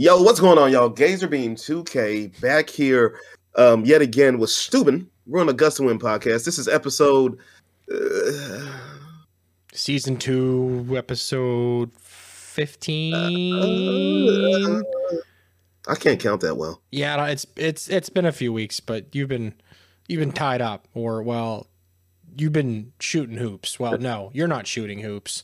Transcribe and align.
Yo, 0.00 0.22
what's 0.22 0.38
going 0.38 0.58
on, 0.58 0.70
y'all? 0.70 0.88
Gazerbeam 0.88 1.54
2K 1.54 2.40
back 2.40 2.70
here 2.70 3.18
um, 3.56 3.84
yet 3.84 4.00
again 4.00 4.38
with 4.38 4.48
st00ben. 4.48 5.08
We're 5.26 5.40
on 5.40 5.48
the 5.48 5.52
Gust 5.52 5.80
of 5.80 5.86
Wind 5.86 6.00
podcast. 6.00 6.44
This 6.44 6.56
is 6.56 6.68
episode... 6.68 7.36
Uh, 7.92 8.78
Season 9.72 10.16
2, 10.16 10.94
episode 10.96 11.92
15. 11.94 13.12
uh, 13.56 14.82
I 15.88 15.96
can't 15.96 16.20
count 16.20 16.42
that 16.42 16.56
well. 16.56 16.80
Yeah, 16.92 17.26
it's 17.26 17.44
it's 17.56 17.88
it's 17.88 18.08
been 18.08 18.24
a 18.24 18.30
few 18.30 18.52
weeks, 18.52 18.78
but 18.78 19.12
you've 19.12 19.28
been 19.28 19.52
you've 20.06 20.20
been 20.20 20.30
tied 20.30 20.60
up, 20.60 20.86
or 20.94 21.24
well, 21.24 21.66
you've 22.36 22.52
been 22.52 22.92
shooting 23.00 23.38
hoops. 23.38 23.80
Well, 23.80 23.98
no, 23.98 24.30
you're 24.32 24.46
not 24.46 24.68
shooting 24.68 25.00
hoops. 25.00 25.42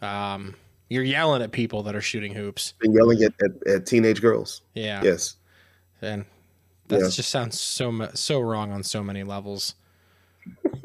Um, 0.00 0.56
you're 0.92 1.02
yelling 1.04 1.42
at 1.42 1.52
people 1.52 1.82
that 1.84 1.94
are 1.96 2.00
shooting 2.00 2.34
hoops. 2.34 2.74
Been 2.80 2.92
yelling 2.92 3.22
at, 3.22 3.32
at, 3.42 3.66
at 3.66 3.86
teenage 3.86 4.20
girls. 4.20 4.62
Yeah, 4.74 5.02
Yes. 5.02 5.36
and 6.00 6.24
that 6.88 7.00
Yeah. 7.00 7.08
just 7.08 7.30
sounds 7.30 7.58
so 7.58 8.08
so 8.14 8.40
wrong 8.40 8.72
on 8.72 8.82
so 8.82 9.02
many 9.02 9.22
levels. 9.24 9.74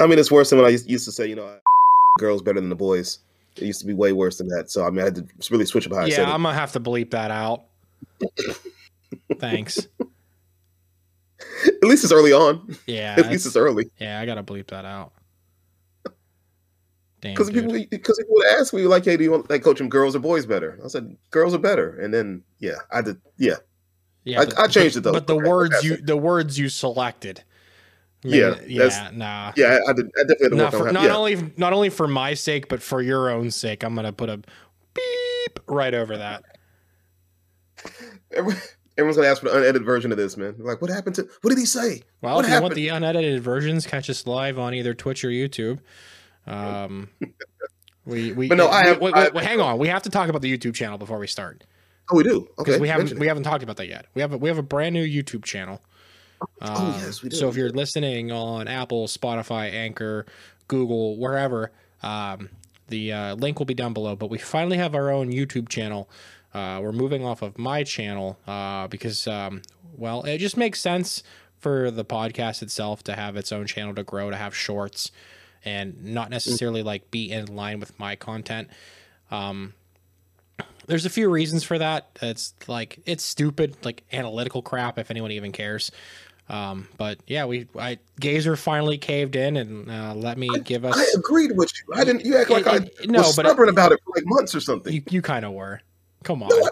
I 0.00 0.06
mean, 0.06 0.18
it's 0.18 0.30
worse 0.30 0.50
than 0.50 0.58
when 0.58 0.66
I 0.66 0.70
used 0.70 1.04
to 1.04 1.12
say, 1.12 1.26
you 1.28 1.36
know, 1.36 1.58
girls 2.18 2.42
better 2.42 2.60
than 2.60 2.68
the 2.68 2.74
boys. 2.76 3.20
It 3.56 3.62
used 3.64 3.80
to 3.80 3.86
be 3.86 3.94
way 3.94 4.12
worse 4.12 4.38
than 4.38 4.48
that. 4.48 4.70
So, 4.70 4.84
I 4.84 4.90
mean, 4.90 5.00
I 5.00 5.04
had 5.04 5.14
to 5.16 5.26
really 5.50 5.66
switch 5.66 5.86
up 5.86 5.92
how 5.92 6.00
I 6.00 6.08
said 6.10 6.22
yeah, 6.22 6.30
it. 6.30 6.34
I'm 6.34 6.42
gonna 6.42 6.54
have 6.54 6.72
to 6.72 6.80
bleep 6.80 7.10
that 7.10 7.30
out. 7.30 7.64
Thanks. 9.38 9.86
At 11.66 11.84
least 11.84 12.04
it's 12.04 12.12
early 12.12 12.32
on. 12.32 12.76
Yeah, 12.86 13.14
At 13.18 13.30
least 13.30 13.46
it's 13.46 13.56
early. 13.56 13.90
yeah, 13.98 14.20
I 14.20 14.26
gotta 14.26 14.42
bleep 14.42 14.68
that 14.68 14.84
out. 14.84 15.12
Because 17.20 17.50
people, 17.50 17.72
because 17.90 18.16
people 18.18 18.34
would 18.34 18.46
ask 18.46 18.72
me, 18.72 18.82
like, 18.82 19.04
hey, 19.04 19.16
do 19.16 19.24
you 19.24 19.30
want 19.32 19.50
like 19.50 19.62
coaching 19.64 19.88
girls 19.88 20.14
or 20.14 20.20
boys 20.20 20.46
better? 20.46 20.78
I 20.84 20.88
said, 20.88 21.16
girls 21.30 21.52
are 21.54 21.58
better. 21.58 21.98
And 21.98 22.14
then, 22.14 22.42
yeah, 22.60 22.76
I 22.92 23.02
did. 23.02 23.20
Yeah. 23.36 23.56
Yeah, 24.24 24.42
I- 24.56 24.64
I 24.64 24.66
changed 24.68 24.96
it, 24.96 25.00
though. 25.00 25.12
But 25.12 25.26
the 25.26 25.34
Okay, 25.36 25.48
words 25.48 25.82
you 25.82 25.96
the 25.96 26.16
words 26.16 26.58
you 26.58 26.68
selected. 26.68 27.42
Yeah, 28.22 28.50
made 28.50 28.72
it- 28.72 28.78
that's- 28.78 28.96
yeah, 28.96 29.10
nah. 29.12 29.52
Yeah, 29.56 29.78
I, 29.88 29.92
did. 29.92 30.06
I 30.18 30.22
definitely 30.22 30.44
had 30.44 30.50
to 30.50 30.56
Not, 30.56 30.72
work 30.72 30.86
for, 30.86 30.92
not. 30.92 31.04
Yeah. 31.04 31.16
only 31.16 31.52
not 31.56 31.72
only 31.72 31.88
for 31.88 32.06
my 32.08 32.34
sake, 32.34 32.68
but 32.68 32.82
for 32.82 33.00
your 33.02 33.30
own 33.30 33.50
sake, 33.50 33.82
I'm 33.82 33.94
gonna 33.94 34.12
put 34.12 34.28
a 34.28 34.36
beep 34.94 35.60
right 35.66 35.94
over 35.94 36.16
that. 36.18 36.44
Everyone's 38.98 39.16
going 39.16 39.26
to 39.26 39.30
ask 39.30 39.40
for 39.42 39.48
the 39.48 39.56
unedited 39.56 39.84
version 39.84 40.10
of 40.10 40.18
this, 40.18 40.36
man. 40.36 40.56
Like, 40.58 40.82
what 40.82 40.90
happened 40.90 41.14
to, 41.16 41.28
what 41.42 41.50
did 41.50 41.58
he 41.58 41.66
say? 41.66 42.02
Well, 42.20 42.34
what 42.34 42.44
if 42.44 42.50
you 42.50 42.60
want 42.60 42.74
the 42.74 42.88
unedited 42.88 43.40
versions, 43.42 43.86
catch 43.86 44.10
us 44.10 44.26
live 44.26 44.58
on 44.58 44.74
either 44.74 44.92
Twitch 44.92 45.24
or 45.24 45.28
YouTube. 45.28 45.78
Um, 46.48 47.08
we 48.04 48.32
we 48.32 48.48
But 48.48 48.58
no, 48.58 48.68
I 48.68 48.86
have- 48.86 49.02
I- 49.02 49.42
hang 49.42 49.60
on. 49.60 49.78
We 49.78 49.88
have 49.88 50.02
to 50.02 50.10
talk 50.10 50.28
about 50.28 50.42
the 50.42 50.56
YouTube 50.56 50.74
channel 50.74 50.98
before 50.98 51.18
we 51.18 51.26
start 51.26 51.64
oh, 52.10 52.16
we 52.16 52.24
do. 52.24 52.48
Okay. 52.58 52.78
we 52.78 52.88
haven't 52.88 53.18
we 53.18 53.26
haven't 53.26 53.42
talked 53.44 53.62
about 53.62 53.76
that 53.76 53.88
yet. 53.88 54.06
We 54.14 54.22
have 54.22 54.32
a, 54.32 54.38
we 54.38 54.48
have 54.48 54.58
a 54.58 54.62
brand 54.62 54.94
new 54.94 55.06
YouTube 55.06 55.44
channel. 55.44 55.80
Oh, 56.40 56.46
Um, 56.60 56.94
yes, 57.00 57.22
we 57.22 57.30
do. 57.30 57.36
So 57.36 57.48
if 57.48 57.56
you're 57.56 57.70
listening 57.70 58.30
on 58.30 58.68
Apple, 58.68 59.06
Spotify, 59.06 59.72
Anchor, 59.72 60.26
Google, 60.68 61.16
wherever, 61.18 61.72
um, 62.02 62.48
the 62.88 63.12
uh, 63.12 63.34
link 63.34 63.58
will 63.58 63.66
be 63.66 63.74
down 63.74 63.92
below. 63.92 64.16
But 64.16 64.30
we 64.30 64.38
finally 64.38 64.76
have 64.76 64.94
our 64.94 65.10
own 65.10 65.32
YouTube 65.32 65.68
channel. 65.68 66.08
Uh, 66.54 66.80
we're 66.82 66.92
moving 66.92 67.24
off 67.24 67.42
of 67.42 67.58
my 67.58 67.82
channel 67.82 68.38
uh, 68.46 68.86
because, 68.88 69.26
um, 69.26 69.62
well, 69.96 70.22
it 70.22 70.38
just 70.38 70.56
makes 70.56 70.80
sense 70.80 71.22
for 71.58 71.90
the 71.90 72.04
podcast 72.04 72.62
itself 72.62 73.02
to 73.04 73.14
have 73.14 73.36
its 73.36 73.52
own 73.52 73.66
channel 73.66 73.94
to 73.94 74.04
grow, 74.04 74.30
to 74.30 74.36
have 74.36 74.56
shorts, 74.56 75.10
and 75.64 76.04
not 76.04 76.30
necessarily 76.30 76.82
like 76.82 77.10
be 77.10 77.30
in 77.30 77.54
line 77.54 77.80
with 77.80 77.98
my 77.98 78.16
content. 78.16 78.68
Um, 79.30 79.74
there's 80.86 81.04
a 81.04 81.10
few 81.10 81.28
reasons 81.28 81.64
for 81.64 81.78
that. 81.78 82.18
It's 82.22 82.54
like 82.66 82.98
it's 83.04 83.24
stupid, 83.24 83.76
like 83.84 84.04
analytical 84.12 84.62
crap. 84.62 84.98
If 84.98 85.10
anyone 85.10 85.30
even 85.32 85.52
cares. 85.52 85.90
Um, 86.48 86.88
but 86.96 87.18
yeah, 87.26 87.44
we 87.44 87.68
I 87.78 87.98
Gazer 88.18 88.56
finally 88.56 88.96
caved 88.96 89.36
in 89.36 89.58
and 89.58 89.90
uh, 89.90 90.14
let 90.14 90.38
me 90.38 90.48
give 90.64 90.84
us. 90.86 90.96
I 90.96 91.06
agreed 91.18 91.52
with 91.56 91.70
you. 91.78 91.94
I 91.94 92.04
didn't. 92.04 92.24
You 92.24 92.38
act 92.38 92.48
like 92.48 92.66
It- 92.66 92.68
I 92.68 92.76
it- 93.02 93.10
no, 93.10 93.20
was 93.20 93.34
stubborn 93.34 93.68
about 93.68 93.92
it 93.92 94.00
for 94.02 94.12
like 94.16 94.24
months 94.26 94.54
or 94.54 94.60
something. 94.60 94.92
you 94.92 95.02
you 95.10 95.20
kind 95.20 95.44
of 95.44 95.52
were. 95.52 95.82
Come 96.24 96.42
on. 96.42 96.48
No, 96.48 96.56
I- 96.64 96.70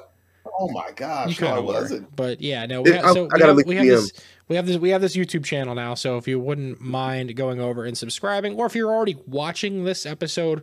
oh 0.59 0.69
my 0.69 0.89
You 0.89 0.95
gosh, 0.95 1.41
no, 1.41 1.47
kind 1.47 1.59
of 1.59 1.65
were, 1.65 1.73
wasn't. 1.75 2.17
but 2.17 2.41
yeah, 2.41 2.67
no. 2.67 2.83
We 2.83 2.91
It- 2.93 2.97
have, 3.05 3.13
so 3.15 3.21
I 3.21 3.23
we 3.23 3.29
gotta 3.29 3.47
have, 3.47 3.67
we 3.67 3.77
have 3.77 3.87
this 3.87 4.13
we 4.49 4.57
have 4.57 4.67
this 4.67 4.77
we 4.79 4.91
have 4.91 5.01
this 5.01 5.17
YouTube 5.17 5.45
channel 5.45 5.75
now. 5.75 5.95
So 5.95 6.17
if 6.19 6.27
you 6.29 6.39
wouldn't 6.41 6.81
mind 6.81 7.35
going 7.37 7.61
over 7.61 7.85
and 7.85 7.97
subscribing, 7.97 8.55
or 8.57 8.67
if 8.67 8.75
you're 8.75 8.91
already 8.93 9.17
watching 9.27 9.85
this 9.85 10.07
episode 10.07 10.63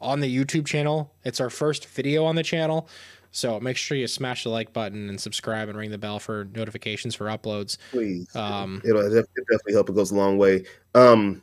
on 0.00 0.20
the 0.20 0.34
YouTube 0.34 0.66
channel, 0.66 1.12
it's 1.24 1.40
our 1.40 1.50
first 1.50 1.86
video 1.86 2.24
on 2.24 2.34
the 2.36 2.42
channel. 2.42 2.88
So 3.32 3.60
make 3.60 3.76
sure 3.76 3.96
you 3.96 4.08
smash 4.08 4.42
the 4.42 4.48
like 4.50 4.72
button 4.72 5.08
and 5.08 5.20
subscribe 5.20 5.68
and 5.68 5.78
ring 5.78 5.90
the 5.92 5.98
bell 5.98 6.18
for 6.18 6.48
notifications 6.52 7.14
for 7.14 7.26
uploads. 7.26 7.76
Please, 7.92 8.26
Um, 8.34 8.82
it'll 8.84 9.02
def- 9.08 9.26
it 9.36 9.44
definitely 9.48 9.74
help. 9.74 9.88
It 9.88 9.94
goes 9.94 10.10
a 10.10 10.16
long 10.16 10.36
way. 10.36 10.64
Um, 10.96 11.40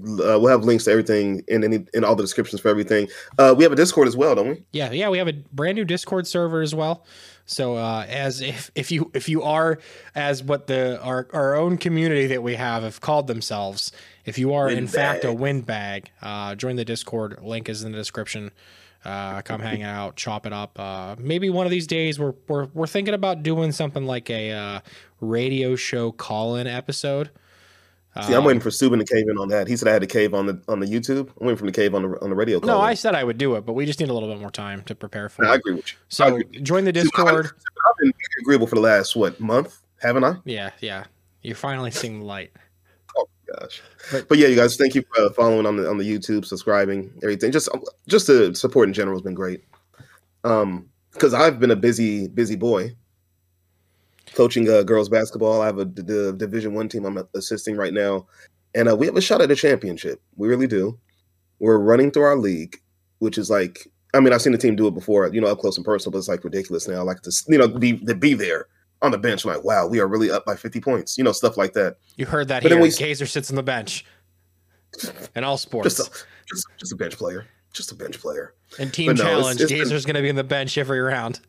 uh, 0.00 0.40
we'll 0.40 0.46
have 0.46 0.64
links 0.64 0.84
to 0.84 0.90
everything 0.90 1.42
in 1.48 1.62
any 1.62 1.84
in 1.92 2.04
all 2.04 2.16
the 2.16 2.22
descriptions 2.22 2.62
for 2.62 2.68
everything. 2.68 3.08
Uh, 3.38 3.54
we 3.54 3.64
have 3.64 3.72
a 3.72 3.76
Discord 3.76 4.08
as 4.08 4.16
well, 4.16 4.34
don't 4.34 4.48
we? 4.48 4.64
Yeah, 4.72 4.90
yeah, 4.92 5.10
we 5.10 5.18
have 5.18 5.28
a 5.28 5.34
brand 5.52 5.76
new 5.76 5.84
Discord 5.84 6.26
server 6.26 6.62
as 6.62 6.74
well. 6.74 7.04
So 7.46 7.76
uh, 7.76 8.04
as 8.08 8.40
if 8.40 8.72
if 8.74 8.90
you 8.90 9.10
if 9.14 9.28
you 9.28 9.42
are 9.42 9.78
as 10.14 10.42
what 10.42 10.66
the 10.66 11.00
our 11.00 11.28
our 11.32 11.54
own 11.54 11.78
community 11.78 12.26
that 12.26 12.42
we 12.42 12.56
have 12.56 12.82
have 12.82 13.00
called 13.00 13.28
themselves, 13.28 13.92
if 14.24 14.36
you 14.36 14.52
are 14.54 14.68
in 14.68 14.88
fact 14.88 15.24
a 15.24 15.32
windbag, 15.32 16.10
uh, 16.20 16.56
join 16.56 16.74
the 16.74 16.84
Discord. 16.84 17.38
Link 17.42 17.68
is 17.68 17.84
in 17.84 17.92
the 17.92 17.98
description. 17.98 18.50
Uh, 19.04 19.42
come 19.42 19.60
hang 19.60 19.82
out, 19.84 20.16
chop 20.16 20.44
it 20.44 20.52
up. 20.52 20.78
Uh, 20.78 21.14
maybe 21.20 21.48
one 21.48 21.66
of 21.66 21.70
these 21.70 21.86
days 21.86 22.18
we're 22.18 22.34
we're 22.48 22.66
we're 22.74 22.86
thinking 22.88 23.14
about 23.14 23.44
doing 23.44 23.70
something 23.70 24.04
like 24.06 24.28
a 24.28 24.50
uh, 24.50 24.80
radio 25.20 25.76
show 25.76 26.10
call-in 26.10 26.66
episode. 26.66 27.30
See, 28.22 28.32
I'm 28.32 28.38
Um, 28.40 28.44
waiting 28.44 28.60
for 28.60 28.70
st00ben 28.70 28.98
to 29.00 29.04
cave 29.04 29.28
in 29.28 29.36
on 29.36 29.48
that. 29.48 29.68
He 29.68 29.76
said 29.76 29.88
I 29.88 29.92
had 29.92 30.00
to 30.02 30.06
cave 30.06 30.32
on 30.32 30.46
the 30.46 30.60
on 30.68 30.80
the 30.80 30.86
YouTube. 30.86 31.28
I'm 31.40 31.46
waiting 31.46 31.56
for 31.58 31.64
him 31.66 31.72
to 31.72 31.80
cave 31.80 31.94
on 31.94 32.02
the 32.02 32.08
on 32.22 32.30
the 32.30 32.36
radio. 32.36 32.58
No. 32.60 32.80
I 32.80 32.94
said 32.94 33.14
I 33.14 33.24
would 33.24 33.36
do 33.38 33.56
it, 33.56 33.66
but 33.66 33.74
we 33.74 33.84
just 33.84 34.00
need 34.00 34.08
a 34.08 34.12
little 34.14 34.28
bit 34.28 34.40
more 34.40 34.50
time 34.50 34.82
to 34.84 34.94
prepare 34.94 35.28
for 35.28 35.42
No, 35.42 35.50
I 35.50 35.56
agree 35.56 35.74
with 35.74 35.92
you. 35.92 35.98
So 36.08 36.36
agree. 36.36 36.60
join 36.60 36.84
the 36.84 36.90
See, 36.94 37.02
Discord. 37.02 37.44
been- 37.44 37.52
I've 37.88 37.96
been 37.98 38.12
agreeable 38.40 38.66
for 38.66 38.76
the 38.76 38.80
last 38.80 39.16
what 39.16 39.38
month, 39.40 39.76
haven't 40.00 40.24
I? 40.24 40.36
Yeah, 40.44 40.70
yeah. 40.80 41.04
You're 41.42 41.56
finally 41.56 41.90
seeing 41.90 42.20
the 42.20 42.24
light. 42.26 42.52
Oh 43.18 43.28
gosh. 43.58 43.82
But- 44.10 44.28
But, 44.28 44.38
yeah, 44.38 44.46
you 44.48 44.56
guys, 44.56 44.76
thank 44.76 44.94
you 44.94 45.02
for 45.14 45.24
uh, 45.24 45.30
following 45.30 45.66
on 45.66 45.76
the 45.76 45.88
on 45.90 45.98
the 45.98 46.04
YouTube, 46.04 46.44
subscribing, 46.44 47.12
everything. 47.22 47.52
Just 47.52 47.68
just 48.08 48.26
the 48.28 48.54
support 48.54 48.88
in 48.88 48.94
general 48.94 49.16
has 49.16 49.22
been 49.22 49.34
great. 49.34 49.62
Um, 50.44 50.88
because 51.12 51.34
I've 51.34 51.58
been 51.58 51.70
a 51.70 51.76
busy 51.76 52.28
busy 52.28 52.56
boy 52.56 52.94
coaching 54.36 54.68
uh, 54.70 54.82
girls 54.82 55.08
basketball. 55.08 55.62
I 55.62 55.66
have 55.66 55.78
a 55.78 55.84
d- 55.86 56.02
d- 56.02 56.32
Division 56.36 56.74
One 56.74 56.88
team 56.88 57.04
I'm 57.06 57.18
assisting 57.34 57.76
right 57.76 57.92
now, 57.92 58.26
and 58.74 58.88
uh, 58.88 58.94
we 58.94 59.06
have 59.06 59.16
a 59.16 59.20
shot 59.20 59.40
at 59.40 59.50
a 59.50 59.56
championship. 59.56 60.20
We 60.36 60.46
really 60.46 60.66
do. 60.68 60.98
We're 61.58 61.78
running 61.78 62.10
through 62.10 62.22
our 62.24 62.36
league, 62.36 62.76
which 63.18 63.38
is 63.38 63.50
like. 63.50 63.88
I 64.14 64.20
mean, 64.20 64.32
I've 64.32 64.40
seen 64.40 64.52
the 64.52 64.58
team 64.58 64.76
do 64.76 64.86
it 64.86 64.94
before, 64.94 65.28
you 65.34 65.42
know, 65.42 65.48
up 65.48 65.58
close 65.58 65.76
and 65.76 65.84
personal, 65.84 66.12
but 66.12 66.18
it's 66.18 66.28
like 66.28 66.42
ridiculous 66.42 66.88
now. 66.88 67.00
I 67.00 67.02
like 67.02 67.20
to, 67.22 67.32
you 67.48 67.58
know, 67.58 67.68
be 67.68 67.98
to 68.06 68.14
be 68.14 68.32
there 68.32 68.66
on 69.02 69.10
the 69.10 69.18
bench. 69.18 69.44
like, 69.44 69.62
wow, 69.62 69.86
we 69.86 70.00
are 70.00 70.06
really 70.06 70.30
up 70.30 70.46
by 70.46 70.56
50 70.56 70.80
points, 70.80 71.18
you 71.18 71.24
know, 71.24 71.32
stuff 71.32 71.58
like 71.58 71.74
that. 71.74 71.96
You 72.16 72.24
heard 72.24 72.48
that 72.48 72.62
But 72.62 72.70
then 72.70 72.78
here. 72.78 72.82
we- 72.88 72.92
Gazer 72.92 73.26
sits 73.26 73.50
on 73.50 73.56
the 73.56 73.62
bench. 73.62 74.06
In 75.34 75.44
all 75.44 75.58
sports. 75.58 75.96
Just 75.96 76.08
a, 76.08 76.24
just, 76.48 76.66
just 76.78 76.92
a 76.92 76.96
bench 76.96 77.18
player. 77.18 77.46
Just 77.74 77.92
a 77.92 77.94
bench 77.94 78.18
player. 78.18 78.54
And 78.78 78.90
team 78.90 79.08
no, 79.08 79.22
challenge, 79.22 79.60
it's 79.60 79.70
Gazer's 79.70 80.06
going 80.06 80.16
to 80.16 80.22
be 80.22 80.30
in 80.30 80.36
the 80.36 80.44
bench 80.44 80.78
every 80.78 81.00
round. 81.00 81.40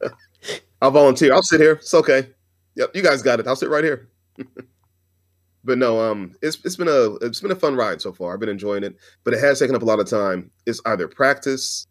I'll 0.82 0.90
volunteer. 0.90 1.32
I'll 1.32 1.42
sit 1.42 1.60
here. 1.60 1.72
It's 1.72 1.94
okay. 1.94 2.28
Yep, 2.76 2.94
you 2.94 3.02
guys 3.02 3.22
got 3.22 3.40
it. 3.40 3.46
I'll 3.46 3.56
sit 3.56 3.70
right 3.70 3.84
here. 3.84 4.08
but 5.64 5.78
no, 5.78 6.00
um, 6.00 6.34
it's 6.42 6.58
it's 6.64 6.76
been 6.76 6.88
a 6.88 7.14
it's 7.16 7.40
been 7.40 7.50
a 7.50 7.56
fun 7.56 7.74
ride 7.74 8.00
so 8.00 8.12
far. 8.12 8.34
I've 8.34 8.40
been 8.40 8.48
enjoying 8.48 8.84
it, 8.84 8.96
but 9.24 9.34
it 9.34 9.40
has 9.40 9.58
taken 9.58 9.74
up 9.74 9.82
a 9.82 9.86
lot 9.86 10.00
of 10.00 10.08
time. 10.08 10.50
It's 10.66 10.80
either 10.86 11.08
practice 11.08 11.86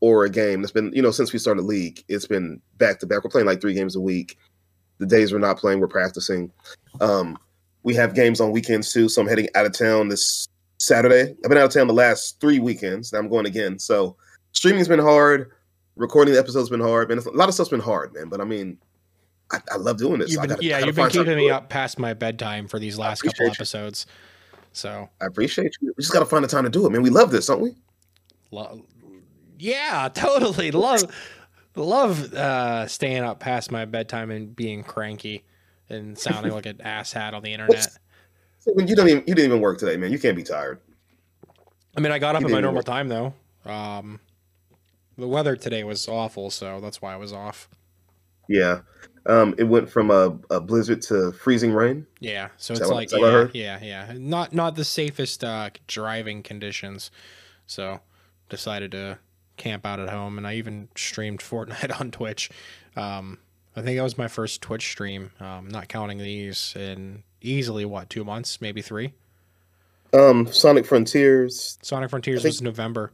or 0.00 0.24
a 0.24 0.30
game. 0.30 0.62
It's 0.62 0.72
been 0.72 0.92
you 0.94 1.02
know 1.02 1.10
since 1.10 1.32
we 1.32 1.38
started 1.38 1.62
league, 1.62 2.02
it's 2.08 2.26
been 2.26 2.60
back 2.78 2.98
to 3.00 3.06
back. 3.06 3.22
We're 3.22 3.30
playing 3.30 3.46
like 3.46 3.60
three 3.60 3.74
games 3.74 3.96
a 3.96 4.00
week. 4.00 4.38
The 4.98 5.06
days 5.06 5.32
we're 5.32 5.38
not 5.38 5.58
playing, 5.58 5.80
we're 5.80 5.88
practicing. 5.88 6.50
Um, 7.00 7.38
we 7.82 7.94
have 7.94 8.14
games 8.14 8.40
on 8.40 8.50
weekends 8.50 8.92
too. 8.92 9.08
So 9.08 9.22
I'm 9.22 9.28
heading 9.28 9.48
out 9.54 9.66
of 9.66 9.72
town 9.72 10.08
this 10.08 10.46
Saturday. 10.78 11.34
I've 11.44 11.48
been 11.48 11.58
out 11.58 11.64
of 11.64 11.72
town 11.72 11.86
the 11.86 11.94
last 11.94 12.40
three 12.40 12.58
weekends. 12.58 13.12
and 13.12 13.22
I'm 13.22 13.30
going 13.30 13.46
again. 13.46 13.78
So 13.78 14.16
streaming's 14.52 14.88
been 14.88 14.98
hard 14.98 15.52
recording 16.00 16.34
the 16.34 16.40
episode's 16.40 16.70
been 16.70 16.80
hard, 16.80 17.08
man. 17.08 17.18
A 17.18 17.30
lot 17.30 17.48
of 17.48 17.54
stuff's 17.54 17.70
been 17.70 17.80
hard, 17.80 18.14
man. 18.14 18.28
But 18.28 18.40
I 18.40 18.44
mean, 18.44 18.78
I, 19.52 19.60
I 19.72 19.76
love 19.76 19.98
doing 19.98 20.20
this. 20.20 20.30
You've 20.30 20.40
been, 20.42 20.50
gotta, 20.50 20.64
yeah, 20.64 20.78
you've 20.78 20.96
been 20.96 21.10
keeping 21.10 21.36
me 21.36 21.50
up 21.50 21.68
past 21.68 21.98
my 21.98 22.14
bedtime 22.14 22.66
for 22.68 22.78
these 22.78 22.98
last 22.98 23.22
couple 23.22 23.46
you. 23.46 23.52
episodes. 23.52 24.06
So, 24.72 25.08
I 25.20 25.26
appreciate 25.26 25.76
you. 25.80 25.92
We 25.96 26.02
just 26.02 26.12
got 26.12 26.20
to 26.20 26.26
find 26.26 26.44
the 26.44 26.48
time 26.48 26.64
to 26.64 26.70
do 26.70 26.86
it, 26.86 26.90
man. 26.90 27.02
We 27.02 27.10
love 27.10 27.30
this, 27.30 27.46
don't 27.46 27.60
we? 27.60 27.74
lo- 28.50 28.84
yeah, 29.58 30.08
totally 30.14 30.70
love 30.70 31.04
love 31.76 32.34
uh, 32.34 32.86
staying 32.86 33.22
up 33.22 33.40
past 33.40 33.70
my 33.70 33.84
bedtime 33.84 34.30
and 34.30 34.54
being 34.54 34.82
cranky 34.82 35.44
and 35.88 36.18
sounding 36.18 36.52
like 36.52 36.66
an 36.66 36.76
asshat 36.84 37.32
on 37.32 37.42
the 37.42 37.52
internet. 37.52 37.88
So 38.58 38.72
when 38.72 38.86
you 38.86 38.96
don't 38.96 39.08
even 39.08 39.24
you 39.26 39.34
didn't 39.34 39.50
even 39.52 39.60
work 39.60 39.78
today, 39.78 39.96
man. 39.96 40.12
You 40.12 40.18
can't 40.18 40.36
be 40.36 40.42
tired. 40.42 40.80
I 41.96 42.00
mean, 42.00 42.12
I 42.12 42.18
got 42.18 42.36
up 42.36 42.44
at 42.44 42.50
my 42.50 42.60
normal 42.60 42.78
work. 42.78 42.86
time 42.86 43.08
though. 43.08 43.34
Um, 43.64 44.20
the 45.20 45.28
weather 45.28 45.56
today 45.56 45.84
was 45.84 46.08
awful, 46.08 46.50
so 46.50 46.80
that's 46.80 47.00
why 47.00 47.12
I 47.12 47.16
was 47.16 47.32
off. 47.32 47.68
Yeah. 48.48 48.80
Um, 49.26 49.54
it 49.58 49.64
went 49.64 49.90
from 49.90 50.10
a, 50.10 50.36
a 50.50 50.60
blizzard 50.60 51.02
to 51.02 51.30
freezing 51.32 51.72
rain. 51.72 52.06
Yeah, 52.20 52.48
so 52.56 52.72
it's 52.72 52.88
like 52.88 53.06
is 53.06 53.12
that 53.12 53.20
what 53.20 53.34
I 53.34 53.50
yeah, 53.52 53.78
yeah, 53.82 54.12
yeah, 54.12 54.18
not 54.18 54.54
not 54.54 54.76
the 54.76 54.84
safest 54.84 55.44
uh, 55.44 55.70
driving 55.86 56.42
conditions. 56.42 57.10
So 57.66 58.00
decided 58.48 58.92
to 58.92 59.18
camp 59.56 59.84
out 59.84 60.00
at 60.00 60.08
home, 60.08 60.38
and 60.38 60.46
I 60.46 60.54
even 60.54 60.88
streamed 60.96 61.40
Fortnite 61.40 62.00
on 62.00 62.10
Twitch. 62.10 62.50
Um, 62.96 63.38
I 63.76 63.82
think 63.82 63.98
that 63.98 64.02
was 64.02 64.18
my 64.18 64.26
first 64.26 64.62
Twitch 64.62 64.90
stream, 64.90 65.30
um, 65.38 65.68
not 65.68 65.88
counting 65.88 66.18
these, 66.18 66.74
in 66.74 67.22
easily 67.40 67.84
what 67.84 68.10
two 68.10 68.24
months, 68.24 68.60
maybe 68.60 68.82
three. 68.82 69.12
Um, 70.12 70.50
Sonic 70.50 70.86
Frontiers. 70.86 71.78
Sonic 71.82 72.10
Frontiers 72.10 72.42
think- 72.42 72.52
was 72.54 72.62
November. 72.62 73.12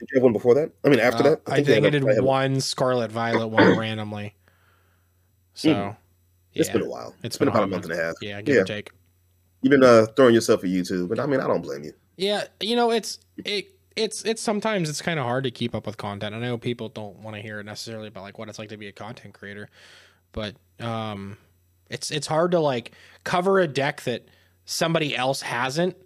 Did 0.00 0.08
you 0.12 0.16
have 0.16 0.22
one 0.24 0.32
before 0.32 0.54
that? 0.54 0.72
I 0.84 0.88
mean, 0.88 0.98
after 1.00 1.18
Uh, 1.22 1.30
that, 1.30 1.42
I 1.46 1.56
think 1.62 1.68
I 1.68 1.74
had 1.74 1.84
a- 1.94 2.00
did 2.00 2.18
a- 2.18 2.22
one 2.22 2.60
Scarlet 2.60 3.12
Violet 3.12 3.48
one 3.48 3.78
randomly. 3.78 4.34
So 5.54 5.68
Mm. 5.74 5.96
It's 6.54 6.68
yeah, 6.68 6.72
been 6.72 6.82
a 6.82 6.88
while. 6.88 7.14
It's 7.18 7.26
it's 7.26 7.36
been 7.36 7.46
been 7.46 7.48
about 7.54 7.58
a 7.58 7.62
hot 7.62 7.70
month 7.70 7.84
and 7.84 7.92
a 7.92 7.96
half. 7.96 8.14
yeah, 8.20 8.40
give 8.42 8.56
Yeah. 8.56 8.62
or 8.62 8.64
take. 8.64 8.90
You've 9.62 9.70
been 9.70 9.84
uh, 9.84 10.06
throwing 10.16 10.34
yourself 10.34 10.64
at 10.64 10.70
YouTube, 10.70 11.08
but 11.08 11.20
I 11.20 11.26
mean, 11.26 11.38
I 11.40 11.46
don't 11.46 11.62
blame 11.62 11.84
you. 11.84 11.92
Yeah, 12.16 12.44
you 12.60 12.74
know, 12.76 12.90
it's 12.90 13.18
it 13.44 13.66
it's 13.94 14.24
it's 14.24 14.40
sometimes 14.42 14.88
it's 14.88 15.02
kind 15.02 15.18
of 15.20 15.26
hard 15.26 15.44
to 15.44 15.50
keep 15.50 15.74
up 15.74 15.86
with 15.86 15.96
content. 15.96 16.34
I 16.34 16.38
know 16.38 16.56
people 16.58 16.88
don't 16.88 17.18
want 17.20 17.36
to 17.36 17.42
hear 17.42 17.60
it 17.60 17.64
necessarily 17.66 18.08
about 18.08 18.22
like 18.22 18.38
what 18.38 18.48
it's 18.48 18.58
like 18.58 18.70
to 18.70 18.76
be 18.76 18.88
a 18.88 18.92
content 18.92 19.34
creator, 19.34 19.68
but 20.32 20.56
um 20.80 21.36
it's 21.88 22.10
it's 22.10 22.26
hard 22.26 22.50
to 22.52 22.60
like 22.60 22.92
cover 23.24 23.60
a 23.60 23.68
deck 23.68 24.02
that 24.02 24.26
somebody 24.64 25.14
else 25.16 25.42
hasn't 25.42 25.96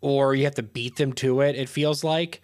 or 0.00 0.34
you 0.34 0.44
have 0.44 0.54
to 0.56 0.62
beat 0.62 0.96
them 0.96 1.12
to 1.14 1.40
it. 1.40 1.56
It 1.56 1.68
feels 1.68 2.04
like 2.04 2.40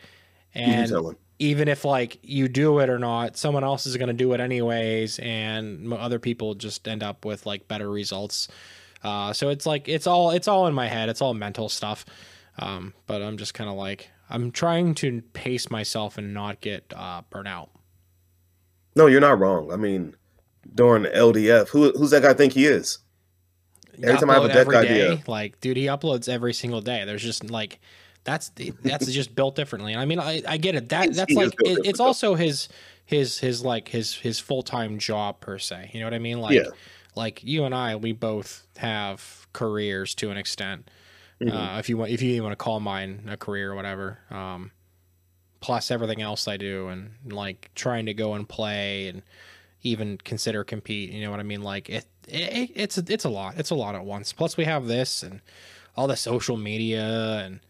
and 0.54 1.16
even 1.38 1.68
if 1.68 1.84
like 1.84 2.18
you 2.22 2.48
do 2.48 2.78
it 2.80 2.90
or 2.90 2.98
not, 2.98 3.36
someone 3.36 3.64
else 3.64 3.86
is 3.86 3.96
going 3.96 4.08
to 4.08 4.14
do 4.14 4.32
it 4.32 4.40
anyways, 4.40 5.18
and 5.20 5.92
other 5.92 6.18
people 6.18 6.54
just 6.54 6.86
end 6.88 7.02
up 7.02 7.24
with 7.24 7.46
like 7.46 7.68
better 7.68 7.90
results. 7.90 8.48
Uh, 9.02 9.32
so 9.32 9.48
it's 9.48 9.66
like 9.66 9.88
it's 9.88 10.06
all 10.06 10.30
it's 10.30 10.48
all 10.48 10.66
in 10.66 10.74
my 10.74 10.88
head. 10.88 11.08
It's 11.08 11.22
all 11.22 11.34
mental 11.34 11.68
stuff. 11.68 12.04
Um, 12.58 12.94
but 13.06 13.22
I'm 13.22 13.36
just 13.36 13.54
kind 13.54 13.70
of 13.70 13.76
like 13.76 14.10
I'm 14.28 14.50
trying 14.50 14.94
to 14.96 15.22
pace 15.32 15.70
myself 15.70 16.18
and 16.18 16.34
not 16.34 16.60
get 16.60 16.92
uh, 16.94 17.22
burnout. 17.30 17.68
No, 18.96 19.06
you're 19.06 19.20
not 19.20 19.38
wrong. 19.38 19.72
I 19.72 19.76
mean, 19.76 20.16
during 20.74 21.04
LDF, 21.04 21.68
who 21.68 21.92
who's 21.92 22.10
that 22.10 22.22
guy 22.22 22.34
think 22.34 22.54
he 22.54 22.66
is? 22.66 22.98
Every 24.02 24.18
time 24.18 24.30
I 24.30 24.34
have 24.34 24.44
a 24.44 24.52
deck 24.52 24.68
idea. 24.68 25.20
like 25.26 25.60
dude, 25.60 25.76
he 25.76 25.86
uploads 25.86 26.28
every 26.28 26.52
single 26.52 26.80
day. 26.80 27.04
There's 27.04 27.22
just 27.22 27.48
like 27.50 27.80
that's 28.28 28.50
that's 28.82 29.10
just 29.10 29.34
built 29.34 29.56
differently. 29.56 29.96
I 29.96 30.04
mean, 30.04 30.18
I, 30.20 30.42
I 30.46 30.56
get 30.58 30.74
it. 30.74 30.88
That 30.90 31.14
that's 31.14 31.32
like 31.32 31.54
it, 31.60 31.80
it's 31.84 32.00
also 32.00 32.34
his 32.34 32.68
his 33.06 33.38
his 33.38 33.64
like 33.64 33.88
his 33.88 34.14
his 34.14 34.38
full 34.38 34.62
time 34.62 34.98
job 34.98 35.40
per 35.40 35.58
se. 35.58 35.90
You 35.92 36.00
know 36.00 36.06
what 36.06 36.14
I 36.14 36.18
mean? 36.18 36.40
Like 36.40 36.54
Yeah. 36.54 36.68
like 37.16 37.42
you 37.42 37.64
and 37.64 37.74
I, 37.74 37.96
we 37.96 38.12
both 38.12 38.66
have 38.76 39.46
careers 39.52 40.14
to 40.16 40.30
an 40.30 40.36
extent. 40.36 40.90
Mhm. 41.40 41.52
Uh, 41.52 41.78
if 41.78 41.88
you 41.88 41.96
want, 41.96 42.10
if 42.10 42.20
you 42.20 42.32
even 42.32 42.42
want 42.44 42.52
to 42.52 42.62
call 42.62 42.80
mine 42.80 43.28
a 43.28 43.36
career 43.36 43.72
or 43.72 43.74
whatever. 43.74 44.18
Um, 44.30 44.72
plus 45.60 45.90
everything 45.90 46.20
else 46.22 46.46
I 46.46 46.56
do, 46.56 46.88
and 46.88 47.12
like 47.24 47.70
trying 47.74 48.06
to 48.06 48.14
go 48.14 48.34
and 48.34 48.48
play 48.48 49.08
and 49.08 49.22
even 49.82 50.18
consider 50.18 50.64
compete. 50.64 51.10
You 51.10 51.22
know 51.22 51.30
what 51.30 51.40
I 51.40 51.44
mean? 51.44 51.62
Like 51.62 51.88
it, 51.88 52.04
it 52.28 52.70
it's 52.74 52.98
it's 52.98 53.24
a 53.24 53.28
lot. 53.30 53.54
It's 53.56 53.70
a 53.70 53.74
lot 53.74 53.94
at 53.94 54.04
once. 54.04 54.32
Plus 54.32 54.56
we 54.56 54.64
have 54.64 54.86
this 54.86 55.22
and 55.22 55.40
all 55.96 56.06
the 56.06 56.16
social 56.16 56.56
media 56.56 57.42
and 57.44 57.60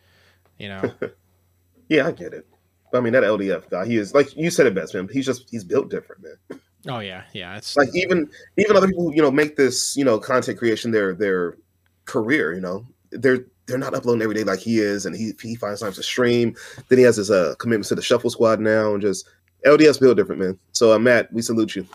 you 0.58 0.69
know 0.69 0.82
yeah, 1.88 2.06
I 2.06 2.12
get 2.12 2.32
it. 2.32 2.46
But 2.90 2.99
I 2.99 3.00
mean, 3.00 3.12
that 3.12 3.22
LDF 3.22 3.69
guy, 3.70 3.87
he 3.87 3.96
is 3.96 4.14
like 4.14 4.34
you 4.37 4.50
said 4.50 4.66
it 4.66 4.75
best, 4.75 4.94
man. 4.94 5.08
He's 5.12 5.26
just 5.26 5.49
he's 5.50 5.64
built 5.64 5.90
different, 5.90 6.22
man. 6.22 6.60
oh 6.88 7.00
yeah 7.00 7.25
yeah 7.32 7.56
it's 7.56 7.76
Like 7.76 7.94
even 7.94 8.31
even 8.56 8.76
other 8.76 8.87
people, 8.87 9.12
you 9.14 9.22
know, 9.22 9.31
make 9.31 9.56
this 9.56 9.96
you 9.96 10.05
know 10.05 10.19
content 10.19 10.58
creation 10.58 10.90
their 10.90 11.14
their 11.14 11.56
career. 12.05 12.55
You 12.55 12.60
know, 12.60 12.87
they're 13.10 13.46
they're 13.66 13.78
not 13.78 13.94
uploading 13.94 14.22
every 14.22 14.34
day 14.34 14.44
like 14.44 14.60
he 14.60 14.78
is, 14.78 15.06
and 15.06 15.14
he 15.14 15.32
he 15.40 15.55
finds 15.55 15.81
time 15.81 15.93
to 15.93 16.02
stream. 16.02 16.56
Then 16.88 16.99
he 16.99 17.04
has 17.04 17.16
his 17.16 17.31
uh 17.31 17.54
commitments 17.58 17.88
to 17.90 17.94
the 17.94 18.02
Shuffle 18.02 18.31
Squad 18.31 18.61
now, 18.61 18.94
and 18.94 19.02
just 19.02 19.28
LDF's 19.66 19.99
built 19.99 20.16
different, 20.16 20.40
man. 20.40 20.58
So 20.72 20.93
uh, 20.93 20.99
Matt, 20.99 21.32
we 21.32 21.43
salute 21.43 21.76
you. 21.76 21.87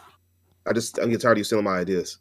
I 0.67 0.73
just 0.73 0.97
I'm 0.99 1.05
getting 1.05 1.19
tired 1.19 1.33
of 1.33 1.37
you 1.39 1.43
stealing 1.43 1.65
my 1.65 1.77
ideas. 1.79 2.19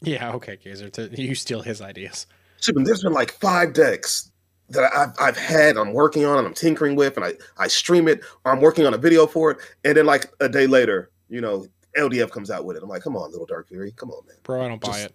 yeah 0.00 0.32
okay 0.32 0.56
Gazer 0.56 0.88
to, 0.90 1.08
you 1.20 1.34
steal 1.34 1.60
his 1.60 1.82
ideas. 1.82 2.26
There's 2.74 3.02
been 3.02 3.12
like 3.12 3.32
five 3.32 3.72
decks 3.72 4.31
that 4.72 4.92
I've, 4.94 5.10
I've 5.20 5.36
had, 5.36 5.76
I'm 5.76 5.92
working 5.92 6.24
on, 6.24 6.38
and 6.38 6.46
I'm 6.46 6.54
tinkering 6.54 6.96
with, 6.96 7.16
and 7.16 7.24
I, 7.24 7.34
I 7.58 7.68
stream 7.68 8.08
it, 8.08 8.20
I'm 8.44 8.60
working 8.60 8.86
on 8.86 8.94
a 8.94 8.98
video 8.98 9.26
for 9.26 9.50
it, 9.52 9.58
and 9.84 9.96
then 9.96 10.06
like 10.06 10.32
a 10.40 10.48
day 10.48 10.66
later, 10.66 11.10
you 11.28 11.40
know, 11.40 11.66
LDF 11.98 12.30
comes 12.30 12.50
out 12.50 12.64
with 12.64 12.76
it. 12.76 12.82
I'm 12.82 12.88
like, 12.88 13.02
come 13.02 13.16
on, 13.16 13.30
little 13.30 13.46
Dark 13.46 13.68
Fury, 13.68 13.92
come 13.96 14.10
on, 14.10 14.26
man. 14.26 14.36
Bro, 14.42 14.64
I 14.64 14.68
don't 14.68 14.80
buy 14.80 15.00
it. 15.00 15.14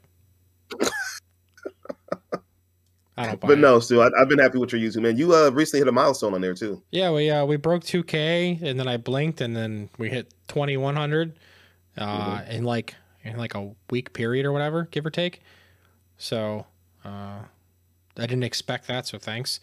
I 3.18 3.26
don't 3.26 3.40
buy 3.42 3.48
it. 3.48 3.48
But 3.48 3.58
it. 3.58 3.62
no, 3.62 3.80
Stu, 3.80 4.02
I, 4.02 4.10
I've 4.20 4.30
been 4.30 4.40
happy 4.40 4.58
with 4.60 4.72
your 4.74 4.82
YouTube, 4.82 5.02
man. 5.02 5.18
You 5.18 5.34
uh 5.34 5.50
recently 5.52 5.82
hit 5.82 5.88
a 5.88 5.92
milestone 5.92 6.34
on 6.34 6.42
there 6.42 6.54
too. 6.54 6.82
Yeah, 6.92 7.12
we 7.12 7.30
uh, 7.30 7.46
we 7.46 7.58
broke 7.58 7.84
2K, 7.84 8.62
and 8.62 8.80
then 8.80 8.88
I 8.88 8.98
blinked, 8.98 9.42
and 9.42 9.56
then 9.56 9.90
we 9.98 10.10
hit 10.10 10.34
2100, 10.50 11.38
uh, 11.98 12.06
Mm-hmm. 12.06 12.52
in 12.52 12.64
like 12.64 12.96
in 13.24 13.38
like 13.38 13.56
a 13.56 13.72
week 13.90 14.14
period 14.14 14.46
or 14.46 14.52
whatever, 14.52 14.88
give 14.92 15.06
or 15.06 15.10
take. 15.10 15.42
So, 16.18 16.66
uh, 17.04 17.40
I 18.18 18.22
didn't 18.22 18.44
expect 18.44 18.88
that, 18.88 19.08
so 19.08 19.18
thanks. 19.18 19.60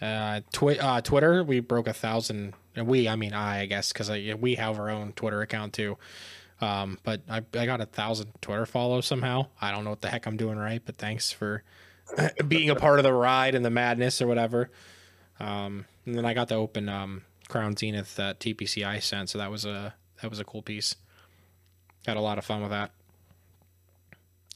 Uh, 0.00 0.40
twi- 0.52 0.76
uh, 0.76 1.00
Twitter, 1.00 1.42
we 1.42 1.60
broke 1.60 1.88
a 1.88 1.92
thousand. 1.92 2.54
And 2.74 2.86
we, 2.86 3.08
I 3.08 3.16
mean, 3.16 3.32
I, 3.32 3.60
I 3.60 3.66
guess, 3.66 3.92
because 3.92 4.10
we 4.10 4.54
have 4.56 4.78
our 4.78 4.90
own 4.90 5.12
Twitter 5.12 5.40
account 5.40 5.72
too. 5.72 5.96
Um, 6.60 6.98
but 7.02 7.22
I, 7.28 7.42
I 7.54 7.66
got 7.66 7.80
a 7.80 7.86
thousand 7.86 8.32
Twitter 8.40 8.66
follows 8.66 9.06
somehow. 9.06 9.46
I 9.60 9.70
don't 9.70 9.84
know 9.84 9.90
what 9.90 10.00
the 10.00 10.08
heck 10.08 10.26
I'm 10.26 10.36
doing 10.36 10.58
right, 10.58 10.82
but 10.84 10.96
thanks 10.96 11.32
for 11.32 11.62
being 12.48 12.70
a 12.70 12.76
part 12.76 12.98
of 12.98 13.02
the 13.02 13.12
ride 13.12 13.54
and 13.54 13.64
the 13.64 13.70
madness 13.70 14.22
or 14.22 14.26
whatever. 14.26 14.70
Um, 15.38 15.86
and 16.04 16.14
then 16.14 16.24
I 16.24 16.34
got 16.34 16.48
to 16.48 16.54
open 16.54 16.88
um, 16.88 17.22
Crown 17.48 17.76
Zenith 17.76 18.16
that 18.16 18.40
TPCI 18.40 19.02
sent, 19.02 19.28
so 19.28 19.38
that 19.38 19.50
was 19.50 19.64
a 19.66 19.94
that 20.22 20.30
was 20.30 20.40
a 20.40 20.44
cool 20.44 20.62
piece. 20.62 20.94
Had 22.06 22.16
a 22.16 22.20
lot 22.20 22.38
of 22.38 22.44
fun 22.44 22.62
with 22.62 22.70
that. 22.70 22.92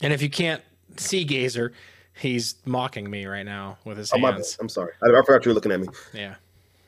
And 0.01 0.11
if 0.11 0.23
you 0.23 0.29
can't 0.29 0.63
see 0.97 1.23
Gazer, 1.23 1.73
he's 2.21 2.55
mocking 2.65 3.09
me 3.09 3.25
right 3.25 3.45
now 3.45 3.77
with 3.83 3.97
his 3.97 4.11
Oh, 4.13 4.19
hands. 4.19 4.57
I'm 4.61 4.69
sorry. 4.69 4.93
I, 5.03 5.07
I 5.07 5.21
forgot 5.25 5.45
you 5.45 5.49
were 5.49 5.55
looking 5.55 5.71
at 5.71 5.79
me. 5.81 5.87
Yeah, 6.13 6.35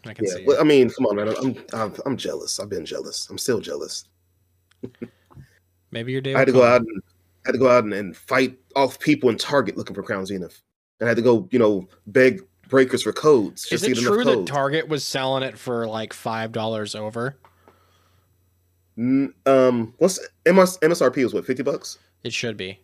I 0.06 0.13
can 0.13 0.25
Yeah. 0.25 0.34
see. 0.36 0.44
Well. 0.46 0.60
I 0.60 0.63
mean, 0.63 0.90
come 0.90 1.06
on, 1.08 1.16
man. 1.16 1.30
I'm, 1.30 1.56
I'm 1.74 1.94
I'm 2.06 2.18
jealous. 2.18 2.60
I've 2.60 2.70
been 2.70 2.86
jealous. 2.86 3.30
I'm 3.30 3.38
still 3.38 3.60
jealous. 3.60 4.06
Maybe 5.92 6.12
your 6.12 6.22
day. 6.22 6.36
I 6.36 6.40
had 6.40 6.48
to 6.48 6.54
go 6.54 6.63
out 6.63 6.82
and 6.82 7.02
had 7.46 7.52
to 7.54 7.58
go 7.58 7.70
out 7.70 7.84
and, 7.84 7.94
and 7.94 8.16
fight 8.16 8.58
off 8.75 9.00
people 9.00 9.30
in 9.30 9.38
Target 9.38 9.78
looking 9.78 9.96
for 9.96 10.04
Crown 10.04 10.25
Zenith. 10.25 10.62
And 11.00 11.08
I 11.08 11.10
had 11.10 11.18
to 11.18 11.24
go, 11.24 11.48
you 11.52 11.60
know, 11.60 11.88
beg 12.08 12.42
breakers 12.70 13.04
for 13.04 13.12
codes. 13.13 13.66
Is 13.72 13.84
it 13.84 13.88
to 13.90 13.94
get 13.94 14.02
enough 14.04 14.13
true 14.13 14.24
that. 14.24 14.48
Target 14.48 14.88
was 14.88 15.04
selling 15.04 15.44
it 15.44 15.58
for 15.58 15.88
like 15.88 16.13
five 16.13 16.52
dollars 16.52 16.96
over? 16.96 17.38
Um, 18.98 19.94
what's 19.98 20.20
MS, 20.46 20.78
MSRP 20.80 21.24
was 21.24 21.34
what 21.34 21.46
fifty 21.46 21.63
bucks? 21.63 21.98
It 22.24 22.32
should 22.34 22.58
be. 22.58 22.80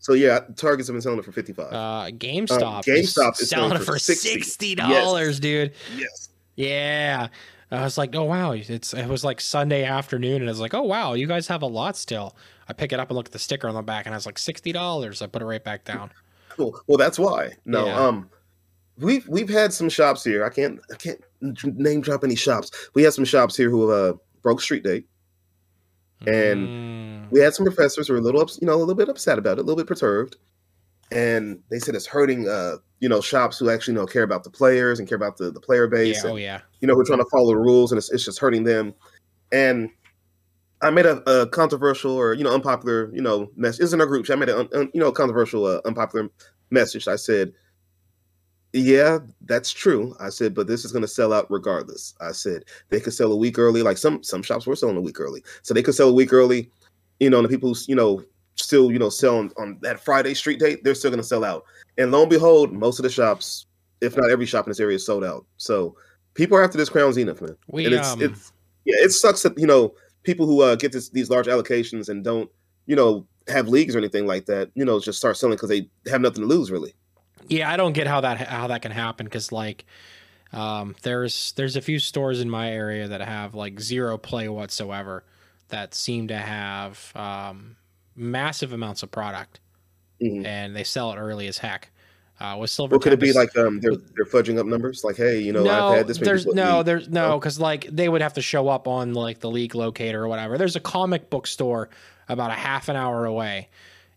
So 0.00 0.12
yeah, 0.14 0.40
Target's 0.56 0.88
have 0.88 0.94
been 0.94 1.02
selling 1.02 1.18
it 1.18 1.24
for 1.24 1.32
fifty 1.32 1.52
five. 1.52 1.72
Uh, 1.72 2.10
GameStop, 2.10 2.84
GameStop 2.84 3.40
is 3.40 3.48
selling 3.48 3.68
selling 3.70 3.72
it 3.72 3.78
for 3.78 3.92
for 3.94 3.98
60. 3.98 4.28
sixty 4.28 4.74
dollars, 4.74 5.40
dude. 5.40 5.72
yes. 5.96 6.28
Yeah. 6.56 7.28
I 7.70 7.82
was 7.82 7.98
like, 7.98 8.14
oh 8.16 8.24
wow, 8.24 8.52
it's 8.52 8.94
it 8.94 9.06
was 9.06 9.24
like 9.24 9.40
Sunday 9.42 9.84
afternoon, 9.84 10.36
and 10.36 10.44
I 10.48 10.52
was 10.52 10.60
like, 10.60 10.72
oh 10.72 10.82
wow, 10.82 11.12
you 11.12 11.26
guys 11.26 11.46
have 11.48 11.60
a 11.62 11.66
lot 11.66 11.96
still. 11.96 12.34
I 12.66 12.72
pick 12.72 12.92
it 12.92 13.00
up 13.00 13.10
and 13.10 13.16
look 13.16 13.26
at 13.26 13.32
the 13.32 13.38
sticker 13.38 13.68
on 13.68 13.74
the 13.74 13.82
back, 13.82 14.06
and 14.06 14.14
I 14.14 14.16
was 14.16 14.24
like, 14.24 14.38
sixty 14.38 14.72
dollars. 14.72 15.20
I 15.20 15.26
put 15.26 15.42
it 15.42 15.44
right 15.44 15.62
back 15.62 15.84
down. 15.84 16.10
Cool. 16.48 16.80
Well, 16.86 16.96
that's 16.96 17.18
why. 17.18 17.52
No, 17.66 17.86
Yeah. 17.86 17.98
um, 18.00 18.30
we've 18.98 19.28
we've 19.28 19.50
had 19.50 19.72
some 19.74 19.90
shops 19.90 20.24
here. 20.24 20.44
I 20.44 20.48
can't 20.48 20.80
I 20.90 20.96
can't 20.96 21.20
name 21.62 22.00
drop 22.00 22.24
any 22.24 22.36
shops. 22.36 22.70
We 22.94 23.02
had 23.02 23.12
some 23.12 23.26
shops 23.26 23.54
here 23.56 23.68
who 23.68 23.90
uh 23.90 24.14
broke 24.42 24.62
street 24.62 24.82
date. 24.84 25.06
And 26.26 26.88
Mm. 27.28 27.30
We 27.30 27.40
had 27.40 27.54
some 27.54 27.66
professors 27.66 28.08
who 28.08 28.14
were 28.14 28.18
a 28.18 28.22
little, 28.22 28.40
ups, 28.40 28.58
you 28.60 28.66
know, 28.66 28.74
a 28.74 28.78
little 28.78 28.94
bit 28.94 29.08
upset 29.08 29.38
about 29.38 29.58
it, 29.58 29.60
a 29.60 29.62
little 29.62 29.76
bit 29.76 29.86
perturbed, 29.86 30.36
and 31.10 31.60
they 31.70 31.78
said 31.78 31.94
it's 31.94 32.06
hurting, 32.06 32.48
uh, 32.48 32.76
you 33.00 33.08
know, 33.08 33.20
shops 33.20 33.58
who 33.58 33.70
actually 33.70 33.94
you 33.94 34.00
know 34.00 34.06
care 34.06 34.22
about 34.22 34.44
the 34.44 34.50
players 34.50 34.98
and 34.98 35.08
care 35.08 35.16
about 35.16 35.36
the 35.36 35.50
the 35.50 35.60
player 35.60 35.86
base. 35.86 36.16
yeah, 36.16 36.22
and, 36.22 36.32
oh 36.32 36.36
yeah, 36.36 36.60
you 36.80 36.88
know, 36.88 36.94
who 36.94 37.00
are 37.00 37.04
trying 37.04 37.18
to 37.18 37.28
follow 37.30 37.48
the 37.48 37.56
rules, 37.56 37.92
and 37.92 37.98
it's, 37.98 38.10
it's 38.10 38.24
just 38.24 38.38
hurting 38.38 38.64
them. 38.64 38.94
and 39.52 39.90
I 40.80 40.90
made 40.90 41.06
a, 41.06 41.28
a, 41.28 41.48
controversial 41.48 42.12
or 42.12 42.34
you 42.34 42.44
know 42.44 42.54
unpopular 42.54 43.10
you 43.12 43.20
know 43.20 43.50
message. 43.56 43.80
It's 43.82 43.92
in 43.92 44.00
our 44.00 44.06
group. 44.06 44.28
I 44.30 44.36
made 44.36 44.48
a 44.48 44.68
you 44.94 45.00
know 45.00 45.12
controversial 45.12 45.66
uh, 45.66 45.80
unpopular 45.84 46.30
message. 46.70 47.08
I 47.08 47.16
said, 47.16 47.52
"Yeah, 48.72 49.18
that's 49.42 49.72
true." 49.72 50.14
I 50.20 50.30
said, 50.30 50.54
"But 50.54 50.66
this 50.66 50.84
is 50.84 50.92
going 50.92 51.02
to 51.02 51.08
sell 51.08 51.32
out 51.32 51.50
regardless." 51.50 52.14
I 52.20 52.32
said 52.32 52.64
they 52.88 53.00
could 53.00 53.12
sell 53.14 53.32
a 53.32 53.36
week 53.36 53.58
early. 53.58 53.82
Like 53.82 53.98
some 53.98 54.22
some 54.22 54.42
shops 54.42 54.66
were 54.66 54.76
selling 54.76 54.96
a 54.96 55.00
week 55.00 55.20
early, 55.20 55.42
so 55.62 55.74
they 55.74 55.82
could 55.82 55.94
sell 55.94 56.08
a 56.08 56.12
week 56.12 56.32
early. 56.32 56.70
You 57.20 57.30
know, 57.30 57.38
and 57.38 57.44
the 57.44 57.48
people 57.48 57.74
who 57.74 57.80
you 57.86 57.94
know 57.94 58.22
still 58.56 58.90
you 58.90 58.98
know 58.98 59.08
selling 59.08 59.52
on 59.56 59.78
that 59.82 60.00
Friday 60.00 60.34
street 60.34 60.60
date, 60.60 60.84
they're 60.84 60.94
still 60.94 61.10
going 61.10 61.22
to 61.22 61.26
sell 61.26 61.44
out. 61.44 61.64
And 61.96 62.12
lo 62.12 62.22
and 62.22 62.30
behold, 62.30 62.72
most 62.72 62.98
of 62.98 63.02
the 63.02 63.10
shops, 63.10 63.66
if 64.00 64.16
not 64.16 64.30
every 64.30 64.46
shop 64.46 64.66
in 64.66 64.70
this 64.70 64.80
area, 64.80 64.96
is 64.96 65.06
sold 65.06 65.24
out. 65.24 65.46
So 65.56 65.96
people 66.34 66.56
are 66.56 66.64
after 66.64 66.78
this 66.78 66.88
Crown 66.88 67.12
Zenith, 67.12 67.40
man. 67.40 67.56
We, 67.68 67.86
and 67.86 67.94
it's 67.94 68.12
um, 68.12 68.22
it's 68.22 68.52
yeah, 68.84 68.96
it 68.98 69.10
sucks 69.10 69.42
that 69.42 69.58
you 69.58 69.66
know 69.66 69.94
people 70.22 70.46
who 70.46 70.62
uh, 70.62 70.76
get 70.76 70.92
this, 70.92 71.08
these 71.08 71.30
large 71.30 71.46
allocations 71.46 72.08
and 72.08 72.22
don't 72.22 72.50
you 72.86 72.96
know 72.96 73.26
have 73.48 73.68
leagues 73.68 73.94
or 73.94 73.98
anything 73.98 74.26
like 74.26 74.46
that, 74.46 74.70
you 74.74 74.84
know, 74.84 75.00
just 75.00 75.18
start 75.18 75.36
selling 75.36 75.56
because 75.56 75.68
they 75.68 75.88
have 76.10 76.20
nothing 76.20 76.42
to 76.42 76.48
lose, 76.48 76.70
really. 76.70 76.94
Yeah, 77.48 77.70
I 77.70 77.76
don't 77.76 77.92
get 77.92 78.06
how 78.06 78.20
that 78.22 78.38
how 78.38 78.66
that 78.68 78.82
can 78.82 78.92
happen 78.92 79.24
because 79.26 79.52
like 79.52 79.84
um, 80.52 80.94
there's 81.02 81.52
there's 81.52 81.76
a 81.76 81.80
few 81.80 81.98
stores 81.98 82.40
in 82.40 82.48
my 82.48 82.70
area 82.70 83.08
that 83.08 83.20
have 83.20 83.54
like 83.54 83.80
zero 83.80 84.16
play 84.18 84.48
whatsoever 84.48 85.24
that 85.68 85.94
seem 85.94 86.28
to 86.28 86.36
have 86.36 87.12
um, 87.14 87.76
massive 88.16 88.72
amounts 88.72 89.02
of 89.02 89.10
product 89.10 89.60
Mhm. 90.22 90.44
and 90.46 90.74
they 90.74 90.82
sell 90.84 91.12
it 91.12 91.16
early 91.16 91.46
as 91.46 91.58
heck. 91.58 91.90
Uh, 92.40 92.56
with 92.58 92.70
Silver 92.70 92.94
What 92.96 93.02
could 93.02 93.12
it 93.12 93.18
be 93.20 93.32
like? 93.32 93.56
Um, 93.56 93.80
they're 93.80 93.96
they're 93.96 94.24
fudging 94.24 94.58
up 94.58 94.66
numbers. 94.66 95.02
Like, 95.04 95.16
hey, 95.16 95.40
you 95.40 95.52
know, 95.52 95.64
no, 95.64 95.88
I've 95.88 95.96
had 95.98 96.06
this. 96.06 96.18
many 96.20 96.26
there's 96.28 96.46
no, 96.46 96.82
there's 96.84 97.08
no, 97.08 97.36
because 97.38 97.58
like 97.58 97.88
they 97.90 98.08
would 98.08 98.20
have 98.22 98.34
to 98.34 98.42
show 98.42 98.68
up 98.68 98.86
on 98.86 99.12
like 99.12 99.40
the 99.40 99.50
league 99.50 99.74
locator 99.74 100.22
or 100.22 100.28
whatever. 100.28 100.56
There's 100.56 100.76
a 100.76 100.80
comic 100.80 101.30
book 101.30 101.48
store 101.48 101.88
about 102.28 102.50
a 102.52 102.54
half 102.54 102.88
an 102.88 102.94
hour 102.94 103.26
away, 103.26 103.68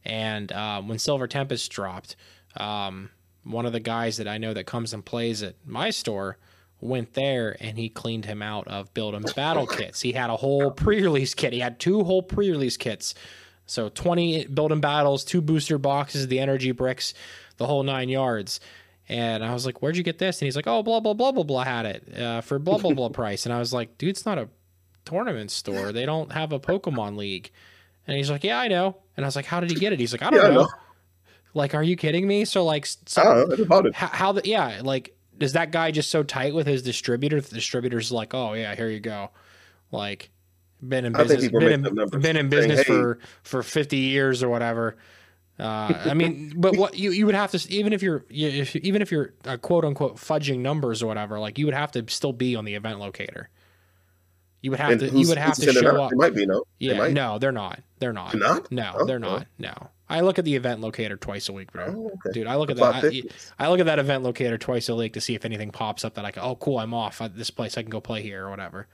and 0.05 0.51
um, 0.51 0.87
when 0.87 0.99
Silver 0.99 1.27
Tempest 1.27 1.71
dropped, 1.71 2.15
um, 2.57 3.09
one 3.43 3.65
of 3.65 3.73
the 3.73 3.79
guys 3.79 4.17
that 4.17 4.27
I 4.27 4.37
know 4.37 4.53
that 4.53 4.65
comes 4.65 4.93
and 4.93 5.03
plays 5.03 5.41
at 5.43 5.55
my 5.65 5.89
store 5.89 6.37
went 6.79 7.13
there 7.13 7.55
and 7.59 7.77
he 7.77 7.89
cleaned 7.89 8.25
him 8.25 8.41
out 8.41 8.67
of 8.67 8.93
build 8.93 9.13
'em 9.15 9.23
battle 9.35 9.67
kits. 9.77 10.01
He 10.01 10.11
had 10.13 10.29
a 10.29 10.35
whole 10.37 10.71
pre-release 10.71 11.33
kit. 11.33 11.53
He 11.53 11.59
had 11.59 11.79
two 11.79 12.03
whole 12.03 12.23
pre-release 12.23 12.77
kits. 12.77 13.13
So 13.65 13.89
20 13.89 14.45
build 14.47 14.71
'em 14.71 14.81
battles, 14.81 15.23
two 15.23 15.41
booster 15.41 15.77
boxes, 15.77 16.27
the 16.27 16.39
energy 16.39 16.71
bricks, 16.71 17.13
the 17.57 17.67
whole 17.67 17.83
nine 17.83 18.09
yards. 18.09 18.59
And 19.09 19.43
I 19.43 19.53
was 19.53 19.65
like, 19.65 19.81
"Where'd 19.81 19.97
you 19.97 20.03
get 20.03 20.19
this?" 20.19 20.39
And 20.41 20.47
he's 20.47 20.55
like, 20.55 20.67
"Oh, 20.67 20.83
blah 20.83 20.99
blah 20.99 21.13
blah 21.13 21.31
blah 21.31 21.43
blah 21.43 21.63
had 21.63 21.85
it 21.85 22.17
uh, 22.19 22.41
for 22.41 22.59
blah 22.59 22.77
blah 22.77 22.93
blah 22.93 23.09
price." 23.21 23.45
And 23.45 23.53
I 23.53 23.59
was 23.59 23.73
like, 23.73 23.97
"Dude, 23.97 24.09
it's 24.09 24.25
not 24.25 24.37
a 24.37 24.47
tournament 25.05 25.51
store. 25.51 25.91
They 25.91 26.05
don't 26.05 26.31
have 26.31 26.51
a 26.53 26.59
Pokemon 26.59 27.17
League." 27.17 27.51
And 28.07 28.15
he's 28.17 28.31
like, 28.31 28.43
"Yeah, 28.43 28.59
I 28.59 28.67
know." 28.67 28.97
And 29.17 29.25
I 29.25 29.27
was 29.27 29.35
like, 29.35 29.45
"How 29.45 29.59
did 29.59 29.69
he 29.69 29.75
get 29.75 29.91
it?" 29.93 29.99
He's 29.99 30.13
like, 30.13 30.21
"I 30.21 30.29
don't 30.29 30.39
Yeah, 30.41 30.47
I 30.47 30.53
know. 30.53 30.67
Like, 31.53 31.75
are 31.75 31.83
you 31.83 31.95
kidding 31.95 32.27
me? 32.27 32.45
So 32.45 32.63
like, 32.63 32.85
so, 32.85 33.21
I 33.21 33.25
don't 33.25 33.49
know. 33.59 33.63
About 33.65 33.85
it. 33.87 33.95
how, 33.95 34.07
how 34.07 34.31
the 34.31 34.41
yeah 34.45 34.81
like 34.83 35.15
is 35.39 35.53
that 35.53 35.71
guy 35.71 35.91
just 35.91 36.09
so 36.11 36.23
tight 36.23 36.53
with 36.53 36.67
his 36.67 36.81
distributor 36.83 37.41
the 37.41 37.55
distributor's 37.55 38.11
like 38.11 38.33
oh 38.33 38.53
yeah 38.53 38.75
here 38.75 38.89
you 38.89 38.99
go 38.99 39.29
like 39.91 40.29
been 40.81 41.03
in 41.05 41.13
business 41.13 41.47
been 41.49 41.63
in, 41.63 41.81
been 41.83 42.01
in 42.13 42.21
saying, 42.21 42.49
business 42.49 42.77
"Hey." 42.79 42.83
for 42.85 43.19
for 43.43 43.63
50 43.63 43.97
years 43.97 44.43
or 44.43 44.49
whatever 44.49 44.95
uh, 45.59 45.93
I 46.05 46.15
mean, 46.15 46.53
but 46.55 46.75
what 46.75 46.97
you, 46.97 47.11
you 47.11 47.27
would 47.27 47.35
have 47.35 47.51
to 47.51 47.71
even 47.71 47.93
if 47.93 48.01
you're 48.01 48.25
you- 48.29 48.47
if, 48.47 48.75
even 48.77 49.01
if 49.03 49.11
you're 49.11 49.33
uh, 49.45 49.57
quote 49.57 49.85
unquote 49.85 50.15
fudging 50.15 50.59
numbers 50.59 51.03
or 51.03 51.07
whatever, 51.07 51.37
like 51.39 51.59
you 51.59 51.65
would 51.65 51.75
have 51.75 51.91
to 51.91 52.03
still 52.07 52.33
be 52.33 52.55
on 52.55 52.65
the 52.65 52.73
event 52.73 52.97
locator. 52.99 53.47
You 54.61 54.71
would 54.71 54.79
have 54.79 54.91
And 54.91 54.99
to 55.01 55.09
you 55.19 55.27
would 55.27 55.37
have 55.37 55.55
to 55.55 55.71
show 55.71 56.01
up. 56.01 56.09
They 56.11 56.15
might 56.15 56.33
be 56.33 56.47
no. 56.47 56.63
They 56.79 56.87
Yeah, 56.87 56.97
might. 56.97 57.13
no, 57.13 57.37
they're 57.37 57.51
not. 57.51 57.79
They're 57.99 58.13
not. 58.13 58.31
They're 58.31 58.39
not? 58.41 58.71
No, 58.71 58.91
Oh, 58.95 59.05
they're 59.05 59.17
oh. 59.17 59.19
not. 59.19 59.47
No. 59.59 59.89
I 60.11 60.21
look 60.21 60.37
at 60.37 60.45
the 60.45 60.55
event 60.55 60.81
locator 60.81 61.17
twice 61.17 61.49
a 61.49 61.53
week, 61.53 61.71
bro. 61.71 61.85
Oh, 61.87 62.05
okay. 62.07 62.33
Dude, 62.33 62.47
I 62.47 62.55
look 62.55 62.69
at 62.69 62.77
that. 62.77 63.05
I. 63.05 63.23
I 63.65 63.69
look 63.69 63.79
at 63.79 63.85
that 63.85 63.99
event 63.99 64.23
locator 64.23 64.57
twice 64.57 64.89
a 64.89 64.95
week 64.95 65.13
to 65.13 65.21
see 65.21 65.35
if 65.35 65.45
anything 65.45 65.71
pops 65.71 66.03
up 66.03 66.15
that 66.15 66.25
I 66.25 66.31
can. 66.31 66.43
oh, 66.43 66.55
cool, 66.55 66.79
I'm 66.79 66.93
off 66.93 67.21
at 67.21 67.37
this 67.37 67.49
place. 67.49 67.77
I 67.77 67.81
can 67.81 67.89
go 67.89 68.01
play 68.01 68.21
here 68.21 68.45
or 68.45 68.49
whatever. 68.49 68.87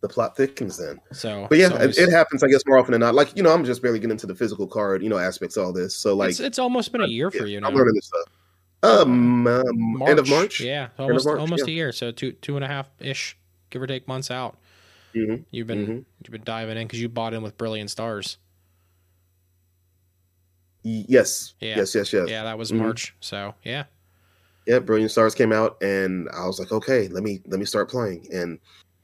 The 0.00 0.08
plot 0.08 0.36
thickens 0.36 0.76
then. 0.76 1.00
So, 1.12 1.46
But 1.48 1.58
yeah, 1.58 1.70
it's 1.80 1.98
it, 1.98 2.08
it 2.08 2.12
happens. 2.12 2.44
I 2.44 2.48
guess 2.48 2.62
more 2.66 2.78
often 2.78 2.92
than 2.92 3.00
not. 3.00 3.16
Like 3.16 3.36
you 3.36 3.42
know, 3.42 3.52
I'm 3.52 3.64
just 3.64 3.82
barely 3.82 3.98
getting 3.98 4.12
into 4.12 4.28
the 4.28 4.34
physical 4.34 4.68
card, 4.68 5.02
you 5.02 5.08
know, 5.08 5.18
aspects 5.18 5.56
of 5.56 5.64
all 5.64 5.72
this. 5.72 5.96
So 5.96 6.14
like, 6.14 6.30
it's, 6.30 6.40
it's 6.40 6.58
almost 6.60 6.92
been 6.92 7.00
a 7.00 7.08
year 7.08 7.32
for 7.32 7.46
you 7.46 7.60
now. 7.60 7.68
I'm 7.68 7.74
learning 7.74 7.94
this 7.94 8.06
stuff. 8.06 8.28
Um, 8.84 9.44
um 9.48 10.02
end 10.06 10.20
of 10.20 10.28
March. 10.28 10.60
Yeah, 10.60 10.88
almost 10.98 11.26
March, 11.26 11.40
almost 11.40 11.66
yeah. 11.66 11.72
a 11.72 11.74
year. 11.74 11.92
So 11.92 12.12
two 12.12 12.30
two 12.32 12.54
and 12.54 12.64
a 12.64 12.68
half 12.68 12.88
ish, 13.00 13.36
give 13.70 13.82
or 13.82 13.88
take 13.88 14.06
months 14.06 14.30
out. 14.30 14.56
Mhm, 15.16 15.44
You've 15.50 15.66
been 15.66 15.86
mhm. 15.86 16.04
you've 16.22 16.30
been 16.30 16.44
diving 16.44 16.76
in 16.76 16.86
because 16.86 17.00
you 17.00 17.08
bought 17.08 17.34
in 17.34 17.42
with 17.42 17.58
Brilliant 17.58 17.90
Stars. 17.90 18.38
Yes. 20.82 21.54
Yeah. 21.60 21.76
Yes. 21.78 21.94
Yes. 21.94 22.12
Yes. 22.12 22.28
Yeah, 22.28 22.44
that 22.44 22.58
was 22.58 22.72
Mhm. 22.72 22.76
March. 22.78 23.14
So 23.20 23.54
yeah, 23.64 23.84
yeah, 24.66 24.78
Brilliant 24.78 25.10
Stars 25.10 25.34
came 25.34 25.52
out, 25.52 25.76
and 25.82 26.28
I 26.34 26.46
was 26.46 26.58
like, 26.58 26.72
okay, 26.72 27.08
let 27.08 27.22
me 27.22 27.40
let 27.46 27.58
me 27.60 27.66
start 27.66 27.90
playing, 27.90 28.26
and 28.32 28.58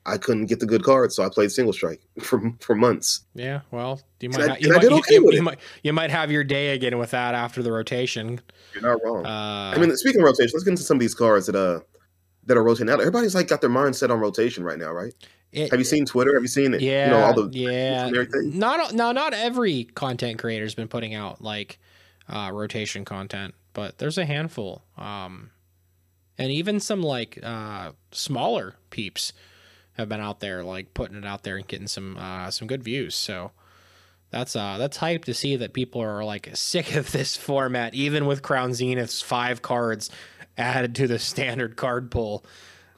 I 0.06 0.18
couldn't 0.18 0.46
get 0.46 0.60
the 0.60 0.66
good 0.66 0.84
cards, 0.84 1.16
so 1.16 1.24
I 1.24 1.28
played 1.30 1.50
Single 1.50 1.72
Strike 1.72 2.00
for 2.20 2.40
for 2.60 2.74
months. 2.74 3.20
yeah. 3.34 3.60
Well, 3.70 4.00
you 4.20 4.28
might 4.30 4.40
I- 4.42 4.48
ha- 4.48 4.56
you, 4.60 4.68
might, 4.72 4.84
okay 4.84 5.14
you- 5.16 5.24
with 5.24 5.34
you 5.34 5.40
it. 5.40 5.42
might 5.42 5.58
you 5.82 5.92
might 5.92 6.10
have 6.10 6.30
your 6.30 6.44
day 6.44 6.74
again 6.74 6.98
with 6.98 7.10
that 7.12 7.34
after 7.34 7.62
the 7.62 7.72
rotation. 7.72 8.40
You're 8.74 8.82
not 8.82 9.02
wrong. 9.04 9.24
Uh, 9.26 9.72
I 9.74 9.78
mean, 9.78 9.94
speaking 9.96 10.20
of 10.20 10.24
rotation, 10.26 10.50
let's 10.54 10.64
get 10.64 10.70
into 10.72 10.82
some 10.82 10.96
of 10.96 11.00
these 11.00 11.14
cards 11.14 11.46
that 11.46 11.54
uh 11.56 11.80
that 12.46 12.56
are 12.58 12.62
rotating 12.62 12.90
out. 12.90 13.00
Everybody's 13.00 13.34
like 13.34 13.48
got 13.48 13.60
their 13.62 13.70
mind 13.70 13.96
set 13.96 14.10
on 14.10 14.20
rotation 14.20 14.62
right 14.64 14.78
now, 14.78 14.90
right? 14.92 15.14
It- 15.54 15.70
Have 15.70 15.80
you 15.80 15.84
seen 15.84 16.04
Twitter? 16.04 16.34
Have 16.34 16.42
you 16.42 16.48
seen 16.48 16.74
it? 16.74 16.80
Yeah, 16.80 17.06
you 17.06 17.10
know 17.12 17.20
all 17.20 17.34
the 17.34 17.58
yeah. 17.58 18.06
everything. 18.08 18.58
Not 18.58 18.92
no, 18.94 19.12
not 19.12 19.34
every 19.34 19.84
content 19.84 20.38
creator's 20.38 20.74
been 20.74 20.88
putting 20.88 21.14
out 21.14 21.40
like 21.42 21.78
uh, 22.28 22.50
rotation 22.52 23.04
content, 23.04 23.54
but 23.72 23.98
there's 23.98 24.18
a 24.18 24.24
handful, 24.24 24.82
um, 24.96 25.50
and 26.38 26.50
even 26.50 26.80
some 26.80 27.02
like 27.02 27.38
uh, 27.42 27.92
smaller 28.12 28.76
peeps 28.90 29.32
have 29.92 30.08
been 30.08 30.20
out 30.20 30.40
there 30.40 30.64
like 30.64 30.92
putting 30.94 31.16
it 31.16 31.24
out 31.24 31.44
there 31.44 31.56
and 31.56 31.66
getting 31.66 31.86
some 31.86 32.16
uh, 32.16 32.50
some 32.50 32.66
good 32.66 32.82
views. 32.82 33.14
So 33.14 33.52
that's 34.30 34.56
uh 34.56 34.78
that's 34.78 34.96
hype 34.96 35.24
to 35.26 35.34
see 35.34 35.54
that 35.56 35.72
people 35.72 36.00
are 36.00 36.24
like 36.24 36.50
sick 36.54 36.94
of 36.96 37.12
this 37.12 37.36
format, 37.36 37.94
even 37.94 38.26
with 38.26 38.42
Crown 38.42 38.70
Zenith's 38.70 39.22
five 39.22 39.62
cards 39.62 40.10
added 40.58 40.94
to 40.96 41.06
the 41.06 41.18
standard 41.18 41.76
card 41.76 42.10
pool. 42.10 42.44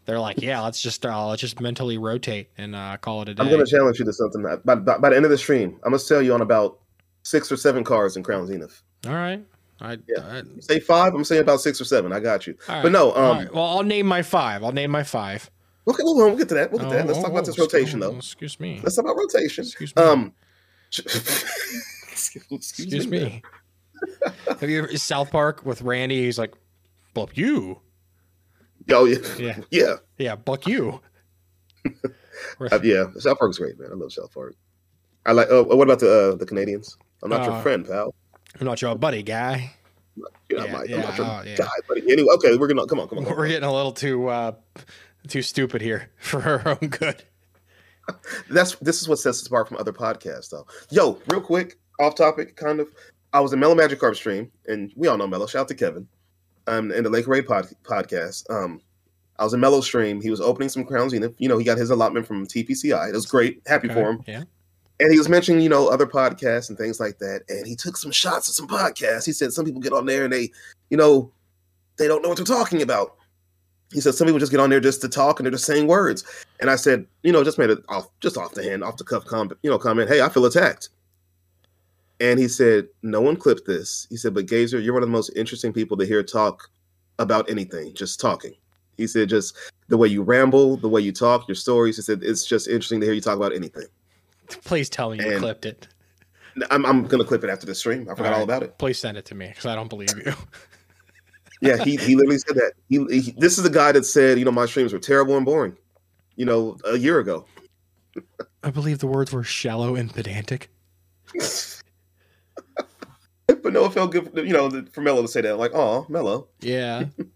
They're 0.06 0.20
like, 0.20 0.40
yeah, 0.40 0.60
let's 0.62 0.80
just 0.80 1.04
uh, 1.04 1.26
let's 1.26 1.40
just 1.40 1.60
mentally 1.60 1.98
rotate 1.98 2.48
and 2.56 2.75
uh, 2.76 2.96
call 2.96 3.22
it 3.22 3.28
a 3.28 3.34
day. 3.34 3.42
I'm 3.42 3.50
going 3.50 3.64
to 3.64 3.70
challenge 3.70 3.98
you 3.98 4.04
to 4.04 4.12
something. 4.12 4.42
By, 4.64 4.76
by, 4.76 4.98
by 4.98 5.10
the 5.10 5.16
end 5.16 5.25
of 5.25 5.30
the 5.32 5.38
stream, 5.38 5.75
I'm 5.82 5.90
going 5.90 5.98
to 5.98 6.04
sell 6.04 6.22
you 6.22 6.32
on 6.32 6.40
about 6.42 6.78
six 7.25 7.50
or 7.50 7.56
seven 7.56 7.82
cards 7.82 8.16
in 8.16 8.22
Crown 8.22 8.46
Zenith. 8.46 8.82
All 9.06 9.14
right. 9.14 9.44
I, 9.80 9.98
Yeah. 10.08 10.22
I- 10.25 10.42
say 10.60 10.78
five, 10.80 11.12
I'm 11.14 11.25
saying 11.25 11.42
about 11.42 11.60
six 11.60 11.80
or 11.80 11.84
seven. 11.84 12.12
I 12.12 12.20
got 12.20 12.46
you. 12.46 12.56
all 12.68 12.82
But 12.82 12.92
no, 12.92 13.14
um, 13.16 13.38
right. 13.38 13.52
Well, 13.52 13.64
I'll 13.64 13.82
name 13.82 14.06
my 14.06 14.22
five. 14.22 14.62
I'll 14.62 14.72
name 14.72 14.90
my 14.92 15.02
five. 15.02 15.50
okay, 15.88 16.02
well, 16.04 16.14
we'll 16.14 16.36
get 16.36 16.48
to 16.50 16.54
that. 16.54 16.70
We'll 16.70 16.80
get 16.82 16.90
to 16.90 16.94
that. 16.96 17.06
Let's 17.06 17.18
Oh, 17.18 17.22
talk 17.22 17.30
oh, 17.30 17.34
about 17.34 17.46
this 17.46 17.58
oh, 17.58 17.62
rotation, 17.62 18.02
oh, 18.02 18.10
though. 18.12 18.16
Excuse 18.18 18.58
me. 18.60 18.80
Let's 18.82 18.94
talk 18.96 19.04
about 19.06 19.16
rotation. 19.16 19.64
Excuse 19.64 19.94
me. 19.96 20.02
Um, 20.02 20.32
Excuse 22.50 23.06
me. 23.08 23.42
Have 24.60 24.70
you 24.70 24.84
ever 24.84 24.96
South 24.96 25.30
Park 25.30 25.64
with 25.66 25.82
Randy? 25.82 26.25
He's 26.25 26.38
like, 26.38 26.54
"Buck 27.12 27.36
you." 27.36 27.80
Oh 28.90 29.04
yeah, 29.04 29.18
Yeah. 29.38 29.58
yeah, 29.70 29.96
Yeah, 30.18 30.36
buck 30.36 30.66
you. 30.66 31.00
Uh, 32.60 32.78
yeah. 32.82 33.06
South 33.18 33.38
Park's 33.38 33.58
great, 33.58 33.78
man. 33.78 33.88
I 33.90 33.94
love 33.94 34.12
South 34.12 34.32
Park. 34.32 34.54
I 35.24 35.32
like. 35.32 35.48
Oh, 35.50 35.62
what 35.64 35.84
about 35.84 36.00
the 36.00 36.32
uh, 36.32 36.36
the 36.36 36.44
Canadians? 36.46 36.96
I'm 37.22 37.30
not 37.30 37.40
Uh, 37.48 37.52
your 37.52 37.62
friend, 37.62 37.86
pal. 37.86 38.14
I'm 38.60 38.66
not 38.66 38.80
your 38.82 38.94
buddy, 38.94 39.22
guy. 39.22 39.72
You're 40.48 40.60
not 40.60 40.68
yeah, 40.68 40.72
my, 40.72 40.82
I'm 40.82 41.00
not 41.00 41.18
your 41.18 41.26
oh, 41.26 41.42
yeah. 41.44 41.56
guy, 41.56 41.68
buddy. 41.88 42.02
Anyway, 42.12 42.28
okay, 42.34 42.56
we're 42.56 42.68
gonna 42.68 42.86
come 42.86 43.00
on, 43.00 43.08
come 43.08 43.18
on. 43.18 43.24
Come. 43.24 43.36
We're 43.36 43.48
getting 43.48 43.68
a 43.68 43.72
little 43.72 43.92
too 43.92 44.28
uh, 44.28 44.52
too 45.28 45.42
stupid 45.42 45.80
here 45.82 46.10
for 46.18 46.42
our 46.42 46.68
own 46.80 46.88
good. 46.90 47.22
That's 48.50 48.76
this 48.76 49.00
is 49.00 49.08
what 49.08 49.18
sets 49.18 49.40
us 49.40 49.46
apart 49.46 49.68
from 49.68 49.78
other 49.78 49.92
podcasts, 49.92 50.50
though. 50.50 50.66
Yo, 50.90 51.18
real 51.28 51.40
quick, 51.40 51.78
off 51.98 52.14
topic, 52.14 52.56
kind 52.56 52.80
of. 52.80 52.88
I 53.32 53.40
was 53.40 53.52
in 53.52 53.58
Mellow 53.60 53.74
Magikarp 53.74 54.14
stream, 54.14 54.50
and 54.66 54.92
we 54.94 55.08
all 55.08 55.18
know 55.18 55.26
Mellow. 55.26 55.46
Shout 55.46 55.62
out 55.62 55.68
to 55.68 55.74
Kevin, 55.74 56.06
um, 56.66 56.92
in 56.92 57.04
the 57.04 57.11
Lake 57.11 57.26
Ray 57.26 57.42
pod, 57.42 57.68
podcast. 57.82 58.49
Um, 58.50 58.80
I 59.38 59.44
was 59.44 59.54
in 59.54 59.61
Mellow 59.61 59.80
stream. 59.80 60.20
He 60.20 60.30
was 60.30 60.40
opening 60.40 60.68
some 60.68 60.85
crowns. 60.85 61.12
You 61.12 61.20
know, 61.20 61.35
you 61.38 61.49
know, 61.49 61.58
he 61.58 61.64
got 61.64 61.78
his 61.78 61.90
allotment 61.90 62.26
from 62.26 62.46
TPCI. 62.46 63.08
It 63.08 63.14
was 63.14 63.26
great. 63.26 63.61
Happy 63.66 63.88
for 63.88 64.11
him. 64.11 64.23
Yeah. 64.26 64.44
And 64.99 65.12
he 65.12 65.18
was 65.18 65.28
mentioning, 65.28 65.61
you 65.61 65.68
know, 65.68 65.88
other 65.88 66.06
podcasts 66.06 66.70
and 66.70 66.78
things 66.78 66.99
like 66.99 67.18
that. 67.18 67.42
And 67.50 67.66
he 67.66 67.76
took 67.76 67.99
some 67.99 68.11
shots 68.11 68.49
at 68.49 68.54
some 68.54 68.66
podcasts. 68.66 69.26
He 69.26 69.32
said 69.32 69.52
some 69.52 69.66
people 69.66 69.80
get 69.80 69.92
on 69.92 70.06
there 70.06 70.25
and 70.25 70.32
they, 70.32 70.50
you 70.88 70.96
know, 70.96 71.30
they 71.99 72.08
don't 72.08 72.23
know 72.23 72.30
what 72.30 72.38
they're 72.38 72.46
talking 72.46 72.80
about. 72.80 73.16
He 73.92 74.00
said 74.00 74.14
some 74.14 74.26
people 74.26 74.40
just 74.40 74.50
get 74.50 74.61
on 74.61 74.70
there 74.70 74.80
just 74.80 75.02
to 75.02 75.08
talk 75.08 75.38
and 75.38 75.44
they're 75.44 75.52
just 75.52 75.66
saying 75.66 75.87
words. 75.87 76.25
And 76.61 76.70
I 76.70 76.76
said, 76.76 77.06
you 77.23 77.30
know, 77.30 77.44
just 77.44 77.58
made 77.58 77.70
it 77.70 77.85
off, 77.88 78.08
just 78.20 78.38
off 78.38 78.54
the 78.54 78.62
hand, 78.62 78.82
off 78.82 78.96
the 78.96 79.04
cuff 79.04 79.26
comment, 79.26 79.61
you 79.62 79.70
know, 79.70 79.78
comment. 79.78 80.08
Hey, 80.08 80.23
I 80.23 80.30
feel 80.30 80.46
attacked. 80.46 80.88
And 82.20 82.38
he 82.38 82.49
said, 82.49 82.88
no 83.02 83.20
one 83.20 83.37
clipped 83.37 83.66
this. 83.66 84.06
He 84.08 84.16
said, 84.16 84.35
but 84.35 84.46
Gazer, 84.46 84.80
you're 84.80 84.94
one 84.94 85.02
of 85.02 85.08
the 85.08 85.12
most 85.12 85.30
interesting 85.37 85.73
people 85.73 85.96
to 85.99 86.06
hear 86.06 86.23
talk 86.23 86.70
about 87.18 87.49
anything, 87.50 87.94
just 87.94 88.20
talking. 88.20 88.54
He 88.96 89.06
said 89.06 89.28
just 89.28 89.56
the 89.88 89.96
way 89.96 90.08
you 90.08 90.23
ramble, 90.23 90.76
the 90.76 90.88
way 90.88 91.00
you 91.00 91.12
talk, 91.12 91.46
your 91.49 91.54
stories. 91.54 91.96
He 91.96 92.02
said 92.02 92.23
it's 92.23 92.46
just 92.46 92.68
interesting 92.68 93.00
to 93.00 93.06
hear 93.06 93.14
you 93.14 93.20
talk 93.20 93.37
about 93.37 93.54
anything. 93.54 93.87
Please 94.49 94.88
tell 94.88 95.11
me 95.11 95.18
you 95.18 95.38
clipped 95.38 95.66
it. 95.66 95.88
I'm, 96.70 96.87
I'm 96.87 97.04
gonna 97.04 97.25
clip 97.25 97.44
it 97.44 97.50
after 97.50 97.66
the 97.66 97.75
stream. 97.75 98.08
I 98.11 98.14
forgot 98.14 98.32
all, 98.32 98.38
right. 98.38 98.44
about 98.44 98.62
it. 98.62 98.78
Please 98.78 98.99
send 98.99 99.18
it 99.18 99.26
to 99.26 99.35
me 99.35 99.49
because 99.49 99.66
I 99.66 99.75
don't 99.75 99.88
believe 99.88 100.16
you. 100.25 100.32
Yeah, 101.62 101.82
he, 101.82 101.96
he 101.96 102.14
literally 102.16 102.37
said 102.37 102.56
that. 102.56 102.73
He, 102.90 102.99
he 103.06 103.35
this 103.38 103.56
is 103.56 103.64
the 103.64 103.70
guy 103.70 103.90
that 103.92 104.04
said, 104.04 104.38
you 104.38 104.44
know, 104.44 104.50
my 104.50 104.66
streams 104.66 104.92
were 104.92 104.99
terrible 104.99 105.38
and 105.38 105.46
boring. 105.46 105.75
You 106.37 106.44
know, 106.44 106.76
a 106.85 106.99
year 106.99 107.18
ago. 107.18 107.46
I 108.62 108.70
believe 108.70 108.99
the 108.99 109.06
words 109.06 109.32
were 109.32 109.42
shallow 109.42 109.96
and 109.96 110.12
pedantic. 110.12 110.68
But 113.62 113.72
no, 113.72 113.84
it 113.84 113.92
felt 113.92 114.12
good, 114.12 114.30
you 114.34 114.52
know, 114.52 114.70
for 114.92 115.00
Mello 115.00 115.22
to 115.22 115.28
say 115.28 115.40
that. 115.40 115.56
Like, 115.56 115.72
oh, 115.74 116.06
Mello. 116.08 116.48
Yeah. 116.60 117.04
but 117.16 117.26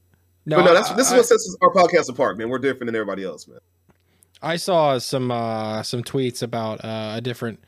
no, 0.47 0.75
that's 0.75 0.90
this 0.93 1.07
is 1.09 1.12
I- 1.12 1.17
what 1.17 1.26
sets 1.26 1.57
our 1.61 1.73
podcast 1.73 2.09
apart, 2.09 2.38
man. 2.38 2.49
We're 2.49 2.59
different 2.59 2.87
than 2.87 2.97
everybody 2.97 3.25
else, 3.25 3.47
man. 3.49 3.59
I 4.43 4.57
saw 4.57 4.99
some 4.99 5.31
uh, 5.31 5.83
some 5.83 6.02
tweets 6.02 6.43
about 6.43 6.85
uh, 6.85 7.14
a 7.17 7.21
different 7.21 7.62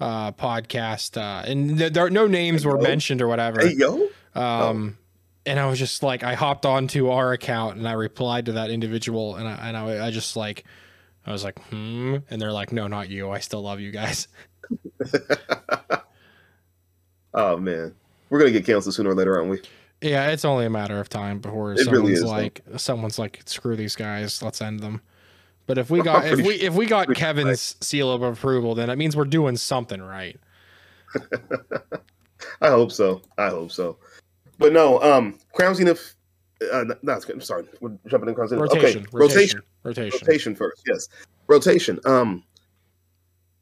uh, 0.00 0.32
podcast, 0.32 1.16
uh, 1.16 1.44
and 1.48 1.78
th- 1.78 1.92
there 1.92 2.10
no 2.10 2.26
names 2.26 2.64
were 2.66 2.76
Yo. 2.76 2.82
mentioned 2.82 3.22
or 3.22 3.28
whatever. 3.28 3.60
Hey, 3.60 3.74
yo. 3.74 4.08
Um, 4.34 4.98
and 5.46 5.58
I 5.58 5.66
was 5.66 5.78
just 5.78 6.02
like, 6.02 6.22
I 6.22 6.34
hopped 6.34 6.66
onto 6.66 7.10
our 7.10 7.32
account 7.32 7.76
and 7.76 7.88
I 7.88 7.92
replied 7.92 8.46
to 8.46 8.52
that 8.52 8.70
individual, 8.70 9.36
and 9.36 9.46
I 9.48 9.68
and 9.68 9.76
I, 9.76 10.06
I 10.06 10.10
just 10.10 10.36
like, 10.36 10.64
I 11.24 11.32
was 11.32 11.44
like, 11.44 11.58
hmm, 11.68 12.16
and 12.28 12.42
they're 12.42 12.52
like, 12.52 12.72
no, 12.72 12.88
not 12.88 13.08
you. 13.08 13.30
I 13.30 13.38
still 13.38 13.62
love 13.62 13.80
you 13.80 13.90
guys. 13.92 14.26
Oh 17.34 17.56
man, 17.56 17.94
we're 18.28 18.38
gonna 18.38 18.50
get 18.50 18.66
canceled 18.66 18.94
sooner 18.94 19.10
or 19.10 19.14
later, 19.14 19.36
aren't 19.36 19.50
we? 19.50 19.60
Yeah, 20.00 20.28
it's 20.30 20.44
only 20.44 20.64
a 20.64 20.70
matter 20.70 20.98
of 20.98 21.08
time 21.08 21.40
before 21.40 21.72
It 21.72 21.80
someone's 21.80 22.00
really 22.00 22.12
is, 22.14 22.22
though. 22.22 22.28
like, 22.28 22.62
someone's 22.76 23.18
like, 23.18 23.42
screw 23.44 23.76
these 23.76 23.94
guys, 23.94 24.42
let's 24.42 24.62
end 24.62 24.80
them. 24.80 25.02
But 25.66 25.76
if 25.78 25.90
we 25.90 26.02
got 26.02 26.26
if 26.26 26.40
we 26.40 26.54
if 26.54 26.74
we 26.74 26.86
got 26.86 27.14
Kevin's 27.14 27.76
seal 27.80 28.10
of 28.10 28.22
approval, 28.22 28.74
then 28.74 28.88
that 28.88 28.98
means 28.98 29.16
we're 29.16 29.24
doing 29.24 29.56
something 29.56 30.00
right. 30.00 30.38
I 32.62 32.68
hope 32.68 32.92
so. 32.92 33.20
I 33.36 33.48
hope 33.48 33.70
so. 33.70 33.98
But 34.58 34.72
no, 34.72 35.00
um, 35.02 35.38
Crown 35.52 35.74
Zenith. 35.74 36.14
Uh, 36.72 36.84
no, 37.02 37.18
I'm 37.28 37.40
sorry, 37.40 37.64
we're 37.80 37.96
jumping 38.06 38.28
in 38.28 38.34
Crown 38.34 38.48
Zenith. 38.48 38.62
Rotation, 38.62 39.00
okay, 39.02 39.08
rotation, 39.12 39.62
rotation, 39.82 40.20
rotation. 40.20 40.54
first. 40.54 40.82
Yes, 40.86 41.08
rotation. 41.46 41.98
Um, 42.04 42.44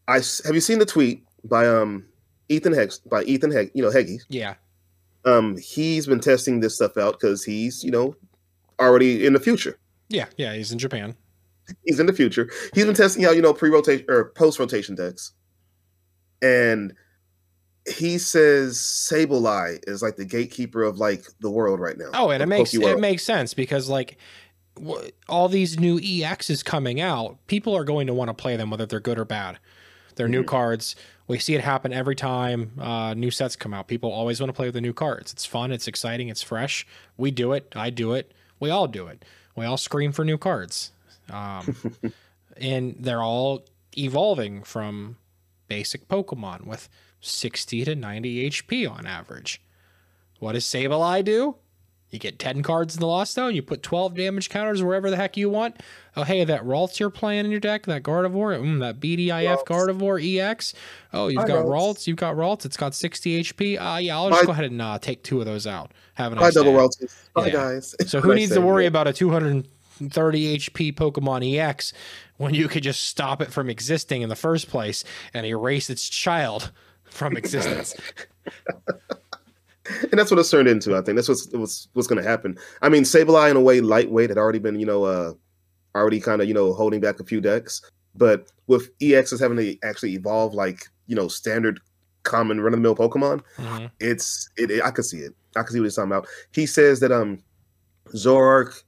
I 0.09 0.15
have 0.15 0.55
you 0.55 0.61
seen 0.61 0.79
the 0.79 0.87
tweet 0.87 1.25
by 1.45 1.67
um 1.67 2.07
Ethan 2.49 2.73
Hex 2.73 2.99
by 2.99 3.23
Ethan 3.25 3.51
Heg, 3.51 3.71
you 3.75 3.83
know 3.83 3.91
Heggy. 3.91 4.19
Yeah, 4.29 4.55
Um, 5.25 5.57
he's 5.59 6.07
been 6.07 6.21
testing 6.21 6.61
this 6.61 6.75
stuff 6.77 6.97
out 6.97 7.15
because 7.21 7.45
he's 7.45 7.83
you 7.85 7.91
know 7.91 8.15
already 8.81 9.27
in 9.27 9.33
the 9.33 9.41
future. 9.41 9.79
yeah, 10.09 10.27
yeah. 10.37 10.55
He's 10.55 10.73
in 10.73 10.79
Japan. 10.79 11.15
he's 11.85 12.01
in 12.01 12.07
the 12.07 12.13
future. 12.13 12.51
He's 12.75 12.87
been 12.87 12.95
testing 12.95 13.25
out, 13.27 13.37
you 13.37 13.43
know, 13.43 13.53
pre-rotation 13.53 14.07
or 14.09 14.31
post-rotation 14.37 14.95
decks, 14.95 15.33
and 16.43 16.95
he 17.89 18.19
says 18.19 18.77
Sableye 18.77 19.79
is 19.89 20.03
like 20.03 20.17
the 20.17 20.25
gatekeeper 20.25 20.83
of 20.83 20.99
like 20.99 21.25
the 21.41 21.51
world 21.51 21.81
right 21.81 21.97
now. 21.99 22.11
Oh, 22.15 22.31
and 22.31 22.43
it 22.43 22.47
makes 22.47 22.73
Poke 22.73 22.83
it 22.83 22.85
World. 22.85 23.01
makes 23.01 23.23
sense 23.23 23.55
because 23.55 23.89
like 23.89 24.19
w- 24.77 25.11
all 25.29 25.49
these 25.49 25.79
new 25.81 25.99
EXs 25.99 26.65
coming 26.65 27.01
out, 27.01 27.39
people 27.47 27.75
are 27.77 27.85
going 27.85 28.07
to 28.07 28.15
want 28.15 28.29
to 28.29 28.35
play 28.35 28.57
them 28.57 28.71
whether 28.71 28.85
they're 28.87 29.01
good 29.01 29.19
or 29.19 29.25
bad. 29.25 29.59
They're 30.17 30.29
new 30.29 30.43
Mhm. 30.43 30.49
cards. 30.49 30.97
We 31.29 31.39
see 31.39 31.55
it 31.55 31.61
happen 31.63 31.93
every 31.93 32.17
time 32.17 32.73
uh, 32.81 33.15
new 33.15 33.31
sets 33.31 33.55
come 33.55 33.75
out. 33.75 33.87
People 33.87 34.11
always 34.11 34.41
want 34.41 34.49
to 34.49 34.55
play 34.55 34.67
with 34.67 34.75
the 34.75 34.81
new 34.81 34.95
cards. 34.95 35.31
It's 35.33 35.45
fun. 35.45 35.71
It's 35.71 35.87
exciting. 35.87 36.29
It's 36.29 36.43
fresh. 36.43 36.87
We 37.19 37.31
do 37.31 37.53
it. 37.53 37.73
I 37.77 37.91
do 37.91 38.15
it. 38.15 38.33
We 38.59 38.71
all 38.71 38.89
do 38.89 39.07
it. 39.07 39.25
We 39.55 39.67
all 39.67 39.77
scream 39.77 40.13
for 40.13 40.25
new 40.25 40.39
cards, 40.39 40.93
um, 41.31 41.77
and 42.57 42.97
they're 42.99 43.23
all 43.23 43.65
evolving 43.97 44.63
from 44.63 45.17
basic 45.67 46.09
Pokemon 46.09 46.65
with 46.67 46.89
60 47.21 47.85
to 47.85 47.95
90 47.95 48.51
HP 48.51 48.91
on 48.91 49.07
average. 49.07 49.61
What 50.39 50.53
does 50.53 50.65
Sableye 50.65 51.25
do? 51.25 51.57
You 52.11 52.19
get 52.19 52.39
10 52.39 52.63
cards 52.63 52.95
in 52.95 53.01
the 53.01 53.07
Lost 53.07 53.35
Zone, 53.35 53.55
you 53.55 53.61
put 53.61 53.83
12 53.83 54.15
damage 54.15 54.49
counters 54.49 54.83
wherever 54.83 55.11
the 55.11 55.17
heck 55.17 55.37
you 55.37 55.51
want. 55.51 55.77
Oh, 56.17 56.23
hey, 56.23 56.43
that 56.45 56.63
Ralts 56.65 56.99
you're 56.99 57.11
playing 57.11 57.45
in 57.45 57.51
your 57.51 57.61
deck, 57.61 57.85
that 57.85 58.03
Gardevoir, 58.03 58.59
mm, 58.61 58.81
that 58.81 58.99
BDIF 58.99 59.29
Ralts. 59.29 59.67
Gardevoir 59.67 60.39
EX. 60.39 60.73
Oh, 61.13 61.29
you've 61.29 61.43
Hi, 61.43 61.49
got 61.49 61.67
Ralts. 61.67 61.97
Ralts, 61.99 62.07
you've 62.07 62.17
got 62.17 62.35
Ralts, 62.35 62.65
it's 62.65 62.79
got 62.79 62.95
60 62.95 63.41
HP. 63.43 63.77
Ah, 63.79 63.99
yeah, 63.99 64.17
I'll 64.17 64.31
just 64.31 64.41
Bye. 64.43 64.47
go 64.47 64.53
ahead 64.53 64.65
and 64.65 64.81
uh, 64.81 64.99
take 64.99 65.23
two 65.23 65.41
of 65.41 65.47
those 65.47 65.67
out. 65.67 65.93
Have 66.15 66.33
a 66.33 66.37
Bye, 66.37 66.43
nice 66.43 66.55
double 66.55 66.73
day. 66.73 66.79
routes. 66.79 67.29
Bye, 67.35 67.47
Yeah. 67.47 67.53
guys. 67.53 67.95
So 68.07 68.21
who 68.23 68.29
Nice 68.31 68.37
needs 68.39 68.53
to 68.53 68.63
worry 68.63 68.87
about 68.87 69.07
a 69.07 69.13
230 69.13 70.59
HP 70.59 70.95
Pokemon 70.95 71.59
EX 71.59 71.93
when 72.39 72.55
you 72.55 72.69
could 72.69 72.85
just 72.85 73.05
stop 73.05 73.43
it 73.43 73.53
from 73.53 73.69
existing 73.69 74.23
in 74.23 74.31
the 74.31 74.37
first 74.37 74.69
place 74.71 75.05
and 75.35 75.45
erase 75.45 75.91
its 75.91 76.09
child 76.09 76.73
from 77.05 77.37
existence? 77.37 77.95
and 80.11 80.19
that's 80.19 80.31
what 80.31 80.39
it's 80.41 80.51
turned 80.51 80.69
into. 80.69 80.97
I 80.97 81.03
think 81.03 81.17
that's 81.17 81.29
what's 81.29 81.49
what's, 81.53 81.89
what's 81.93 82.09
going 82.09 82.23
to 82.23 82.29
happen. 82.29 82.57
I 82.83 82.89
mean, 82.89 83.03
Sableye 83.05 83.51
in 83.51 83.57
a 83.57 83.61
way, 83.61 83.81
lightweight 83.81 84.31
had 84.31 84.39
already 84.39 84.59
been, 84.59 84.79
you 84.79 84.87
know, 84.87 85.05
uh, 85.05 85.33
already 85.95 86.21
kind 86.21 86.41
of, 86.43 86.49
you 86.49 86.55
know, 86.55 86.73
holding 86.73 87.01
back 87.01 87.21
a 87.21 87.25
few 87.25 87.41
decks. 87.41 87.83
But 88.15 88.51
with 88.67 88.97
EXs 88.99 89.41
having 89.41 89.57
to 89.59 89.77
actually 89.83 90.15
evolve 90.15 90.55
like, 90.55 90.87
you 91.07 91.15
know, 91.17 91.29
standard 91.29 91.81
common 92.25 92.61
run 92.61 92.73
of 92.75 92.79
the 92.79 92.83
mill 92.83 92.97
Pokemon, 92.97 93.43
Mhm. 93.57 93.91
it's 94.01 94.49
it, 94.57 94.71
it- 94.71 94.83
I 94.85 94.91
can 94.91 95.05
see 95.05 95.19
it. 95.19 95.35
I 95.57 95.63
can 95.63 95.73
see 95.73 95.81
what 95.81 95.85
he's 95.85 95.95
talking 95.95 96.11
about. 96.13 96.27
He 96.53 96.67
says 96.67 97.01
that 97.01 97.13
um 97.13 97.39
Zoroark 98.15 98.83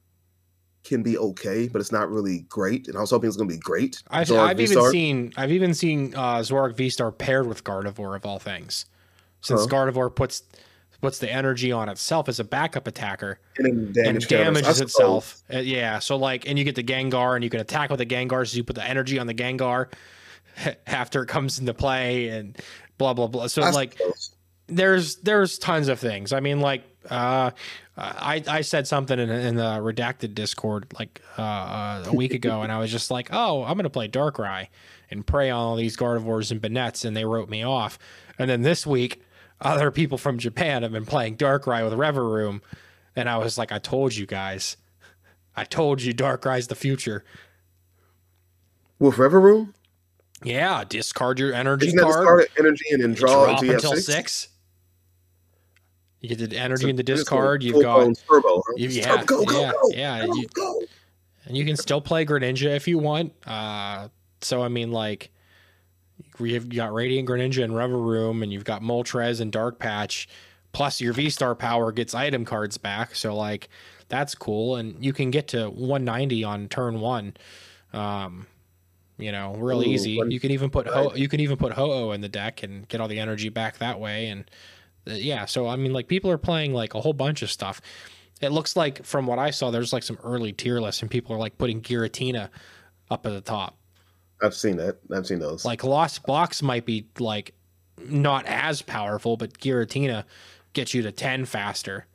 can 0.83 1.03
be 1.03 1.19
okay, 1.19 1.69
but 1.69 1.81
it's 1.81 1.93
not 1.93 2.11
really 2.11 2.41
great. 2.49 2.89
And 2.89 2.97
I 2.97 3.01
was 3.01 3.11
hoping 3.11 3.29
it's 3.29 3.37
going 3.37 3.49
to 3.49 3.55
be 3.55 3.61
great. 3.61 4.03
I've, 4.11 4.31
I've 4.33 4.59
even 4.61 4.91
seen 4.91 5.33
I've 5.37 5.53
even 5.53 5.75
seen 5.75 6.15
uh, 6.15 6.39
Zoroark 6.39 6.75
V 6.77 6.89
Star 6.91 7.13
paired 7.13 7.47
with 7.47 7.65
Gardevoir 7.65 8.17
of 8.17 8.25
all 8.25 8.39
things, 8.39 8.87
since 9.43 9.61
Huh. 9.63 9.67
Gardevoir 9.69 10.15
puts 10.15 10.43
puts 11.01 11.19
the 11.19 11.31
energy 11.31 11.73
on 11.73 11.89
itself 11.89 12.29
as 12.29 12.41
a 12.41 12.45
backup 12.45 12.87
attacker 12.87 13.39
and 13.57 13.67
then 13.67 13.77
and 13.77 13.95
damage 13.95 14.29
counters. 14.29 14.63
Damages 14.63 14.81
itself. 14.81 15.43
Uh, 15.53 15.59
yeah, 15.59 15.99
so 15.99 16.17
like, 16.17 16.49
and 16.49 16.59
you 16.59 16.65
get 16.65 16.75
the 16.75 16.85
Gengar, 16.85 17.35
and 17.35 17.45
you 17.45 17.51
can 17.51 17.61
attack 17.61 17.91
with 17.91 17.99
the 17.99 18.07
Gengar, 18.07 18.47
so 18.47 18.57
you 18.57 18.65
put 18.65 18.77
the 18.77 18.87
energy 18.87 19.19
on 19.19 19.27
the 19.27 19.35
Gengar 19.35 19.93
after 20.87 21.23
it 21.23 21.27
comes 21.27 21.59
into 21.59 21.75
play, 21.75 22.29
and 22.29 22.57
blah 22.99 23.15
blah 23.15 23.27
blah. 23.27 23.47
So 23.47 23.63
like, 23.63 24.01
there's 24.67 25.17
there's 25.17 25.59
tons 25.59 25.89
of 25.89 25.99
things. 25.99 26.33
I 26.33 26.41
mean, 26.41 26.61
like 26.61 26.85
uh, 27.09 27.51
I 27.97 28.43
I 28.47 28.61
said 28.61 28.87
something 28.87 29.19
in, 29.19 29.31
in 29.31 29.57
the 29.57 29.79
redacted 29.81 30.35
Discord 30.35 30.93
like 30.99 31.21
uh, 31.39 31.43
uh, 31.43 32.05
a 32.07 32.15
week 32.15 32.35
ago, 32.35 32.63
and 32.63 32.71
I 32.71 32.79
was 32.79 32.91
just 32.91 33.11
like, 33.11 33.29
oh, 33.33 33.65
I'm 33.65 33.77
gonna 33.77 33.91
play 33.91 34.09
Darkrai 34.09 34.69
and 35.11 35.27
prey 35.27 35.51
on 35.51 35.61
all 35.61 35.77
these 35.77 35.97
Gardevoirs 35.97 36.51
and 36.51 36.61
Banettes, 36.61 37.05
and 37.05 37.17
they 37.17 37.25
wrote 37.25 37.49
me 37.49 37.65
off. 37.65 37.99
And 38.39 38.49
then 38.49 38.63
this 38.63 38.87
week, 38.87 39.23
other 39.61 39.91
people 39.91 40.19
from 40.19 40.39
Japan 40.39 40.83
have 40.83 40.93
been 40.93 41.07
playing 41.07 41.37
Darkrai 41.37 41.85
with 41.85 41.95
Rever 41.95 42.29
Room, 42.29 42.63
and 43.17 43.29
I 43.29 43.37
was 43.39 43.59
like, 43.59 43.73
I 43.73 43.79
told 43.79 44.15
you 44.15 44.27
guys, 44.27 44.77
I 45.57 45.65
told 45.65 46.01
you 46.03 46.15
Darkrai's 46.15 46.69
the 46.69 46.75
future. 46.75 47.25
with 48.99 49.19
Rever 49.19 49.41
Room? 49.41 49.75
Yeah, 50.43 50.85
discard 50.89 51.39
your 51.39 51.53
energy 51.53 51.89
isn't 51.89 51.99
card. 51.99 52.15
discard 52.15 52.47
energy 52.59 52.85
and 52.93 53.03
then 53.03 53.13
draw 53.15 53.45
drop 53.45 53.49
until 53.51 53.65
you 53.67 53.73
have 53.73 53.79
until 53.85 53.93
six? 53.97 54.07
six. 54.07 54.49
You 56.21 56.35
get 56.35 56.51
the 56.51 56.57
energy 56.57 56.83
So 56.85 56.89
in 56.89 56.97
the 56.97 57.03
discard. 57.03 57.63
You've 57.63 57.83
got 57.83 58.15
turbo. 58.29 58.63
Huh? 58.67 58.75
you- 58.77 58.89
yeah, 58.89 59.23
go, 59.25 59.45
go, 59.45 59.61
yeah, 59.61 59.73
go, 59.73 59.91
yeah, 59.93 60.25
you- 60.25 60.49
go. 60.55 60.83
and 61.47 61.57
you 61.57 61.65
can 61.65 61.77
still 61.77 62.01
play 62.01 62.25
Greninja 62.27 62.75
if 62.77 62.87
you 62.89 62.99
want. 62.99 63.33
Uh, 63.47 64.09
so 64.43 64.63
I 64.63 64.69
mean, 64.69 64.93
like, 64.93 65.31
you've 66.49 66.69
got 66.69 66.93
Radiant 66.93 67.29
Greninja 67.29 67.63
and 67.65 67.73
Reveroom, 67.73 68.43
and 68.43 68.53
you've 68.53 68.65
got 68.65 68.83
Moltres 68.83 69.41
and 69.41 69.51
Dark 69.53 69.79
Patch. 69.79 70.29
Plus, 70.73 71.01
your 71.01 71.13
V 71.13 71.31
Star 71.31 71.55
power 71.55 71.91
gets 71.93 72.15
item 72.15 72.45
cards 72.45 72.79
back, 72.79 73.15
so 73.15 73.35
like 73.35 73.69
that's 74.09 74.35
cool, 74.35 74.77
and 74.77 75.05
you 75.05 75.13
can 75.13 75.31
get 75.31 75.49
to 75.49 75.69
190 75.71 76.45
on 76.45 76.69
turn 76.69 77.01
one. 77.01 77.35
Um, 77.93 78.47
you 79.19 79.33
know, 79.33 79.55
real 79.57 79.81
Ooh, 79.81 79.85
easy. 79.85 80.17
one- 80.17 80.31
You 80.31 80.41
can 80.41 80.51
even 80.53 80.71
put 80.71 80.87
Ho- 80.87 81.13
you 81.15 81.29
can 81.29 81.41
even 81.41 81.57
put 81.57 81.73
Ho-Oh 81.73 82.13
in 82.13 82.21
the 82.21 82.29
deck 82.29 82.63
and 82.63 82.89
get 82.89 83.01
all 83.01 83.09
the 83.09 83.19
energy 83.19 83.49
back 83.49 83.79
that 83.79 83.99
way, 84.01 84.29
and 84.29 84.45
uh, 85.09 85.13
yeah. 85.15 85.45
So 85.45 85.67
I 85.67 85.77
mean, 85.77 85.93
like 85.93 86.07
people 86.09 86.31
are 86.31 86.39
playing 86.39 86.73
like 86.73 86.95
a 86.95 87.01
whole 87.01 87.13
bunch 87.13 87.43
of 87.43 87.51
stuff. 87.51 87.81
It 88.41 88.51
looks 88.53 88.77
like 88.77 89.05
from 89.05 89.27
what 89.27 89.39
I 89.39 89.51
saw, 89.51 89.71
there's 89.71 89.93
like 89.93 90.03
some 90.05 90.19
early 90.23 90.53
tier 90.53 90.81
lists, 90.81 91.03
and 91.03 91.11
people 91.11 91.35
are 91.35 91.39
like 91.39 91.59
putting 91.59 91.83
Giratina 91.83 92.49
up 93.11 93.27
at 93.27 93.33
the 93.33 93.41
top. 93.41 93.77
I've 94.43 94.55
seen 94.55 94.77
that. 94.79 94.99
I've 95.13 95.27
seen 95.27 95.39
those. 95.39 95.65
Like 95.65 95.85
Lost 95.85 96.25
Box 96.27 96.63
might 96.63 96.87
be 96.87 97.07
like 97.19 97.55
not 97.99 98.47
as 98.47 98.83
powerful, 98.83 99.37
but 99.37 99.59
Giratina 99.59 100.25
gets 100.73 100.95
you 100.95 101.03
to 101.03 101.13
ten 101.13 101.45
faster. 101.45 102.07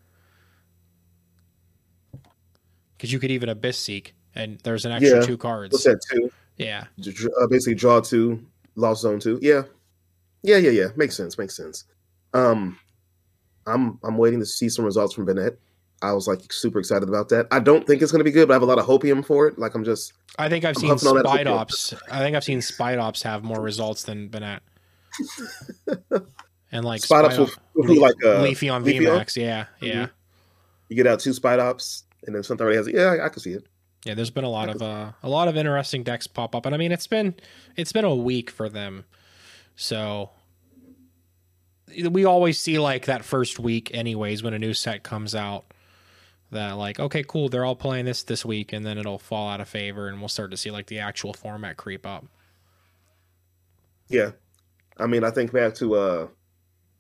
Because 2.98 3.12
you 3.12 3.20
could 3.20 3.32
even 3.32 3.50
Abyss 3.50 3.78
Seek, 3.78 4.16
and 4.34 4.60
there's 4.64 4.86
an 4.86 4.92
extra 4.92 5.20
Yeah. 5.20 5.26
two 5.26 5.38
cards. 5.38 5.74
What's 5.74 5.84
that? 5.84 6.02
Two. 6.10 6.32
Yeah, 6.58 6.86
Uh, 6.98 7.48
basically, 7.48 7.76
draw 7.76 8.00
two, 8.00 8.42
lost 8.76 9.02
zone 9.02 9.20
two. 9.20 9.38
Yeah, 9.42 9.64
yeah, 10.42 10.56
yeah, 10.58 10.72
yeah. 10.72 10.88
Makes 10.96 11.16
sense. 11.18 11.38
Makes 11.38 11.56
sense. 11.56 11.84
Um, 12.34 12.80
I'm 13.68 14.00
I'm 14.04 14.18
waiting 14.18 14.40
to 14.40 14.46
see 14.46 14.70
some 14.70 14.86
results 14.86 15.14
from 15.14 15.26
Banette. 15.26 15.58
I 16.02 16.12
was 16.14 16.28
like 16.28 16.52
super 16.52 16.80
excited 16.80 17.08
about 17.08 17.30
that. 17.30 17.48
I 17.52 17.60
don't 17.60 17.88
think 17.88 18.02
it's 18.02 18.12
going 18.12 18.20
to 18.20 18.24
be 18.26 18.32
good, 18.32 18.48
but 18.48 18.54
I 18.54 18.56
have 18.56 18.62
a 18.62 18.66
lot 18.66 18.78
of 18.80 18.86
hopium 18.86 19.26
for 19.26 19.48
it. 19.48 19.58
Like 19.58 19.76
I'm 19.76 19.84
just. 19.84 20.14
I 20.38 20.50
think 20.50 20.66
I've 20.66 20.76
I'm 20.78 20.82
seen 20.82 20.92
on 20.92 21.00
Spite. 21.00 21.48
Ops. 21.48 21.94
I 22.12 22.20
think 22.20 22.36
I've 22.36 22.44
seen 22.44 22.60
Spidops 22.60 23.24
have 23.24 23.44
more 23.44 23.62
results 23.62 24.04
than 24.04 24.30
Banette. 24.30 24.60
and 26.72 26.86
like 26.86 27.02
Spidops 27.02 27.06
Spite 27.34 27.38
will- 27.40 27.50
will 27.76 27.88
do 27.96 28.02
like, 28.02 28.16
uh, 28.24 28.44
Leafeon 28.44 28.84
Leafy 28.84 29.08
on? 29.08 29.20
VMAX. 29.20 29.36
Yeah, 29.38 29.66
yeah, 29.82 30.08
You 30.90 30.96
get 30.96 31.08
out 31.08 31.20
two 31.20 31.32
Spidops, 31.32 32.04
and 32.26 32.36
then 32.36 32.44
something 32.44 32.64
already 32.64 32.78
has 32.78 32.88
it. 32.88 32.96
Yeah, 32.96 33.14
I, 33.22 33.26
I 33.26 33.30
can 33.30 33.40
see 33.42 33.54
it. 33.54 33.66
yeah. 34.06 34.14
There's 34.14 34.30
been 34.30 34.44
a 34.44 34.50
lot 34.50 34.70
of 34.70 34.82
uh, 34.82 35.12
a 35.24 35.30
lot 35.30 35.48
of 35.48 35.56
interesting 35.58 36.04
decks 36.04 36.28
pop 36.28 36.56
up, 36.56 36.66
and 36.66 36.76
I 36.76 36.78
mean 36.78 36.92
it's 36.92 37.08
been 37.08 37.36
it's 37.76 37.94
been 37.94 38.06
a 38.06 38.16
week 38.16 38.50
for 38.50 38.68
them, 38.70 39.06
so 39.76 40.32
we 42.10 42.26
always 42.26 42.60
see 42.60 42.80
like 42.80 43.06
that 43.06 43.24
first 43.24 43.60
week, 43.60 43.92
anyways, 43.94 44.44
when 44.44 44.54
a 44.54 44.60
new 44.60 44.74
set 44.74 45.04
comes 45.04 45.34
out. 45.34 45.66
That 46.52 46.74
like 46.74 47.00
okay, 47.00 47.24
cool, 47.24 47.50
they're 47.50 47.66
all 47.66 47.76
playing 47.76 48.06
this 48.06 48.24
this 48.24 48.46
week, 48.46 48.72
and 48.72 48.86
then 48.86 48.98
it'll 48.98 49.20
fall 49.20 49.50
out 49.50 49.62
of 49.62 49.68
favor, 49.68 50.08
and 50.08 50.20
we'll 50.20 50.30
start 50.30 50.52
to 50.52 50.58
see 50.58 50.72
like 50.72 50.88
the 50.88 51.00
actual 51.00 51.34
format 51.34 51.78
creep 51.78 52.06
up. 52.06 52.26
Yeah, 54.08 54.32
I 54.98 55.08
mean, 55.08 55.24
I 55.24 55.32
think 55.32 55.52
back 55.52 55.74
to 55.76 55.96
uh 55.96 56.28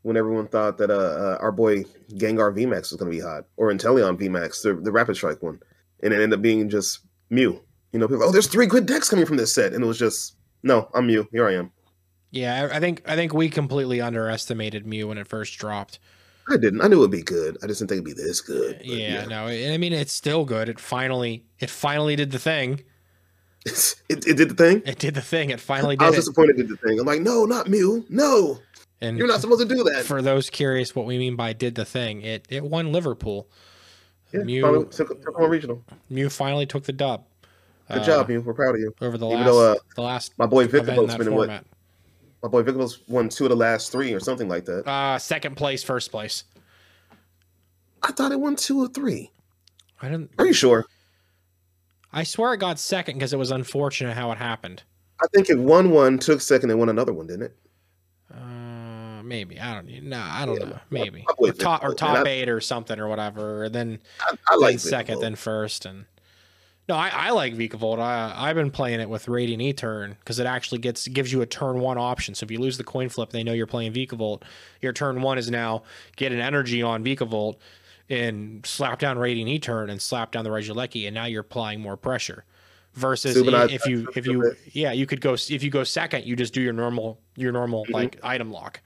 when 0.01 0.17
everyone 0.17 0.47
thought 0.47 0.77
that 0.79 0.89
uh, 0.89 0.93
uh 0.93 1.37
our 1.39 1.51
boy 1.51 1.83
Gengar 2.13 2.55
VMAX 2.55 2.91
was 2.91 2.93
going 2.93 3.11
to 3.11 3.17
be 3.17 3.23
hot, 3.23 3.45
or 3.57 3.71
Inteleon 3.71 4.19
VMAX, 4.19 4.63
the 4.63 4.73
the 4.73 4.91
Rapid 4.91 5.15
Strike 5.15 5.41
one, 5.41 5.59
and 6.01 6.13
it 6.13 6.21
ended 6.21 6.39
up 6.39 6.41
being 6.41 6.69
just 6.69 6.99
Mew. 7.29 7.61
You 7.91 7.99
know, 7.99 8.07
people, 8.07 8.23
oh, 8.23 8.31
there's 8.31 8.47
three 8.47 8.67
good 8.67 8.85
decks 8.85 9.09
coming 9.09 9.25
from 9.25 9.37
this 9.37 9.53
set, 9.53 9.73
and 9.73 9.83
it 9.83 9.87
was 9.87 9.99
just 9.99 10.35
no, 10.63 10.89
I'm 10.93 11.07
Mew. 11.07 11.27
Here 11.31 11.47
I 11.47 11.53
am. 11.53 11.71
Yeah, 12.31 12.67
I 12.71 12.77
I 12.77 12.79
think 12.79 13.01
I 13.05 13.15
think 13.15 13.33
we 13.33 13.49
completely 13.49 14.01
underestimated 14.01 14.85
Mew 14.85 15.07
when 15.07 15.17
it 15.17 15.27
first 15.27 15.57
dropped. 15.57 15.99
I 16.49 16.57
didn't. 16.57 16.81
I 16.81 16.87
knew 16.87 16.99
it'd 16.99 17.11
be 17.11 17.23
good. 17.23 17.57
I 17.63 17.67
just 17.67 17.79
didn't 17.79 17.89
think 17.89 18.07
it'd 18.07 18.17
be 18.17 18.21
this 18.23 18.41
good. 18.41 18.77
but 18.77 18.85
Yeah, 18.85 19.25
no, 19.25 19.45
I 19.47 19.77
mean 19.77 19.93
it's 19.93 20.13
still 20.13 20.45
good. 20.45 20.69
It 20.69 20.79
finally 20.79 21.45
it 21.59 21.69
finally 21.69 22.15
did 22.15 22.31
the 22.31 22.39
thing. 22.39 22.83
it, 23.65 23.95
it 24.09 24.37
did 24.37 24.49
the 24.49 24.55
thing. 24.55 24.83
It 24.85 24.99
did 24.99 25.15
the 25.15 25.21
thing. 25.21 25.49
It 25.49 25.59
finally 25.59 25.95
did 25.95 26.05
I 26.05 26.09
was 26.09 26.17
it. 26.17 26.21
disappointed 26.21 26.59
it 26.59 26.67
did 26.67 26.69
the 26.69 26.77
thing. 26.87 26.99
I'm 26.99 27.05
like, 27.05 27.21
no, 27.21 27.45
not 27.45 27.67
Mew. 27.67 28.05
No, 28.09 28.59
And 29.01 29.17
you're 29.17 29.27
not 29.27 29.41
supposed 29.41 29.67
to 29.67 29.75
do 29.75 29.83
that. 29.85 30.05
for 30.05 30.21
those 30.21 30.49
curious 30.51 30.95
what 30.95 31.05
we 31.07 31.17
mean 31.17 31.35
by 31.35 31.53
did 31.53 31.73
the 31.75 31.85
thing, 31.85 32.21
it 32.21 32.45
it 32.49 32.63
won 32.63 32.91
Liverpool. 32.91 33.49
Yeah, 34.31 34.41
Mew- 34.43 34.61
finally 34.61 34.85
took, 34.85 35.23
took 35.23 35.39
one 35.39 35.49
regional. 35.49 35.83
Mew 36.09 36.29
finally 36.29 36.65
took 36.67 36.83
the 36.83 36.93
dub. 36.93 37.25
Good 37.89 37.99
uh, 38.01 38.03
job, 38.05 38.29
Mew. 38.29 38.41
We're 38.41 38.53
proud 38.53 38.75
of 38.75 38.81
you. 38.81 38.93
over 39.01 39.17
the 39.17 39.25
Even 39.27 39.39
last 39.39 39.45
though, 39.51 39.71
uh, 39.71 39.75
the 39.95 40.01
last 40.01 40.33
My 40.37 40.45
boy 40.45 40.67
Victor's 40.67 41.07
that 41.07 41.17
been 41.17 41.27
in 41.27 41.33
what? 41.35 41.63
My 42.45 42.49
boy 42.49 42.61
Victor's 42.61 42.99
won 43.07 43.27
two 43.27 43.45
of 43.45 43.49
the 43.49 43.55
last 43.55 43.91
three 43.91 44.13
or 44.13 44.19
something 44.19 44.47
like 44.47 44.65
that. 44.65 44.87
Uh 44.87 45.17
second 45.17 45.57
place, 45.57 45.81
first 45.83 46.11
place. 46.11 46.43
I 48.03 48.11
thought 48.11 48.31
it 48.31 48.39
won 48.39 48.55
two 48.55 48.83
or 48.83 48.87
three. 48.87 49.31
I 49.99 50.09
didn't 50.09 50.29
Are 50.37 50.45
you 50.45 50.53
sure? 50.53 50.85
I 52.13 52.21
swear 52.21 52.53
it 52.53 52.59
got 52.59 52.77
second 52.77 53.15
because 53.15 53.33
it 53.33 53.37
was 53.37 53.49
unfortunate 53.49 54.13
how 54.13 54.31
it 54.31 54.37
happened. 54.37 54.83
I 55.23 55.25
think 55.33 55.49
it 55.49 55.57
won 55.57 55.89
one, 55.89 56.19
took 56.19 56.39
second, 56.39 56.69
and 56.69 56.77
won 56.79 56.87
another 56.89 57.13
one, 57.13 57.25
didn't 57.25 57.43
it? 57.47 57.55
Uh, 58.31 59.23
maybe 59.23 59.59
I 59.59 59.73
don't. 59.73 60.03
No, 60.03 60.19
I 60.21 60.45
don't 60.45 60.59
Yeah, 60.59 60.65
know. 60.67 60.79
Maybe 60.91 61.25
or 61.39 61.51
top 61.51 61.83
or 61.83 61.95
top 61.95 62.27
I- 62.27 62.29
eight 62.29 62.47
or 62.47 62.61
something 62.61 62.99
or 62.99 63.07
whatever. 63.07 63.63
And 63.63 63.73
then 63.73 63.99
I, 64.21 64.35
I 64.51 64.57
then 64.69 64.77
second, 64.77 65.19
then 65.19 65.33
first, 65.35 65.87
and 65.87 66.05
no, 66.87 66.95
I, 66.95 67.09
I 67.09 67.29
like 67.31 67.55
Vikavolt. 67.55 67.99
I 67.99 68.33
I've 68.35 68.55
been 68.55 68.71
playing 68.71 68.99
it 68.99 69.09
with 69.09 69.27
Radiant 69.27 69.61
E 69.61 69.73
turn 69.73 70.15
because 70.19 70.39
it 70.39 70.45
actually 70.45 70.79
gets 70.79 71.07
gives 71.07 71.31
you 71.31 71.41
a 71.41 71.45
turn 71.45 71.79
one 71.79 71.97
option. 71.97 72.35
So 72.35 72.43
if 72.43 72.51
you 72.51 72.59
lose 72.59 72.77
the 72.77 72.83
coin 72.83 73.09
flip, 73.09 73.31
they 73.31 73.43
know 73.43 73.53
you're 73.53 73.67
playing 73.67 73.93
Vikavolt. 73.93 74.43
Your 74.81 74.93
turn 74.93 75.21
one 75.21 75.37
is 75.37 75.49
now 75.49 75.83
get 76.15 76.31
an 76.31 76.39
energy 76.39 76.81
on 76.81 77.03
Vikavolt 77.03 77.55
and 78.09 78.65
slap 78.65 78.99
down 78.99 79.17
Radiant 79.17 79.49
E 79.49 79.59
turn 79.59 79.89
and 79.89 80.01
slap 80.01 80.31
down 80.31 80.43
the 80.43 80.49
Regieleki, 80.51 81.07
and 81.07 81.15
now 81.15 81.25
you're 81.25 81.41
applying 81.41 81.81
more 81.81 81.97
pressure. 81.97 82.45
Versus 82.93 83.35
if 83.35 83.85
you 83.85 84.07
if 84.15 84.25
you 84.25 84.53
yeah 84.71 84.93
you 84.93 85.05
could 85.05 85.19
go 85.19 85.33
if 85.33 85.61
you 85.61 85.69
go 85.69 85.83
second 85.83 86.23
you 86.23 86.33
just 86.33 86.53
do 86.53 86.61
your 86.61 86.71
normal 86.71 87.19
your 87.35 87.51
normal 87.51 87.83
Mm-hmm. 87.83 87.93
like 87.93 88.19
item 88.23 88.51
lock 88.51 88.79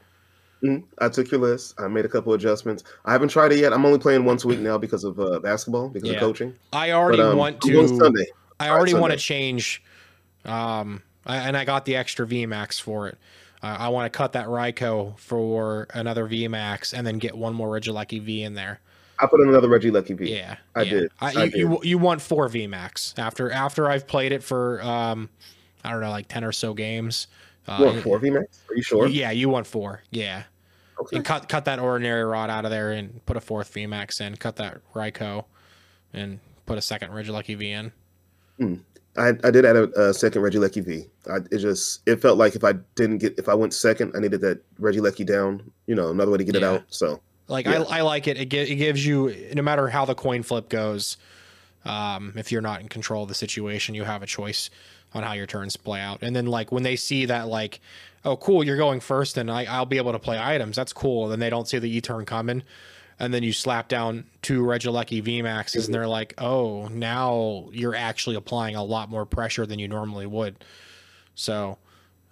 Mhm. 0.63 0.83
I 0.97 1.09
took 1.09 1.31
your 1.31 1.39
list. 1.39 1.75
I 1.79 1.87
made 1.87 2.05
a 2.05 2.09
couple 2.09 2.33
adjustments. 2.33 2.83
I 3.05 3.11
haven't 3.11 3.29
tried 3.29 3.51
it 3.51 3.59
yet. 3.59 3.71
I'm 3.73 3.85
only 3.85 3.99
playing 3.99 4.25
once 4.25 4.43
a 4.43 4.47
week 4.47 4.59
now 4.59 4.77
because 4.77 5.03
of 5.03 5.19
uh, 5.19 5.39
basketball, 5.39 5.89
because 5.89 6.09
Yeah. 6.09 6.15
of 6.15 6.21
coaching. 6.21 6.53
I 6.73 6.91
already 6.91 7.17
But, 7.19 7.31
um, 7.31 7.37
want 7.37 7.61
to 7.61 7.87
Sunday. 7.87 8.27
I 8.59 8.69
already 8.69 8.93
want 8.93 9.13
to 9.13 9.17
change, 9.17 9.81
um, 10.43 11.01
I, 11.25 11.37
and 11.37 11.55
I 11.55 11.63
got 11.63 11.85
the 11.85 11.95
extra 11.95 12.27
VMAX 12.27 12.81
for 12.81 13.07
it. 13.07 13.17
Uh, 13.63 13.75
I 13.79 13.89
want 13.89 14.11
to 14.11 14.17
cut 14.17 14.33
that 14.33 14.47
Raikou 14.47 15.17
for 15.17 15.87
another 15.93 16.27
VMAX 16.27 16.93
and 16.93 17.05
then 17.07 17.19
get 17.19 17.37
one 17.37 17.53
more 17.53 17.69
Regieleki 17.69 18.21
V 18.21 18.43
in 18.43 18.53
there. 18.53 18.79
I 19.19 19.27
put 19.27 19.41
in 19.41 19.49
another 19.49 19.67
Regieleki 19.67 20.17
V. 20.17 20.33
Yeah, 20.33 20.57
I 20.75 20.81
yeah. 20.83 20.91
did. 20.91 21.11
I, 21.19 21.27
I 21.27 21.43
you, 21.45 21.51
you 21.55 21.69
did. 21.69 21.85
you 21.85 21.97
want 21.97 22.21
four 22.21 22.47
VMAX 22.47 23.17
after 23.19 23.51
after 23.51 23.89
I've 23.89 24.07
played 24.07 24.31
it 24.31 24.43
for 24.43 24.81
um, 24.81 25.29
I 25.83 25.91
don't 25.91 26.01
know 26.01 26.09
like 26.09 26.27
ten 26.29 26.43
or 26.43 26.51
so 26.51 26.73
games. 26.73 27.27
Uh, 27.69 27.77
You 27.79 27.85
want 27.85 28.01
four 28.01 28.19
VMAX? 28.19 28.45
Are 28.69 28.75
you 28.75 28.81
sure? 28.81 29.07
Yeah, 29.07 29.31
you 29.31 29.47
want 29.49 29.67
four. 29.67 30.01
Yeah, 30.11 30.43
Okay. 30.99 31.17
and 31.17 31.25
cut 31.25 31.47
cut 31.47 31.65
that 31.65 31.79
ordinary 31.79 32.23
rod 32.23 32.49
out 32.49 32.65
of 32.65 32.71
there 32.71 32.91
and 32.91 33.23
put 33.25 33.37
a 33.37 33.41
fourth 33.41 33.73
VMAX 33.73 34.19
in. 34.21 34.35
Cut 34.37 34.55
that 34.57 34.81
Raikou, 34.93 35.45
and 36.13 36.39
put 36.65 36.77
a 36.77 36.81
second 36.81 37.11
Regieleki 37.11 37.57
V 37.57 37.71
in. 37.71 37.91
I, 39.17 39.29
I 39.43 39.51
did 39.51 39.65
add 39.65 39.75
a, 39.75 40.07
a 40.09 40.13
second 40.13 40.41
Regieleki 40.41 40.83
V. 40.85 41.05
I, 41.29 41.37
it 41.51 41.57
just 41.59 42.01
it 42.07 42.17
felt 42.21 42.37
like 42.37 42.55
if 42.55 42.63
I 42.63 42.73
didn't 42.95 43.19
get 43.19 43.37
if 43.37 43.47
I 43.49 43.53
went 43.53 43.73
second, 43.73 44.13
I 44.15 44.19
needed 44.19 44.41
that 44.41 44.61
Regieleki 44.79 45.25
down. 45.25 45.71
You 45.87 45.95
know, 45.95 46.09
another 46.09 46.31
way 46.31 46.37
to 46.37 46.43
get 46.43 46.55
it 46.55 46.63
out. 46.63 46.83
So 46.89 47.21
Like 47.47 47.65
Yeah. 47.65 47.83
I, 47.89 47.99
I 47.99 48.01
like 48.01 48.27
it. 48.27 48.37
It, 48.37 48.49
gi- 48.49 48.71
it 48.71 48.75
gives 48.75 49.05
you 49.05 49.51
no 49.55 49.61
matter 49.61 49.87
how 49.87 50.05
the 50.05 50.15
coin 50.15 50.43
flip 50.43 50.69
goes. 50.69 51.17
Um, 51.85 52.33
if 52.35 52.51
you're 52.51 52.61
not 52.61 52.81
in 52.81 52.89
control 52.89 53.23
of 53.23 53.29
the 53.29 53.35
situation, 53.35 53.95
you 53.95 54.03
have 54.03 54.21
a 54.21 54.25
choice 54.25 54.69
on 55.13 55.23
how 55.23 55.33
your 55.33 55.47
turns 55.47 55.75
play 55.75 55.99
out. 55.99 56.21
And 56.21 56.35
then 56.35 56.45
like 56.45 56.71
when 56.71 56.83
they 56.83 56.95
see 56.95 57.25
that 57.25 57.47
like, 57.47 57.79
oh 58.25 58.37
cool, 58.37 58.63
you're 58.63 58.77
going 58.77 58.99
first, 58.99 59.37
and 59.37 59.49
I, 59.49 59.65
I'll 59.65 59.85
be 59.85 59.97
able 59.97 60.11
to 60.11 60.19
play 60.19 60.39
items. 60.39 60.75
That's 60.75 60.93
cool. 60.93 61.27
Then 61.27 61.39
they 61.39 61.49
don't 61.49 61.67
see 61.67 61.79
the 61.79 61.89
E 61.89 62.01
turn 62.01 62.25
coming, 62.25 62.63
and 63.19 63.33
then 63.33 63.43
you 63.43 63.53
slap 63.53 63.87
down 63.87 64.25
two 64.41 64.61
Regieleki 64.61 65.23
VMAXs, 65.23 65.85
and 65.85 65.93
they're 65.93 66.07
like, 66.07 66.33
oh, 66.37 66.87
now 66.87 67.69
you're 67.71 67.95
actually 67.95 68.35
applying 68.35 68.75
a 68.75 68.83
lot 68.83 69.09
more 69.09 69.25
pressure 69.25 69.65
than 69.65 69.79
you 69.79 69.87
normally 69.87 70.25
would. 70.25 70.63
So, 71.35 71.77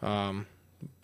um, 0.02 0.46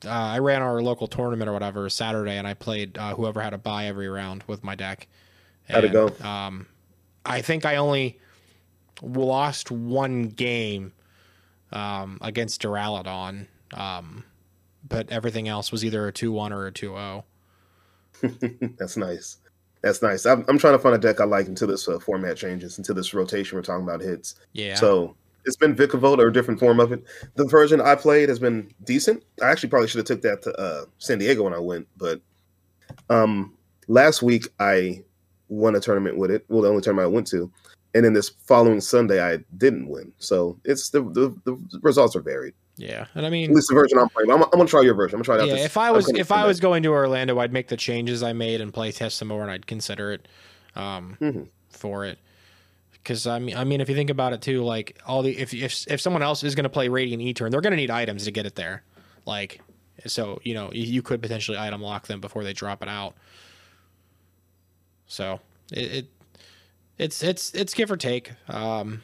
uh, 0.06 0.10
I 0.10 0.40
ran 0.40 0.62
our 0.62 0.82
local 0.82 1.08
tournament 1.08 1.50
or 1.50 1.54
whatever 1.54 1.90
Saturday, 1.90 2.38
and 2.38 2.48
I 2.48 2.54
played 2.54 2.98
uh, 2.98 3.16
whoever 3.16 3.42
had 3.42 3.54
a 3.54 3.58
buy 3.58 3.86
every 3.86 4.10
round 4.10 4.44
with 4.48 4.64
my 4.64 4.76
deck. 4.76 5.08
How'd 5.70 5.86
it 5.86 5.94
go? 5.94 6.10
Um, 6.22 6.68
I 7.26 7.42
think 7.42 7.66
I 7.66 7.78
only 7.78 8.20
lost 9.02 9.72
one 9.72 10.28
game 10.28 10.92
um, 11.74 12.18
against 12.22 12.62
Duraludon, 12.62 13.48
um, 13.74 14.24
but 14.88 15.12
everything 15.12 15.48
else 15.48 15.72
was 15.72 15.84
either 15.84 16.08
a 16.08 16.12
two 16.12 16.32
one 16.32 16.54
or 16.54 16.68
a 16.68 16.72
two 16.72 16.96
oh. 16.96 17.24
zero. 18.22 18.36
that's 18.80 18.96
nice. 18.96 19.38
That's 19.82 20.02
nice. 20.02 20.26
I'm, 20.26 20.46
I'm 20.48 20.58
trying 20.58 20.76
to 20.76 20.80
find 20.80 20.96
a 20.96 20.98
deck 20.98 21.20
I 21.20 21.26
like 21.26 21.48
until 21.48 21.68
this 21.68 21.88
uh, 21.90 22.00
format 22.00 22.38
changes, 22.38 22.78
until 22.78 22.96
this 22.96 23.14
rotation 23.14 23.58
we're 23.58 23.64
talking 23.64 23.84
about 23.84 24.00
hits. 24.00 24.36
Yeah. 24.54 24.76
So 24.76 25.16
it's 25.46 25.58
been 25.58 25.76
Vikavolt 25.76 26.20
or 26.20 26.28
a 26.28 26.34
different 26.34 26.60
form 26.60 26.80
of 26.80 26.94
it. 26.94 27.04
The 27.36 27.46
version 27.46 27.82
I 27.82 27.96
played 27.96 28.30
has 28.30 28.40
been 28.40 28.72
decent. 28.86 29.24
I 29.42 29.52
actually 29.52 29.70
probably 29.70 29.90
should 29.90 29.98
have 29.98 30.06
took 30.06 30.22
that 30.22 30.42
to 30.44 30.54
uh, 30.58 30.86
San 31.00 31.20
Diego 31.20 31.44
when 31.44 31.54
I 31.54 31.60
went, 31.60 31.88
but 31.98 32.22
um, 33.10 33.58
last 33.90 34.22
week 34.22 34.48
I 34.60 35.04
won 35.50 35.76
a 35.76 35.82
tournament 35.82 36.18
with 36.18 36.32
it. 36.32 36.46
Well, 36.48 36.62
the 36.62 36.70
only 36.70 36.82
tournament 36.82 37.12
I 37.12 37.14
went 37.14 37.28
to, 37.28 37.52
and 37.94 38.04
then 38.06 38.14
this 38.14 38.30
following 38.30 38.82
Sunday 38.82 39.22
I 39.24 39.38
didn't 39.58 39.88
win. 39.88 40.12
So 40.20 40.60
it's 40.64 40.90
the 40.90 41.02
the, 41.02 41.36
the 41.46 41.80
results 41.82 42.16
are 42.16 42.22
varied. 42.22 42.54
yeah, 42.78 43.06
and 43.16 43.26
I 43.26 43.28
At 43.28 43.32
mean, 43.32 43.54
least 43.54 43.70
the 43.70 43.76
version 43.76 43.98
I'm 44.00 44.10
playing. 44.10 44.32
I'm, 44.32 44.44
I'm 44.44 44.50
gonna 44.52 44.66
try 44.66 44.82
your 44.82 44.96
version. 44.96 45.16
I'm 45.20 45.24
gonna 45.24 45.38
try 45.38 45.44
it 45.46 45.48
yeah. 45.48 45.56
this 45.56 45.66
If 45.66 45.78
I 45.78 45.92
was 45.92 46.10
if 46.10 46.32
I 46.32 46.46
was 46.46 46.60
going 46.60 46.84
to 46.84 46.90
Orlando, 46.90 47.40
I'd 47.40 47.54
make 47.54 47.68
the 47.68 47.78
changes 47.78 48.24
I 48.24 48.34
made 48.34 48.62
and 48.62 48.74
play 48.74 48.92
test 48.92 49.18
some 49.18 49.28
more, 49.28 49.42
and 49.44 49.52
I'd 49.52 49.68
consider 49.68 50.12
it 50.14 50.28
um, 50.76 51.18
Mhm. 51.22 51.48
for 51.70 52.06
it. 52.06 52.18
Because 52.94 53.28
I 53.28 53.38
mean, 53.40 53.56
I 53.58 53.64
mean, 53.66 53.82
if 53.82 53.90
you 53.90 53.96
think 53.96 54.10
about 54.10 54.32
it 54.34 54.42
too, 54.42 54.64
like 54.64 54.98
all 55.06 55.22
the 55.22 55.38
if 55.38 55.54
if 55.54 55.86
if 55.92 56.00
someone 56.02 56.24
else 56.24 56.44
is 56.44 56.56
going 56.56 56.64
to 56.64 56.70
play 56.70 56.88
Radiant 56.88 57.22
E 57.22 57.34
turn, 57.34 57.52
they're 57.52 57.62
going 57.62 57.72
to 57.72 57.78
need 57.78 57.92
items 57.92 58.24
to 58.26 58.32
get 58.32 58.46
it 58.46 58.56
there. 58.56 58.82
Like, 59.26 59.62
so 60.08 60.40
you 60.44 60.54
know, 60.54 60.72
you- 60.72 60.86
you 60.86 61.02
could 61.02 61.22
potentially 61.22 61.58
item 61.58 61.82
lock 61.82 62.08
them 62.08 62.22
before 62.22 62.44
they 62.46 62.54
drop 62.54 62.82
it 62.82 62.88
out. 62.90 63.14
So 65.08 65.40
it, 65.72 65.92
it 65.94 66.08
it's 66.98 67.24
it's 67.24 67.54
it's 67.54 67.74
give 67.74 67.92
or 67.92 67.98
take. 67.98 68.32
Um, 68.50 69.02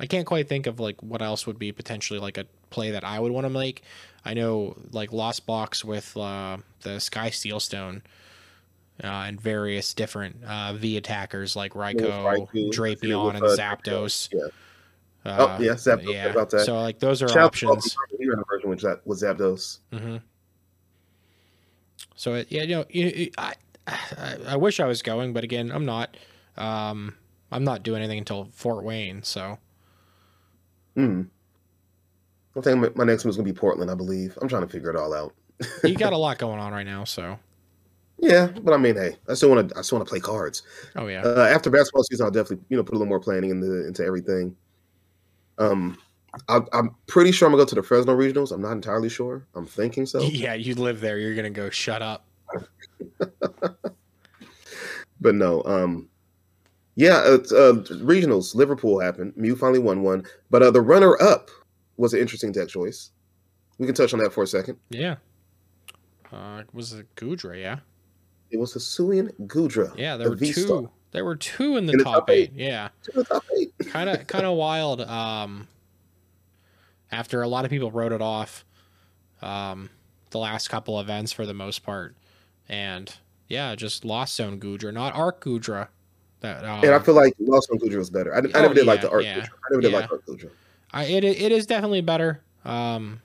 I 0.00 0.06
can't 0.06 0.26
quite 0.26 0.48
think 0.48 0.66
of 0.66 0.80
like 0.80 1.02
what 1.02 1.22
else 1.22 1.46
would 1.46 1.58
be 1.58 1.72
potentially 1.72 2.18
like 2.20 2.38
a 2.38 2.46
play 2.70 2.90
that 2.92 3.04
I 3.04 3.18
would 3.20 3.32
want 3.32 3.44
to 3.44 3.50
make. 3.50 3.82
I 4.24 4.34
know 4.34 4.76
like 4.92 5.12
Lost 5.12 5.46
Box 5.46 5.84
with 5.84 6.16
uh, 6.16 6.58
the 6.82 6.98
Sky 7.00 7.30
Seal 7.30 7.60
Stone 7.60 8.02
uh, 9.02 9.06
and 9.06 9.40
various 9.40 9.92
different 9.94 10.42
uh, 10.44 10.72
V 10.74 10.96
attackers 10.96 11.56
like 11.56 11.72
Raikou, 11.74 12.48
Drapion, 12.72 13.34
and 13.34 13.44
uh, 13.44 13.56
Zapdos. 13.56 14.28
Yeah. 14.32 14.40
Uh, 15.24 15.56
Oh, 15.58 15.62
yeah, 15.62 15.72
Zapdos, 15.74 16.12
Yeah. 16.12 16.26
about 16.30 16.50
that. 16.50 16.66
So 16.66 16.80
like 16.80 16.98
those 16.98 17.22
are 17.22 17.28
Shout 17.28 17.44
options. 17.44 17.96
Here 18.18 18.32
in 18.32 18.38
the 18.38 18.44
version 18.48 18.70
with, 18.70 18.80
Zap- 18.80 19.02
with 19.04 19.20
Zapdos. 19.20 19.78
hmm 19.92 20.16
So 22.16 22.42
yeah, 22.48 22.62
you 22.62 22.76
know, 22.76 22.84
you, 22.88 23.06
you- 23.06 23.30
I, 23.38 23.54
I 23.86 24.36
I 24.48 24.56
wish 24.56 24.78
I 24.80 24.86
was 24.86 25.02
going, 25.02 25.32
but 25.32 25.44
again, 25.44 25.70
I'm 25.72 25.84
not. 25.84 26.16
Um, 26.56 27.14
I'm 27.50 27.64
not 27.64 27.82
doing 27.82 28.00
anything 28.00 28.18
until 28.18 28.48
Fort 28.52 28.84
Wayne, 28.84 29.22
so 29.22 29.58
Hmm. 30.96 31.22
I 32.56 32.60
think 32.60 32.96
my, 32.96 33.04
next 33.04 33.24
move 33.24 33.30
is 33.30 33.36
gonna 33.38 33.46
be 33.50 33.58
Portland. 33.58 33.90
I 33.90 33.94
believe. 33.94 34.36
I'm 34.42 34.48
trying 34.48 34.62
to 34.62 34.68
figure 34.68 34.90
it 34.90 34.96
all 34.96 35.14
out. 35.14 35.34
you 35.84 35.94
got 35.94 36.12
a 36.12 36.16
lot 36.18 36.38
going 36.38 36.58
on 36.60 36.72
right 36.72 36.84
now. 36.84 37.04
So, 37.04 37.38
Yeah, 38.18 38.48
but 38.62 38.74
I 38.74 38.76
mean, 38.76 38.96
hey, 38.96 39.16
I 39.28 39.34
still 39.34 39.48
want 39.50 39.70
to. 39.70 39.78
I 39.78 39.82
still 39.82 39.96
want 39.98 40.06
to 40.06 40.10
play 40.10 40.20
cards. 40.20 40.62
oh 40.96 41.06
yeah, 41.06 41.22
Uh, 41.22 41.48
after 41.50 41.70
basketball 41.70 42.04
season, 42.04 42.24
I'll 42.26 42.30
definitely 42.30 42.64
you 42.68 42.76
know 42.76 42.82
put 42.84 42.92
a 42.94 42.98
little 42.98 43.08
more 43.08 43.20
planning 43.20 43.50
into 43.50 43.86
into 43.86 44.04
everything. 44.04 44.54
Um, 45.58 45.96
I, 46.48 46.60
I'm 46.72 46.94
pretty 47.06 47.32
sure 47.32 47.46
I'm 47.46 47.52
gonna 47.52 47.62
go 47.62 47.66
to 47.68 47.74
the 47.74 47.82
Fresno 47.82 48.14
regionals. 48.16 48.52
I'm 48.52 48.60
not 48.62 48.72
entirely 48.72 49.08
sure. 49.08 49.46
I'm 49.54 49.66
thinking 49.66 50.04
so, 50.04 50.20
yeah, 50.22 50.52
you 50.54 50.74
live 50.74 51.00
there. 51.00 51.18
You're 51.18 51.34
gonna 51.34 51.48
go 51.50 51.70
shut 51.70 52.02
up. 52.02 52.26
but 55.20 55.34
no. 55.34 55.62
Um, 55.64 56.08
yeah, 56.96 57.16
uh, 57.18 57.34
uh, 57.54 57.82
regionals. 58.04 58.54
Liverpool 58.54 59.00
happened. 59.00 59.32
Mew 59.36 59.56
finally 59.56 59.78
won 59.78 60.02
one, 60.02 60.24
but 60.50 60.62
uh, 60.62 60.70
the 60.70 60.80
runner 60.80 61.20
up 61.22 61.50
was 61.96 62.14
an 62.14 62.20
interesting 62.20 62.52
deck 62.52 62.68
choice. 62.68 63.10
We 63.78 63.86
can 63.86 63.94
touch 63.94 64.12
on 64.12 64.20
that 64.20 64.32
for 64.32 64.42
a 64.42 64.46
second. 64.46 64.78
Yeah. 64.90 65.16
Uh, 66.32 66.62
was 66.72 66.92
it 66.92 67.06
Goodra? 67.16 67.60
Yeah. 67.60 67.78
It 68.50 68.58
was 68.58 68.76
a 68.76 68.78
Hisuian 68.78 69.30
Goodra. 69.46 69.96
Yeah, 69.96 70.16
there 70.16 70.26
the 70.26 70.30
were 70.30 70.36
V-Star. 70.36 70.66
two. 70.82 70.90
There 71.10 71.24
were 71.24 71.36
two 71.36 71.76
in 71.76 71.86
the, 71.86 71.92
In 71.92 71.98
the 71.98 72.04
top, 72.04 72.14
top 72.14 72.30
eight. 72.30 72.52
eight. 72.54 72.60
Yeah. 72.60 72.88
To 73.04 73.12
the 73.12 73.24
top 73.24 73.44
eight. 73.58 73.72
kind 73.86 74.08
of 74.08 74.26
kind 74.26 74.46
of 74.46 74.56
wild 74.56 75.00
um 75.02 75.68
after 77.10 77.42
a 77.42 77.48
lot 77.48 77.64
of 77.64 77.70
people 77.70 77.90
wrote 77.90 78.12
it 78.12 78.22
off 78.22 78.64
um 79.42 79.90
the 80.30 80.38
last 80.38 80.68
couple 80.68 80.98
events 81.00 81.32
for 81.32 81.44
the 81.44 81.52
most 81.52 81.82
part 81.82 82.16
and 82.68 83.16
yeah 83.48 83.74
just 83.74 84.04
lost 84.04 84.34
zone 84.36 84.58
goodra 84.58 84.92
not 84.92 85.14
arc 85.14 85.44
goodra 85.44 85.88
that 86.42 86.64
um, 86.64 86.84
And 86.84 86.92
I 86.94 86.98
feel 86.98 87.14
like 87.14 87.34
Lost 87.38 87.70
on 87.70 87.78
was 87.96 88.10
better. 88.10 88.34
I, 88.34 88.38
I 88.38 88.40
Oh, 88.54 88.62
never 88.62 88.74
did 88.74 88.86
like 88.86 89.00
the 89.00 89.10
art. 89.10 89.24
yeah. 89.24 89.46
I 89.46 89.66
never 89.70 89.80
did 89.82 89.92
yeah. 89.92 89.98
like 89.98 90.12
art 90.12 90.24
Goodra. 90.26 90.50
I, 90.92 91.04
it 91.04 91.24
it 91.24 91.50
is 91.52 91.66
definitely 91.66 92.02
better 92.02 92.42
um 92.64 93.22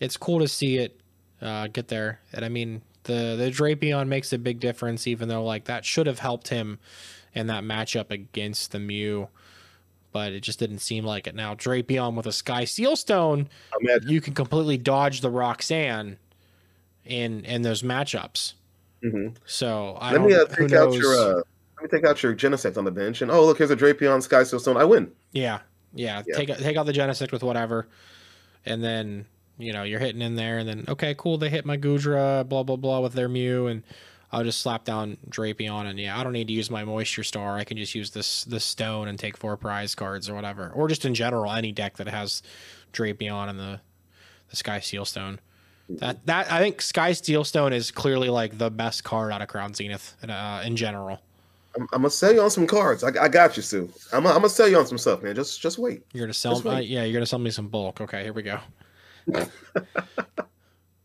it's 0.00 0.16
cool 0.16 0.38
to 0.38 0.46
see 0.48 0.78
it 0.78 1.00
uh 1.42 1.66
get 1.66 1.88
there 1.88 2.20
and 2.32 2.44
i 2.44 2.48
mean 2.48 2.80
the 3.04 3.34
the 3.36 3.50
drapion 3.50 4.06
makes 4.08 4.32
a 4.32 4.38
big 4.38 4.60
difference 4.60 5.06
even 5.06 5.28
though 5.28 5.42
like 5.44 5.64
that 5.64 5.84
should 5.84 6.06
have 6.06 6.20
helped 6.20 6.48
him 6.48 6.78
in 7.34 7.48
that 7.48 7.64
matchup 7.64 8.10
against 8.12 8.70
the 8.72 8.78
mew 8.78 9.28
but 10.12 10.32
it 10.32 10.40
just 10.40 10.58
didn't 10.58 10.78
seem 10.78 11.04
like 11.04 11.26
it 11.26 11.34
now 11.34 11.54
drapion 11.54 12.14
with 12.14 12.26
a 12.26 12.32
sky 12.32 12.64
seal 12.64 12.94
stone 12.96 13.48
you 14.06 14.20
can 14.20 14.32
completely 14.32 14.78
dodge 14.78 15.20
the 15.20 15.30
roxanne 15.30 16.16
in 17.04 17.44
in 17.44 17.62
those 17.62 17.82
matchups 17.82 18.54
Mhm. 19.04 19.34
so 19.44 19.98
i 20.00 20.12
Let 20.12 20.18
don't 20.18 20.26
me 20.28 20.34
uh, 20.34 20.46
who 20.46 20.76
out 20.76 20.92
your. 20.94 21.38
Uh, 21.38 21.42
let 21.80 21.92
me 21.92 21.96
take 21.96 22.08
out 22.08 22.22
your 22.22 22.34
Genesect 22.34 22.76
on 22.76 22.84
the 22.84 22.90
bench, 22.90 23.22
and 23.22 23.30
oh 23.30 23.44
look, 23.44 23.58
here's 23.58 23.70
a 23.70 23.76
Drapion 23.76 24.22
Sky 24.22 24.42
Seal 24.42 24.58
Stone. 24.58 24.76
I 24.76 24.84
win. 24.84 25.12
Yeah, 25.32 25.60
yeah. 25.94 26.22
Yeah. 26.26 26.36
Take 26.36 26.56
take 26.58 26.76
out 26.76 26.86
the 26.86 26.92
Genesect 26.92 27.30
with 27.30 27.42
whatever, 27.42 27.86
and 28.66 28.82
then 28.82 29.26
you 29.58 29.72
know 29.72 29.84
you're 29.84 30.00
hitting 30.00 30.22
in 30.22 30.34
there, 30.34 30.58
and 30.58 30.68
then 30.68 30.84
okay, 30.88 31.14
cool. 31.16 31.38
They 31.38 31.50
hit 31.50 31.64
my 31.64 31.76
Goodra, 31.76 32.48
blah 32.48 32.64
blah 32.64 32.76
blah, 32.76 33.00
with 33.00 33.12
their 33.12 33.28
Mew, 33.28 33.68
and 33.68 33.84
I'll 34.32 34.42
just 34.42 34.60
slap 34.60 34.84
down 34.84 35.18
Drapion, 35.30 35.86
and 35.86 35.98
yeah, 36.00 36.18
I 36.18 36.24
don't 36.24 36.32
need 36.32 36.48
to 36.48 36.52
use 36.52 36.70
my 36.70 36.84
Moisture 36.84 37.22
Star. 37.22 37.56
I 37.56 37.64
can 37.64 37.76
just 37.76 37.94
use 37.94 38.10
this 38.10 38.44
this 38.44 38.64
stone 38.64 39.06
and 39.06 39.18
take 39.18 39.36
four 39.36 39.56
prize 39.56 39.94
cards 39.94 40.28
or 40.28 40.34
whatever, 40.34 40.70
or 40.74 40.88
just 40.88 41.04
in 41.04 41.14
general 41.14 41.52
any 41.52 41.70
deck 41.70 41.96
that 41.98 42.08
has 42.08 42.42
Drapion 42.92 43.48
and 43.48 43.58
the 43.58 43.80
the 44.50 44.56
Sky 44.56 44.80
Seal 44.80 45.04
Stone. 45.04 45.38
That 45.88 46.26
that 46.26 46.50
I 46.50 46.58
think 46.58 46.82
Sky 46.82 47.12
Seal 47.12 47.44
Stone 47.44 47.72
is 47.72 47.90
clearly 47.92 48.28
like 48.28 48.58
the 48.58 48.70
best 48.70 49.04
card 49.04 49.32
out 49.32 49.42
of 49.42 49.48
Crown 49.48 49.74
Zenith 49.74 50.16
uh, 50.28 50.62
in 50.64 50.76
general. 50.76 51.20
I'm, 51.78 51.88
I'm 51.92 52.02
gonna 52.02 52.10
sell 52.10 52.32
you 52.32 52.40
on 52.40 52.50
some 52.50 52.66
cards. 52.66 53.04
I, 53.04 53.08
I 53.20 53.28
got 53.28 53.56
you, 53.56 53.62
Sue. 53.62 53.88
I'm, 54.12 54.26
I'm 54.26 54.34
gonna 54.34 54.48
sell 54.48 54.68
you 54.68 54.78
on 54.78 54.86
some 54.86 54.98
stuff, 54.98 55.22
man. 55.22 55.34
Just 55.34 55.60
just 55.60 55.78
wait. 55.78 56.02
You're 56.12 56.26
gonna 56.26 56.34
sell, 56.34 56.60
me. 56.60 56.70
uh, 56.70 56.78
yeah. 56.78 57.04
You're 57.04 57.12
gonna 57.12 57.26
sell 57.26 57.38
me 57.38 57.50
some 57.50 57.68
bulk. 57.68 58.00
Okay, 58.00 58.24
here 58.24 58.32
we 58.32 58.42
go. 58.42 58.58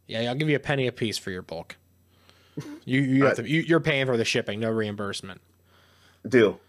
yeah, 0.07 0.21
I'll 0.21 0.35
give 0.35 0.49
you 0.49 0.55
a 0.55 0.59
penny 0.59 0.87
a 0.87 0.91
piece 0.91 1.17
for 1.17 1.29
your 1.31 1.43
bulk. 1.43 1.77
You 2.85 3.01
you 3.01 3.25
have 3.25 3.35
to, 3.35 3.47
you, 3.47 3.61
you're 3.61 3.79
paying 3.79 4.05
for 4.05 4.17
the 4.17 4.25
shipping, 4.25 4.59
no 4.59 4.71
reimbursement. 4.71 5.41
Deal. 6.27 6.59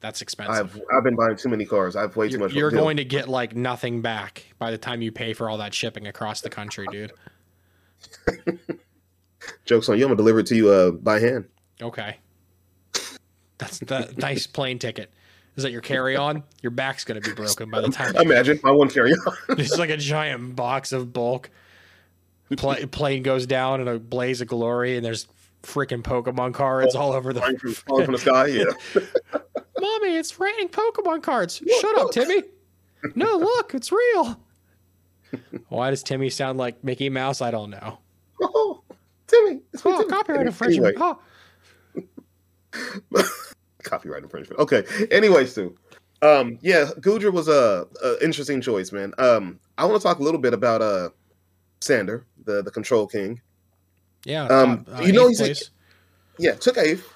That's 0.00 0.22
expensive. 0.22 0.76
I've 0.76 0.96
I've 0.96 1.04
been 1.04 1.16
buying 1.16 1.36
too 1.36 1.48
many 1.48 1.64
cards. 1.64 1.96
I've 1.96 2.14
way 2.14 2.28
too 2.28 2.32
You're, 2.32 2.40
much. 2.40 2.52
you're 2.52 2.70
deal. 2.70 2.80
going 2.80 2.98
to 2.98 3.04
get 3.04 3.28
like 3.28 3.56
nothing 3.56 4.00
back 4.02 4.46
by 4.58 4.70
the 4.70 4.78
time 4.78 5.02
you 5.02 5.10
pay 5.10 5.32
for 5.32 5.50
all 5.50 5.58
that 5.58 5.74
shipping 5.74 6.06
across 6.06 6.40
the 6.40 6.50
country, 6.50 6.86
dude. 6.92 7.12
jokes 9.64 9.88
on 9.88 9.98
you. 9.98 10.04
I'm 10.04 10.10
gonna 10.10 10.16
deliver 10.16 10.40
it 10.40 10.46
to 10.46 10.56
you 10.56 10.68
uh, 10.68 10.90
by 10.92 11.18
hand. 11.18 11.46
Okay, 11.82 12.16
that's 13.58 13.78
the 13.80 14.12
nice 14.16 14.46
plane 14.46 14.78
ticket. 14.78 15.10
Is 15.56 15.64
that 15.64 15.72
your 15.72 15.80
carry 15.80 16.14
on? 16.16 16.44
Your 16.62 16.70
back's 16.70 17.04
gonna 17.04 17.20
be 17.20 17.32
broken 17.32 17.68
by 17.68 17.80
the 17.80 17.88
time. 17.88 18.14
Imagine 18.20 18.60
I 18.64 18.70
won't 18.70 18.92
carry 18.92 19.12
on. 19.12 19.36
It's 19.58 19.76
like 19.76 19.90
a 19.90 19.96
giant 19.96 20.54
box 20.54 20.92
of 20.92 21.12
bulk. 21.12 21.50
Pla- 22.56 22.86
plane 22.90 23.22
goes 23.22 23.44
down 23.44 23.80
in 23.80 23.88
a 23.88 23.98
blaze 23.98 24.40
of 24.40 24.48
glory, 24.48 24.96
and 24.96 25.04
there's 25.04 25.26
freaking 25.62 26.02
Pokemon 26.02 26.54
cards 26.54 26.94
all 26.94 27.12
over 27.12 27.32
the. 27.32 27.40
falling, 27.40 27.58
from, 27.58 27.72
falling 27.72 28.04
from 28.06 28.12
the 28.14 28.18
sky. 28.20 28.46
Yeah. 28.46 28.64
Mommy, 29.80 30.16
it's 30.16 30.38
raining 30.40 30.68
Pokemon 30.68 31.22
cards. 31.22 31.60
Shut 31.80 31.98
up, 31.98 32.10
Timmy. 32.12 32.42
No, 33.14 33.36
look, 33.36 33.74
it's 33.74 33.92
real. 33.92 34.40
Why 35.68 35.90
does 35.90 36.02
Timmy 36.02 36.30
sound 36.30 36.58
like 36.58 36.82
Mickey 36.82 37.10
Mouse? 37.10 37.42
I 37.42 37.50
don't 37.50 37.70
know. 37.70 37.98
Oh, 38.40 38.82
Timmy. 39.26 39.60
It's 39.72 39.84
me, 39.84 39.92
Oh, 39.92 40.04
copyright 40.04 40.40
Anyway, 40.40 40.46
infringement. 40.46 40.96
Oh, 40.98 41.20
copyright 43.82 44.22
infringement. 44.22 44.60
Okay. 44.60 44.84
Anyway, 45.10 45.46
Sue. 45.46 45.74
Um, 46.20 46.58
yeah, 46.62 46.86
Goodra 47.00 47.32
was 47.32 47.48
a, 47.48 47.86
a 48.04 48.24
interesting 48.24 48.60
choice, 48.60 48.90
man. 48.92 49.12
Um, 49.18 49.60
I 49.78 49.84
want 49.84 50.00
to 50.00 50.02
talk 50.06 50.18
a 50.18 50.22
little 50.22 50.40
bit 50.40 50.52
about 50.52 50.82
uh 50.82 51.10
Sander, 51.80 52.24
the 52.44 52.62
the 52.62 52.70
Control 52.70 53.06
King. 53.06 53.40
yeah. 54.24 54.44
Um, 54.46 54.84
uh, 54.92 55.00
you 55.02 55.12
know 55.12 55.28
eighth 55.28 55.38
he's 55.38 55.40
like- 55.48 55.56
Yeah, 56.38 56.52
took 56.54 56.76
eighth. 56.76 57.08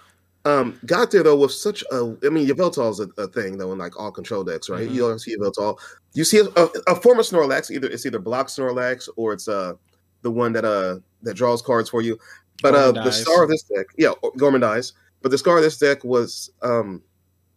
Um, 0.44 0.78
got 0.86 1.10
there 1.12 1.22
though 1.22 1.36
with 1.36 1.52
such 1.52 1.82
a. 1.92 2.16
I 2.24 2.28
mean, 2.28 2.48
Yveltal's 2.48 2.98
a, 3.00 3.08
a 3.20 3.28
thing 3.28 3.58
though 3.58 3.72
in 3.72 3.78
like 3.78 3.98
all 3.98 4.10
control 4.12 4.42
decks, 4.44 4.68
right? 4.68 4.88
Mhm. 4.88 4.94
You 4.94 5.00
don't 5.02 5.18
see 5.20 5.36
Yveltal. 5.36 5.78
You 6.14 6.24
see 6.24 6.38
a, 6.38 6.44
a, 6.60 6.68
a 6.88 6.94
form 6.96 7.18
of 7.20 7.26
Snorlax. 7.26 7.70
Either 7.70 7.88
it's 7.88 8.06
either 8.06 8.18
block 8.18 8.48
Snorlax 8.48 9.08
or 9.16 9.32
it's 9.32 9.46
uh 9.48 9.74
the 10.22 10.30
one 10.30 10.52
that 10.52 10.64
uh 10.64 10.98
that 11.22 11.34
draws 11.34 11.62
cards 11.62 11.88
for 11.90 12.02
you. 12.02 12.18
But 12.60 12.74
uh, 12.76 12.92
the 12.92 13.10
star 13.12 13.42
of 13.42 13.50
this 13.50 13.62
deck, 13.64 13.86
yeah, 13.96 14.10
or- 14.22 14.32
Gormandize. 14.34 14.92
But 15.22 15.30
the 15.30 15.38
scar 15.38 15.56
of 15.56 15.62
this 15.62 15.78
deck 15.78 16.04
was 16.04 16.50
um 16.62 17.02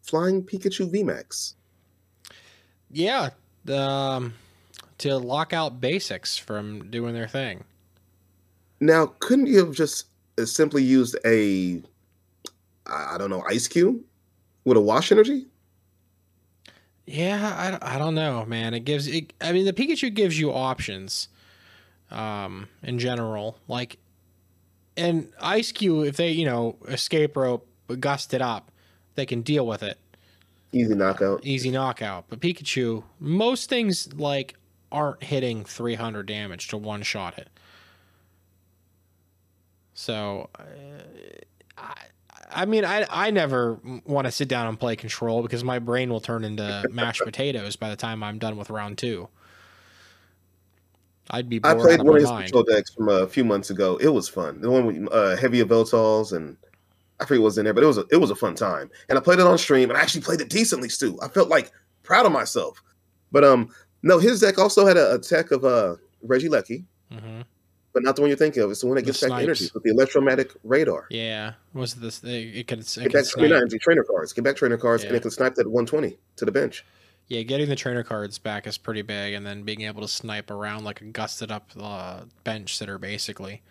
Flying 0.03 0.43
Pikachu 0.43 0.89
VMAX. 0.91 1.55
Yeah. 2.91 3.31
Um, 3.67 4.35
to 4.99 5.17
lock 5.17 5.51
out 5.51 5.81
basics 5.81 6.37
from 6.37 6.91
doing 6.91 7.13
their 7.15 7.27
thing. 7.27 7.63
Now, 8.79 9.07
couldn't 9.19 9.47
you 9.47 9.57
have 9.65 9.73
just 9.73 10.05
uh, 10.37 10.45
simply 10.45 10.83
used 10.83 11.17
a, 11.25 11.81
I 12.85 13.17
don't 13.17 13.31
know, 13.31 13.41
Eiscue 13.49 14.01
with 14.65 14.77
a 14.77 14.81
wash 14.81 15.11
energy? 15.11 15.47
Yeah, 17.07 17.55
I, 17.57 17.71
don't- 17.71 17.83
I 17.83 17.97
don't 17.97 18.15
know, 18.15 18.45
man. 18.45 18.73
It 18.75 18.81
gives 18.81 19.07
it. 19.07 19.33
I 19.41 19.51
mean, 19.51 19.65
the 19.65 19.73
Pikachu 19.73 20.13
gives 20.13 20.39
you 20.39 20.51
options, 20.53 21.27
um, 22.11 22.67
in 22.83 22.99
general. 22.99 23.57
Like, 23.67 23.97
and 24.97 25.31
Eiscue, 25.41 26.03
if 26.07 26.17
they 26.17 26.31
you 26.31 26.45
know 26.45 26.77
escape 26.87 27.35
rope, 27.37 27.67
gust 27.99 28.33
it 28.33 28.41
up, 28.41 28.71
they 29.15 29.25
can 29.25 29.41
deal 29.41 29.65
with 29.67 29.83
it, 29.83 29.97
Easy 30.71 30.95
knockout. 30.95 31.45
easy 31.45 31.71
knockout. 31.71 32.25
But 32.29 32.39
Pikachu, 32.39 33.03
most 33.19 33.69
things 33.69 34.13
like 34.13 34.55
aren't 34.91 35.23
hitting 35.23 35.65
300 35.65 36.25
damage 36.25 36.67
to 36.69 36.77
one 36.77 37.01
shot 37.03 37.37
it. 37.37 37.49
So, 39.93 40.49
uh, 40.59 40.63
I, 41.77 41.93
I 42.51 42.65
mean, 42.65 42.85
I 42.85 43.05
I 43.09 43.31
never 43.31 43.79
want 44.05 44.25
to 44.25 44.31
sit 44.31 44.47
down 44.47 44.67
and 44.67 44.79
play 44.79 44.95
control 44.95 45.41
because 45.41 45.63
my 45.63 45.79
brain 45.79 46.09
will 46.09 46.19
turn 46.19 46.43
into 46.43 46.87
mashed 46.91 47.21
potatoes 47.23 47.75
by 47.75 47.89
the 47.89 47.95
time 47.95 48.23
I'm 48.23 48.37
done 48.37 48.57
with 48.57 48.69
round 48.69 48.97
two. 48.97 49.29
I'd 51.31 51.49
be 51.49 51.59
I 51.63 51.73
played 51.73 52.01
one 52.01 52.15
of 52.15 52.21
his 52.21 52.29
mind. 52.29 52.45
control 52.45 52.63
decks 52.63 52.93
from 52.93 53.09
a 53.09 53.27
few 53.27 53.43
months 53.43 53.69
ago. 53.69 53.97
It 53.97 54.09
was 54.09 54.29
fun. 54.29 54.61
The 54.61 54.69
one 54.69 54.85
with 54.85 55.13
uh, 55.13 55.35
heavy 55.37 55.63
Yveltals 55.63 56.33
and 56.33 56.57
I 57.19 57.25
forget 57.25 57.41
what 57.41 57.45
was 57.45 57.57
in 57.57 57.63
there, 57.65 57.73
but 57.73 57.83
it 57.83 57.87
was 57.87 57.97
a, 57.97 58.05
it 58.11 58.17
was 58.17 58.29
a 58.29 58.35
fun 58.35 58.55
time. 58.55 58.91
And 59.09 59.17
I 59.17 59.21
played 59.21 59.39
it 59.39 59.47
on 59.47 59.57
stream, 59.57 59.89
and 59.89 59.97
I 59.97 60.01
actually 60.01 60.21
played 60.21 60.41
it 60.41 60.49
decently 60.49 60.89
too. 60.89 61.17
I 61.21 61.29
felt 61.29 61.49
like 61.49 61.71
proud 62.03 62.25
of 62.25 62.31
myself. 62.31 62.81
But 63.31 63.43
um, 63.43 63.69
no, 64.03 64.19
his 64.19 64.41
deck 64.41 64.59
also 64.59 64.85
had 64.85 64.97
a, 64.97 65.15
a 65.15 65.19
tech 65.19 65.51
of 65.51 65.63
uh 65.65 65.95
Regieleki, 66.25 66.83
hmm 67.11 67.41
but 67.95 68.03
not 68.03 68.17
the 68.17 68.21
one 68.21 68.29
you're 68.29 68.37
thinking 68.37 68.61
of. 68.61 68.69
It's 68.69 68.81
the 68.81 68.87
one 68.87 68.95
that 68.97 69.05
The 69.05 69.13
gets 69.13 69.21
back 69.21 69.41
energy 69.41 69.69
with 69.73 69.83
the 69.83 69.89
electromagnetic 69.91 70.51
radar. 70.65 71.07
Yeah, 71.09 71.53
was 71.73 71.95
this? 71.95 72.21
It, 72.25 72.29
it 72.29 72.67
could. 72.67 72.79
It 72.79 72.95
Get 72.95 73.13
back 73.13 73.23
snipe. 73.23 73.47
29 73.47 73.69
the 73.69 73.79
trainer 73.79 74.03
cards. 74.03 74.33
Get 74.33 74.43
back 74.43 74.57
trainer 74.57 74.77
cards, 74.77 75.05
and 75.05 75.15
it 75.15 75.21
can 75.21 75.31
snipe 75.31 75.55
that 75.55 75.65
120 75.65 76.17
to 76.35 76.45
the 76.45 76.51
bench. 76.51 76.85
Yeah, 77.27 77.41
getting 77.41 77.67
the 77.69 77.75
trainer 77.75 78.03
cards 78.03 78.37
back 78.37 78.67
is 78.67 78.77
pretty 78.77 79.01
big, 79.01 79.33
and 79.33 79.45
then 79.45 79.63
being 79.63 79.81
able 79.81 80.01
to 80.01 80.07
snipe 80.07 80.51
around 80.51 80.83
like 80.83 81.01
a 81.01 81.05
gusted 81.05 81.51
up 81.51 81.71
uh, 81.79 82.21
bench 82.43 82.77
sitter, 82.77 82.97
basically. 82.97 83.61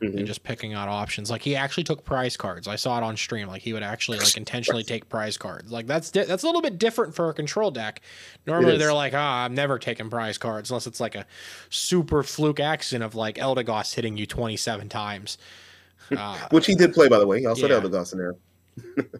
Mhm. 0.00 0.16
and 0.16 0.26
just 0.26 0.42
picking 0.44 0.72
out 0.72 0.88
options. 0.88 1.30
Like 1.30 1.42
he 1.42 1.54
actually 1.54 1.84
took 1.84 2.06
prize 2.06 2.34
cards. 2.34 2.66
I 2.66 2.76
saw 2.76 2.96
it 2.96 3.02
on 3.02 3.18
stream. 3.18 3.48
Like 3.48 3.60
he 3.60 3.74
would 3.74 3.82
actually 3.82 4.16
like 4.16 4.34
intentionally 4.34 4.82
take 4.82 5.10
prize 5.10 5.36
cards. 5.36 5.70
Like 5.70 5.86
that's 5.86 6.10
di- 6.10 6.24
that's 6.24 6.42
a 6.42 6.46
little 6.46 6.62
bit 6.62 6.78
different 6.78 7.14
for 7.14 7.28
a 7.28 7.34
control 7.34 7.70
deck. 7.70 8.00
Normally 8.46 8.78
they're 8.78 8.94
like, 8.94 9.12
ah, 9.12 9.44
I'm 9.44 9.54
never 9.54 9.78
taking 9.78 10.08
prize 10.08 10.38
cards 10.38 10.70
unless 10.70 10.86
it's 10.86 11.00
like 11.00 11.16
a 11.16 11.26
super 11.68 12.22
fluke 12.22 12.60
accident 12.60 13.04
of 13.04 13.14
like 13.14 13.34
Eldegoss 13.36 13.94
hitting 13.94 14.16
you 14.16 14.24
27 14.24 14.88
times. 14.88 15.36
Uh, 16.16 16.38
which 16.50 16.64
he 16.64 16.74
did 16.74 16.94
play 16.94 17.06
by 17.06 17.18
the 17.18 17.26
way. 17.26 17.40
He 17.40 17.44
also 17.44 17.68
Yeah. 17.68 17.74
had 17.74 17.84
Eldegoss 17.84 18.14
in 18.14 18.18
there. 18.20 19.10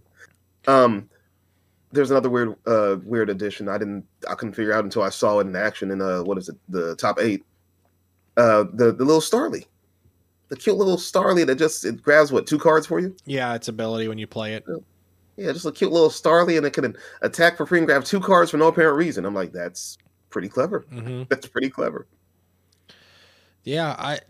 um, 0.67 1.10
there's 1.93 2.11
another 2.11 2.31
weird, 2.31 2.55
uh, 2.67 2.97
weird 3.05 3.31
addition. 3.31 3.69
I 3.69 3.79
didn't, 3.79 4.05
I 4.29 4.35
couldn't 4.35 4.55
figure 4.55 4.73
out 4.73 4.85
until 4.85 5.03
I 5.03 5.09
saw 5.11 5.39
it 5.41 5.47
in 5.47 5.57
action 5.57 5.91
in 5.91 6.01
uh, 6.01 6.23
what 6.23 6.39
is 6.39 6.49
it, 6.49 6.57
the 6.69 6.95
top 6.97 7.19
eight. 7.21 7.45
Uh, 8.37 8.65
the 8.73 8.93
the 8.93 9.05
little 9.05 9.21
Starly, 9.21 9.67
the 10.49 10.57
cute 10.57 10.77
little 10.77 10.97
Starly 10.97 11.45
that 11.47 11.57
just 11.57 11.85
it 11.85 12.01
grabs 12.01 12.31
what 12.33 12.47
two 12.47 12.59
cards 12.59 12.87
for 12.87 13.01
you. 13.01 13.15
yeah, 13.27 13.55
it's 13.55 13.69
ability 13.69 14.09
when 14.09 14.19
you 14.19 14.27
play 14.27 14.55
it. 14.55 14.65
Yeah, 15.37 15.53
just 15.53 15.67
a 15.67 15.73
cute 15.73 15.91
little 15.93 16.11
Starly, 16.11 16.57
and 16.57 16.65
it 16.67 16.73
can 16.73 16.97
attack 17.23 17.57
for 17.57 17.67
free 17.67 17.79
and 17.79 17.87
grab 17.87 18.05
two 18.05 18.21
cards 18.21 18.51
for 18.51 18.57
no 18.57 18.69
apparent 18.69 18.97
reason. 18.97 19.25
I'm 19.25 19.35
like, 19.35 19.53
that's 19.53 19.99
pretty 20.31 20.49
clever. 20.49 20.87
hmm 20.91 21.25
That's 21.29 21.47
pretty 21.49 21.71
clever. 21.71 22.07
Yeah, 23.65 23.95
I 23.99 24.21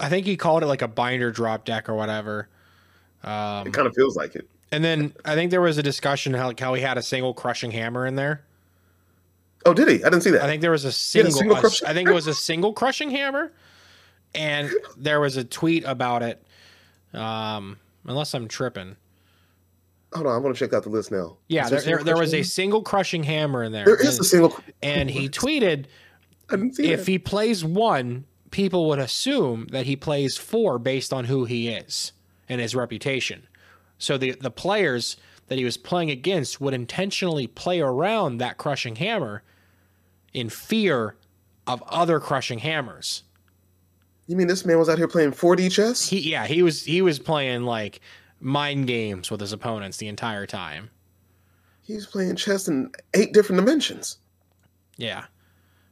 I 0.00 0.08
think 0.08 0.24
he 0.26 0.36
called 0.36 0.62
it 0.62 0.66
like 0.66 0.82
a 0.82 0.88
binder 0.88 1.30
drop 1.30 1.64
deck 1.64 1.88
or 1.88 1.94
whatever. 1.94 2.48
Um, 3.22 3.66
It 3.66 3.72
kind 3.72 3.86
of 3.88 3.94
feels 3.94 4.16
like 4.16 4.34
it. 4.36 4.48
And 4.72 4.84
then 4.84 5.14
I 5.24 5.34
think 5.34 5.50
there 5.50 5.60
was 5.60 5.78
a 5.78 5.82
discussion 5.82 6.34
how 6.34 6.48
like 6.48 6.60
how 6.60 6.74
he 6.74 6.82
had 6.82 6.98
a 6.98 7.02
single 7.02 7.34
crushing 7.34 7.70
hammer 7.70 8.06
in 8.06 8.16
there. 8.16 8.44
Oh, 9.66 9.72
did 9.72 9.88
he? 9.88 10.04
I 10.04 10.10
didn't 10.10 10.22
see 10.22 10.30
that. 10.30 10.42
I 10.42 10.46
think 10.46 10.60
there 10.60 10.70
was 10.70 10.84
a 10.84 10.92
single. 10.92 11.32
single 11.32 11.56
a- 11.56 11.60
crushing 11.60 11.88
I 11.88 11.94
think 11.94 12.08
it 12.08 12.12
was 12.12 12.26
a 12.26 12.34
single 12.34 12.72
crushing 12.72 13.10
hammer, 13.10 13.52
and 14.34 14.70
there 14.96 15.20
was 15.20 15.36
a 15.36 15.44
tweet 15.44 15.84
about 15.84 16.22
it. 16.22 16.44
Um, 17.12 17.78
unless 18.04 18.34
I'm 18.34 18.48
tripping. 18.48 18.96
Hold 20.12 20.26
on, 20.26 20.34
I 20.34 20.38
want 20.38 20.54
to 20.54 20.58
check 20.58 20.72
out 20.72 20.84
the 20.84 20.90
list 20.90 21.10
now. 21.10 21.36
Yeah, 21.48 21.68
there, 21.68 21.80
there, 21.80 22.04
there 22.04 22.16
was 22.16 22.34
a 22.34 22.42
single 22.42 22.82
crushing 22.82 23.24
hammer 23.24 23.64
in 23.64 23.72
there. 23.72 23.84
There 23.84 24.00
is 24.00 24.16
and, 24.16 24.20
a 24.20 24.24
single. 24.24 24.56
and 24.82 25.10
he 25.10 25.28
tweeted 25.28 25.86
I 26.50 26.56
didn't 26.56 26.76
see 26.76 26.92
if 26.92 27.00
that. 27.00 27.10
he 27.10 27.18
plays 27.18 27.64
one, 27.64 28.24
people 28.50 28.86
would 28.88 28.98
assume 28.98 29.66
that 29.72 29.86
he 29.86 29.96
plays 29.96 30.36
four 30.36 30.78
based 30.78 31.12
on 31.12 31.24
who 31.24 31.44
he 31.44 31.68
is 31.68 32.12
and 32.48 32.60
his 32.60 32.74
reputation. 32.74 33.48
So 34.04 34.18
the 34.18 34.32
the 34.32 34.50
players 34.50 35.16
that 35.48 35.58
he 35.58 35.64
was 35.64 35.76
playing 35.76 36.10
against 36.10 36.60
would 36.60 36.74
intentionally 36.74 37.46
play 37.46 37.80
around 37.80 38.38
that 38.38 38.56
crushing 38.58 38.96
hammer 38.96 39.42
in 40.32 40.48
fear 40.48 41.16
of 41.66 41.82
other 41.88 42.20
crushing 42.20 42.58
hammers. 42.58 43.22
You 44.26 44.36
mean 44.36 44.46
this 44.46 44.64
man 44.64 44.78
was 44.78 44.88
out 44.88 44.96
here 44.98 45.08
playing 45.08 45.32
4D 45.32 45.70
chess? 45.70 46.08
He 46.08 46.18
yeah, 46.30 46.46
he 46.46 46.62
was 46.62 46.84
he 46.84 47.02
was 47.02 47.18
playing 47.18 47.62
like 47.64 48.00
mind 48.40 48.86
games 48.86 49.30
with 49.30 49.40
his 49.40 49.52
opponents 49.52 49.96
the 49.96 50.08
entire 50.08 50.46
time. 50.46 50.90
He's 51.82 52.06
playing 52.06 52.36
chess 52.36 52.68
in 52.68 52.90
eight 53.12 53.32
different 53.34 53.60
dimensions. 53.60 54.18
Yeah. 54.96 55.24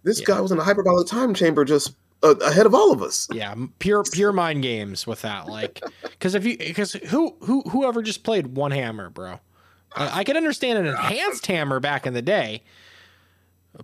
This 0.03 0.20
Yeah. 0.20 0.27
guy 0.27 0.40
was 0.40 0.51
in 0.53 0.59
a 0.59 0.64
hyperbolic 0.64 1.07
time 1.07 1.35
chamber 1.35 1.64
just 1.64 1.94
uh, 2.22 2.35
ahead 2.37 2.66
of 2.66 2.74
all 2.74 2.92
of 2.92 3.02
us. 3.02 3.28
Yeah, 3.30 3.54
pure 3.78 4.04
pure 4.12 4.32
mind 4.32 4.62
games 4.62 5.06
with 5.06 5.22
that. 5.22 5.48
Like, 5.48 5.80
because 6.02 6.35
if 6.35 6.44
you 6.44 6.56
because 6.56 6.92
who 6.92 7.37
who 7.40 7.62
whoever 7.62 8.02
just 8.02 8.24
played 8.24 8.48
one 8.48 8.70
hammer, 8.70 9.11
bro. 9.11 9.40
I, 9.94 10.20
I 10.20 10.24
could 10.24 10.37
understand 10.37 10.78
an 10.78 10.87
enhanced 10.87 11.46
hammer 11.46 11.80
back 11.80 12.06
in 12.06 12.14
the 12.14 12.22
day, 12.22 12.62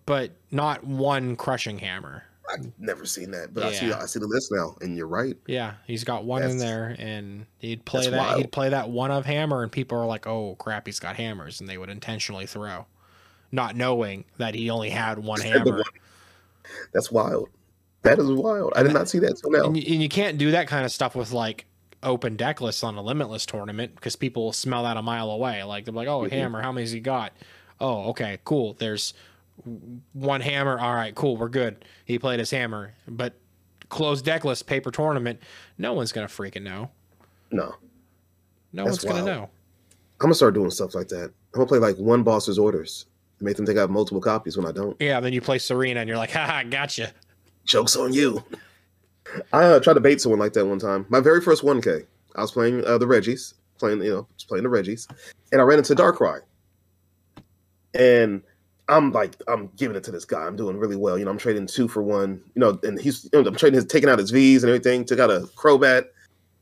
but 0.07 0.33
not 0.51 0.85
one 0.85 1.37
crushing 1.37 1.79
hammer. 1.79 2.25
I've 2.51 2.73
never 2.79 3.05
seen 3.05 3.31
that, 3.33 3.53
but 3.53 3.65
I 3.65 3.73
see 3.73 3.93
I 3.93 4.07
see 4.07 4.21
the 4.21 4.27
list 4.27 4.51
now, 4.51 4.75
and 4.81 4.97
you're 4.97 5.07
right. 5.07 5.37
Yeah, 5.47 5.75
he's 5.87 6.05
got 6.05 6.25
one 6.25 6.43
in 6.43 6.57
there, 6.57 6.97
and 6.99 7.45
he'd 7.59 7.85
play 7.85 8.09
that. 8.09 8.17
wild. 8.17 8.39
He'd 8.39 8.53
play 8.53 8.71
that 8.71 8.89
one 8.89 9.11
of 9.11 9.27
hammer, 9.27 9.63
and 9.63 9.71
people 9.71 9.99
are 9.99 10.07
like, 10.07 10.27
"Oh 10.27 10.55
crap, 10.59 10.87
he's 10.87 10.99
got 10.99 11.17
hammers," 11.17 11.61
and 11.61 11.69
they 11.69 11.77
would 11.77 11.91
intentionally 11.91 12.47
throw, 12.47 12.87
not 13.53 13.77
knowing 13.77 14.25
that 14.39 14.55
he 14.55 14.71
only 14.71 14.89
had 14.89 15.19
one 15.19 15.41
hammer. 15.43 15.83
That's 16.95 17.11
wild. 17.11 17.51
That 18.17 18.19
is 18.23 18.31
wild. 18.31 18.73
I 18.77 18.83
did 18.83 18.93
not 18.93 19.09
see 19.09 19.19
that 19.21 19.37
till 19.37 19.51
now. 19.51 19.65
And 19.65 19.77
you, 19.77 19.93
and 19.95 20.03
you 20.03 20.09
can't 20.09 20.39
do 20.39 20.51
that 20.53 20.69
kind 20.69 20.85
of 20.85 20.93
stuff 20.93 21.15
with 21.15 21.33
like 21.33 21.67
open 22.03 22.37
deck 22.37 22.61
lists 22.61 22.85
on 22.85 22.97
a 22.97 23.03
limitless 23.03 23.45
tournament 23.47 23.95
because 23.95 24.15
people 24.17 24.45
will 24.45 24.53
smell 24.53 24.85
that 24.85 24.97
a 24.97 25.03
mile 25.03 25.31
away. 25.31 25.63
Like 25.65 25.85
they're 25.85 25.95
like, 25.95 26.09
"Oh, 26.09 26.21
Mm-hmm. 26.23 26.35
hammer, 26.35 26.63
how 26.63 26.73
many's 26.73 26.93
he 26.93 27.01
got?" 27.01 27.33
Oh, 27.81 28.11
okay, 28.11 28.39
cool. 28.45 28.75
There's 28.75 29.15
one 30.13 30.41
hammer. 30.41 30.79
All 30.79 30.95
right, 30.95 31.15
cool. 31.15 31.37
We're 31.37 31.49
good. 31.49 31.85
He 32.05 32.19
played 32.19 32.39
his 32.39 32.51
hammer, 32.51 32.95
but 33.07 33.35
closed 33.89 34.25
deck 34.25 34.45
list 34.45 34.67
paper 34.67 34.91
tournament, 34.91 35.41
no 35.79 35.93
one's 35.93 36.13
gonna 36.13 36.27
freaking 36.29 36.63
know. 36.63 36.91
No, 37.51 37.75
No 38.73 38.85
That's 38.85 39.03
one's 39.03 39.05
gonna 39.05 39.25
know. 39.25 39.43
I'm 40.21 40.25
gonna 40.25 40.35
start 40.35 40.55
doing 40.55 40.71
stuff 40.71 40.95
like 40.95 41.09
that. 41.09 41.25
I'm 41.25 41.33
gonna 41.55 41.67
play 41.67 41.79
like 41.79 41.97
one 41.97 42.23
boss's 42.23 42.59
orders, 42.59 43.07
make 43.41 43.57
them 43.57 43.65
think 43.65 43.79
I 43.79 43.83
have 43.83 43.91
multiple 43.91 44.21
copies 44.21 44.57
when 44.57 44.67
I 44.67 44.73
don't. 44.73 44.97
Yeah, 45.01 45.21
then 45.21 45.33
you 45.33 45.41
play 45.41 45.59
Serena 45.59 46.01
and 46.01 46.09
you're 46.09 46.19
like, 46.19 46.31
haha, 46.33 46.65
gotcha. 46.65 47.13
Jokes 47.69 47.95
on 47.97 48.13
you. 48.13 48.43
I 49.53 49.65
uh, 49.65 49.81
tried 49.81 49.95
to 49.95 50.01
bait 50.01 50.21
someone 50.21 50.41
like 50.41 50.55
that 50.55 50.67
one 50.67 50.79
time. 50.79 51.07
My 51.11 51.21
very 51.21 51.41
first 51.43 51.63
1K, 51.63 52.05
I 52.35 52.41
was 52.41 52.51
playing 52.51 52.85
uh, 52.87 52.97
the 52.99 53.07
Reggies, 53.07 53.55
playing 53.79 54.03
you 54.03 54.11
know, 54.11 54.27
just 54.37 54.49
playing 54.49 54.65
the 54.65 54.71
Reggies, 54.71 55.07
and 55.53 55.61
I 55.61 55.65
ran 55.65 55.79
into 55.79 55.95
Darkrai, 55.95 56.41
and 57.95 58.43
I'm 58.89 59.13
like, 59.13 59.35
I'm 59.47 59.71
giving 59.77 59.97
it 59.97 60.05
to 60.05 60.11
this 60.11 60.25
guy. 60.25 60.47
I'm 60.47 60.57
doing 60.57 60.79
really 60.79 60.97
well. 60.97 61.19
You 61.19 61.27
know, 61.27 61.31
I'm 61.31 61.39
trading 61.39 61.67
two 61.67 61.89
for 61.89 62.03
one. 62.03 62.41
You 62.55 62.61
know, 62.61 62.81
and 62.83 62.99
he's 62.99 63.25
you 63.25 63.43
know, 63.43 63.47
I'm 63.47 63.55
trading 63.55 63.77
his 63.77 63.85
taking 63.85 64.09
out 64.09 64.19
his 64.19 64.31
V's 64.31 64.65
and 64.65 64.71
everything. 64.71 65.05
Took 65.05 65.19
out 65.19 65.31
a 65.31 65.41
Crobat, 65.55 66.07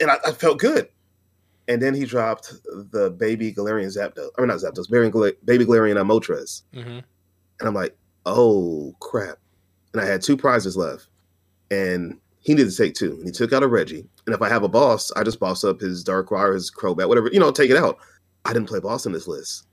and 0.00 0.10
I, 0.10 0.16
I 0.26 0.32
felt 0.32 0.58
good. 0.58 0.88
And 1.68 1.80
then 1.80 1.94
he 1.94 2.04
dropped 2.04 2.52
the 2.92 3.10
baby 3.10 3.52
Galarian 3.52 3.96
Zapdos. 3.96 4.30
I 4.36 4.40
mean, 4.40 4.48
not 4.48 4.58
Zapdos, 4.58 4.90
baby, 4.90 5.10
Gal- 5.10 5.32
baby 5.44 5.64
Galarian 5.64 5.98
uh, 5.98 6.04
Moltres. 6.04 6.62
hmm 6.72 6.98
And 7.60 7.68
I'm 7.68 7.74
like, 7.74 7.96
oh 8.24 8.94
crap. 9.00 9.38
And 9.96 10.04
I 10.04 10.11
had 10.11 10.20
two 10.20 10.37
prizes 10.37 10.76
left. 10.76 11.09
And 11.70 12.18
he 12.40 12.54
needed 12.54 12.70
to 12.70 12.76
take 12.76 12.94
two. 12.94 13.12
And 13.12 13.24
he 13.24 13.32
took 13.32 13.52
out 13.52 13.62
a 13.62 13.66
Reggie. 13.66 14.06
And 14.26 14.35
if 14.35 14.42
I 14.42 14.48
have 14.48 14.62
a 14.62 14.68
boss, 14.68 15.11
I 15.16 15.22
just 15.22 15.40
boss 15.40 15.64
up 15.64 15.80
his 15.80 16.04
Darkrai 16.04 16.50
or 16.50 16.52
his 16.52 16.70
Crobat, 16.70 17.09
whatever, 17.09 17.30
you 17.32 17.40
know, 17.40 17.50
take 17.50 17.70
it 17.70 17.76
out. 17.76 17.98
I 18.44 18.52
didn't 18.52 18.68
play 18.68 18.78
boss 18.78 19.06
in 19.06 19.12
this 19.12 19.26
list. 19.26 19.66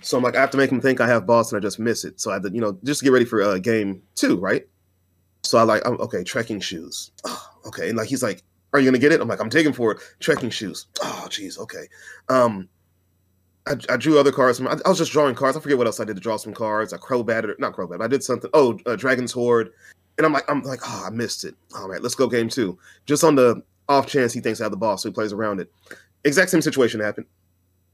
So 0.00 0.16
I'm 0.16 0.22
like, 0.22 0.36
I 0.36 0.40
have 0.40 0.52
to 0.52 0.56
make 0.56 0.70
him 0.70 0.80
think 0.80 1.00
I 1.00 1.08
have 1.08 1.26
boss 1.26 1.50
and 1.50 1.58
I 1.58 1.60
just 1.60 1.80
miss 1.80 2.04
it. 2.04 2.20
So 2.20 2.30
I 2.30 2.34
had 2.34 2.44
to, 2.44 2.50
you 2.50 2.60
know, 2.60 2.78
just 2.84 3.02
get 3.02 3.10
ready 3.10 3.24
for 3.24 3.42
uh, 3.42 3.58
game 3.58 4.00
two, 4.14 4.36
right? 4.36 4.64
So 5.42 5.58
I 5.58 5.62
like, 5.64 5.84
I'm 5.84 6.00
okay, 6.00 6.22
trekking 6.22 6.60
shoes. 6.60 7.10
Oh, 7.24 7.50
okay. 7.66 7.88
And 7.88 7.98
like, 7.98 8.08
he's 8.08 8.22
like, 8.22 8.42
are 8.72 8.78
you 8.78 8.84
going 8.84 8.94
to 8.94 9.00
get 9.00 9.12
it? 9.12 9.20
I'm 9.20 9.28
like, 9.28 9.40
I'm 9.40 9.50
taking 9.50 9.72
for 9.72 9.92
it. 9.92 9.98
Trekking 10.20 10.50
shoes. 10.50 10.86
Oh, 11.02 11.26
geez. 11.28 11.58
Okay. 11.58 11.88
Um, 12.28 12.68
I, 13.68 13.76
I 13.94 13.96
drew 13.96 14.18
other 14.18 14.32
cards. 14.32 14.60
I, 14.60 14.76
I 14.84 14.88
was 14.88 14.98
just 14.98 15.12
drawing 15.12 15.34
cards. 15.34 15.56
I 15.56 15.60
forget 15.60 15.78
what 15.78 15.86
else 15.86 16.00
I 16.00 16.04
did 16.04 16.16
to 16.16 16.22
draw 16.22 16.36
some 16.36 16.54
cards. 16.54 16.92
I 16.92 16.96
crowbatted, 16.96 17.58
not 17.58 17.74
crowbat. 17.74 18.02
I 18.02 18.08
did 18.08 18.24
something. 18.24 18.50
Oh, 18.54 18.78
uh, 18.86 18.96
Dragon's 18.96 19.32
Horde, 19.32 19.70
and 20.16 20.26
I'm 20.26 20.32
like, 20.32 20.50
I'm 20.50 20.62
like, 20.62 20.80
oh, 20.84 21.04
I 21.06 21.10
missed 21.10 21.44
it. 21.44 21.54
All 21.76 21.88
right, 21.88 22.02
let's 22.02 22.14
go 22.14 22.26
game 22.26 22.48
two. 22.48 22.78
Just 23.06 23.24
on 23.24 23.34
the 23.34 23.62
off 23.88 24.06
chance 24.06 24.32
he 24.32 24.40
thinks 24.40 24.60
I 24.60 24.64
have 24.64 24.72
the 24.72 24.78
boss, 24.78 25.02
so 25.02 25.08
he 25.08 25.12
plays 25.12 25.32
around 25.32 25.60
it. 25.60 25.70
Exact 26.24 26.50
same 26.50 26.62
situation 26.62 27.00
happened. 27.00 27.26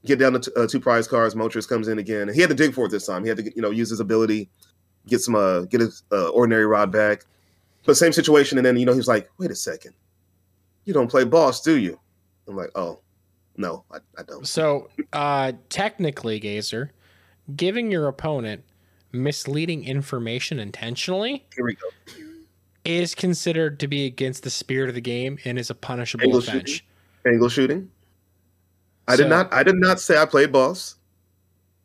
Get 0.06 0.18
down 0.18 0.34
to 0.34 0.40
t- 0.40 0.52
uh, 0.56 0.66
two 0.66 0.80
prize 0.80 1.08
cards. 1.08 1.34
Moltres 1.34 1.68
comes 1.68 1.88
in 1.88 1.98
again, 1.98 2.28
he 2.28 2.40
had 2.40 2.50
to 2.50 2.56
dig 2.56 2.74
for 2.74 2.86
it 2.86 2.90
this 2.90 3.06
time. 3.06 3.22
He 3.22 3.28
had 3.28 3.38
to, 3.38 3.44
you 3.54 3.62
know, 3.62 3.70
use 3.70 3.90
his 3.90 4.00
ability, 4.00 4.48
get 5.06 5.20
some, 5.20 5.34
uh, 5.34 5.62
get 5.62 5.80
his 5.80 6.02
uh, 6.12 6.28
ordinary 6.28 6.66
rod 6.66 6.92
back. 6.92 7.24
But 7.86 7.96
same 7.96 8.12
situation, 8.12 8.58
and 8.58 8.66
then 8.66 8.76
you 8.76 8.86
know 8.86 8.92
he 8.92 8.98
was 8.98 9.08
like, 9.08 9.30
wait 9.38 9.50
a 9.50 9.54
second, 9.54 9.94
you 10.84 10.94
don't 10.94 11.10
play 11.10 11.24
boss, 11.24 11.60
do 11.60 11.76
you? 11.78 11.98
I'm 12.48 12.56
like, 12.56 12.70
oh, 12.74 13.00
no, 13.56 13.84
I, 13.92 13.98
I 14.18 14.22
don't. 14.22 14.46
So, 14.46 14.88
uh, 15.12 15.52
technically, 15.68 16.38
Gazer, 16.38 16.92
giving 17.56 17.90
your 17.90 18.08
opponent 18.08 18.64
misleading 19.12 19.84
information 19.84 20.58
intentionally 20.58 21.46
Here 21.54 21.64
we 21.64 21.74
go. 21.74 21.88
is 22.84 23.14
considered 23.14 23.78
to 23.80 23.88
be 23.88 24.06
against 24.06 24.42
the 24.42 24.50
spirit 24.50 24.88
of 24.88 24.94
the 24.94 25.00
game 25.00 25.38
and 25.44 25.58
is 25.58 25.70
a 25.70 25.74
punishable 25.74 26.24
Angle 26.24 26.38
offense. 26.40 26.70
shooting? 26.70 26.86
Angle 27.26 27.48
shooting. 27.48 27.90
I 29.06 29.16
So- 29.16 29.22
did 29.22 29.28
not. 29.30 29.52
I 29.52 29.62
did 29.62 29.76
not 29.76 30.00
say 30.00 30.16
I 30.18 30.26
played 30.26 30.50
boss. 30.52 30.96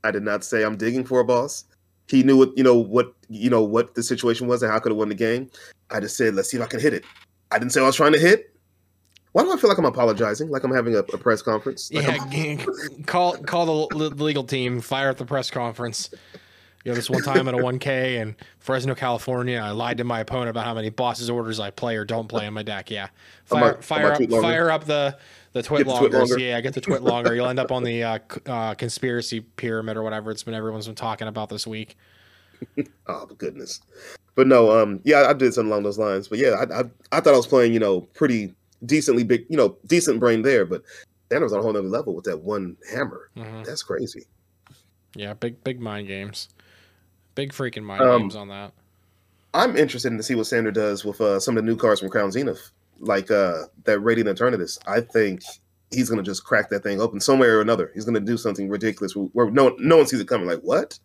I 0.04 0.12
did 0.12 0.24
not 0.24 0.44
say 0.44 0.64
I'm 0.64 0.78
digging 0.78 1.04
for 1.04 1.20
a 1.20 1.26
boss. 1.26 1.66
He 2.08 2.24
knew 2.24 2.38
what 2.38 2.58
you 2.58 2.64
know 2.64 2.76
what 2.76 3.14
you 3.30 3.50
know 3.50 3.62
what 3.62 3.94
the 3.94 4.02
situation 4.02 4.48
was 4.48 4.64
and 4.64 4.72
how 4.72 4.78
I 4.78 4.80
could 4.80 4.92
have 4.92 4.98
won 4.98 5.10
the 5.10 5.16
game. 5.16 5.52
I 5.92 6.00
just 6.00 6.18
said, 6.18 6.34
let's 6.34 6.50
see 6.50 6.58
if 6.58 6.64
I 6.64 6.68
can 6.68 6.80
hit 6.80 6.94
it. 6.94 7.04
I 7.52 7.60
didn't 7.60 7.74
say 7.74 7.82
I 7.82 7.86
was 7.86 7.96
trying 7.96 8.14
to 8.14 8.20
hit. 8.20 8.56
Why 9.32 9.44
do 9.44 9.54
I 9.54 9.58
feel 9.58 9.70
like 9.70 9.78
I'm 9.78 9.86
apologizing? 9.86 10.50
Like 10.50 10.64
I'm 10.64 10.74
having 10.74 10.96
a, 10.96 11.00
a 11.00 11.18
press 11.18 11.42
conference? 11.42 11.92
Like 11.92 12.06
Yeah, 12.06 12.58
I'm- 12.58 13.04
call 13.04 13.38
call 13.38 13.88
the 13.88 13.96
legal 13.96 14.44
team, 14.44 14.82
fire 14.82 15.10
at 15.10 15.18
the 15.18 15.26
press 15.26 15.52
conference. 15.52 16.10
You 16.86 16.92
know, 16.92 16.96
this 16.96 17.10
one 17.10 17.22
time 17.22 17.48
at 17.50 17.54
a 17.54 17.58
1K 17.58 18.16
in 18.22 18.38
Fresno, 18.60 18.96
California, 18.96 19.60
I 19.60 19.72
lied 19.72 19.98
to 19.98 20.06
my 20.06 20.22
opponent 20.22 20.50
about 20.50 20.64
how 20.64 20.74
many 20.74 20.90
bosses 20.90 21.30
orders 21.30 21.60
I 21.60 21.72
play 21.72 21.98
or 21.98 22.06
don't 22.06 22.30
play 22.30 22.46
in 22.48 22.54
my 22.54 22.64
deck. 22.64 22.90
Yeah, 22.90 23.10
fire, 23.44 23.76
on 23.76 23.82
fire 23.82 24.14
up, 24.14 24.20
longer? 24.22 24.42
fire 24.42 24.72
up 24.72 24.86
the 24.86 25.18
the 25.52 25.62
twit 25.62 25.86
the 25.86 25.98
twit 25.98 26.14
longer. 26.14 26.40
yeah, 26.40 26.56
I 26.56 26.62
get 26.62 26.74
the 26.74 26.82
twit 26.82 27.04
longer. 27.04 27.36
You'll 27.36 27.48
end 27.50 27.60
up 27.60 27.74
on 27.74 27.84
the 27.84 28.04
uh, 28.04 28.20
uh, 28.46 28.74
conspiracy 28.76 29.42
pyramid 29.42 29.98
or 29.98 30.04
whatever 30.04 30.32
it's 30.32 30.44
been 30.44 30.54
everyone's 30.54 30.86
been 30.88 30.96
talking 30.96 31.28
about 31.28 31.50
this 31.50 31.68
week. 31.68 31.98
oh 33.08 33.26
goodness. 33.38 33.82
but 34.36 34.48
no, 34.48 34.72
um, 34.82 35.02
yeah, 35.04 35.28
I 35.30 35.34
did 35.34 35.54
something 35.54 35.72
along 35.72 35.84
those 35.84 36.00
lines. 36.00 36.30
But 36.30 36.40
yeah, 36.40 36.52
I, 36.52 36.80
I, 36.80 36.84
I 37.12 37.20
thought 37.20 37.34
I 37.34 37.38
was 37.38 37.48
playing, 37.48 37.74
you 37.74 37.80
know, 37.80 38.02
pretty 38.02 38.54
decently 38.86 39.24
big, 39.24 39.46
you 39.50 39.58
know, 39.58 39.78
decent 39.86 40.20
brain 40.20 40.42
there. 40.42 40.66
But 40.66 40.84
was 41.32 41.54
on 41.54 41.60
a 41.60 41.62
whole 41.62 41.72
other 41.72 41.82
level 41.82 42.16
with 42.16 42.26
that 42.26 42.42
one 42.42 42.76
hammer. 42.92 43.30
Mhm. 43.38 43.66
That's 43.66 43.84
crazy. 43.84 44.26
Yeah, 45.16 45.34
big 45.34 45.64
big 45.64 45.80
mind 45.80 46.08
games. 46.08 46.50
Big 47.36 47.52
freaking 47.54 47.84
mind 47.84 48.02
Um, 48.02 48.22
games 48.24 48.36
on 48.36 48.50
that. 48.50 48.74
I'm 49.54 49.76
interested 49.76 50.12
in 50.12 50.18
to 50.18 50.24
see 50.24 50.36
what 50.36 50.48
Sander 50.48 50.72
does 50.72 51.04
with 51.04 51.22
uh, 51.22 51.40
some 51.40 51.58
of 51.58 51.64
the 51.64 51.70
new 51.70 51.76
cards 51.76 52.00
from 52.00 52.10
Crown 52.10 52.32
Zenith, 52.32 52.72
like 53.00 53.32
uh, 53.32 53.64
that 53.86 54.00
Radiant 54.00 54.30
Eternatus. 54.30 54.78
I 54.86 55.02
think 55.02 55.42
he's 55.92 56.10
gonna 56.10 56.24
just 56.24 56.44
crack 56.44 56.70
that 56.70 56.84
thing 56.84 57.02
open 57.02 57.20
somewhere 57.20 57.58
or 57.58 57.62
another. 57.62 57.92
He's 57.94 58.06
gonna 58.06 58.20
do 58.20 58.38
something 58.38 58.70
ridiculous 58.70 59.16
where, 59.16 59.26
where 59.34 59.52
no 59.52 59.76
no 59.80 59.98
one 59.98 60.06
sees 60.08 60.20
it 60.20 60.28
coming. 60.28 60.48
Like 60.48 60.62
what? 60.62 61.00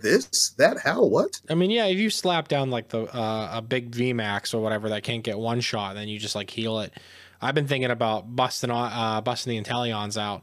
This? 0.00 0.50
That? 0.58 0.78
How? 0.78 1.04
What? 1.04 1.40
I 1.48 1.54
mean, 1.54 1.70
yeah, 1.70 1.86
if 1.86 1.98
you 1.98 2.10
slap 2.10 2.48
down 2.48 2.70
like 2.70 2.88
the 2.88 3.02
uh, 3.14 3.50
a 3.54 3.62
big 3.62 3.90
VMAX 3.90 4.54
or 4.54 4.60
whatever 4.60 4.88
that 4.90 5.02
can't 5.02 5.22
get 5.22 5.38
one 5.38 5.60
shot, 5.60 5.94
then 5.94 6.08
you 6.08 6.18
just 6.18 6.34
like 6.34 6.50
heal 6.50 6.80
it. 6.80 6.92
I've 7.40 7.54
been 7.54 7.66
thinking 7.66 7.90
about 7.90 8.34
busting 8.34 8.70
on- 8.70 8.92
uh, 8.92 9.20
busting 9.20 9.50
the 9.50 9.62
Inteleons 9.62 10.20
out 10.20 10.42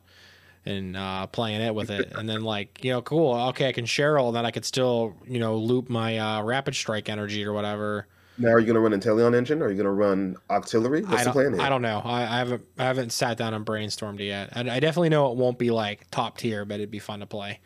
and 0.66 0.98
uh, 0.98 1.28
playing 1.28 1.62
it 1.62 1.74
with 1.74 1.90
it, 1.90 2.12
and 2.16 2.28
then 2.28 2.42
like 2.44 2.84
you 2.84 2.92
know, 2.92 3.02
cool. 3.02 3.36
Okay, 3.50 3.70
I 3.70 3.72
can 3.72 3.86
Cheryl, 3.86 4.34
then 4.34 4.46
I 4.46 4.52
could 4.52 4.66
still 4.66 5.16
you 5.28 5.40
know 5.40 5.58
loop 5.58 5.90
my 5.90 6.18
uh, 6.18 6.44
Rapid 6.44 6.76
Strike 6.76 7.10
energy 7.10 7.46
or 7.46 7.54
whatever. 7.54 8.08
Now 8.40 8.50
are 8.50 8.60
you 8.60 8.68
gonna 8.68 8.80
run 8.80 8.92
Inteleon 8.92 9.36
engine? 9.36 9.62
Or 9.62 9.66
Are 9.66 9.72
you 9.72 9.78
gonna 9.78 9.92
run 9.92 10.36
Octillery? 10.50 11.02
What's 11.02 11.14
I 11.14 11.18
the 11.18 11.24
don't, 11.26 11.34
plan 11.34 11.54
here? 11.54 11.62
I 11.62 11.70
don't 11.70 11.82
know. 11.82 12.02
I, 12.04 12.22
I 12.22 12.38
haven't 12.38 12.64
I 12.78 12.84
haven't 12.84 13.12
sat 13.12 13.38
down 13.38 13.54
and 13.54 13.66
brainstormed 13.66 14.20
it 14.20 14.26
yet. 14.26 14.50
And 14.52 14.70
I 14.70 14.80
definitely 14.80 15.10
know 15.10 15.32
it 15.32 15.38
won't 15.38 15.58
be 15.58 15.72
like 15.72 16.10
top 16.12 16.38
tier, 16.38 16.64
but 16.64 16.76
it'd 16.76 16.92
be 16.92 17.00
fun 17.00 17.22
to 17.22 17.26
play. 17.26 17.60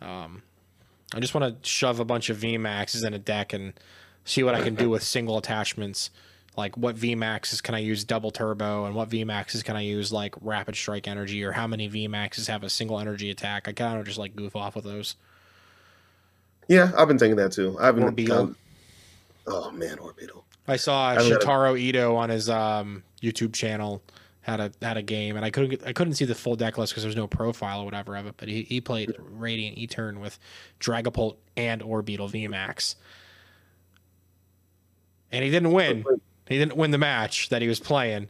Um, 0.00 0.42
I 1.14 1.20
just 1.20 1.34
want 1.34 1.62
to 1.62 1.68
shove 1.68 2.00
a 2.00 2.04
bunch 2.04 2.28
of 2.28 2.38
VMAXs 2.38 3.04
in 3.06 3.14
a 3.14 3.18
deck 3.18 3.52
and 3.52 3.72
see 4.24 4.42
what 4.42 4.54
I 4.54 4.62
can 4.62 4.74
do 4.74 4.90
with 4.90 5.02
single 5.02 5.38
attachments. 5.38 6.10
Like 6.56 6.76
what 6.76 6.96
VMAXs 6.96 7.62
can 7.62 7.74
I 7.74 7.78
use 7.78 8.04
double 8.04 8.30
turbo, 8.30 8.84
and 8.84 8.94
what 8.94 9.10
VMAXs 9.10 9.64
can 9.64 9.76
I 9.76 9.80
use 9.80 10.12
like 10.12 10.34
rapid 10.40 10.76
strike 10.76 11.08
energy, 11.08 11.42
or 11.44 11.52
how 11.52 11.66
many 11.66 11.88
VMAXs 11.88 12.48
have 12.48 12.62
a 12.62 12.70
single 12.70 13.00
energy 13.00 13.30
attack? 13.30 13.66
I 13.68 13.72
kind 13.72 13.98
of 13.98 14.06
just 14.06 14.18
like 14.18 14.36
goof 14.36 14.54
off 14.54 14.76
with 14.76 14.84
those. 14.84 15.16
Yeah, 16.68 16.92
I've 16.96 17.08
been 17.08 17.18
thinking 17.18 17.36
that 17.36 17.52
too. 17.52 17.76
I 17.80 17.86
haven't. 17.86 18.30
Uh, 18.30 18.46
oh 19.46 19.70
man, 19.72 19.98
Orbital. 19.98 20.44
I 20.66 20.76
saw 20.76 21.14
got 21.14 21.74
a- 21.74 21.76
Ito 21.76 22.16
on 22.16 22.30
his 22.30 22.48
um, 22.48 23.02
YouTube 23.22 23.52
channel 23.52 24.00
had 24.44 24.60
a 24.60 24.70
had 24.82 24.98
a 24.98 25.02
game, 25.02 25.36
and 25.36 25.44
I 25.44 25.50
couldn't 25.50 25.82
I 25.86 25.94
couldn't 25.94 26.14
see 26.14 26.26
the 26.26 26.34
full 26.34 26.54
deck 26.54 26.76
list 26.76 26.92
because 26.92 27.02
there's 27.02 27.16
no 27.16 27.26
profile 27.26 27.80
or 27.80 27.84
whatever 27.86 28.14
of 28.14 28.26
it. 28.26 28.34
But 28.36 28.48
he, 28.48 28.62
he 28.62 28.78
played 28.78 29.14
Radiant 29.18 29.78
Etern 29.78 30.20
with 30.20 30.38
Dragapult 30.80 31.36
and 31.56 31.80
Orbeetle 31.80 32.30
VMAX, 32.30 32.96
and 35.32 35.42
he 35.42 35.50
didn't 35.50 35.72
win. 35.72 36.04
He 36.46 36.58
didn't 36.58 36.76
win 36.76 36.90
the 36.90 36.98
match 36.98 37.48
that 37.48 37.62
he 37.62 37.68
was 37.68 37.80
playing. 37.80 38.28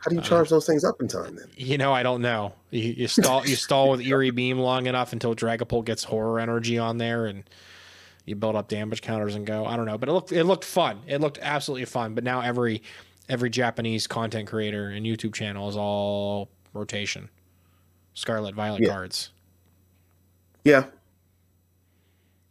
How 0.00 0.10
do 0.10 0.16
you 0.16 0.20
uh, 0.20 0.24
charge 0.24 0.50
those 0.50 0.66
things 0.66 0.84
up 0.84 1.00
in 1.00 1.08
time 1.08 1.36
then? 1.36 1.48
You 1.56 1.78
know, 1.78 1.94
I 1.94 2.02
don't 2.02 2.20
know. 2.20 2.52
You, 2.70 2.92
you 2.92 3.08
stall 3.08 3.46
you 3.46 3.56
stall 3.56 3.90
with 3.90 4.02
Eerie 4.02 4.30
Beam 4.32 4.58
long 4.58 4.86
enough 4.86 5.14
until 5.14 5.34
Dragapult 5.34 5.86
gets 5.86 6.04
horror 6.04 6.40
energy 6.40 6.76
on 6.76 6.98
there, 6.98 7.24
and 7.24 7.42
you 8.26 8.36
build 8.36 8.54
up 8.54 8.68
damage 8.68 9.00
counters 9.00 9.34
and 9.34 9.46
go. 9.46 9.64
I 9.64 9.76
don't 9.76 9.86
know, 9.86 9.96
but 9.96 10.10
it 10.10 10.12
looked 10.12 10.30
it 10.30 10.44
looked 10.44 10.64
fun. 10.64 11.00
It 11.06 11.22
looked 11.22 11.38
absolutely 11.40 11.86
fun. 11.86 12.14
But 12.14 12.22
now 12.22 12.42
every 12.42 12.82
every 13.28 13.50
Japanese 13.50 14.06
content 14.06 14.48
creator 14.48 14.88
and 14.88 15.04
YouTube 15.06 15.34
channel 15.34 15.68
is 15.68 15.76
all 15.76 16.48
rotation, 16.72 17.28
Scarlet 18.14 18.54
Violet 18.54 18.82
Yeah. 18.82 18.88
cards. 18.90 19.30
Yeah, 20.64 20.86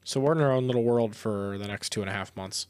So 0.05 0.19
we're 0.19 0.33
in 0.33 0.41
our 0.41 0.51
own 0.51 0.67
little 0.67 0.83
world 0.83 1.15
for 1.15 1.57
the 1.57 1.65
next 1.67 1.91
two 1.91 2.01
and 2.01 2.09
a 2.09 2.13
half 2.13 2.35
months. 2.35 2.67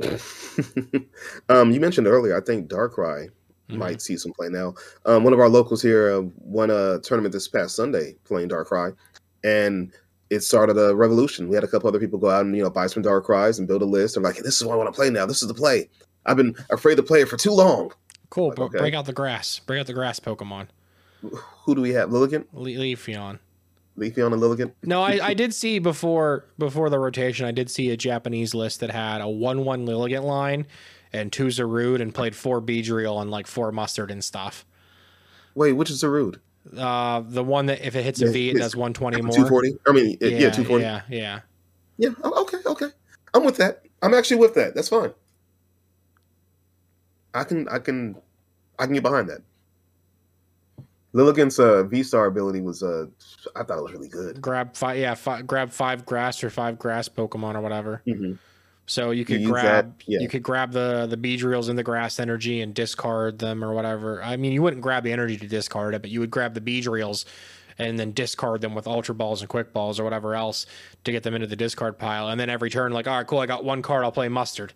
um, 1.48 1.70
you 1.70 1.78
mentioned 1.80 2.06
earlier. 2.08 2.36
I 2.36 2.40
think 2.40 2.68
Darkrai 2.68 3.28
Mhm. 3.70 3.76
might 3.78 4.02
see 4.02 4.16
some 4.16 4.32
play 4.32 4.48
now. 4.48 4.74
Um, 5.06 5.22
one 5.24 5.32
of 5.32 5.38
our 5.38 5.48
locals 5.48 5.80
here 5.80 6.10
uh, 6.12 6.22
won 6.40 6.70
a 6.70 6.98
tournament 7.00 7.32
this 7.32 7.46
past 7.48 7.76
Sunday 7.76 8.16
playing 8.24 8.48
Darkrai, 8.48 8.94
and 9.44 9.92
it 10.30 10.40
started 10.40 10.76
a 10.76 10.94
revolution. 10.94 11.48
We 11.48 11.54
had 11.54 11.64
a 11.64 11.68
couple 11.68 11.88
other 11.88 12.00
people 12.00 12.18
go 12.18 12.28
out 12.28 12.44
and 12.44 12.54
you 12.56 12.62
know 12.64 12.70
buy 12.70 12.88
some 12.88 13.02
Darkrai's 13.02 13.58
and 13.58 13.68
build 13.68 13.82
a 13.82 13.86
list. 13.86 14.14
They're 14.16 14.22
like, 14.22 14.36
"This 14.38 14.56
is 14.60 14.64
what 14.66 14.74
I 14.74 14.76
want 14.76 14.88
to 14.88 14.96
play 14.96 15.10
now. 15.10 15.24
This 15.26 15.42
is 15.42 15.48
the 15.48 15.54
play." 15.54 15.88
I've 16.26 16.36
been 16.36 16.54
afraid 16.70 16.96
to 16.96 17.02
play 17.02 17.20
it 17.22 17.28
for 17.28 17.36
too 17.36 17.52
long. 17.52 17.92
Cool, 18.30 18.48
Like, 18.48 18.56
but 18.56 18.62
okay. 18.64 18.78
break 18.78 18.94
out 18.94 19.06
the 19.06 19.12
grass. 19.12 19.60
Break 19.60 19.80
out 19.80 19.86
the 19.86 19.92
grass 19.94 20.18
Pokemon. 20.20 20.68
Who 21.64 21.74
do 21.74 21.80
we 21.80 21.90
have? 21.92 22.10
Lilligant, 22.10 22.46
Le- 22.52 22.70
Leafeon. 22.70 23.38
Leafeon, 23.96 24.32
and 24.32 24.42
Lilligant. 24.42 24.72
No, 24.82 25.02
I, 25.02 25.20
I 25.22 25.34
did 25.34 25.54
see 25.54 25.78
before 25.78 26.44
before 26.58 26.90
the 26.90 26.98
rotation. 26.98 27.46
I 27.46 27.52
did 27.52 27.70
see 27.70 27.90
a 27.90 27.96
Japanese 27.96 28.54
list 28.54 28.80
that 28.80 28.90
had 28.90 29.20
a 29.20 29.28
one 29.28 29.64
one 29.64 29.86
Lilligant 29.86 30.24
line 30.24 30.66
and 31.12 31.32
two 31.32 31.46
Zarude 31.46 32.00
and 32.02 32.12
played 32.12 32.34
four 32.34 32.60
Beedrill 32.60 33.22
and 33.22 33.30
like 33.30 33.46
four 33.46 33.70
Mustard 33.70 34.10
and 34.10 34.22
stuff. 34.22 34.66
Wait, 35.54 35.72
which 35.72 35.90
is 35.90 36.00
the 36.00 36.08
rude? 36.08 36.40
Uh, 36.76 37.22
the 37.24 37.44
one 37.44 37.66
that 37.66 37.86
if 37.86 37.94
it 37.94 38.02
hits 38.02 38.20
a 38.20 38.36
Yeah, 38.36 38.52
it 38.52 38.56
does 38.58 38.74
one 38.74 38.92
twenty 38.94 39.22
more. 39.22 39.34
Two 39.34 39.46
forty. 39.46 39.76
I 39.86 39.92
mean, 39.92 40.18
yeah, 40.20 40.28
yeah 40.28 40.50
two 40.50 40.64
forty. 40.64 40.82
Yeah, 40.82 41.02
yeah. 41.08 41.40
Yeah. 41.98 42.10
oh, 42.24 42.42
Okay. 42.42 42.58
Okay. 42.66 42.86
I'm 43.32 43.44
with 43.44 43.56
that. 43.58 43.82
I'm 44.02 44.12
actually 44.14 44.38
with 44.38 44.54
that. 44.54 44.74
That's 44.74 44.88
fine. 44.88 45.12
I 47.34 47.44
can. 47.44 47.68
I 47.68 47.78
can. 47.78 48.16
I 48.78 48.86
can 48.86 48.94
get 48.94 49.02
behind 49.02 49.28
that. 49.28 49.42
Lilligant's 51.12 51.58
uh, 51.58 51.84
V 51.84 52.02
Star 52.02 52.26
ability 52.26 52.60
was. 52.60 52.82
Uh, 52.82 53.06
I 53.54 53.62
thought 53.62 53.78
it 53.78 53.82
was 53.82 53.92
really 53.92 54.08
good. 54.08 54.40
Grab 54.40 54.74
five. 54.74 54.98
Yeah, 54.98 55.14
five, 55.14 55.46
grab 55.46 55.70
five 55.70 56.06
grass 56.06 56.42
or 56.42 56.50
five 56.50 56.78
grass 56.78 57.08
Pokemon 57.08 57.54
or 57.54 57.60
whatever. 57.60 58.02
Mhm. 58.06 58.38
So 58.86 59.12
you 59.12 59.24
could 59.24 59.40
use 59.40 59.50
grab 59.50 59.96
that, 59.98 60.04
yeah. 60.06 60.20
you 60.20 60.28
could 60.28 60.42
grab 60.42 60.72
the 60.72 61.06
the 61.08 61.16
Beedrills 61.16 61.70
in 61.70 61.76
the 61.76 61.82
grass 61.82 62.20
energy 62.20 62.60
and 62.60 62.74
discard 62.74 63.38
them 63.38 63.64
or 63.64 63.72
whatever. 63.72 64.22
I 64.22 64.36
mean, 64.36 64.52
you 64.52 64.62
wouldn't 64.62 64.82
grab 64.82 65.04
the 65.04 65.12
energy 65.12 65.36
to 65.38 65.46
discard 65.46 65.94
it, 65.94 66.02
but 66.02 66.10
you 66.10 66.20
would 66.20 66.30
grab 66.30 66.54
the 66.54 66.60
Beedrills 66.60 67.24
and 67.78 67.98
then 67.98 68.12
discard 68.12 68.60
them 68.60 68.74
with 68.74 68.86
Ultra 68.86 69.14
Balls 69.14 69.40
and 69.40 69.48
Quick 69.48 69.72
Balls 69.72 69.98
or 69.98 70.04
whatever 70.04 70.34
else 70.34 70.66
to 71.04 71.12
get 71.12 71.22
them 71.22 71.34
into 71.34 71.46
the 71.46 71.56
discard 71.56 71.98
pile. 71.98 72.28
And 72.28 72.38
then 72.38 72.48
every 72.48 72.70
turn, 72.70 72.92
like, 72.92 73.08
all 73.08 73.16
right, 73.16 73.26
cool, 73.26 73.40
I 73.40 73.46
got 73.46 73.64
one 73.64 73.82
card, 73.82 74.04
I'll 74.04 74.12
play 74.12 74.28
Mustard. 74.28 74.72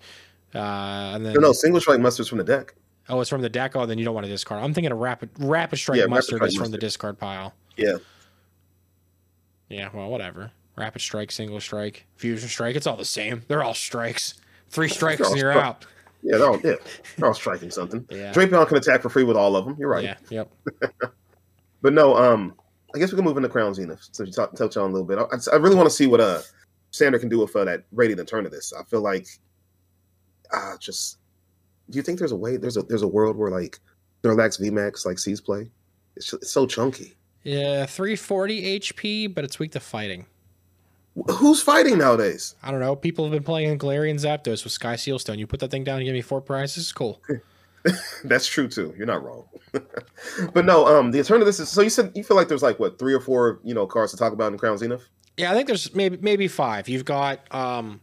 Uh, 0.55 1.13
and 1.15 1.27
then 1.27 1.35
No, 1.35 1.41
no, 1.41 1.53
single 1.53 1.81
strike 1.81 2.01
mustard's 2.01 2.29
from 2.29 2.39
the 2.39 2.45
deck. 2.45 2.75
oh, 3.09 3.21
it's 3.21 3.31
from 3.31 3.43
the 3.43 3.49
deck. 3.49 3.77
Oh, 3.77 3.87
then 3.87 3.99
you 3.99 4.05
don't 4.05 4.15
want 4.15 4.27
to 4.27 4.31
discard. 4.33 4.63
I'm 4.63 4.73
thinking 4.75 4.93
of 4.93 4.99
Rapid 4.99 5.31
Rapid 5.39 5.79
Strike 5.79 5.97
Yeah, 5.97 6.03
Rapid 6.05 6.11
Mustard 6.11 6.37
Strike 6.39 6.51
is 6.51 6.57
from 6.57 6.71
the 6.71 6.79
discard 6.79 7.19
pile. 7.19 7.55
Yeah. 7.77 7.97
Yeah, 9.69 9.91
well, 9.93 10.09
whatever. 10.09 10.51
Rapid 10.77 11.03
Strike, 11.03 11.31
Single 11.33 11.61
Strike, 11.61 12.07
Fusion 12.17 12.49
Strike, 12.49 12.77
it's 12.77 12.87
all 12.87 12.97
the 12.97 13.05
same. 13.05 13.43
They're 13.49 13.63
all 13.63 13.75
strikes. 13.75 14.35
Three 14.71 14.89
strikes 14.99 15.29
and 15.29 15.37
you're 15.39 15.53
strike. 15.53 15.65
out. 15.65 15.87
Yeah, 16.23 16.39
they're 16.39 16.49
all, 16.49 16.61
yeah, 16.65 16.75
they're 17.17 17.29
all 17.29 17.35
striking 17.35 17.71
something. 17.71 18.07
Yeah. 18.11 18.33
Drapion 18.33 18.67
can 18.67 18.77
attack 18.77 19.03
for 19.03 19.09
free 19.09 19.25
with 19.25 19.37
all 19.37 19.55
of 19.57 19.65
them. 19.65 19.77
You're 19.79 19.89
right. 19.91 20.05
Yeah, 20.05 20.17
yep. 20.31 20.51
But 21.81 21.93
no, 21.93 22.17
um, 22.17 22.55
I 22.95 22.99
guess 22.99 23.13
we 23.13 23.17
can 23.17 23.25
move 23.25 23.37
into 23.37 23.49
Crown 23.49 23.73
Zenith. 23.73 24.09
So 24.11 24.25
you 24.25 24.33
talk, 24.33 24.55
touch 24.57 24.77
on 24.77 24.91
a 24.91 24.93
little 24.93 25.07
bit. 25.07 25.19
I, 25.19 25.55
I 25.55 25.57
really 25.59 25.77
want 25.77 25.89
to 25.89 25.95
see 25.95 26.09
what 26.09 26.21
uh 26.21 26.41
Sander 26.91 27.19
can 27.19 27.29
do 27.29 27.39
with 27.39 27.55
uh, 27.55 27.65
that 27.65 27.85
Radiant 27.93 28.29
this. 28.51 28.73
I 28.73 28.83
feel 28.85 29.01
like, 29.01 29.27
ah, 30.53 30.77
just. 30.81 31.19
Do 31.91 31.97
you 31.97 32.03
think 32.03 32.19
there's 32.19 32.33
a 32.33 32.37
way? 32.37 32.57
There's 32.57 32.77
a 32.77 32.83
there's 32.83 33.03
a 33.03 33.09
world 33.09 33.37
where 33.37 33.51
like 33.51 33.79
Durlax 34.23 34.61
VMAX 34.61 35.07
like 35.07 35.19
sees 35.19 35.41
play. 35.41 35.71
It's, 36.17 36.33
it's 36.33 36.51
so 36.51 36.67
chunky. 36.67 37.17
Yeah, 37.45 37.87
340 37.87 38.81
HP, 38.81 39.35
but 39.35 39.45
it's 39.45 39.59
weak 39.59 39.73
to 39.73 39.81
fighting. 39.81 40.27
Who's 41.31 41.63
fighting 41.63 41.99
nowadays? 41.99 42.55
I 42.63 42.71
don't 42.71 42.81
know. 42.81 42.95
People 42.95 43.25
have 43.25 43.33
been 43.33 43.43
playing 43.43 43.79
Galarian 43.79 44.17
Zapdos 44.17 44.65
with 44.65 44.73
Sky 44.73 44.97
Seal 44.97 45.19
Stone. 45.19 45.39
You 45.39 45.47
put 45.47 45.61
that 45.61 45.71
thing 45.71 45.85
down 45.85 45.99
and 45.99 46.05
give 46.05 46.15
me 46.15 46.21
four 46.21 46.41
prizes. 46.41 46.93
Cool. 46.93 47.21
That's 48.25 48.47
true 48.47 48.69
too. 48.69 48.95
You're 48.97 49.07
not 49.07 49.25
wrong. 49.25 49.45
but 50.53 50.65
no, 50.65 50.87
um, 50.87 51.11
the 51.11 51.23
turn 51.25 51.41
of 51.41 51.47
this 51.47 51.59
is. 51.61 51.69
So 51.69 51.81
you 51.81 51.91
said 51.91 52.13
you 52.15 52.23
feel 52.23 52.37
like 52.37 52.49
there's 52.49 52.63
like 52.63 52.79
what 52.79 52.99
three 52.99 53.15
or 53.15 53.21
four 53.21 53.61
you 53.65 53.75
know 53.75 53.87
cards 53.87 54.13
to 54.13 54.19
talk 54.19 54.33
about 54.33 54.53
in 54.53 54.59
Crown 54.59 54.79
Zenith. 54.79 55.09
Yeah, 55.37 55.51
I 55.51 55.55
think 55.55 55.67
there's 55.67 55.95
maybe 55.95 56.19
maybe 56.21 56.49
five. 56.49 56.89
You've 56.89 57.05
got 57.05 57.53
um, 57.55 58.01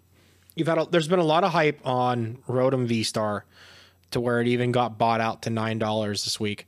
you've 0.56 0.68
had 0.68 0.78
a, 0.78 0.86
there's 0.90 1.08
been 1.08 1.20
a 1.20 1.24
lot 1.24 1.44
of 1.44 1.52
hype 1.52 1.80
on 1.86 2.38
Rotom 2.48 2.86
V 2.88 3.04
Star, 3.04 3.46
to 4.12 4.20
where 4.22 4.40
it 4.42 4.48
even 4.48 4.72
got 4.72 4.98
bought 4.98 5.22
out 5.22 5.42
to 5.44 5.50
nine 5.50 5.78
dollars 5.80 6.24
this 6.24 6.40
week. 6.40 6.68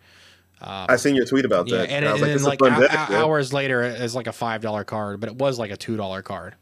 I 0.60 0.96
seen 0.96 1.16
your 1.16 1.26
tweet 1.26 1.46
about 1.46 1.68
Yeah, 1.68 1.78
that. 1.80 1.90
and, 1.92 2.06
I 2.06 2.12
and 2.12 2.14
was 2.14 2.22
then 2.22 2.30
"This 2.32 2.42
is 2.42 2.46
a 2.48 2.50
like 2.50 2.60
fun 2.60 2.72
hou- 2.74 2.82
deck, 2.82 2.92
hou- 2.92 3.14
man." 3.14 3.22
hours 3.22 3.54
later, 3.54 3.84
it's 3.84 4.16
like 4.16 4.26
a 4.28 4.34
five 4.34 4.62
dollar 4.62 4.84
card, 4.84 5.20
but 5.20 5.30
it 5.30 5.36
was 5.36 5.60
like 5.60 5.70
a 5.72 5.78
two 5.78 5.96
dollar 5.98 6.22
card. 6.24 6.56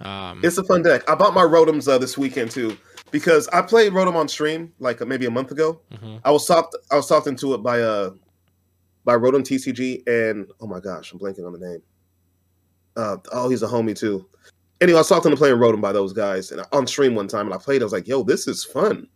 Um, 0.00 0.40
It's 0.44 0.58
a 0.58 0.64
fun 0.64 0.82
deck. 0.82 1.08
I 1.08 1.14
bought 1.14 1.34
my 1.34 1.42
Rotoms 1.44 1.88
uh, 1.88 1.98
this 1.98 2.16
weekend 2.18 2.50
too 2.50 2.76
because 3.10 3.48
I 3.48 3.62
played 3.62 3.92
Rotom 3.92 4.14
on 4.14 4.28
stream 4.28 4.72
like 4.78 5.00
uh, 5.00 5.06
maybe 5.06 5.26
a 5.26 5.30
month 5.30 5.50
ago. 5.52 5.80
mhm. 5.92 6.20
I 6.24 6.30
was 6.30 6.46
soft. 6.46 6.74
I 6.90 6.96
was 6.96 7.06
soft 7.08 7.26
into 7.26 7.54
it 7.54 7.58
by 7.62 7.80
uh 7.82 8.10
by 9.04 9.14
Rotom 9.14 9.42
TCG 9.42 10.02
and 10.08 10.50
oh 10.60 10.66
my 10.66 10.80
gosh, 10.80 11.12
I'm 11.12 11.18
blanking 11.18 11.46
on 11.46 11.52
the 11.52 11.58
name. 11.58 11.82
Uh 12.96 13.18
oh, 13.32 13.48
he's 13.50 13.62
a 13.62 13.66
homie 13.66 13.96
too. 13.96 14.26
Anyway, 14.80 14.96
I 14.96 15.00
was 15.00 15.08
talking 15.08 15.30
to 15.30 15.36
playing 15.36 15.56
Rotom 15.56 15.80
by 15.80 15.92
those 15.92 16.12
guys 16.12 16.50
and 16.52 16.62
on 16.72 16.86
stream 16.86 17.14
one 17.14 17.28
time 17.28 17.46
and 17.46 17.54
I 17.54 17.58
played. 17.58 17.82
I 17.82 17.84
was 17.84 17.92
like, 17.92 18.06
"Yo, 18.06 18.22
this 18.22 18.46
is 18.46 18.64
fun." 18.64 19.08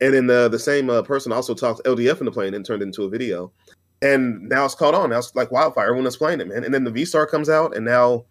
And 0.00 0.12
then 0.12 0.28
uh, 0.28 0.48
the 0.48 0.58
same 0.58 0.90
uh, 0.90 1.02
person 1.02 1.32
also 1.32 1.54
talked 1.54 1.84
LDF 1.84 2.18
into 2.20 2.32
playing 2.32 2.54
and 2.54 2.64
turned 2.66 2.82
it 2.82 2.86
into 2.86 3.04
a 3.04 3.08
video. 3.08 3.52
And 4.02 4.48
now 4.48 4.64
it's 4.64 4.74
caught 4.74 4.92
on. 4.94 5.10
Now 5.10 5.18
it's 5.18 5.34
like 5.34 5.50
wildfire. 5.52 5.86
Everyone 5.86 6.06
is 6.06 6.16
playing 6.16 6.40
it, 6.40 6.48
man. 6.48 6.64
And 6.64 6.74
then 6.74 6.84
the 6.84 6.90
V 6.90 7.04
Star 7.04 7.26
comes 7.26 7.48
out, 7.48 7.76
and 7.76 7.84
now 7.84 8.24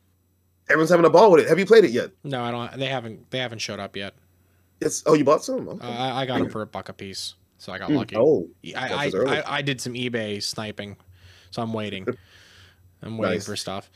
Everyone's 0.70 0.90
having 0.90 1.06
a 1.06 1.10
ball 1.10 1.32
with 1.32 1.42
it. 1.42 1.50
Have 1.50 1.60
you 1.60 1.66
played 1.66 1.84
it 1.84 1.92
yet? 1.92 2.12
No, 2.24 2.42
I 2.42 2.52
don't. 2.52 2.80
They 2.80 2.86
haven't. 2.86 3.30
They 3.32 3.40
haven't 3.40 3.60
showed 3.60 3.80
up 3.80 3.96
yet. 3.96 4.14
It's 4.80 5.04
oh, 5.06 5.14
you 5.14 5.24
bought 5.24 5.44
some? 5.44 5.68
Okay. 5.68 5.86
Uh, 5.86 5.92
I, 5.92 6.22
I 6.22 6.26
got 6.26 6.40
them 6.40 6.50
for 6.50 6.62
a 6.62 6.66
buck 6.66 6.90
a 6.90 6.94
piece, 6.94 7.36
so 7.58 7.74
I 7.74 7.80
got 7.80 7.90
Hmm. 7.90 7.98
lucky. 7.98 8.16
Oh, 8.18 8.48
I, 8.76 9.12
I. 9.12 9.12
I, 9.28 9.58
I 9.58 9.62
did 9.62 9.82
some 9.82 9.94
eBay 9.94 10.42
sniping, 10.42 10.96
so 11.52 11.62
I'm 11.62 11.74
waiting. 11.74 12.08
I'm 13.02 13.18
waiting 13.18 13.38
Nice. 13.40 13.46
for 13.46 13.58
stuff. 13.58 13.92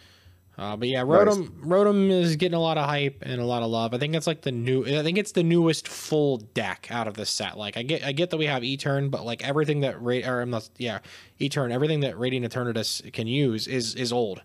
Uh, 0.58 0.76
but 0.76 0.88
yeah, 0.88 1.04
Nice. 1.04 1.08
Rotom 1.28 1.50
Rotom 1.62 2.10
is 2.10 2.36
getting 2.36 2.56
a 2.56 2.60
lot 2.60 2.80
of 2.80 2.86
hype 2.90 3.20
and 3.22 3.40
a 3.40 3.46
lot 3.46 3.62
of 3.62 3.70
love. 3.70 3.94
I 3.94 4.00
think 4.00 4.16
it's 4.16 4.26
like 4.26 4.42
the 4.42 4.52
new. 4.52 4.84
I 4.86 5.04
think 5.04 5.20
it's 5.20 5.34
the 5.34 5.44
newest 5.44 5.88
full 5.88 6.38
deck 6.38 6.88
out 6.90 7.08
of 7.08 7.14
the 7.14 7.28
set. 7.28 7.58
Like 7.60 7.78
I 7.78 7.84
get, 7.84 8.04
I 8.04 8.12
get 8.12 8.32
that 8.32 8.38
we 8.38 8.48
have 8.48 8.64
Etern, 8.64 9.12
but 9.12 9.24
like 9.24 9.48
everything 9.48 9.82
that 9.82 10.02
Ra- 10.02 10.22
or 10.26 10.42
I'm 10.42 10.50
not, 10.50 10.68
yeah, 10.78 11.00
Etern, 11.40 11.72
everything 11.72 12.00
that 12.00 12.18
Radiant 12.18 12.52
Eternatus 12.52 13.14
can 13.14 13.28
use 13.28 13.68
is 13.68 13.94
is 13.94 14.12
old. 14.12 14.42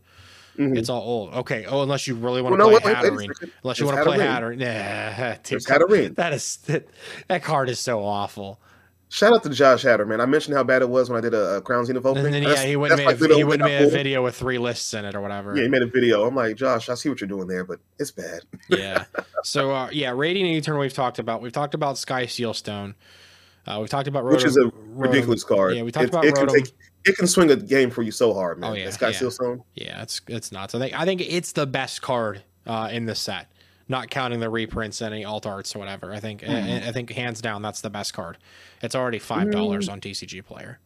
Mhm. 0.59 0.77
It's 0.77 0.91
all 0.91 1.01
old. 1.01 1.33
Okay. 1.33 1.65
Oh, 1.65 1.81
unless 1.83 2.07
you 2.07 2.15
really 2.15 2.43
want 2.43 2.59
Well, 2.59 2.69
to 2.69 2.75
no, 2.75 2.79
play 2.81 2.93
wait, 2.93 3.03
wait, 3.05 3.17
wait 3.17 3.31
Hatterene. 3.31 3.51
Unless 3.65 3.79
you 3.81 3.87
want 3.87 3.97
to 3.97 4.05
play 4.05 4.19
Hatterene. 4.19 4.59
Nah, 4.59 5.33
dude, 5.43 5.45
There's 5.45 5.65
come- 5.65 5.81
Hatterene. 5.81 6.15
That 6.17 6.35
is 6.35 6.57
that, 6.67 6.89
that 7.29 7.43
card 7.43 7.71
is 7.71 7.81
so 7.81 8.05
awful. 8.05 8.61
Shout 9.13 9.35
out 9.35 9.43
to 9.43 9.51
Josh 9.51 9.83
Hatter, 9.83 10.07
man. 10.07 10.23
I 10.23 10.27
mentioned 10.27 10.57
how 10.57 10.65
bad 10.65 10.81
it 10.81 10.89
was 10.89 11.11
when 11.11 11.19
I 11.19 11.21
did 11.21 11.35
a, 11.35 11.57
a 11.57 11.61
Crown 11.61 11.85
Zenith 11.85 12.07
opening. 12.07 12.25
And 12.25 12.35
then 12.35 12.45
That's- 12.45 12.63
yeah, 12.63 12.71
he 12.71 12.77
went 12.77 12.97
made 12.97 13.05
like 13.05 13.21
a, 13.21 13.35
he 13.35 13.45
went 13.45 13.61
and 13.61 13.69
thing 13.69 13.77
I 13.77 13.81
made 13.81 13.89
a 13.89 13.91
video 13.91 14.25
with 14.25 14.35
three 14.35 14.57
lists 14.57 14.95
in 14.95 15.05
it 15.05 15.15
or 15.15 15.21
whatever. 15.21 15.55
Yeah, 15.55 15.65
he 15.65 15.69
made 15.69 15.83
a 15.83 15.87
video. 15.87 16.27
I'm 16.27 16.35
like, 16.35 16.57
Josh, 16.57 16.89
I 16.89 16.95
see 16.95 17.11
what 17.11 17.21
you're 17.21 17.29
doing 17.29 17.47
there, 17.47 17.63
but 17.63 17.79
it's 17.99 18.11
bad. 18.11 18.41
yeah. 18.71 19.05
So 19.45 19.71
uh, 19.71 19.91
yeah, 19.93 20.13
Radiant 20.17 20.49
and 20.49 20.57
Eternal 20.57 20.81
we've 20.81 20.95
talked 20.95 21.19
about. 21.19 21.43
We've 21.43 21.53
talked 21.53 21.75
about 21.75 21.99
Sky 21.99 22.25
Seal 22.25 22.55
Stone. 22.55 22.95
Uh, 23.67 23.77
we've 23.81 23.91
talked 23.91 24.09
about 24.09 24.25
Rotom, 24.25 24.33
Which 24.33 24.45
is 24.45 24.57
a 24.57 24.61
Rotom- 24.61 24.73
ridiculous 24.95 25.45
card. 25.45 25.77
Yeah, 25.77 25.83
we 25.83 25.93
talked 25.93 26.05
it, 26.05 26.09
about 26.09 26.25
it 26.25 26.35
can 26.35 26.49
take 26.49 26.73
it 27.05 27.19
can 27.19 27.27
swing 27.27 27.51
a 27.51 27.57
game 27.57 27.91
for 27.91 28.01
you 28.01 28.13
so 28.13 28.33
hard, 28.33 28.59
man. 28.59 28.71
Oh, 28.71 28.75
yeah, 28.75 28.87
That 28.87 28.95
Sky 28.95 29.09
yeah. 29.09 29.19
Seal 29.19 29.31
Stone. 29.31 29.63
Yeah, 29.75 30.03
it's 30.03 30.23
it's 30.27 30.53
nuts. 30.53 30.75
I 30.75 30.79
think 30.79 30.99
I 30.99 31.05
think 31.05 31.21
it's 31.21 31.53
the 31.53 31.67
best 31.67 32.01
card 32.01 32.43
uh, 32.67 32.89
in 32.91 33.05
the 33.05 33.15
set, 33.15 33.53
not 33.89 34.11
counting 34.11 34.41
the 34.41 34.51
reprints 34.51 35.03
any 35.03 35.25
alt 35.25 35.47
arts 35.47 35.75
or 35.75 35.79
whatever. 35.79 36.13
I 36.13 36.21
think 36.21 36.49
I, 36.49 36.89
I 36.89 36.93
think 36.93 37.11
hands 37.11 37.41
down 37.41 37.63
that's 37.63 37.81
the 37.81 37.91
best 37.91 38.15
card. 38.15 38.39
It's 38.83 38.95
already 38.95 39.19
five 39.19 39.51
dollars 39.51 39.89
on 39.89 40.01
TCGplayer. 40.01 40.77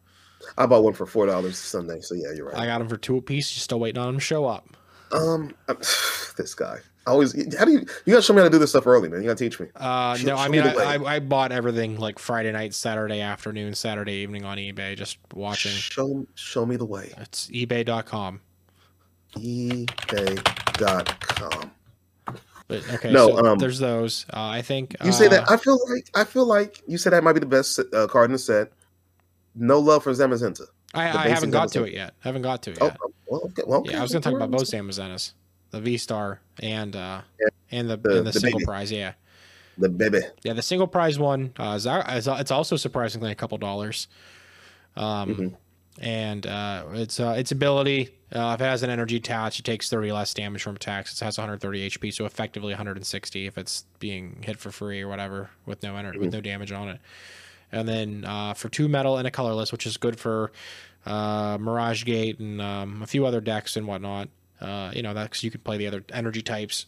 I 0.57 0.65
bought 0.65 0.83
one 0.83 0.93
for 0.93 1.05
four 1.05 1.25
dollars 1.25 1.57
Sunday, 1.57 2.01
so 2.01 2.15
yeah, 2.15 2.31
you're 2.35 2.47
right. 2.47 2.57
I 2.57 2.65
got 2.65 2.79
them 2.79 2.87
for 2.89 2.97
two 2.97 3.17
apiece. 3.17 3.51
Just 3.51 3.63
still 3.65 3.79
waiting 3.79 3.99
on 3.99 4.07
them 4.07 4.15
to 4.17 4.21
show 4.21 4.45
up. 4.45 4.67
Um, 5.11 5.53
this 6.37 6.53
guy. 6.55 6.79
I 7.05 7.11
always. 7.11 7.33
How 7.57 7.65
do 7.65 7.71
you? 7.71 7.79
You 8.05 8.13
gotta 8.13 8.21
show 8.21 8.33
me 8.33 8.39
how 8.39 8.45
to 8.45 8.49
do 8.49 8.59
this 8.59 8.71
stuff 8.71 8.85
early, 8.85 9.07
man. 9.07 9.21
You 9.21 9.27
gotta 9.27 9.39
teach 9.39 9.59
me. 9.59 9.67
Uh, 9.75 10.15
Show- 10.15 10.27
no, 10.27 10.35
I 10.35 10.49
mean 10.49 10.63
me 10.63 10.69
I. 10.71 10.95
I, 10.95 11.15
I 11.15 11.19
bought 11.19 11.53
everything 11.53 11.97
like 11.97 12.19
Friday 12.19 12.51
night, 12.51 12.73
Saturday 12.73 13.21
afternoon, 13.21 13.73
Saturday 13.75 14.15
evening 14.15 14.43
on 14.43 14.57
eBay, 14.57 14.97
just 14.97 15.17
watching. 15.33 15.71
Show 15.71 16.27
show 16.35 16.65
me 16.65 16.75
the 16.75 16.85
way. 16.85 17.13
It's 17.17 17.47
eBay.com. 17.47 18.41
eBay.com. 19.35 21.05
But 22.67 22.83
okay, 22.95 23.11
No, 23.11 23.29
so 23.29 23.45
um, 23.45 23.59
there's 23.59 23.79
those. 23.79 24.25
Uh, 24.33 24.39
I 24.47 24.61
think 24.61 24.95
You 25.03 25.11
say 25.13 25.27
uh, 25.27 25.29
that. 25.29 25.49
I 25.51 25.57
feel 25.57 25.77
like 25.89 26.09
I 26.15 26.23
feel 26.25 26.45
like 26.45 26.81
you 26.87 26.97
said 26.97 27.13
that 27.13 27.23
might 27.23 27.33
be 27.33 27.39
the 27.39 27.45
best 27.45 27.79
uh, 27.93 28.07
card 28.07 28.25
in 28.25 28.33
the 28.33 28.39
set. 28.39 28.71
No 29.55 29.79
love 29.79 30.03
for 30.03 30.11
Zamazenta. 30.11 30.63
I, 30.93 31.25
I 31.25 31.27
haven't 31.29 31.51
got 31.51 31.69
to 31.73 31.83
it 31.83 31.93
yet. 31.93 32.13
I 32.23 32.27
haven't 32.27 32.41
got 32.43 32.61
to 32.63 32.71
it 32.71 32.77
Oh, 32.81 32.85
yet. 32.85 32.97
well, 33.27 33.41
okay. 33.45 33.63
Well, 33.65 33.79
okay. 33.81 33.91
yeah, 33.91 33.99
I 33.99 34.01
was 34.03 34.11
gonna 34.11 34.21
talk 34.21 34.33
about 34.33 34.51
both 34.51 34.63
Zamazentas, 34.69 35.33
the 35.71 35.79
V 35.81 35.97
Star 35.97 36.39
and 36.59 36.95
uh 36.95 37.21
Yeah, 37.39 37.47
and 37.71 37.89
the, 37.89 37.97
the- 37.97 38.17
and 38.17 38.27
the, 38.27 38.31
the 38.31 38.39
single 38.39 38.59
baby. 38.59 38.65
prize. 38.65 38.91
Yeah, 38.91 39.13
The 39.77 39.89
baby. 39.89 40.19
yeah. 40.43 40.53
The 40.53 40.61
single 40.61 40.87
prize 40.87 41.17
one 41.17 41.53
uh, 41.57 41.79
is, 41.79 41.87
it's 42.27 42.51
also 42.51 42.75
surprisingly 42.75 43.31
a 43.31 43.35
couple 43.35 43.57
dollars. 43.57 44.07
Um, 44.95 45.35
Mhm. 45.35 45.55
And 45.99 46.45
uh, 46.45 46.85
its 46.93 47.19
uh, 47.19 47.35
its 47.37 47.51
ability. 47.51 48.09
Uh, 48.35 48.53
if 48.55 48.61
it 48.61 48.65
has 48.65 48.83
an 48.83 48.89
energy 48.89 49.15
attached, 49.15 49.59
it 49.59 49.63
takes 49.63 49.89
30 49.89 50.11
less 50.11 50.33
damage 50.33 50.61
from 50.61 50.75
attacks. 50.75 51.13
It 51.13 51.23
has 51.23 51.37
130 51.37 51.89
HP, 51.89 52.13
so 52.13 52.25
effectively 52.25 52.73
160 52.73 53.45
if 53.47 53.57
it's 53.57 53.85
being 53.99 54.43
hit 54.43 54.59
for 54.59 54.69
free 54.69 55.01
or 55.01 55.07
whatever 55.07 55.49
with 55.65 55.81
no 55.81 55.95
energy, 55.95 56.19
with 56.19 56.33
no 56.33 56.41
damage 56.41 56.71
on 56.71 56.89
it. 56.89 56.99
And 57.71 57.87
then 57.87 58.25
uh, 58.25 58.53
for 58.53 58.69
two 58.69 58.87
metal 58.87 59.17
and 59.17 59.27
a 59.27 59.31
colorless, 59.31 59.71
which 59.71 59.85
is 59.85 59.97
good 59.97 60.19
for 60.19 60.51
uh, 61.05 61.57
Mirage 61.59 62.03
Gate 62.03 62.39
and 62.39 62.61
um, 62.61 63.01
a 63.01 63.07
few 63.07 63.25
other 63.25 63.41
decks 63.41 63.77
and 63.77 63.87
whatnot. 63.87 64.29
Uh, 64.59 64.91
you 64.93 65.01
know, 65.01 65.13
that's 65.13 65.43
you 65.43 65.51
can 65.51 65.61
play 65.61 65.77
the 65.77 65.87
other 65.87 66.03
energy 66.11 66.41
types. 66.41 66.85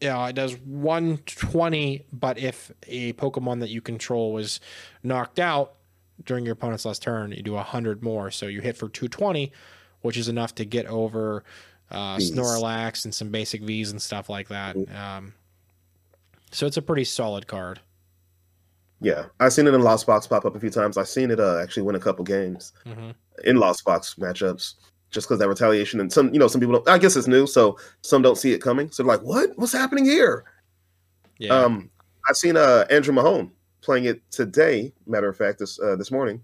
Yeah, 0.00 0.28
it 0.28 0.34
does 0.34 0.54
120, 0.58 2.04
but 2.12 2.38
if 2.38 2.70
a 2.86 3.14
Pokemon 3.14 3.60
that 3.60 3.70
you 3.70 3.80
control 3.80 4.32
was 4.32 4.60
knocked 5.02 5.38
out 5.38 5.75
during 6.24 6.44
your 6.44 6.54
opponent's 6.54 6.84
last 6.84 7.02
turn, 7.02 7.32
you 7.32 7.42
do 7.42 7.52
100 7.52 8.02
more. 8.02 8.30
So 8.30 8.46
you 8.46 8.60
hit 8.60 8.76
for 8.76 8.88
220, 8.88 9.52
which 10.00 10.16
is 10.16 10.28
enough 10.28 10.54
to 10.56 10.64
get 10.64 10.86
over 10.86 11.44
uh, 11.90 12.16
Vs. 12.16 12.36
Snorlax 12.36 13.04
and 13.04 13.14
some 13.14 13.30
basic 13.30 13.62
Vs 13.62 13.90
and 13.90 14.00
stuff 14.00 14.28
like 14.28 14.48
that. 14.48 14.76
Um, 14.94 15.34
so 16.50 16.66
it's 16.66 16.76
a 16.76 16.82
pretty 16.82 17.04
solid 17.04 17.46
card. 17.46 17.80
Yeah, 19.00 19.26
I've 19.40 19.52
seen 19.52 19.66
it 19.66 19.74
in 19.74 19.82
Lost 19.82 20.06
Box 20.06 20.26
pop 20.26 20.46
up 20.46 20.56
a 20.56 20.60
few 20.60 20.70
times. 20.70 20.96
I've 20.96 21.08
seen 21.08 21.30
it 21.30 21.38
uh, 21.38 21.58
actually 21.58 21.82
win 21.82 21.96
a 21.96 22.00
couple 22.00 22.24
games 22.24 22.72
hmm 22.84 23.10
in 23.44 23.58
Lost 23.58 23.84
Box 23.84 24.14
matchups, 24.14 24.76
just 25.10 25.28
because 25.28 25.38
that 25.38 25.48
retaliation 25.48 26.00
and 26.00 26.10
some, 26.10 26.32
you 26.32 26.38
know, 26.38 26.48
some 26.48 26.58
people 26.58 26.76
don't. 26.76 26.88
I 26.88 26.96
guess 26.96 27.14
it's 27.14 27.26
new, 27.26 27.46
so 27.46 27.78
some 28.00 28.22
don't 28.22 28.38
see 28.38 28.54
it 28.54 28.62
coming. 28.62 28.90
So 28.90 29.02
they're 29.02 29.14
like, 29.14 29.20
"What? 29.20 29.50
What's 29.56 29.72
happening 29.72 30.06
here?" 30.06 30.44
Yeah. 31.38 31.52
Um, 31.52 31.90
I've 32.26 32.36
seen 32.38 32.56
uh, 32.56 32.86
Andrew 32.88 33.12
Mahone 33.12 33.50
playing 33.86 34.04
it 34.04 34.20
today. 34.30 34.92
Matter 35.06 35.28
of 35.28 35.36
fact, 35.38 35.60
this 35.60 35.80
uh, 35.80 35.96
this 35.96 36.10
morning, 36.10 36.42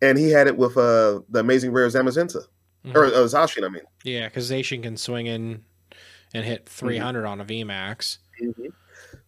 and 0.00 0.16
he 0.16 0.30
had 0.30 0.46
it 0.46 0.56
with 0.56 0.76
uh, 0.76 1.20
the 1.28 1.40
amazing 1.40 1.72
rare 1.72 1.88
Zamazenta 1.88 2.42
Mhm. 2.84 2.94
or 2.94 3.06
uh, 3.06 3.10
Zacian. 3.26 3.64
I 3.64 3.68
mean, 3.68 3.82
Yeah, 4.04 4.28
because 4.28 4.48
Zacian 4.50 4.82
can 4.84 4.96
swing 4.96 5.26
in 5.26 5.64
and 6.34 6.44
hit 6.44 6.68
300 6.68 7.24
on 7.24 7.40
a 7.40 7.44
VMAX. 7.44 8.18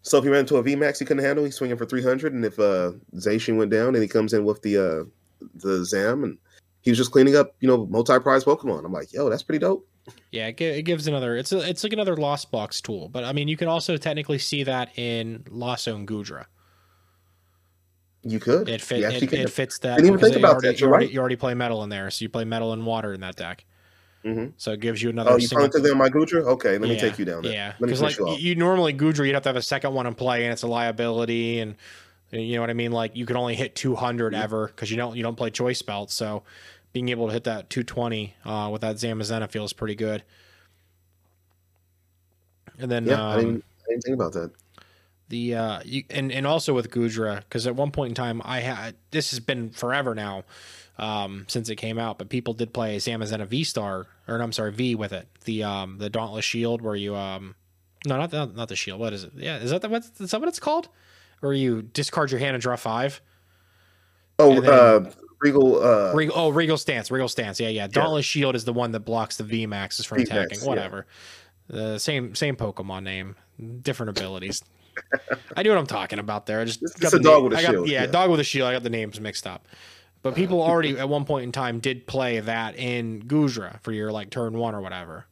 so 0.02 0.18
if 0.18 0.24
he 0.24 0.30
ran 0.30 0.40
into 0.40 0.56
a 0.58 0.62
VMAX 0.62 0.98
he 1.00 1.04
couldn't 1.04 1.24
handle, 1.24 1.44
he's 1.44 1.56
swinging 1.56 1.76
for 1.76 1.86
three 1.86 2.02
hundred. 2.02 2.32
And 2.34 2.44
if 2.44 2.58
uh, 2.60 2.92
Zacian 3.16 3.56
went 3.56 3.70
down, 3.72 3.94
and 3.94 4.02
he 4.02 4.08
comes 4.08 4.32
in 4.32 4.44
with 4.44 4.62
the 4.62 4.76
uh, 4.76 5.04
the 5.54 5.84
Zam, 5.84 6.22
and 6.22 6.38
he 6.82 6.90
was 6.90 6.98
just 6.98 7.10
cleaning 7.10 7.34
up, 7.34 7.56
you 7.60 7.66
know, 7.68 7.86
multi-prize 7.86 8.44
Pokemon. 8.44 8.84
I'm 8.84 8.92
like, 8.92 9.12
yo, 9.12 9.28
that's 9.28 9.42
pretty 9.42 9.58
dope. 9.58 9.88
Yeah, 10.30 10.46
it, 10.46 10.84
gives 10.84 11.06
another. 11.06 11.36
It's 11.36 11.52
a, 11.52 11.68
it's 11.68 11.84
like 11.84 11.92
another 11.92 12.16
Lost 12.16 12.50
Box 12.50 12.80
tool, 12.80 13.08
but 13.10 13.24
I 13.24 13.32
mean, 13.32 13.46
you 13.48 13.56
can 13.58 13.68
also 13.68 13.96
technically 13.98 14.38
see 14.38 14.62
that 14.64 14.96
in 14.98 15.44
Lost 15.50 15.84
Zone 15.84 16.06
Goodra. 16.06 16.46
You 18.28 18.40
could. 18.40 18.68
It 18.68 18.80
fit. 18.80 18.98
You 19.00 19.06
It, 19.08 19.32
it 19.32 19.50
fits 19.50 19.78
that. 19.80 19.96
Didn't 19.96 20.06
even 20.08 20.18
think 20.20 20.34
you 20.34 20.38
about 20.40 20.52
already, 20.54 20.68
that, 20.68 20.80
You 20.80 20.86
you're 20.86 20.90
already, 20.90 21.06
right. 21.06 21.14
you 21.14 21.20
already 21.20 21.36
play 21.36 21.54
metal 21.54 21.82
in 21.82 21.88
there, 21.88 22.10
so 22.10 22.22
you 22.22 22.28
play 22.28 22.44
metal 22.44 22.72
and 22.72 22.84
water 22.84 23.12
in 23.12 23.20
that 23.20 23.36
deck. 23.36 23.64
Mhm. 24.24 24.52
So 24.56 24.72
it 24.72 24.80
gives 24.80 25.02
you 25.02 25.10
another. 25.10 25.30
Oh, 25.30 25.36
you 25.36 25.46
single- 25.46 25.68
took 25.68 25.82
down 25.84 25.96
my 25.96 26.08
Goodra? 26.08 26.42
Okay, 26.42 26.76
let 26.78 26.88
me 26.88 26.98
take 26.98 27.18
you 27.18 27.24
down 27.24 27.42
there. 27.42 27.52
Yeah, 27.52 27.72
because 27.80 28.02
like 28.02 28.18
you 28.18 28.34
you 28.36 28.54
normally 28.56 28.92
Goodra, 28.92 29.24
you'd 29.26 29.34
have 29.34 29.44
to 29.44 29.48
have 29.48 29.56
a 29.56 29.62
second 29.62 29.94
one 29.94 30.06
in 30.06 30.14
play, 30.14 30.44
and 30.44 30.52
it's 30.52 30.62
a 30.62 30.66
liability, 30.66 31.60
and 31.60 31.76
you 32.30 32.56
know 32.56 32.60
what 32.60 32.70
I 32.70 32.74
mean. 32.74 32.92
Like 32.92 33.14
you 33.16 33.24
can 33.26 33.36
only 33.36 33.54
hit 33.54 33.74
200 33.76 34.34
ever 34.34 34.66
because 34.66 34.90
you 34.90 34.96
don't 34.96 35.16
you 35.16 35.22
don't 35.22 35.36
play 35.36 35.50
choice 35.50 35.80
belt. 35.82 36.10
So 36.10 36.42
being 36.92 37.08
able 37.10 37.28
to 37.28 37.32
hit 37.32 37.44
that 37.44 37.70
220 37.70 38.34
uh, 38.44 38.68
with 38.72 38.80
that 38.80 38.96
Zamazenta 38.96 39.48
feels 39.50 39.72
pretty 39.72 39.94
good. 39.94 40.24
And 42.78 42.90
then 42.90 43.06
Yeah, 43.06 43.22
I, 43.24 43.34
um, 43.34 43.40
didn't, 43.40 43.64
I 43.86 43.90
didn't 43.90 44.02
think 44.02 44.14
about 44.14 44.32
that. 44.32 44.50
The 45.28 45.54
uh 45.54 45.80
you, 45.84 46.04
and 46.10 46.32
and 46.32 46.46
also 46.46 46.72
with 46.74 46.90
Goodra 46.90 47.36
because 47.40 47.66
at 47.66 47.76
one 47.76 47.90
point 47.90 48.10
in 48.10 48.14
time 48.14 48.40
I 48.44 48.60
had 48.60 48.96
this 49.10 49.30
has 49.30 49.40
been 49.40 49.70
forever 49.70 50.14
now 50.14 50.44
um 50.98 51.44
since 51.48 51.68
it 51.68 51.76
came 51.76 51.98
out 51.98 52.18
but 52.18 52.28
people 52.30 52.54
did 52.54 52.72
play 52.72 52.96
Zamazenta 52.96 53.46
V 53.46 53.62
Star 53.62 54.06
or 54.26 54.38
no, 54.38 54.44
I'm 54.44 54.52
sorry 54.52 54.72
V 54.72 54.94
with 54.94 55.12
it. 55.12 55.28
The 55.44 55.64
um 55.64 55.98
the 55.98 56.08
Dauntless 56.08 56.46
Shield 56.46 56.80
where 56.80 56.96
you 56.96 57.14
um 57.14 57.56
no 58.06 58.16
not 58.16 58.30
the, 58.30 58.46
not 58.46 58.68
the 58.68 58.76
shield. 58.76 59.00
What 59.00 59.12
is 59.12 59.24
it? 59.24 59.32
Yeah 59.36 59.58
is 59.58 59.70
that 59.70 59.82
the, 59.82 59.90
what's 59.90 60.18
is 60.18 60.30
that 60.30 60.40
what 60.40 60.48
it's 60.48 60.60
called? 60.60 60.88
Where 61.40 61.52
you 61.52 61.82
discard 61.82 62.30
your 62.30 62.40
hand 62.40 62.54
and 62.54 62.62
draw 62.62 62.76
five? 62.76 63.20
Oh, 64.38 64.60
then- 64.60 64.72
uh, 64.72 65.10
Regal. 65.40 65.80
Uh, 65.84 66.12
Regal, 66.14 66.34
oh 66.36 66.48
Regal 66.48 66.78
Stance 66.78 67.10
Regal 67.10 67.28
Stance. 67.28 67.60
Yeah 67.60 67.68
yeah. 67.68 67.86
Dauntless 67.86 68.24
Shield 68.24 68.56
is 68.56 68.64
the 68.64 68.72
one 68.72 68.92
that 68.92 69.00
blocks 69.00 69.36
the 69.36 69.44
V 69.44 69.66
maxes 69.66 70.06
from 70.06 70.20
attacking. 70.20 70.58
yeah. 70.60 70.66
whatever. 70.66 71.06
The 71.68 71.98
same 71.98 72.34
same 72.34 72.56
Pokemon 72.56 73.02
name. 73.02 73.36
Different 73.82 74.10
abilities 74.10 74.62
I 75.56 75.62
know 75.62 75.70
what 75.70 75.78
I'm 75.78 75.86
talking 75.86 76.18
about 76.18 76.46
there. 76.46 76.60
I 76.60 76.64
just 76.64 76.82
It's- 76.82 76.98
got 76.98 77.06
it's 77.08 77.14
a 77.14 77.18
the 77.18 77.24
dog 77.24 77.42
name- 77.42 77.44
with 77.50 77.52
a 77.54 77.56
I 77.58 77.62
got- 77.62 77.70
shield, 77.70 77.88
Yeah, 77.88 78.00
yeah. 78.02 78.06
dog 78.10 78.30
with 78.30 78.40
a 78.40 78.44
shield. 78.44 78.68
I 78.68 78.72
got 78.72 78.82
the 78.82 78.90
names 78.90 79.20
mixed 79.20 79.46
up. 79.46 79.66
But 80.22 80.34
people 80.34 80.60
already 80.62 80.98
at 80.98 81.08
one 81.08 81.24
point 81.24 81.44
in 81.44 81.52
time 81.52 81.78
did 81.78 82.06
play 82.06 82.40
that 82.40 82.76
in 82.76 83.22
Goodra 83.22 83.80
for 83.82 83.92
your 83.92 84.10
like 84.10 84.30
turn 84.30 84.58
one 84.58 84.74
or 84.74 84.80
whatever. 84.80 85.26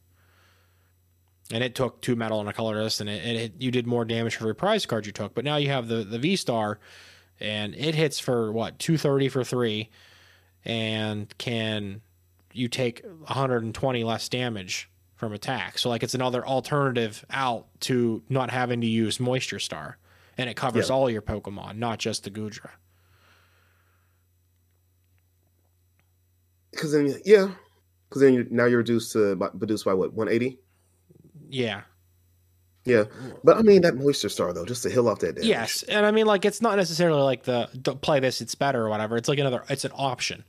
And 1.52 1.62
it 1.62 1.74
took 1.74 2.00
two 2.00 2.16
metal 2.16 2.40
and 2.40 2.48
a 2.48 2.52
colorless, 2.52 3.00
and 3.00 3.08
it, 3.08 3.24
it, 3.24 3.36
it- 3.36 3.52
you 3.58 3.70
did 3.70 3.86
more 3.86 4.04
damage 4.04 4.36
for 4.36 4.44
every 4.44 4.54
prize 4.54 4.86
card 4.86 5.06
you 5.06 5.12
took. 5.12 5.34
But 5.34 5.44
now 5.44 5.56
you 5.56 5.68
have 5.68 5.88
the 5.88 6.02
the 6.04 6.18
V 6.18 6.36
Star, 6.36 6.78
and 7.40 7.74
it 7.74 7.94
hits 7.94 8.18
for 8.18 8.50
what 8.52 8.78
two 8.78 8.96
thirty 8.98 9.28
for 9.28 9.44
three, 9.44 9.90
and 10.64 11.32
can 11.38 12.00
you 12.52 12.68
take 12.68 13.04
120 13.04 14.02
less 14.02 14.28
damage 14.28 14.88
from 15.16 15.32
attack. 15.32 15.78
So 15.78 15.88
like 15.88 16.02
it's 16.02 16.14
another 16.14 16.46
alternative 16.46 17.24
out 17.30 17.66
to 17.80 18.22
not 18.28 18.50
having 18.50 18.80
to 18.82 18.86
use 18.86 19.18
Moisture 19.18 19.58
Star, 19.58 19.98
and 20.38 20.48
it 20.48 20.54
covers 20.56 20.88
Yeah. 20.88 20.94
all 20.94 21.10
your 21.10 21.22
Pokemon, 21.22 21.76
not 21.78 21.98
just 21.98 22.24
the 22.24 22.30
Goodra. 22.30 22.70
Because 26.70 26.92
then, 26.92 27.14
yeah, 27.24 27.50
because 28.08 28.22
then 28.22 28.34
you 28.34 28.46
now 28.50 28.66
you're 28.66 28.78
reduced 28.78 29.12
to 29.12 29.34
by- 29.36 29.48
reduced 29.54 29.84
by 29.84 29.94
what 29.94 30.12
180. 30.12 30.58
Yeah, 31.48 31.82
Yeah, 32.84 33.04
but 33.44 33.56
I 33.56 33.62
mean 33.62 33.82
that 33.82 33.94
moisture 33.96 34.28
star 34.28 34.52
though, 34.52 34.64
just 34.64 34.82
to 34.82 34.90
heal 34.90 35.08
off 35.08 35.20
that 35.20 35.36
damage. 35.36 35.48
Yes, 35.48 35.82
and 35.84 36.04
I 36.04 36.10
mean 36.10 36.26
like 36.26 36.44
it's 36.44 36.60
not 36.60 36.76
necessarily 36.76 37.22
like 37.22 37.44
the 37.44 37.68
don't 37.80 38.00
play 38.00 38.20
this, 38.20 38.40
it's 38.40 38.54
better 38.54 38.84
or 38.84 38.88
whatever. 38.90 39.16
It's 39.16 39.28
like 39.28 39.38
another, 39.38 39.64
it's 39.70 39.84
an 39.84 39.92
option. 39.94 40.44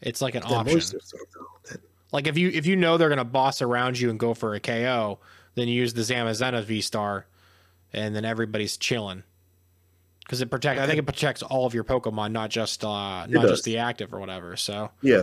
It's 0.00 0.22
like 0.22 0.34
an 0.34 0.42
that 0.42 0.52
option. 0.52 0.74
moisture 0.76 1.00
star 1.02 1.20
though. 1.34 1.70
That, 1.70 1.80
Like 2.12 2.26
if 2.26 2.36
you 2.36 2.50
if 2.50 2.66
you 2.66 2.76
know 2.76 2.98
they're 2.98 3.08
gonna 3.08 3.24
boss 3.24 3.62
around 3.62 3.98
you 3.98 4.10
and 4.10 4.18
go 4.18 4.34
for 4.34 4.54
a 4.54 4.60
KO, 4.60 5.18
then 5.54 5.68
you 5.68 5.74
use 5.74 5.94
the 5.94 6.02
Zamazenta 6.02 6.62
V 6.62 6.80
Star, 6.80 7.26
and 7.92 8.14
then 8.14 8.24
everybody's 8.24 8.76
chilling. 8.76 9.22
Because 10.20 10.40
it 10.40 10.50
protect, 10.50 10.80
I 10.80 10.86
think 10.86 10.98
it 10.98 11.02
protects 11.02 11.42
all 11.42 11.66
of 11.66 11.74
your 11.74 11.84
Pokemon, 11.84 12.30
not 12.32 12.48
just 12.48 12.84
uh, 12.84 13.26
not 13.26 13.30
does. 13.30 13.50
just 13.50 13.64
the 13.64 13.78
active 13.78 14.14
or 14.14 14.20
whatever. 14.20 14.56
So 14.56 14.90
yeah, 15.00 15.22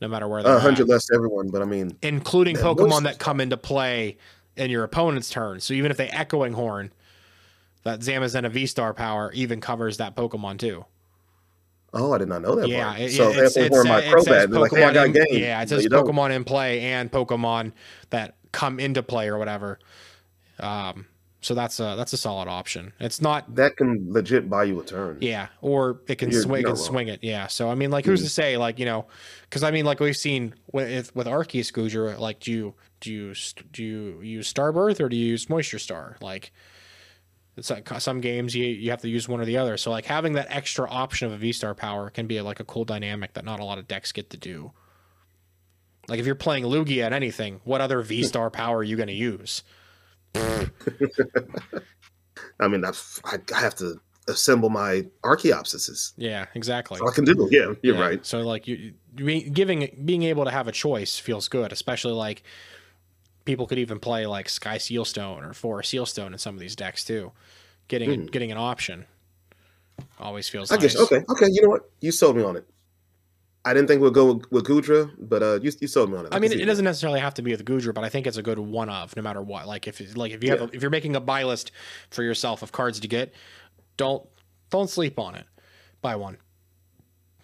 no 0.00 0.08
matter 0.08 0.26
where 0.26 0.42
they're 0.42 0.56
a 0.56 0.60
hundred 0.60 0.88
less 0.88 1.10
everyone, 1.12 1.50
but 1.50 1.62
I 1.62 1.66
mean, 1.66 1.96
including 2.02 2.56
Man, 2.56 2.64
Pokemon 2.64 2.88
most- 2.88 3.02
that 3.04 3.18
come 3.18 3.40
into 3.40 3.56
play 3.56 4.16
in 4.56 4.70
your 4.70 4.84
opponent's 4.84 5.30
turn. 5.30 5.60
So 5.60 5.74
even 5.74 5.90
if 5.90 5.96
they 5.96 6.08
Echoing 6.08 6.54
Horn, 6.54 6.92
that 7.84 8.00
Zamazenta 8.00 8.50
V 8.50 8.66
Star 8.66 8.92
power 8.92 9.30
even 9.32 9.60
covers 9.60 9.98
that 9.98 10.16
Pokemon 10.16 10.58
too. 10.58 10.84
Oh, 11.94 12.12
I 12.12 12.18
did 12.18 12.28
not 12.28 12.42
know 12.42 12.54
that. 12.56 12.68
Yeah, 12.68 12.96
it, 12.96 13.10
so 13.10 13.30
it, 13.30 13.36
that's 13.36 13.56
it, 13.56 13.70
where 13.70 13.84
my 13.84 14.00
it 14.02 14.10
pro 14.10 14.22
says 14.22 14.46
bad. 14.46 14.50
Like, 14.52 14.72
hey, 14.72 14.84
I 14.84 14.92
got 14.92 15.06
in, 15.08 15.14
yeah, 15.30 15.60
it 15.62 15.68
No, 15.70 15.76
says 15.76 15.86
don't. 15.86 16.06
Pokemon 16.06 16.30
in 16.34 16.44
play 16.44 16.80
and 16.80 17.10
Pokemon 17.10 17.72
that 18.10 18.36
come 18.52 18.80
into 18.80 19.02
play 19.02 19.28
or 19.28 19.38
whatever. 19.38 19.78
Um, 20.58 21.06
so 21.42 21.54
that's 21.54 21.80
a 21.80 21.94
that's 21.96 22.12
a 22.12 22.18
solid 22.18 22.48
option. 22.48 22.92
It's 23.00 23.20
not 23.22 23.54
That 23.54 23.76
can 23.76 24.12
legit 24.12 24.50
buy 24.50 24.64
you 24.64 24.78
a 24.80 24.84
turn. 24.84 25.18
yeah, 25.22 25.48
or 25.62 26.02
it 26.06 26.16
can 26.16 26.30
swing, 26.32 26.60
it 26.60 26.64
can 26.64 26.74
wrong. 26.74 26.76
swing 26.76 27.08
it. 27.08 27.20
Yeah. 27.22 27.46
So 27.46 27.70
I 27.70 27.74
mean, 27.74 27.90
like, 27.90 28.04
who's 28.04 28.22
to 28.22 28.28
say? 28.28 28.58
Like, 28.58 28.78
you 28.78 28.84
know, 28.84 29.06
because 29.42 29.62
I 29.62 29.70
mean, 29.70 29.86
like 29.86 30.00
we've 30.00 30.16
seen 30.16 30.54
with 30.72 31.14
with 31.16 31.26
Arceus 31.26 31.72
Goodra, 31.72 32.18
like, 32.18 32.40
do 32.40 32.52
you 32.52 32.74
do 33.00 33.10
you 33.10 33.34
do 33.72 33.82
you 33.82 34.20
use 34.20 34.52
Starbirth 34.52 35.00
or 35.00 35.08
do 35.08 35.16
you 35.16 35.26
use 35.26 35.48
Moisture 35.48 35.78
Star? 35.78 36.18
Like, 36.20 36.52
it's 36.52 36.52
like 37.68 37.88
some 38.00 38.20
games 38.20 38.54
you 38.54 38.64
you 38.64 38.90
have 38.90 39.02
to 39.02 39.08
use 39.08 39.28
one 39.28 39.40
or 39.40 39.44
the 39.44 39.58
other. 39.58 39.76
So 39.76 39.90
like 39.90 40.06
having 40.06 40.34
that 40.34 40.46
extra 40.50 40.88
option 40.88 41.26
of 41.26 41.32
a 41.34 41.36
V 41.36 41.52
Star 41.52 41.74
power 41.74 42.10
can 42.10 42.26
be 42.26 42.40
like 42.40 42.60
a 42.60 42.64
cool 42.64 42.84
dynamic 42.84 43.34
that 43.34 43.44
not 43.44 43.60
a 43.60 43.64
lot 43.64 43.78
of 43.78 43.88
decks 43.88 44.12
get 44.12 44.30
to 44.30 44.36
do. 44.36 44.72
Like 46.08 46.18
if 46.18 46.26
you're 46.26 46.34
playing 46.34 46.64
Lugia 46.64 47.04
at 47.04 47.12
anything, 47.12 47.60
what 47.64 47.80
other 47.80 48.00
V 48.02 48.22
Star 48.22 48.50
power 48.50 48.78
are 48.78 48.82
you 48.84 48.96
going 48.96 49.08
to 49.08 49.14
use? 49.14 49.62
I 50.34 50.66
mean, 52.68 52.84
I've, 52.84 53.20
I 53.24 53.38
I 53.54 53.60
have 53.60 53.74
to 53.76 54.00
assemble 54.28 54.68
my 54.70 55.06
Archaeopsises. 55.24 56.12
Yeah, 56.16 56.46
exactly. 56.54 57.00
All 57.00 57.10
I 57.10 57.14
can 57.14 57.24
do. 57.24 57.48
Yeah, 57.50 57.74
you're 57.82 57.96
Yeah, 57.96 58.00
right. 58.00 58.24
So 58.26 58.40
like 58.40 58.68
you, 58.68 58.92
you 59.16 59.24
being- 59.24 59.52
giving 59.52 60.02
being 60.04 60.22
able 60.24 60.44
to 60.44 60.50
have 60.50 60.68
a 60.68 60.72
choice 60.72 61.18
feels 61.18 61.48
good, 61.48 61.72
especially 61.72 62.12
like 62.12 62.42
people 63.50 63.66
could 63.66 63.78
even 63.80 63.98
play 63.98 64.26
like 64.26 64.48
Sky 64.48 64.78
Seal 64.78 65.04
Stone 65.04 65.42
or 65.42 65.52
Forest 65.52 65.90
Seal 65.90 66.06
Stone 66.06 66.32
in 66.32 66.38
some 66.38 66.54
of 66.54 66.60
these 66.60 66.76
decks 66.76 67.04
too. 67.04 67.32
Getting 67.88 68.26
getting 68.26 68.52
an 68.52 68.58
option 68.58 69.06
always 70.20 70.48
feels. 70.48 70.70
I 70.70 70.76
nice. 70.76 70.94
guess. 70.94 71.02
Okay. 71.02 71.24
Okay. 71.28 71.46
You 71.50 71.62
know 71.62 71.68
what? 71.68 71.90
You 72.00 72.12
sold 72.12 72.36
me 72.36 72.44
on 72.44 72.54
it. 72.56 72.64
I 73.64 73.74
didn't 73.74 73.88
think 73.88 74.00
we'd 74.00 74.14
go 74.14 74.32
with, 74.34 74.50
with 74.52 74.64
Goodra, 74.64 75.10
but 75.18 75.42
uh, 75.42 75.58
you, 75.60 75.70
you 75.80 75.88
sold 75.88 76.10
me 76.10 76.16
on 76.16 76.24
it. 76.24 76.28
I 76.28 76.36
can 76.36 76.42
mean, 76.42 76.50
see 76.52 76.62
it 76.62 76.66
doesn't 76.66 76.84
necessarily 76.84 77.18
have 77.20 77.34
to 77.34 77.42
be 77.42 77.50
with 77.50 77.64
Goodra, 77.64 77.92
but 77.92 78.04
I 78.04 78.08
think 78.08 78.26
it's 78.28 78.38
a 78.38 78.42
good 78.42 78.58
one 78.60 78.88
of 78.88 79.14
no 79.16 79.22
matter 79.22 79.42
what. 79.42 79.66
Like 79.66 79.88
if 79.88 80.16
like 80.16 80.30
if 80.30 80.44
you 80.44 80.50
have 80.50 80.60
Yeah. 80.60 80.66
a, 80.66 80.70
if 80.76 80.80
you're 80.82 80.90
making 80.90 81.16
a 81.16 81.20
buy 81.20 81.42
list 81.42 81.72
for 82.10 82.22
yourself 82.22 82.62
of 82.62 82.70
cards 82.70 83.00
to 83.00 83.08
get, 83.08 83.34
don't 83.96 84.24
don't 84.70 84.88
sleep 84.88 85.18
on 85.18 85.34
it. 85.34 85.44
Buy 86.02 86.14
one 86.14 86.38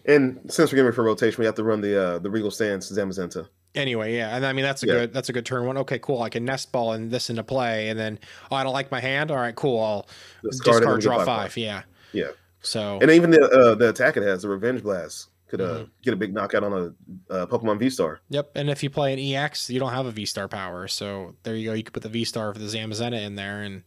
And 0.04 0.40
since 0.48 0.70
we're 0.70 0.76
getting 0.76 0.92
for 0.92 1.02
rotation, 1.02 1.40
we 1.40 1.46
have 1.46 1.56
to 1.56 1.64
run 1.64 1.80
the 1.80 2.00
uh, 2.00 2.18
the 2.20 2.30
Regal 2.30 2.52
Stance 2.52 2.90
Zamazenta. 2.92 3.48
Anyway. 3.76 4.16
Yeah, 4.16 4.34
and 4.36 4.44
I 4.46 4.52
mean 4.52 4.64
that's 4.64 4.82
a 4.82 4.86
Yeah. 4.86 4.92
good 4.94 5.12
that's 5.12 5.28
a 5.28 5.32
good 5.32 5.46
turn 5.46 5.66
one. 5.66 5.76
Okay, 5.78 5.98
cool. 5.98 6.22
I 6.22 6.28
can 6.28 6.44
nest 6.44 6.72
ball 6.72 6.92
and 6.92 7.10
this 7.10 7.30
into 7.30 7.42
play, 7.44 7.88
and 7.88 7.98
then 7.98 8.18
oh, 8.50 8.56
I 8.56 8.64
don't 8.64 8.72
like 8.72 8.90
my 8.90 9.00
hand. 9.00 9.30
All 9.30 9.36
right, 9.36 9.54
cool. 9.54 9.80
I'll 9.82 10.08
Discard 10.42 10.78
discard 10.80 11.00
draw 11.02 11.16
five 11.18 11.26
five. 11.26 11.56
Yeah. 11.56 11.82
Yeah. 12.12 12.30
So 12.62 12.98
And 13.00 13.10
even 13.10 13.30
the 13.30 13.42
uh, 13.42 13.74
the 13.74 13.90
attack 13.90 14.16
it 14.16 14.22
has, 14.22 14.42
the 14.42 14.48
Revenge 14.48 14.82
Blast, 14.82 15.28
could 15.48 15.60
uh, 15.60 15.64
Mm-hmm. 15.64 15.84
get 16.02 16.14
a 16.14 16.16
big 16.16 16.34
knockout 16.34 16.64
on 16.64 16.72
a 16.72 17.32
uh, 17.32 17.46
Pokemon 17.46 17.78
V 17.78 17.90
Star. 17.90 18.20
Yep, 18.30 18.52
and 18.56 18.68
if 18.70 18.82
you 18.82 18.90
play 18.90 19.12
an 19.12 19.18
EX, 19.18 19.70
you 19.70 19.78
don't 19.78 19.92
have 19.92 20.06
a 20.06 20.10
V 20.10 20.24
Star 20.26 20.48
power. 20.48 20.88
So 20.88 21.36
there 21.44 21.54
you 21.54 21.66
go. 21.70 21.74
You 21.74 21.84
could 21.84 21.94
put 21.94 22.02
the 22.02 22.08
V 22.08 22.24
Star 22.24 22.52
for 22.52 22.58
the 22.58 22.66
Zamazenta 22.66 23.20
in 23.22 23.36
there 23.36 23.62
and 23.62 23.82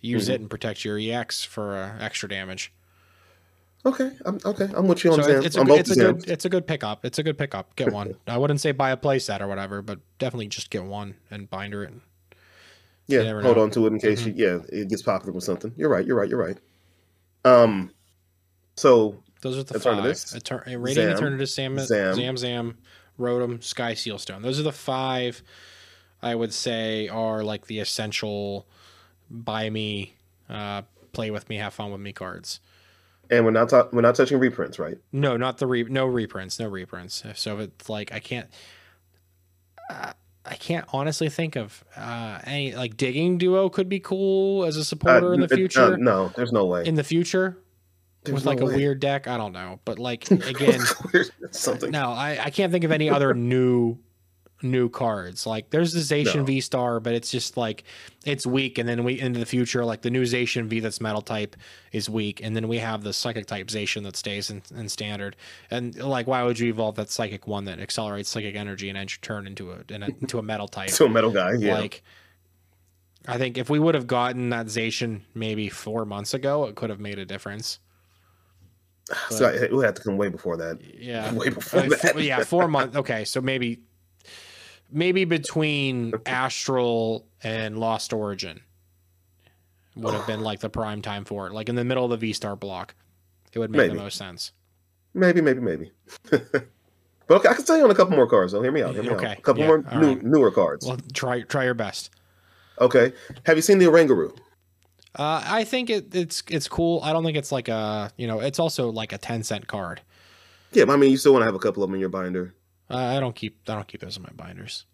use 0.00 0.24
Mm-hmm. 0.24 0.32
it 0.32 0.40
and 0.42 0.50
protect 0.50 0.84
your 0.84 0.98
EX 0.98 1.44
for 1.44 1.76
uh, 1.76 1.96
extra 2.04 2.28
damage. 2.28 2.72
Okay, 3.86 4.10
I'm 4.24 4.38
okay. 4.44 4.68
I'm 4.74 4.86
with 4.88 5.04
you 5.04 5.12
on 5.12 5.22
So 5.22 5.40
it's 5.40 5.56
a 5.56 5.60
on 5.60 5.66
good, 5.66 5.72
both 5.72 5.80
it's 5.80 5.90
a 5.90 5.94
good 5.96 6.28
it's 6.30 6.44
a 6.46 6.48
good 6.48 6.66
pickup. 6.66 7.04
It's 7.04 7.18
a 7.18 7.22
good 7.22 7.36
pickup. 7.36 7.76
Get 7.76 7.92
one. 7.92 8.14
I 8.26 8.38
wouldn't 8.38 8.60
say 8.60 8.72
buy 8.72 8.90
a 8.92 8.96
playset 8.96 9.40
or 9.40 9.46
whatever, 9.48 9.82
but 9.82 9.98
definitely 10.18 10.48
just 10.48 10.70
get 10.70 10.84
one 10.84 11.16
and 11.30 11.50
binder 11.50 11.84
it. 11.84 11.92
Yeah, 13.06 13.30
hold 13.42 13.56
know. 13.56 13.62
on 13.64 13.70
to 13.72 13.84
it 13.86 13.92
in 13.92 13.98
case 13.98 14.22
Mhm. 14.22 14.36
you, 14.38 14.46
yeah, 14.46 14.80
it 14.80 14.88
gets 14.88 15.02
popular 15.02 15.32
with 15.32 15.44
something. 15.44 15.72
You're 15.76 15.90
right. 15.90 16.06
You're 16.06 16.16
right. 16.16 16.28
You're 16.30 16.38
right. 16.42 16.56
Um, 17.44 17.90
so 18.76 19.22
Those 19.42 19.58
are 19.58 19.62
the 19.62 19.74
Alternatives? 19.74 20.32
five. 20.32 20.42
Eter- 20.42 20.82
Radiant 20.82 21.18
Zam, 21.18 21.32
Eternatus, 21.38 21.54
Zam, 21.54 21.78
Zam. 21.78 22.14
Zam, 22.14 22.36
Zam, 22.38 22.78
Rotom, 23.20 23.62
Sky 23.62 23.92
Seal 23.92 24.16
Stone. 24.18 24.40
Those 24.40 24.58
are 24.58 24.62
the 24.62 24.72
five 24.72 25.42
I 26.22 26.34
would 26.34 26.54
say 26.54 27.06
are 27.08 27.44
like 27.44 27.66
the 27.66 27.80
essential 27.80 28.66
buy 29.30 29.68
me, 29.68 30.14
uh, 30.48 30.82
play 31.12 31.30
with 31.30 31.50
me, 31.50 31.56
have 31.56 31.74
fun 31.74 31.92
with 31.92 32.00
me 32.00 32.14
cards. 32.14 32.60
And 33.30 33.44
we're 33.44 33.50
not 33.50 33.68
ta- 33.68 33.88
we're 33.92 34.00
not 34.02 34.14
touching 34.14 34.38
reprints, 34.38 34.78
right? 34.78 34.98
No, 35.12 35.36
not 35.36 35.58
the 35.58 35.66
re 35.66 35.84
no 35.84 36.06
reprints, 36.06 36.58
no 36.58 36.68
reprints. 36.68 37.22
So 37.34 37.58
it's 37.58 37.88
like 37.88 38.12
I 38.12 38.18
can't 38.20 38.48
uh, 39.90 40.12
I 40.46 40.54
can't 40.56 40.86
honestly 40.92 41.28
think 41.28 41.56
of 41.56 41.84
uh 41.96 42.38
any 42.44 42.74
like 42.74 42.96
digging 42.96 43.38
duo 43.38 43.68
could 43.68 43.88
be 43.88 44.00
cool 44.00 44.64
as 44.64 44.76
a 44.76 44.84
supporter 44.84 45.34
in 45.34 45.40
the 45.40 45.46
Uh, 45.46 45.54
uh, 45.54 45.56
future. 45.56 45.96
no, 45.96 46.28
there's 46.36 46.52
no 46.52 46.64
way. 46.66 46.84
in 46.86 46.94
the 46.94 47.04
future 47.04 47.58
There's 48.24 48.34
with 48.36 48.44
no 48.44 48.50
like 48.50 48.60
a 48.60 48.66
weird 48.76 49.00
deck, 49.00 49.26
I 49.28 49.36
don't 49.36 49.52
know, 49.52 49.80
but 49.84 49.98
like 49.98 50.30
again, 50.30 50.80
something. 51.50 51.90
no, 51.90 52.10
I 52.10 52.38
I 52.44 52.50
can't 52.50 52.72
think 52.72 52.84
of 52.84 52.92
any 52.92 53.10
other 53.10 53.34
new 53.34 53.98
new 54.64 54.88
cards. 54.88 55.46
Like 55.46 55.70
there's 55.70 55.92
the 55.92 56.00
Zacian 56.00 56.36
No. 56.36 56.44
V 56.44 56.60
Star, 56.60 56.98
but 56.98 57.14
it's 57.14 57.30
just 57.30 57.56
like 57.56 57.84
it's 58.24 58.44
weak, 58.46 58.78
and 58.78 58.88
then 58.88 59.04
we 59.04 59.20
into 59.20 59.38
the 59.38 59.46
future, 59.46 59.84
like 59.84 60.02
the 60.02 60.10
new 60.10 60.22
Zacian 60.22 60.66
V 60.66 60.80
that's 60.80 61.00
metal 61.00 61.22
type 61.22 61.54
is 61.92 62.08
weak, 62.10 62.40
and 62.42 62.56
then 62.56 62.66
we 62.66 62.78
have 62.78 63.02
the 63.04 63.12
psychic 63.12 63.46
type 63.46 63.68
Zacian 63.68 64.02
that 64.04 64.16
stays 64.16 64.50
in, 64.50 64.62
in 64.74 64.88
standard. 64.88 65.36
And 65.70 65.94
like, 65.96 66.26
why 66.26 66.42
would 66.42 66.58
you 66.58 66.68
evolve 66.70 66.96
that 66.96 67.10
psychic 67.10 67.46
one 67.46 67.66
that 67.66 67.78
accelerates 67.78 68.28
psychic 68.30 68.56
energy 68.56 68.88
and 68.88 68.98
your 68.98 69.18
turn 69.20 69.46
into 69.46 69.70
a, 69.70 69.78
in 69.88 70.02
a 70.02 70.06
into 70.20 70.38
a 70.38 70.42
metal 70.42 70.66
type? 70.66 70.88
to 70.90 71.04
a 71.04 71.08
metal 71.08 71.30
guy. 71.30 71.52
Yeah, 71.58 71.74
Like, 71.78 72.02
I 73.28 73.38
think 73.38 73.56
if 73.58 73.70
we 73.70 73.78
would 73.78 73.94
have 73.94 74.06
gotten 74.06 74.50
that 74.50 74.66
Zacian 74.66 75.20
maybe 75.34 75.68
four 75.68 76.04
months 76.04 76.34
ago, 76.34 76.64
it 76.64 76.74
could 76.74 76.90
have 76.90 77.00
made 77.00 77.18
a 77.18 77.24
difference. 77.24 77.78
so 79.30 79.46
I, 79.46 79.74
we 79.74 79.84
had 79.84 79.96
to 79.96 80.02
come 80.02 80.16
way 80.16 80.28
before 80.30 80.56
that. 80.56 80.78
Yeah, 80.98 81.32
Way 81.34 81.50
before 81.50 81.80
Uh, 81.80 81.88
that. 81.90 82.12
four- 82.12 82.20
yeah, 82.20 82.42
four 82.42 82.68
months. 82.68 82.96
Okay, 82.96 83.24
so 83.24 83.40
maybe 83.42 83.80
maybe 84.90 85.24
between 85.24 86.12
Astral 86.26 87.26
and 87.42 87.78
Lost 87.78 88.12
Origin 88.12 88.60
would 89.96 90.14
have 90.14 90.26
been 90.26 90.40
like 90.40 90.60
the 90.60 90.70
prime 90.70 91.02
time 91.02 91.24
for 91.24 91.46
it, 91.46 91.52
like 91.52 91.68
in 91.68 91.74
the 91.76 91.84
middle 91.84 92.04
of 92.04 92.10
the 92.10 92.16
V 92.16 92.32
Star 92.32 92.56
block. 92.56 92.94
It 93.52 93.58
would 93.60 93.70
make 93.70 93.78
Maybe. 93.78 93.94
the 93.94 94.02
most 94.02 94.16
sense. 94.18 94.50
Maybe, 95.14 95.40
maybe, 95.40 95.60
maybe. 95.60 95.92
but 96.30 96.66
okay, 97.30 97.48
I 97.48 97.54
can 97.54 97.64
tell 97.64 97.76
you 97.78 97.84
on 97.84 97.90
a 97.90 97.94
couple 97.94 98.16
more 98.16 98.26
cards. 98.26 98.52
though. 98.52 98.60
hear 98.62 98.72
me 98.72 98.82
out. 98.82 98.94
Hear 98.94 99.04
me 99.04 99.10
Okay, 99.10 99.26
out. 99.28 99.38
A 99.38 99.42
couple 99.42 99.62
yeah, 99.62 99.68
more 99.68 99.78
new, 99.78 100.08
right. 100.14 100.22
newer 100.24 100.50
cards. 100.50 100.84
Well, 100.84 100.98
try 101.12 101.42
try 101.42 101.64
your 101.64 101.74
best. 101.74 102.10
okay, 102.80 103.12
have 103.46 103.56
you 103.56 103.62
seen 103.62 103.78
the 103.78 103.84
Oranguru? 103.86 104.36
Uh, 105.16 105.40
I 105.46 105.62
think 105.62 105.90
it, 105.90 106.12
it's 106.12 106.42
it's 106.50 106.66
cool. 106.66 107.00
I 107.04 107.12
don't 107.12 107.22
think 107.24 107.36
it's 107.36 107.52
like 107.52 107.68
a 107.68 108.10
you 108.16 108.26
know 108.26 108.40
it's 108.40 108.58
also 108.58 108.90
like 108.90 109.12
a 109.12 109.18
ten 109.18 109.44
cent 109.44 109.68
card. 109.68 110.00
Yeah, 110.72 110.86
but 110.86 110.94
I 110.94 110.96
mean, 110.96 111.12
you 111.12 111.16
still 111.16 111.32
want 111.32 111.42
to 111.42 111.46
have 111.46 111.54
a 111.54 111.60
couple 111.60 111.84
of 111.84 111.88
them 111.88 111.94
in 111.94 112.00
your 112.00 112.08
binder. 112.08 112.52
I 112.90 113.18
don't 113.20 113.34
keep 113.34 113.58
I 113.68 113.74
don't 113.74 113.88
keep 113.88 114.00
those 114.00 114.16
in 114.16 114.22
my 114.22 114.30
binders. 114.34 114.84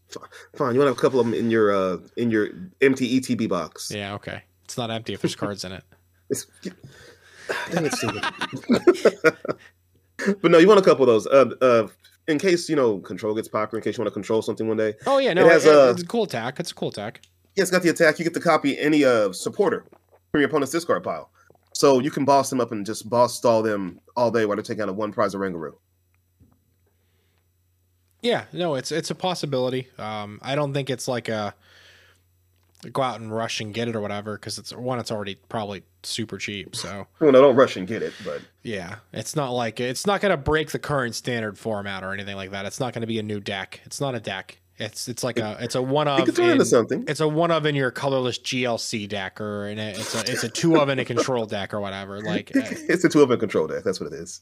Fine, 0.57 0.75
you 0.75 0.81
want 0.81 0.87
to 0.89 0.91
have 0.93 0.99
a 0.99 1.01
couple 1.01 1.21
of 1.21 1.27
them 1.27 1.35
in 1.35 1.51
your 1.51 1.73
uh 1.73 1.99
in 2.17 2.31
your 2.31 2.49
empty 2.81 3.21
ETB 3.21 3.49
box. 3.49 3.91
Yeah, 3.95 4.15
okay. 4.15 4.43
It's 4.65 4.77
not 4.79 4.91
empty 4.91 5.15
if 5.15 5.23
there's 5.23 5.37
cards 5.37 5.65
in 5.65 5.73
it. 5.73 5.85
It's, 6.31 6.47
dang 7.73 7.87
it, 7.87 7.93
Steven. 7.93 8.23
but 10.41 10.51
no, 10.51 10.59
you 10.59 10.69
want 10.69 10.79
a 10.79 10.83
couple 10.85 11.03
of 11.03 11.09
those. 11.09 11.27
Uh, 11.27 11.51
uh, 11.61 11.89
in 12.29 12.39
case 12.39 12.69
you 12.69 12.77
know 12.77 12.99
control 12.99 13.35
gets 13.35 13.49
popular, 13.49 13.79
in 13.81 13.83
case 13.85 13.97
you 13.99 14.03
want 14.03 14.09
to 14.13 14.15
control 14.15 14.43
something 14.43 14.69
one 14.69 14.77
day. 14.77 14.95
Oh 15.07 15.19
yeah, 15.19 15.33
no, 15.33 15.45
It 15.47 15.51
has, 15.53 15.65
it- 15.65 15.75
uh, 15.75 15.91
it's 15.91 16.03
a 16.03 16.07
cool 16.07 16.25
attack. 16.25 16.61
It's 16.61 16.71
a 16.71 16.75
cool 16.75 16.89
attack. 16.91 17.21
Yeah, 17.57 17.63
it's 17.63 17.71
got 17.71 17.83
the 17.83 17.89
attack. 17.89 18.19
You 18.21 18.25
get 18.25 18.35
to 18.35 18.41
copy 18.41 18.79
any 18.79 19.05
uh 19.05 19.33
supporter 19.33 19.85
from 20.31 20.41
your 20.41 20.49
opponent's 20.49 20.71
discard 20.73 21.03
pile, 21.03 21.31
so 21.75 21.99
you 21.99 22.11
can 22.13 22.25
boss 22.25 22.49
them 22.51 22.61
up 22.61 22.71
and 22.71 22.87
just 22.87 23.09
boss 23.11 23.37
stall 23.37 23.63
them 23.63 24.01
all 24.17 24.31
day 24.31 24.47
while 24.47 24.57
they're 24.57 24.63
taking 24.63 24.83
out 24.83 24.89
a 24.89 24.93
one 24.93 25.13
prize 25.13 25.35
Oranguru. 25.35 25.73
Yeah, 28.23 28.45
no, 28.53 28.75
it's 28.75 28.93
it's 28.93 29.11
a 29.11 29.15
possibility. 29.15 29.89
Um, 29.99 30.39
I 30.43 30.55
don't 30.55 30.75
think 30.75 30.91
it's 30.91 31.09
like 31.09 31.29
a 31.29 31.55
go 32.93 33.03
out 33.03 33.21
and 33.21 33.35
rush 33.35 33.61
and 33.61 33.75
get 33.75 33.89
it 33.89 33.97
or 33.97 34.01
whatever 34.01 34.37
because 34.37 34.59
it's 34.59 34.75
one. 34.75 34.99
It's 34.99 35.11
already 35.11 35.37
probably 35.49 35.83
super 36.03 36.39
cheap. 36.39 36.75
So 36.75 37.07
Well, 37.19 37.33
no, 37.33 37.41
don't 37.41 37.57
rush 37.57 37.77
and 37.77 37.87
get 37.87 38.03
it, 38.03 38.13
but 38.25 38.41
yeah, 38.63 38.97
it's 39.13 39.37
not 39.37 39.51
like 39.51 39.81
it's 39.81 40.07
not 40.07 40.21
gonna 40.21 40.37
break 40.37 40.71
the 40.71 40.79
current 40.79 41.15
standard 41.15 41.59
format 41.59 42.03
or 42.03 42.13
anything 42.13 42.37
like 42.37 42.51
that. 42.51 42.67
It's 42.67 42.81
not 42.81 42.93
gonna 42.93 43.07
be 43.07 43.19
a 43.19 43.23
new 43.23 43.41
deck. 43.41 43.81
It's 43.85 44.01
not 44.01 44.15
a 44.15 44.21
deck. 44.21 44.59
It's 44.79 45.09
it's 45.09 45.23
like 45.23 45.39
a 45.39 45.59
it's 45.61 45.75
a 45.75 45.83
one 45.83 46.09
of 46.09 46.35
turn 46.35 46.51
into 46.51 46.65
something. 46.65 47.05
it's 47.07 47.21
a 47.21 47.29
one 47.29 47.51
of 47.51 47.67
in 47.67 47.75
your 47.75 47.91
colorless 47.91 48.39
GLC 48.39 49.07
deck 49.07 49.39
or 49.39 49.69
in 49.69 49.79
a, 49.79 49.91
it's 49.91 50.15
a 50.15 50.21
it's 50.21 50.43
a 50.43 50.49
two 50.49 50.79
of 50.79 50.89
in 50.89 50.99
a 50.99 51.05
control 51.05 51.45
deck 51.45 51.75
or 51.75 51.81
whatever. 51.81 52.21
Like 52.25 52.51
it's 52.55 53.05
a 53.05 53.09
two 53.11 53.21
of 53.21 53.31
a 53.31 53.37
control 53.37 53.67
deck. 53.67 53.85
That's 53.85 54.01
what 54.01 54.11
it 54.13 54.17
is. 54.17 54.41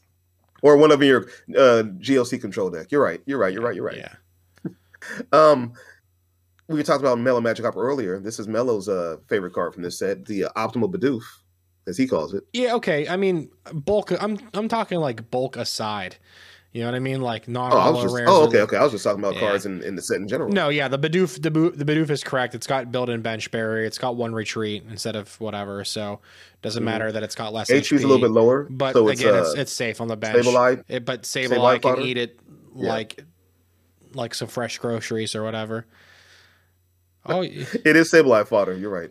Or 0.63 0.77
one 0.77 0.91
of 0.91 1.03
your 1.03 1.27
uh, 1.57 1.85
GLC 2.01 2.41
control 2.41 2.71
deck. 2.71 2.91
You're 2.91 3.03
right. 3.03 3.21
You're 3.27 3.39
right. 3.39 3.53
You're 3.53 3.63
right. 3.63 3.75
You're 3.75 3.85
right. 3.85 3.97
Yeah. 3.97 4.15
Um, 5.33 5.75
we 6.69 6.83
talked 6.83 7.01
about 7.01 7.19
Mellow 7.19 7.41
Magic 7.41 7.65
Opera 7.65 7.83
earlier. 7.83 8.19
This 8.19 8.39
is 8.39 8.47
Mellow's 8.47 8.89
uh, 8.89 9.17
favorite 9.29 9.53
card 9.53 9.73
from 9.73 9.83
this 9.83 9.99
set, 9.99 10.27
the 10.27 10.45
uh, 10.45 10.51
Optimal 10.57 10.93
Bidoof, 10.93 11.23
as 11.87 11.97
he 11.97 12.07
calls 12.07 12.35
it. 12.35 12.45
Yeah, 12.53 12.75
okay. 12.75 13.09
I 13.09 13.17
mean, 13.17 13.49
bulk. 13.73 14.11
I'm 14.21 14.39
I'm 14.55 14.69
talking 14.69 14.99
like 14.99 15.31
bulk 15.31 15.57
aside. 15.57 16.17
You 16.73 16.83
know 16.83 16.89
what 16.89 16.97
I 16.97 16.99
mean? 16.99 17.23
Like 17.23 17.49
not 17.49 17.73
Oh, 17.73 17.79
I 17.79 17.85
all 17.87 17.93
was 17.95 18.03
just. 18.03 18.15
rares. 18.15 18.29
Oh, 18.31 18.47
okay, 18.47 18.61
okay. 18.61 18.77
I 18.77 18.83
was 18.83 18.93
just 18.93 19.03
talking 19.03 19.21
about 19.21 19.35
Yeah. 19.35 19.41
cards 19.41 19.65
in, 19.65 19.83
in 19.83 19.95
the 19.97 20.03
set 20.03 20.19
in 20.19 20.29
general. 20.29 20.51
No, 20.51 20.69
yeah, 20.69 20.87
the 20.87 20.99
Bidoof, 20.99 21.41
the, 21.43 21.49
the 21.51 21.85
Bidoof 21.85 22.11
is 22.11 22.23
correct. 22.23 22.55
It's 22.55 22.67
got 22.67 22.93
built-in 22.93 23.23
bench 23.23 23.51
barrier. 23.51 23.85
It's 23.87 23.97
got 23.97 24.17
one 24.17 24.35
retreat 24.35 24.85
instead 24.89 25.17
of 25.17 25.41
whatever. 25.41 25.83
So 25.85 26.21
doesn't 26.61 26.83
Mhm. 26.83 26.87
matter 26.87 27.11
that 27.13 27.23
it's 27.23 27.35
got 27.35 27.55
less 27.55 27.71
HP 27.71 27.97
is 27.97 28.03
a 28.05 28.07
little 28.07 28.21
bit 28.21 28.33
lower, 28.33 28.67
But 28.69 28.93
so 28.93 29.09
it's 29.09 29.21
again, 29.21 29.35
uh, 29.35 29.39
it's, 29.43 29.55
it's 29.55 29.73
safe 29.73 30.01
on 30.03 30.09
the 30.09 30.17
bench. 30.17 30.45
Sableye. 30.45 30.85
It, 30.89 31.05
but 31.07 31.23
Sableye 31.23 31.81
can 31.81 32.03
eat 32.03 32.19
it 32.19 32.39
Yeah. 32.77 32.89
like 32.91 33.25
like 34.15 34.35
some 34.35 34.49
fresh 34.49 34.79
groceries 34.79 35.35
or 35.35 35.43
whatever. 35.43 35.87
Oh 37.27 37.43
It 37.43 37.85
is 37.97 38.11
Sableye 38.11 38.47
fodder. 38.47 38.75
You're 38.75 38.91
right. 38.91 39.11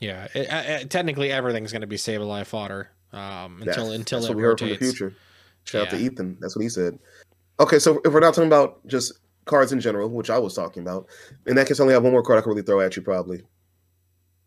yeah, 0.00 0.28
it, 0.34 0.48
uh, 0.50 0.54
uh, 0.54 0.84
technically 0.88 1.30
everything's 1.30 1.72
going 1.72 1.80
to 1.82 1.86
be 1.86 1.96
Sableye 1.96 2.46
fodder 2.46 2.90
um, 3.12 3.56
until 3.62 3.64
That's- 3.86 3.94
until 3.96 4.18
that's 4.20 4.26
it 4.26 4.28
what 4.30 4.36
we 4.36 4.42
heard 4.42 4.58
from 4.58 4.68
rotates. 4.70 5.02
Shout 5.64 5.82
out 5.82 5.90
to 5.90 5.96
Yeah. 5.98 6.06
Ethan. 6.10 6.36
That's 6.40 6.56
what 6.56 6.62
he 6.62 6.68
said. 6.68 6.98
Okay, 7.58 7.78
so 7.78 8.00
if 8.04 8.12
we're 8.12 8.20
not 8.20 8.34
talking 8.34 8.48
about 8.48 8.86
just 8.86 9.12
cards 9.44 9.72
in 9.72 9.80
general, 9.80 10.08
which 10.08 10.30
I 10.30 10.38
was 10.38 10.54
talking 10.54 10.82
about, 10.82 11.06
in 11.46 11.56
that 11.56 11.66
case, 11.68 11.78
I 11.78 11.82
only 11.82 11.94
have 11.94 12.02
one 12.02 12.12
more 12.12 12.22
card 12.22 12.38
I 12.38 12.42
can 12.42 12.50
really 12.50 12.62
throw 12.62 12.80
at 12.80 12.96
you, 12.96 13.02
probably. 13.02 13.42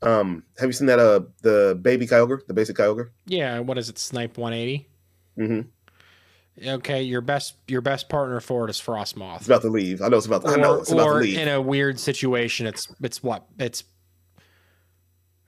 Um, 0.01 0.43
have 0.57 0.67
you 0.67 0.73
seen 0.73 0.87
that? 0.87 0.99
Uh, 0.99 1.21
the 1.43 1.79
baby 1.81 2.05
Kyogre, 2.07 2.45
the 2.47 2.53
basic 2.53 2.75
Kyogre. 2.75 3.09
Yeah, 3.25 3.59
what 3.59 3.77
is 3.77 3.87
it? 3.89 3.97
Snipe 3.97 4.37
180. 4.37 4.89
Mm-hmm. 5.37 6.67
Okay, 6.67 7.01
your 7.01 7.21
best 7.21 7.55
your 7.67 7.81
best 7.81 8.09
partner 8.09 8.39
for 8.39 8.65
it 8.65 8.69
is 8.69 8.79
Frosmoth. 8.81 9.37
It's 9.37 9.45
about 9.47 9.61
to 9.63 9.69
leave. 9.69 10.01
I 10.01 10.07
know 10.09 10.17
it's 10.17 10.25
about. 10.27 10.43
to. 10.43 10.49
I 10.49 10.55
know 10.57 10.75
Or, 10.75 10.79
it's 10.81 10.91
about 10.91 11.03
to 11.05 11.09
or 11.09 11.21
leave. 11.21 11.37
in 11.37 11.47
a 11.47 11.61
weird 11.61 11.99
situation, 11.99 12.67
it's 12.67 12.93
it's 13.01 13.23
what 13.23 13.45
it's 13.57 13.83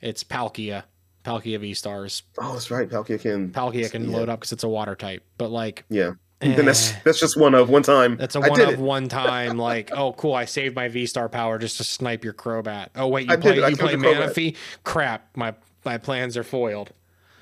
it's 0.02 0.24
Palkia, 0.24 0.84
Palkia 1.26 1.60
V 1.60 1.74
stars. 1.74 2.24
oh, 2.40 2.54
that's 2.54 2.70
right. 2.72 2.88
Palkia 2.90 3.20
can. 3.20 3.52
Palkia 3.52 3.90
can 3.92 4.10
yeah. 4.10 4.16
load 4.18 4.30
up 4.30 4.40
because 4.42 4.52
it's 4.52 4.64
a 4.64 4.70
water 4.70 4.96
type, 4.96 5.24
but 5.38 5.50
like 5.50 5.84
Yeah. 5.90 6.12
Then 6.42 6.66
that's 6.66 6.92
eh, 6.92 6.96
that's 7.04 7.20
just 7.20 7.38
one 7.38 7.56
of 7.56 7.70
one 7.70 7.82
time. 7.82 8.18
that's 8.18 8.36
a 8.36 8.40
I 8.40 8.50
one 8.50 8.62
of 8.62 8.70
it. 8.70 8.80
one 8.80 9.08
time. 9.24 9.58
Like, 9.58 9.92
oh, 9.94 10.14
cool! 10.14 10.36
I 10.36 10.46
saved 10.46 10.76
my 10.76 10.90
V 10.90 11.06
star 11.08 11.28
power 11.30 11.58
just 11.58 11.78
to 11.78 11.84
snipe 11.84 12.24
your 12.24 12.34
Crobat. 12.34 12.90
Oh 12.96 13.08
wait, 13.08 13.26
you 13.28 13.34
I 13.34 13.38
play 13.38 13.56
you 13.56 13.76
play 13.76 13.96
Manaphy? 13.96 14.56
Crap! 14.84 15.36
My 15.36 15.56
my 15.86 15.98
plans 15.98 16.38
are 16.38 16.44
foiled. 16.44 16.92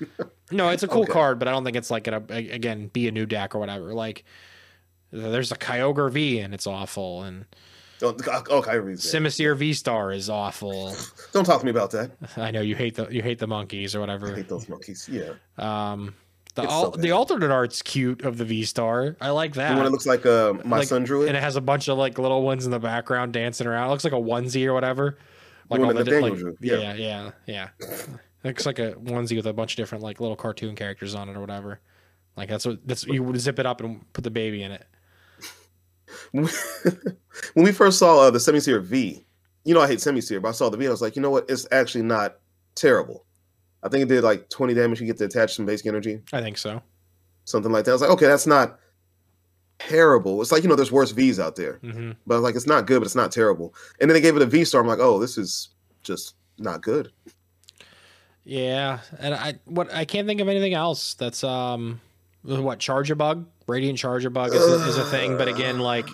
No, 0.50 0.68
it's 0.68 0.82
a 0.82 0.88
cool 0.88 1.02
Okay. 1.04 1.12
card, 1.12 1.38
but 1.38 1.48
I 1.48 1.52
don't 1.52 1.64
think 1.64 1.76
it's 1.76 1.90
like 1.90 2.04
gonna 2.04 2.22
again 2.28 2.88
be 2.88 3.08
a 3.08 3.10
new 3.10 3.24
deck 3.24 3.54
or 3.54 3.58
whatever. 3.58 3.94
Like, 3.94 4.24
there's 5.10 5.50
a 5.50 5.56
Kyogre 5.56 6.10
V 6.12 6.38
and 6.38 6.52
it's 6.52 6.66
awful, 6.66 7.22
and 7.22 7.46
Don't, 8.12 8.20
oh, 8.50 8.62
Kyrie's. 8.62 9.00
Simisear 9.00 9.56
V 9.56 9.72
Star 9.72 10.12
is 10.12 10.28
awful. 10.30 10.94
Don't 11.32 11.44
talk 11.44 11.60
to 11.60 11.64
me 11.64 11.70
about 11.70 11.90
that. 11.92 12.10
I 12.36 12.50
know 12.50 12.60
you 12.60 12.76
hate 12.76 12.94
the 12.96 13.08
you 13.08 13.22
hate 13.22 13.38
the 13.38 13.46
monkeys 13.46 13.94
or 13.94 14.00
whatever. 14.00 14.32
I 14.32 14.36
hate 14.36 14.48
those 14.48 14.68
monkeys. 14.68 15.08
Yeah. 15.10 15.32
Um, 15.58 16.14
the 16.54 16.62
al- 16.62 16.92
so 16.92 17.00
the 17.00 17.10
alternate 17.10 17.50
art's 17.50 17.82
cute 17.82 18.22
of 18.22 18.38
the 18.38 18.44
V 18.44 18.64
Star. 18.64 19.16
I 19.20 19.30
like 19.30 19.54
The 19.54 19.60
that. 19.60 19.74
one 19.74 19.84
that 19.84 19.90
looks 19.90 20.06
like 20.06 20.24
uh, 20.26 20.52
my 20.64 20.78
Like, 20.78 20.88
son 20.88 21.02
drew 21.04 21.22
it. 21.22 21.28
and 21.28 21.36
it 21.36 21.42
has 21.42 21.56
a 21.56 21.60
bunch 21.60 21.88
of 21.88 21.98
like 21.98 22.18
little 22.18 22.42
ones 22.42 22.64
in 22.64 22.70
the 22.70 22.78
background 22.78 23.32
dancing 23.32 23.66
around. 23.66 23.88
It 23.88 23.90
looks 23.90 24.04
like 24.04 24.12
a 24.12 24.16
onesie 24.16 24.66
or 24.66 24.72
whatever. 24.74 25.18
Like 25.70 25.80
one 25.80 25.88
all 25.88 25.94
that 25.94 26.04
the 26.04 26.20
like, 26.20 26.36
drew, 26.36 26.56
yeah, 26.60 26.92
yeah. 26.94 27.30
yeah, 27.46 27.68
yeah. 27.80 27.88
looks 28.44 28.66
like 28.66 28.78
a 28.78 28.92
onesie 28.92 29.34
with 29.36 29.46
a 29.46 29.52
bunch 29.52 29.72
of 29.72 29.76
different 29.76 30.04
like 30.04 30.20
little 30.20 30.36
cartoon 30.36 30.76
characters 30.76 31.14
on 31.14 31.28
it 31.28 31.36
or 31.36 31.40
whatever. 31.40 31.80
Like 32.36 32.48
that's 32.50 32.66
what 32.66 32.86
that's 32.86 33.06
you 33.06 33.22
would 33.22 33.40
zip 33.40 33.58
it 33.58 33.66
up 33.66 33.80
and 33.80 34.12
put 34.12 34.22
the 34.24 34.30
baby 34.30 34.62
in 34.62 34.72
it. 34.72 34.86
when 36.32 36.48
we 37.54 37.72
first 37.72 37.98
saw 37.98 38.20
uh, 38.20 38.30
the 38.30 38.38
Simisear 38.38 38.82
V, 38.82 39.24
you 39.64 39.74
know 39.74 39.80
I 39.80 39.86
hate 39.86 39.98
Simisear, 39.98 40.40
but 40.42 40.48
I 40.48 40.52
saw 40.52 40.68
the 40.68 40.76
V, 40.76 40.86
I 40.86 40.90
was 40.90 41.02
like, 41.02 41.16
you 41.16 41.22
know 41.22 41.30
what? 41.30 41.46
It's 41.48 41.66
actually 41.72 42.04
not 42.04 42.36
terrible. 42.74 43.24
I 43.82 43.88
think 43.88 44.02
it 44.02 44.08
did 44.08 44.24
like 44.24 44.48
20 44.50 44.72
damage. 44.74 45.00
You 45.00 45.06
get 45.06 45.18
to 45.18 45.24
attach 45.24 45.54
some 45.54 45.66
basic 45.66 45.86
energy, 45.86 46.20
I 46.32 46.40
think 46.40 46.56
so. 46.58 46.80
something 47.44 47.70
like 47.72 47.84
that. 47.84 47.90
I 47.90 47.94
was 47.94 48.00
like, 48.02 48.10
okay, 48.12 48.26
that's 48.26 48.46
not 48.46 48.78
terrible. 49.78 50.40
It's 50.40 50.52
like, 50.52 50.62
you 50.62 50.68
know, 50.68 50.76
there's 50.76 50.92
worse 50.92 51.10
Vs 51.10 51.38
out 51.38 51.56
there, 51.56 51.74
hmm 51.82 52.12
but 52.26 52.40
like, 52.40 52.54
it's 52.56 52.66
not 52.66 52.86
good, 52.86 53.00
but 53.00 53.06
it's 53.06 53.14
not 53.14 53.32
terrible. 53.32 53.74
And 54.00 54.08
then 54.08 54.14
they 54.14 54.20
gave 54.20 54.36
it 54.36 54.42
a 54.42 54.46
V 54.46 54.64
star. 54.64 54.80
I'm 54.80 54.86
like, 54.86 55.00
oh, 55.00 55.18
this 55.18 55.36
is 55.36 55.70
just 56.02 56.34
not 56.58 56.80
good. 56.82 57.10
Yeah, 58.44 58.98
and 59.18 59.34
I 59.34 59.54
what 59.64 59.92
I 59.92 60.04
can't 60.04 60.26
think 60.28 60.40
of 60.40 60.48
anything 60.48 60.74
else 60.74 61.14
that's 61.14 61.42
um 61.42 62.00
what 62.44 62.78
Charjabug, 62.78 63.46
Radiant 63.66 63.98
Charjabug 63.98 64.54
is 64.54 64.62
a, 64.62 64.88
is 64.88 64.98
a 64.98 65.04
thing, 65.06 65.36
but 65.38 65.48
again, 65.48 65.78
like 65.78 66.06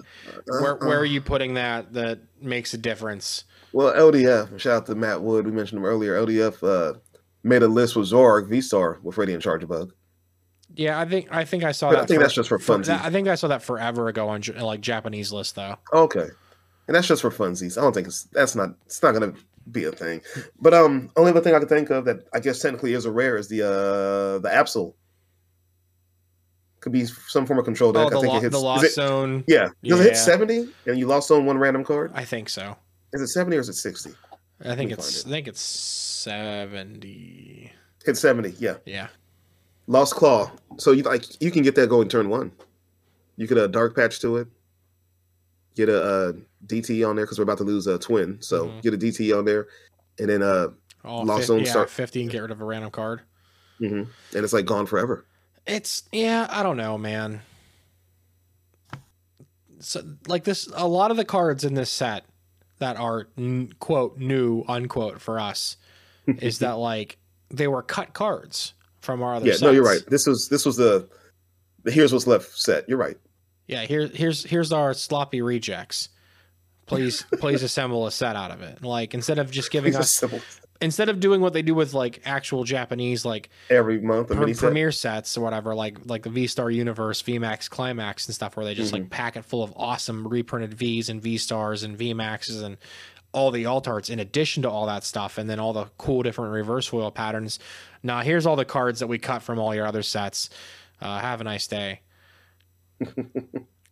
where 0.46 0.76
where 0.76 0.98
are 0.98 1.04
you 1.04 1.20
putting 1.20 1.54
that 1.54 1.92
that 1.94 2.20
makes 2.40 2.72
a 2.74 2.78
difference? 2.78 3.44
Well, 3.72 3.92
LDF, 3.92 4.58
shout 4.58 4.72
out 4.74 4.86
to 4.86 4.94
Matt 4.94 5.22
Wood. 5.22 5.46
We 5.46 5.52
mentioned 5.52 5.78
him 5.78 5.84
earlier. 5.84 6.14
LDF 6.14 6.62
uh, 6.62 6.98
made 7.42 7.62
a 7.62 7.68
list 7.68 7.96
with 7.96 8.10
Zorg 8.10 8.48
V 8.48 8.60
Star 8.60 8.98
with 9.02 9.16
Radiant 9.18 9.42
Charjabug. 9.44 9.90
Yeah, 10.74 11.00
I 11.00 11.04
think 11.04 11.28
I 11.32 11.44
think 11.44 11.64
I 11.64 11.72
saw 11.72 11.90
But 11.90 11.96
that. 11.96 12.02
I 12.02 12.06
think 12.06 12.18
for- 12.18 12.22
that's 12.24 12.34
just 12.34 12.48
for 12.48 12.58
funsies. 12.58 13.00
I 13.00 13.10
think 13.10 13.26
I 13.28 13.34
saw 13.34 13.48
that 13.48 13.62
forever 13.62 14.08
ago 14.08 14.28
on 14.28 14.40
like 14.58 14.80
Japanese 14.80 15.32
list 15.32 15.56
though. 15.56 15.76
Okay, 15.92 16.28
and 16.86 16.94
that's 16.94 17.08
just 17.08 17.22
for 17.22 17.30
funsies. 17.30 17.76
I 17.76 17.80
don't 17.80 17.92
think 17.92 18.06
it's 18.06 18.24
that's 18.24 18.54
not 18.54 18.70
it's 18.86 19.02
not 19.02 19.12
gonna 19.12 19.32
be 19.70 19.84
a 19.84 19.92
thing. 19.92 20.20
But 20.60 20.74
um, 20.74 21.10
only 21.16 21.30
other 21.32 21.40
thing 21.40 21.54
I 21.54 21.58
can 21.58 21.68
think 21.68 21.90
of 21.90 22.04
that 22.04 22.28
I 22.32 22.38
guess 22.40 22.60
technically 22.60 22.92
is 22.92 23.04
a 23.04 23.10
rare 23.10 23.36
is 23.36 23.48
the 23.48 23.62
uh 23.62 24.38
the 24.38 24.48
Absol. 24.48 24.94
Could 26.80 26.92
be 26.92 27.04
some 27.04 27.46
form 27.46 27.58
of 27.58 27.64
control 27.66 27.92
deck. 27.92 28.06
Oh, 28.06 28.10
the, 28.10 28.16
I 28.16 28.20
think 28.20 28.32
lo- 28.32 28.38
it 28.38 28.42
hits. 28.42 28.52
the 28.54 28.60
Lost 28.60 28.84
it- 28.84 28.92
Zone. 28.92 29.44
yeah, 29.46 29.68
does 29.84 30.00
it 30.00 30.04
hit 30.04 30.16
seventy? 30.16 30.68
And 30.86 30.98
you 30.98 31.06
lost 31.06 31.30
on 31.30 31.44
one 31.44 31.58
random 31.58 31.84
card. 31.84 32.10
I 32.14 32.24
think 32.24 32.48
so. 32.48 32.76
Is 33.12 33.20
it 33.20 33.28
seventy 33.28 33.56
or 33.56 33.60
is 33.60 33.68
it 33.68 33.74
sixty? 33.74 34.12
I 34.64 34.74
think 34.76 34.90
it's 34.90 35.22
find 35.22 35.32
I 35.32 35.36
think 35.36 35.48
it's 35.48 35.60
seventy. 35.60 37.72
Hit 38.04 38.16
seventy. 38.16 38.54
Yeah, 38.58 38.76
Yeah. 38.86 39.08
Lost 39.86 40.14
Claw. 40.14 40.50
So 40.78 40.92
you 40.92 41.02
like 41.02 41.40
you 41.42 41.50
can 41.50 41.62
get 41.62 41.74
that 41.74 41.88
going 41.90 42.08
turn 42.08 42.28
one. 42.28 42.52
You 43.36 43.46
could 43.46 43.58
a 43.58 43.64
uh, 43.64 43.66
dark 43.66 43.94
patch 43.96 44.20
to 44.20 44.36
it. 44.38 44.48
Get 45.76 45.88
a, 45.88 46.02
uh 46.02 46.32
DT 46.66 47.08
on 47.08 47.16
there 47.16 47.24
because 47.24 47.38
we're 47.38 47.44
about 47.44 47.58
to 47.58 47.64
lose 47.64 47.86
a 47.86 47.98
twin. 47.98 48.38
So 48.40 48.66
Mhm. 48.68 48.82
get 48.82 48.94
a 48.94 48.98
DT 48.98 49.36
on 49.36 49.44
there, 49.44 49.68
and 50.18 50.28
then 50.28 50.42
uh, 50.42 50.68
Oh, 51.04 51.22
Lost 51.22 51.40
fif- 51.40 51.46
Zone 51.46 51.60
yeah, 51.64 51.70
start- 51.70 51.90
fifty 51.90 52.20
and 52.22 52.30
get 52.30 52.40
rid 52.40 52.50
of 52.50 52.60
a 52.60 52.64
random 52.64 52.90
card. 52.90 53.22
mhm. 53.80 54.06
and 54.34 54.44
it's 54.44 54.52
like 54.52 54.66
gone 54.66 54.86
forever. 54.86 55.24
It's 55.70 56.02
yeah, 56.10 56.48
I 56.50 56.64
don't 56.64 56.76
know, 56.76 56.98
man. 56.98 57.42
So 59.78 60.02
like 60.26 60.42
this, 60.42 60.68
a 60.74 60.86
lot 60.86 61.12
of 61.12 61.16
the 61.16 61.24
cards 61.24 61.64
in 61.64 61.74
this 61.74 61.90
set 61.90 62.24
that 62.80 62.96
are 62.96 63.28
n- 63.38 63.72
quote 63.78 64.18
new 64.18 64.64
unquote 64.66 65.20
for 65.20 65.38
us 65.38 65.76
is 66.26 66.58
that 66.58 66.72
like 66.72 67.18
they 67.50 67.68
were 67.68 67.82
cut 67.82 68.12
cards 68.12 68.74
from 69.00 69.22
our 69.22 69.36
other. 69.36 69.46
Yeah, 69.46 69.54
no, 69.62 69.70
you're 69.70 69.84
right. 69.84 70.02
This 70.08 70.26
was 70.26 70.48
this 70.48 70.66
was 70.66 70.76
the, 70.76 71.08
the 71.84 71.92
here's 71.92 72.12
what's 72.12 72.26
left 72.26 72.58
set. 72.58 72.88
You're 72.88 72.98
right. 72.98 73.16
Yeah, 73.68 73.84
here 73.84 74.08
here's 74.12 74.42
here's 74.42 74.72
our 74.72 74.92
sloppy 74.92 75.40
rejects. 75.40 76.08
Please 76.86 77.24
please 77.38 77.62
assemble 77.62 78.08
a 78.08 78.10
set 78.10 78.34
out 78.34 78.50
of 78.50 78.60
it. 78.62 78.82
Like 78.82 79.14
instead 79.14 79.38
of 79.38 79.52
just 79.52 79.70
giving 79.70 79.94
a 79.94 80.00
us 80.00 80.10
simple 80.10 80.40
instead 80.80 81.08
of 81.08 81.20
doing 81.20 81.40
what 81.40 81.52
they 81.52 81.62
do 81.62 81.74
with 81.74 81.92
like 81.94 82.20
actual 82.24 82.64
Japanese 82.64 83.24
like 83.24 83.50
every 83.68 84.00
month 84.00 84.28
pre- 84.28 84.54
premiere 84.54 84.92
sets 84.92 85.36
or 85.36 85.42
whatever, 85.42 85.74
like 85.74 85.98
like 86.06 86.22
the 86.22 86.30
V 86.30 86.46
Star 86.46 86.70
Universe, 86.70 87.22
VMAX, 87.22 87.68
Climax, 87.68 88.26
and 88.26 88.34
stuff, 88.34 88.56
where 88.56 88.64
they 88.64 88.74
just 88.74 88.92
Mm-hmm. 88.92 89.02
like 89.04 89.10
pack 89.10 89.36
it 89.36 89.44
full 89.44 89.62
of 89.62 89.72
awesome 89.76 90.26
reprinted 90.26 90.74
Vs 90.74 91.08
and 91.08 91.22
V 91.22 91.36
Stars 91.38 91.82
and 91.82 91.98
VMAXs 91.98 92.62
and 92.62 92.76
all 93.32 93.50
the 93.52 93.64
alt 93.66 93.86
arts 93.86 94.10
in 94.10 94.18
addition 94.18 94.62
to 94.64 94.70
all 94.70 94.86
that 94.86 95.04
stuff, 95.04 95.38
and 95.38 95.48
then 95.48 95.60
all 95.60 95.72
the 95.72 95.86
cool 95.98 96.22
different 96.22 96.52
reverse 96.52 96.86
foil 96.86 97.10
patterns. 97.12 97.58
Now 98.02 98.20
here's 98.22 98.44
all 98.46 98.56
the 98.56 98.64
cards 98.64 99.00
that 99.00 99.06
we 99.06 99.18
cut 99.18 99.42
from 99.42 99.58
all 99.58 99.74
your 99.74 99.86
other 99.86 100.02
sets. 100.02 100.50
Uh, 101.00 101.18
have 101.20 101.40
a 101.40 101.44
nice 101.44 101.66
day. 101.66 102.00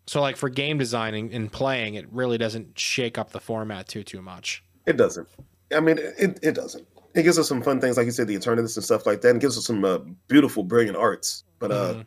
so 0.07 0.21
like 0.21 0.37
for 0.37 0.49
game 0.49 0.79
designing 0.79 1.33
and 1.33 1.51
playing, 1.53 1.95
it 1.95 2.07
really 2.13 2.39
doesn't 2.39 2.79
shake 2.79 3.17
up 3.19 3.31
the 3.31 3.41
format 3.41 3.89
too 3.89 4.03
too 4.03 4.21
much. 4.23 4.63
It 4.87 4.97
doesn't. 4.97 5.29
I 5.75 5.81
mean, 5.81 5.99
it, 5.99 6.39
it 6.43 6.55
doesn't. 6.55 6.87
It 7.15 7.23
gives 7.23 7.39
us 7.39 7.49
some 7.49 7.63
fun 7.63 7.81
things, 7.81 7.97
like 7.97 8.07
you 8.07 8.13
said, 8.13 8.29
the 8.29 8.37
Eternatus 8.37 8.77
and 8.77 8.85
stuff 8.85 9.07
like 9.07 9.21
that, 9.23 9.31
and 9.31 9.41
gives 9.41 9.59
us 9.59 9.67
some 9.67 9.85
uh, 9.85 9.99
beautiful, 10.29 10.63
brilliant 10.63 10.97
arts. 10.97 11.45
But 11.59 11.73
uh, 11.73 11.95
Mhm. 11.95 12.07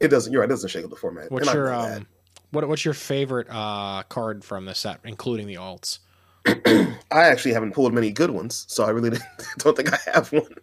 it 0.00 0.08
doesn't. 0.08 0.32
You're 0.32 0.40
right. 0.42 0.48
It 0.48 0.52
doesn't 0.52 0.68
shake 0.68 0.84
up 0.84 0.90
the 0.90 0.96
format. 0.96 1.30
What's 1.30 1.48
And 1.48 1.54
your 1.54 1.74
um, 1.74 2.06
what 2.50 2.68
what's 2.68 2.84
your 2.84 2.94
favorite 2.94 3.48
uh 3.50 4.02
card 4.04 4.44
from 4.44 4.66
the 4.66 4.74
set, 4.74 5.00
including 5.04 5.46
the 5.46 5.56
alts? 5.56 5.98
I 6.46 6.96
actually 7.10 7.54
haven't 7.54 7.72
pulled 7.74 7.92
many 7.92 8.10
good 8.12 8.30
ones, 8.30 8.66
so 8.68 8.84
I 8.84 8.90
really 8.90 9.18
don't 9.58 9.76
think 9.76 9.92
I 9.92 9.98
have 10.12 10.32
one. 10.32 10.54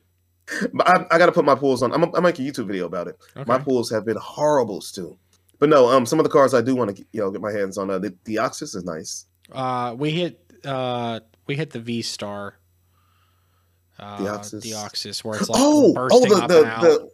But 0.73 0.87
I, 0.87 1.05
I 1.11 1.17
got 1.17 1.27
to 1.27 1.31
put 1.31 1.45
my 1.45 1.55
pools 1.55 1.81
on. 1.83 1.93
I'm, 1.93 2.03
I'm 2.15 2.23
making 2.23 2.47
a 2.47 2.51
YouTube 2.51 2.67
video 2.67 2.85
about 2.85 3.07
it. 3.07 3.17
Okay. 3.35 3.43
My 3.47 3.57
pools 3.57 3.89
have 3.91 4.05
been 4.05 4.17
horrible, 4.17 4.81
Stu. 4.81 5.17
But 5.59 5.69
no, 5.69 5.89
um, 5.89 6.05
some 6.05 6.19
of 6.19 6.23
the 6.23 6.29
cards 6.29 6.53
I 6.53 6.61
do 6.61 6.75
want 6.75 6.95
to 6.95 7.05
you 7.11 7.21
know 7.21 7.31
get 7.31 7.41
my 7.41 7.51
hands 7.51 7.77
on. 7.77 7.89
Uh, 7.89 7.99
the 7.99 8.11
Deoxys 8.25 8.75
is 8.75 8.83
nice. 8.83 9.25
Uh, 9.51 9.93
we 9.97 10.11
hit 10.11 10.42
uh 10.65 11.19
we 11.47 11.55
hit 11.55 11.71
the 11.71 11.79
V 11.79 12.01
Star. 12.01 12.55
Uh, 13.99 14.17
Deoxys. 14.17 14.61
Deoxys, 14.63 15.23
where 15.23 15.37
it's 15.39 15.49
like 15.49 15.61
oh, 15.61 15.89
oh, 15.89 15.93
bursting 15.93 16.29
the 16.29 16.35
up 16.35 16.47
the, 16.49 16.57
and 16.59 16.65
out. 16.67 16.81
the 16.81 17.09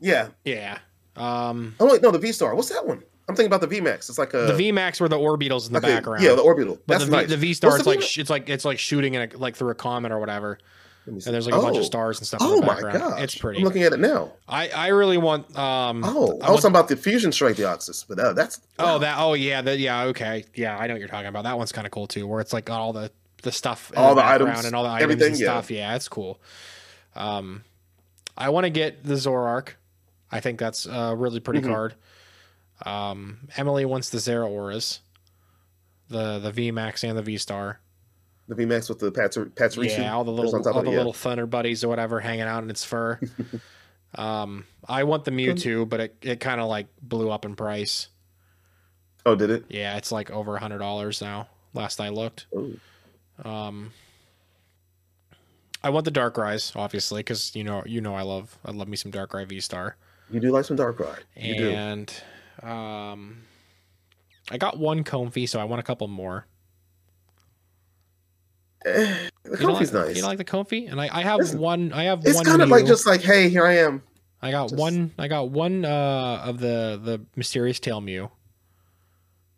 yeah. 0.00 0.28
Yeah. 0.44 0.78
Um, 1.16 1.74
Oh 1.80 1.90
wait, 1.90 2.02
no, 2.02 2.10
the 2.10 2.18
V 2.18 2.32
Star. 2.32 2.54
What's 2.54 2.68
that 2.70 2.86
one? 2.86 3.02
I'm 3.28 3.34
thinking 3.34 3.46
about 3.46 3.60
the 3.62 3.66
V 3.66 3.80
Max. 3.80 4.08
It's 4.08 4.18
like 4.18 4.34
a 4.34 4.42
the 4.46 4.54
V 4.54 4.70
Max 4.72 5.00
were 5.00 5.08
the 5.08 5.16
orbitals 5.18 5.66
in 5.66 5.72
the 5.72 5.78
a- 5.78 5.82
background. 5.82 6.22
Yeah, 6.22 6.34
the 6.34 6.42
orbital. 6.42 6.78
but 6.86 6.98
That's 6.98 7.04
the 7.06 7.10
v, 7.10 7.16
nice. 7.16 7.28
the 7.28 7.36
V 7.36 7.54
Star, 7.54 7.76
it's 7.76 7.86
like 7.86 8.02
sh- 8.02 8.18
it's 8.18 8.30
like 8.30 8.48
it's 8.48 8.64
like 8.64 8.78
shooting 8.78 9.14
in 9.14 9.22
a, 9.32 9.36
like 9.38 9.56
through 9.56 9.70
a 9.70 9.74
comet 9.74 10.12
or 10.12 10.18
whatever, 10.20 10.50
Let 10.50 10.58
me 10.58 10.60
see. 10.60 10.64
And 11.06 11.20
there's 11.20 11.46
like 11.46 11.54
a 11.54 11.60
bunch 11.60 11.76
Oh. 11.76 11.80
of 11.80 11.84
stars 11.84 12.18
and 12.18 12.26
stuff 12.26 12.40
Oh 12.42 12.54
in 12.54 12.60
the 12.60 12.66
my 12.66 12.80
god, 12.80 13.20
It's 13.22 13.34
pretty. 13.36 13.58
I'm 13.58 13.64
looking 13.64 13.82
at 13.82 13.92
it 13.92 14.00
now. 14.00 14.32
I 14.48 14.68
I 14.70 14.86
really 14.88 15.18
want 15.18 15.56
um. 15.58 16.02
Oh, 16.04 16.38
I 16.42 16.46
I 16.46 16.50
was 16.50 16.62
talking 16.62 16.72
about 16.72 16.88
the 16.88 16.96
Fusion 16.96 17.30
Strike 17.30 17.56
Deoxys, 17.56 18.06
but 18.08 18.18
uh, 18.18 18.32
that's 18.32 18.60
Oh, 18.78 18.98
that. 19.00 19.16
Oh, 19.18 19.34
yeah. 19.34 19.60
That. 19.60 19.78
Yeah. 19.78 20.04
Okay. 20.04 20.44
Yeah, 20.54 20.78
I 20.78 20.86
know 20.86 20.94
what 20.94 21.00
you're 21.00 21.08
talking 21.08 21.26
about. 21.28 21.44
That 21.44 21.58
one's 21.58 21.72
kind 21.72 21.86
of 21.86 21.90
cool 21.90 22.06
too, 22.06 22.26
where 22.26 22.40
it's 22.40 22.52
like 22.54 22.64
got 22.64 22.80
all 22.80 22.92
the 22.94 23.10
the 23.42 23.52
stuff, 23.52 23.92
All 23.94 24.14
the 24.14 24.22
background 24.22 24.52
items, 24.52 24.64
and 24.66 24.74
all 24.74 24.84
the 24.84 24.88
items 24.88 25.02
everything, 25.02 25.32
and 25.32 25.40
yeah. 25.40 25.46
stuff. 25.48 25.70
Yeah, 25.70 25.94
it's 25.94 26.08
cool. 26.08 26.40
Um, 27.14 27.64
I 28.36 28.48
want 28.48 28.64
to 28.64 28.70
get 28.70 29.04
the 29.04 29.14
Zoroark. 29.14 29.74
I 30.32 30.40
think 30.40 30.58
that's 30.58 30.86
a 30.86 31.14
really 31.14 31.40
pretty 31.40 31.60
Mhm. 31.60 31.66
card. 31.68 31.94
Um, 32.86 33.48
Emily 33.56 33.84
wants 33.84 34.08
the 34.08 34.18
Zeraoras, 34.18 35.00
the 36.08 36.38
the 36.38 36.50
V 36.50 36.70
Max 36.70 37.04
and 37.04 37.16
the 37.18 37.22
V 37.22 37.36
Star. 37.36 37.80
The 38.48 38.54
V 38.54 38.66
Max 38.66 38.88
with 38.88 38.98
the 38.98 39.10
Pats 39.10 39.38
Pats 39.56 39.76
Yeah, 39.76 40.14
all 40.14 40.24
the 40.24 40.30
little 40.30 40.54
all 40.54 40.82
the 40.82 40.90
little 40.90 41.12
Thunder 41.12 41.46
buddies 41.46 41.82
or 41.82 41.88
whatever 41.88 42.20
hanging 42.20 42.42
out 42.42 42.62
in 42.62 42.70
its 42.70 42.84
fur. 42.84 43.18
um, 44.16 44.66
I 44.86 45.04
want 45.04 45.24
the 45.24 45.30
Mewtwo, 45.30 45.88
but 45.88 46.00
it, 46.00 46.16
it 46.22 46.40
kind 46.40 46.60
of 46.60 46.68
like 46.68 46.88
blew 47.00 47.30
up 47.30 47.44
in 47.44 47.56
price. 47.56 48.08
Oh, 49.24 49.34
did 49.34 49.50
it? 49.50 49.64
Yeah, 49.68 49.96
it's 49.96 50.12
like 50.12 50.30
over 50.30 50.56
a 50.56 50.60
hundred 50.60 50.78
dollars 50.78 51.22
now. 51.22 51.48
Last 51.72 52.00
I 52.00 52.10
looked. 52.10 52.46
Oh, 52.54 52.72
Um, 53.42 53.92
I 55.82 55.90
want 55.90 56.04
the 56.04 56.12
Darkrais, 56.12 56.76
obviously, 56.76 57.20
because 57.20 57.56
you 57.56 57.64
know 57.64 57.82
you 57.86 58.00
know 58.00 58.14
I 58.14 58.22
love 58.22 58.58
I 58.64 58.72
love 58.72 58.88
me 58.88 58.96
some 58.96 59.10
Darkrai 59.10 59.46
V 59.46 59.60
Star, 59.60 59.96
you 60.30 60.40
do 60.40 60.50
like 60.50 60.64
some 60.64 60.76
Darkrai. 60.76 61.18
You 61.36 61.56
do. 61.56 61.70
and 61.70 62.12
um, 62.62 63.42
I 64.50 64.58
got 64.58 64.78
one 64.78 65.04
Comfey, 65.04 65.48
so 65.48 65.60
I 65.60 65.64
want 65.64 65.80
a 65.80 65.82
couple 65.82 66.08
more. 66.08 66.46
Eh, 68.84 69.28
the 69.44 69.50
You 69.50 69.56
Comfey's 69.56 69.92
like, 69.92 70.06
nice. 70.08 70.16
You 70.16 70.22
don't 70.22 70.28
like 70.30 70.38
the 70.38 70.44
Comfey, 70.44 70.90
and 70.90 71.00
I, 71.00 71.08
I 71.12 71.22
have 71.22 71.38
Listen, 71.38 71.58
one. 71.60 71.92
I 71.92 72.04
have 72.04 72.24
it's 72.24 72.34
one. 72.36 72.44
kind 72.44 72.62
of 72.62 72.68
like 72.68 72.86
just 72.86 73.06
like, 73.06 73.22
hey, 73.22 73.48
here 73.48 73.66
I 73.66 73.78
am. 73.78 74.02
I 74.42 74.50
got 74.50 74.68
just- 74.70 74.78
one. 74.80 75.12
I 75.18 75.28
got 75.28 75.50
one 75.50 75.84
uh, 75.84 76.42
of 76.44 76.58
the 76.58 77.00
the 77.02 77.20
mysterious 77.36 77.80
tail 77.80 78.00
Mew. 78.00 78.30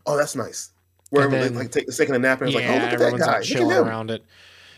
Oh, 0.06 0.16
that's 0.16 0.36
nice. 0.36 0.70
Where 1.10 1.28
then- 1.28 1.54
like 1.54 1.70
take, 1.72 1.88
taking 1.88 2.14
a 2.14 2.18
nap 2.18 2.40
and 2.40 2.50
it's 2.50 2.60
yeah, 2.60 2.70
like, 2.72 2.80
oh, 2.80 2.84
look 2.84 2.92
at 2.92 2.98
that 2.98 3.18
guy. 3.18 3.26
like 3.26 3.34
Look 3.38 3.44
chilling 3.44 3.70
at 3.72 3.80
him. 3.82 3.88
around 3.88 4.10
it. 4.10 4.24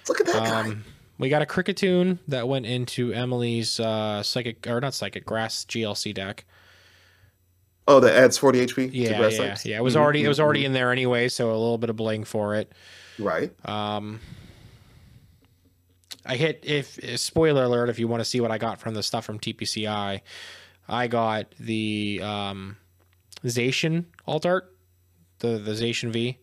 Look 0.09 0.21
at 0.21 0.27
that 0.27 0.45
guy. 0.45 0.61
Um, 0.61 0.85
we 1.19 1.29
got 1.29 1.43
a 1.43 1.47
Kricketune 1.47 2.19
that 2.29 2.49
went 2.49 2.65
into 2.65 3.13
Emily's 3.13 3.81
uh, 3.81 4.23
psychic 4.23 4.67
or 4.67 4.81
not 4.81 4.95
psychic 4.95 5.27
grass 5.27 5.65
GLC 5.69 6.15
deck. 6.15 6.45
Oh, 7.87 8.01
that 8.01 8.15
adds 8.15 8.37
40 8.39 8.67
HP 8.67 8.75
to 8.91 8.97
Yeah, 8.97 9.19
grass 9.19 9.33
yeah, 9.39 9.49
types? 9.49 9.67
yeah. 9.67 9.79
It 9.79 9.83
was 9.83 9.97
already 9.97 10.23
it 10.25 10.29
was 10.29 10.39
mhm, 10.39 10.43
already 10.43 10.65
in 10.65 10.73
there 10.75 10.93
anyway, 10.93 11.29
so 11.29 11.49
a 11.49 11.53
little 11.53 11.79
bit 11.79 11.91
of 11.91 11.97
bling 11.97 12.25
for 12.25 12.55
it. 12.55 12.71
Right. 13.19 13.51
Um, 13.69 14.21
I 16.29 16.37
hit 16.37 16.61
if 16.65 16.99
spoiler 17.19 17.65
alert 17.65 17.89
if 17.89 17.99
you 17.99 18.07
want 18.07 18.21
to 18.21 18.25
see 18.25 18.41
what 18.41 18.51
I 18.51 18.59
got 18.59 18.79
from 18.79 18.93
the 18.95 19.03
stuff 19.03 19.25
from 19.25 19.39
TPCI, 19.41 20.21
I 20.87 21.07
got 21.09 21.55
the 21.59 22.21
um, 22.23 22.77
Zacian 23.45 24.05
alt 24.27 24.45
art, 24.45 24.73
the 25.39 25.59
the 25.59 25.73
Zacian 25.73 26.11
V. 26.11 26.39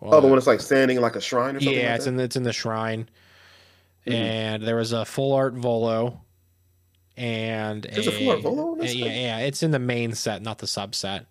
Oh, 0.00 0.20
the 0.20 0.26
one 0.26 0.36
that's 0.36 0.46
like 0.46 0.60
standing 0.60 0.96
in 0.96 1.02
like 1.02 1.16
a 1.16 1.20
shrine 1.20 1.56
or 1.56 1.60
something 1.60 1.78
yeah, 1.78 1.88
like 1.90 1.96
it's 1.96 2.04
that? 2.04 2.10
in 2.10 2.16
the, 2.16 2.22
it's 2.24 2.36
in 2.36 2.42
the 2.42 2.52
shrine, 2.52 3.08
Mhm. 4.06 4.12
and 4.14 4.62
there 4.62 4.76
was 4.76 4.92
a 4.92 5.04
full 5.04 5.32
art 5.34 5.54
Volo, 5.54 6.20
and 7.16 7.82
There's 7.84 8.06
a 8.06 8.12
full 8.12 8.30
art 8.30 8.40
Volo 8.42 8.72
in 8.74 8.78
this 8.78 8.94
yeah, 8.94 9.04
thing? 9.06 9.22
yeah, 9.22 9.38
it's 9.40 9.62
in 9.62 9.70
the 9.72 9.78
main 9.78 10.12
set, 10.14 10.42
not 10.42 10.58
the 10.58 10.66
subset. 10.66 11.26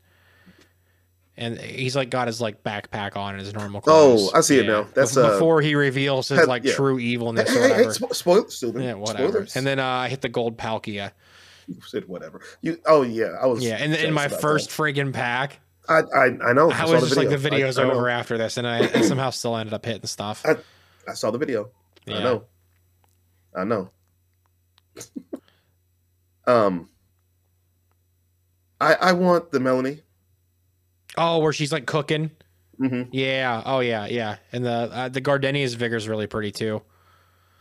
And 1.37 1.59
he's 1.59 1.95
like 1.97 2.09
got 2.09 2.27
his 2.27 2.39
like 2.39 2.63
backpack 2.63 3.17
on 3.17 3.33
and 3.35 3.41
his 3.43 3.53
normal 3.53 3.81
clothes. 3.81 4.31
Oh. 4.33 4.37
I 4.37 4.41
see 4.41 4.57
it 4.59 4.67
now. 4.67 4.87
That's, 4.93 5.15
Bef- 5.15 5.23
uh, 5.25 5.31
before 5.33 5.59
he 5.61 5.75
reveals 5.75 6.29
his 6.29 6.47
like 6.47 6.63
yeah. 6.63 6.73
true 6.73 6.95
Hey, 6.97 7.03
evilness 7.07 7.49
or 7.49 7.59
hey, 7.59 7.59
hey, 7.59 7.69
whatever. 7.71 7.89
spo- 7.89 8.15
spoil, 8.15 8.47
Steven. 8.49 8.81
yeah, 8.81 8.93
whatever. 8.93 9.27
Spoilers. 9.29 9.55
And 9.57 9.67
then 9.67 9.79
uh, 9.79 9.85
I 9.85 10.07
hit 10.07 10.21
the 10.21 10.29
gold 10.29 10.57
Palkia. 10.57 11.11
You 11.67 11.81
said 11.85 12.07
whatever. 12.07 12.41
You. 12.61 12.77
Oh 12.85 13.01
yeah, 13.01 13.33
I 13.41 13.47
was. 13.47 13.61
Yeah, 13.63 13.75
and 13.75 13.93
in 13.93 14.13
my 14.13 14.25
about 14.25 14.39
first 14.39 14.69
friggin' 14.69 15.11
pack. 15.11 15.59
I, 15.89 15.99
I 16.15 16.25
I 16.25 16.53
know. 16.53 16.71
I 16.71 16.85
saw 16.85 16.91
was 16.93 17.01
the 17.01 17.07
just 17.07 17.17
like 17.17 17.29
the 17.29 17.37
video. 17.37 17.67
I- 17.67 17.71
video's 17.71 17.79
I 17.79 17.83
over 17.83 18.07
after 18.07 18.37
this, 18.37 18.57
and 18.57 18.65
I, 18.67 18.79
I 18.79 19.01
somehow 19.01 19.31
still 19.31 19.57
ended 19.57 19.73
up 19.73 19.83
hitting 19.85 20.05
stuff. 20.07 20.45
I- 20.45 20.55
I 21.07 21.13
saw 21.15 21.31
the 21.31 21.37
video. 21.37 21.69
yeah. 22.05 22.17
I 22.17 22.23
know. 22.23 22.43
I 23.55 23.63
know. 23.65 23.89
um. 26.47 26.89
I 28.79 28.93
I 28.95 29.11
want 29.13 29.51
the 29.51 29.59
Melony. 29.59 30.01
Oh, 31.17 31.39
where 31.39 31.53
she's 31.53 31.71
like 31.71 31.85
cooking. 31.85 32.31
hmm 32.77 33.03
Yeah. 33.11 33.61
Oh 33.65 33.79
yeah, 33.79 34.05
yeah. 34.07 34.37
And 34.51 34.65
the 34.65 34.71
uh, 34.71 35.09
the 35.09 35.21
Gardenia's 35.21 35.73
vigor 35.75 35.95
is 35.95 36.07
really 36.07 36.27
pretty 36.27 36.51
too. 36.51 36.81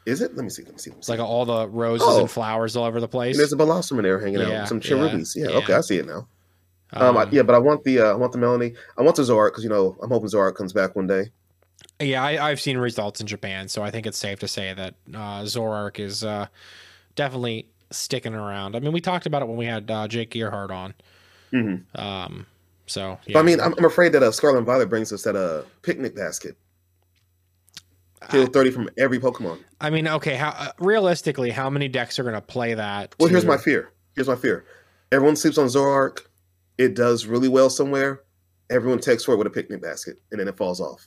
Is 0.06 0.20
it? 0.20 0.34
Let 0.36 0.44
me 0.44 0.50
see. 0.50 0.62
Let 0.64 0.72
me 0.72 0.78
see. 0.78 0.90
Let 0.90 0.96
me 0.96 0.98
It's 0.98 1.06
see. 1.06 1.12
like 1.12 1.20
all 1.20 1.44
the 1.46 1.68
roses 1.68 2.06
Oh. 2.08 2.20
and 2.20 2.30
flowers 2.30 2.76
all 2.76 2.84
over 2.84 3.00
the 3.00 3.08
place. 3.08 3.36
And 3.36 3.40
there's 3.40 3.52
a 3.52 3.56
Blossom 3.56 3.98
in 3.98 4.02
there 4.04 4.18
hanging 4.20 4.40
Yeah, 4.40 4.62
out. 4.62 4.68
Some 4.68 4.80
cherubies. 4.80 5.34
Yeah, 5.36 5.48
yeah. 5.50 5.56
Okay, 5.58 5.72
I 5.72 5.80
see 5.80 5.96
it 5.98 6.06
now. 6.06 6.28
Um, 6.92 7.16
I- 7.16 7.22
Um, 7.22 7.28
yeah, 7.32 7.42
but 7.42 7.54
I 7.54 7.58
want 7.58 7.84
the 7.84 8.00
uh, 8.00 8.12
I 8.12 8.14
want 8.14 8.32
the 8.32 8.38
Melony. 8.38 8.76
I 8.98 9.02
want 9.02 9.16
the 9.16 9.22
Zoroark 9.22 9.50
because 9.52 9.64
you 9.64 9.70
know 9.70 9.96
I'm 10.02 10.10
hoping 10.10 10.28
Zoroark 10.28 10.54
comes 10.56 10.72
back 10.72 10.94
one 10.94 11.06
day. 11.06 11.30
yeah. 12.00 12.22
I, 12.22 12.50
I've 12.50 12.60
seen 12.60 12.76
results 12.76 13.20
in 13.20 13.26
Japan, 13.26 13.68
so 13.68 13.82
I 13.82 13.90
think 13.90 14.06
it's 14.06 14.18
safe 14.18 14.40
to 14.40 14.48
say 14.48 14.74
that 14.74 14.94
uh, 15.14 15.42
Zoroark 15.44 15.98
is 15.98 16.22
uh, 16.24 16.46
definitely 17.14 17.68
sticking 17.90 18.34
around. 18.34 18.76
I 18.76 18.80
mean, 18.80 18.92
we 18.92 19.00
talked 19.00 19.26
about 19.26 19.42
it 19.42 19.48
when 19.48 19.56
we 19.56 19.66
had 19.66 19.90
uh, 19.90 20.06
Jake 20.08 20.30
Gearhart 20.32 20.70
on. 20.70 20.94
hmm 21.50 21.76
Um, 21.94 22.46
so 22.86 23.18
But 23.24 23.32
yeah. 23.32 23.38
I 23.38 23.42
mean, 23.42 23.60
I'm, 23.60 23.74
I'm 23.78 23.84
afraid 23.84 24.12
that 24.12 24.22
uh, 24.22 24.30
Scarlet 24.30 24.58
and 24.58 24.66
Violet 24.66 24.88
brings 24.88 25.12
us 25.12 25.22
that 25.22 25.36
uh, 25.36 25.62
picnic 25.82 26.14
basket. 26.14 26.56
Kill 28.30 28.46
30 28.46 28.70
from 28.70 28.90
every 28.96 29.18
Pokemon. 29.18 29.58
I 29.82 29.90
mean, 29.90 30.08
okay. 30.08 30.34
How 30.34 30.50
uh, 30.50 30.72
realistically, 30.78 31.50
how 31.50 31.68
many 31.68 31.88
decks 31.88 32.18
are 32.18 32.22
going 32.22 32.34
to 32.34 32.40
play 32.40 32.72
that? 32.72 33.14
Well, 33.18 33.28
here's 33.28 33.44
my 33.44 33.58
fear. 33.58 33.92
Here's 34.14 34.28
my 34.28 34.36
fear. 34.36 34.64
Everyone 35.12 35.36
sleeps 35.36 35.58
on 35.58 35.66
Zoroark. 35.66 36.20
It 36.78 36.94
does 36.94 37.26
really 37.26 37.48
well 37.48 37.68
somewhere. 37.68 38.22
Everyone 38.70 38.98
takes 38.98 39.24
for 39.24 39.34
it 39.34 39.36
with 39.36 39.46
a 39.46 39.50
picnic 39.50 39.82
basket, 39.82 40.16
and 40.30 40.40
then 40.40 40.48
it 40.48 40.56
falls 40.56 40.80
off. 40.80 41.06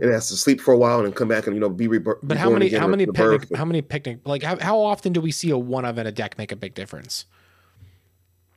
It 0.00 0.10
has 0.10 0.28
to 0.28 0.36
sleep 0.36 0.60
for 0.60 0.72
a 0.72 0.78
while 0.78 0.98
and 0.98 1.06
then 1.06 1.12
come 1.12 1.28
back 1.28 1.46
and 1.46 1.54
you 1.54 1.60
know 1.60 1.68
be 1.68 1.86
reborn. 1.86 2.16
But 2.22 2.36
how 2.36 2.50
many? 2.50 2.70
How 2.70 2.88
many 2.88 3.06
picnic? 3.06 3.54
How 3.54 3.64
many 3.64 3.82
picnic? 3.82 4.20
Like 4.24 4.42
how, 4.42 4.58
how 4.58 4.80
often 4.80 5.12
do 5.12 5.20
we 5.20 5.30
see 5.30 5.50
a 5.50 5.58
one 5.58 5.84
of 5.84 5.98
in 5.98 6.06
a 6.06 6.12
deck 6.12 6.36
make 6.38 6.50
a 6.50 6.56
big 6.56 6.74
difference? 6.74 7.26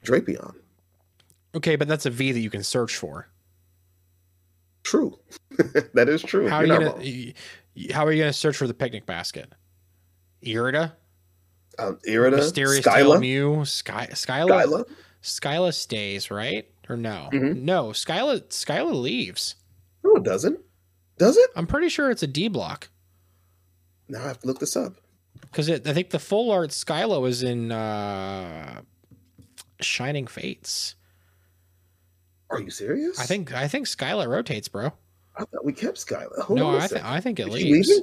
Drapion. 0.03 0.55
Okay, 1.55 1.75
but 1.75 1.87
that's 1.87 2.05
a 2.05 2.09
V 2.09 2.31
that 2.31 2.39
you 2.39 2.49
can 2.49 2.63
search 2.63 2.95
for. 2.95 3.27
True. 4.83 5.19
that 5.93 6.07
is 6.09 6.21
true. 6.21 6.47
How 6.47 6.57
are 6.57 6.65
You're 6.65 6.75
you 6.75 6.79
gonna? 6.85 6.91
wrong. 6.95 7.01
y- 7.03 7.33
y- 7.75 7.87
How 7.93 8.05
are 8.05 8.11
you 8.11 8.21
gonna 8.21 8.33
search 8.33 8.57
for 8.57 8.67
the 8.67 8.73
picnic 8.73 9.05
basket? 9.05 9.51
Irida, 10.43 10.93
Um, 11.79 11.97
Irida, 12.07 12.37
mysterious 12.37 12.85
Skyla, 12.85 13.19
Mew, 13.19 13.65
Sky, 13.65 14.07
Skyla, 14.11 14.63
Skyla. 14.65 14.85
Skyla 15.23 15.73
stays 15.73 16.29
right 16.31 16.69
or 16.87 16.95
no? 16.95 17.29
Mhm. 17.33 17.61
No, 17.63 17.87
Skyla, 17.89 18.41
Skyla 18.49 18.93
leaves. 18.93 19.55
No, 20.03 20.15
it 20.15 20.23
doesn't. 20.23 20.59
Does 21.17 21.35
it? 21.37 21.49
I'm 21.55 21.65
pretty 21.67 21.89
sure 21.89 22.11
it's 22.11 22.23
a 22.23 22.27
D 22.27 22.47
block 22.47 22.89
Now 24.07 24.23
I 24.23 24.27
have 24.27 24.39
to 24.41 24.47
look 24.47 24.59
this 24.59 24.75
up. 24.77 24.93
because 25.41 25.69
I 25.69 25.79
think 25.79 26.11
the 26.11 26.19
full 26.19 26.51
art 26.51 26.69
Skyla 26.69 27.19
was 27.19 27.41
in 27.43 27.71
uh, 27.71 28.81
Shining 29.81 30.27
Fates. 30.27 30.95
Are 32.49 32.61
you 32.61 32.69
serious? 32.69 33.19
I 33.19 33.25
think 33.25 33.53
I 33.53 33.67
think 33.67 33.87
Skyla 33.87 34.27
rotates, 34.27 34.67
bro. 34.67 34.91
I 35.35 35.43
thought 35.45 35.65
we 35.65 35.73
kept 35.73 35.97
Skyla. 35.97 36.39
Hold 36.39 36.59
no, 36.59 36.77
I, 36.77 36.87
th- 36.87 37.03
I 37.03 37.19
think 37.19 37.39
it 37.39 37.47
Is 37.47 37.53
leaves. 37.53 38.01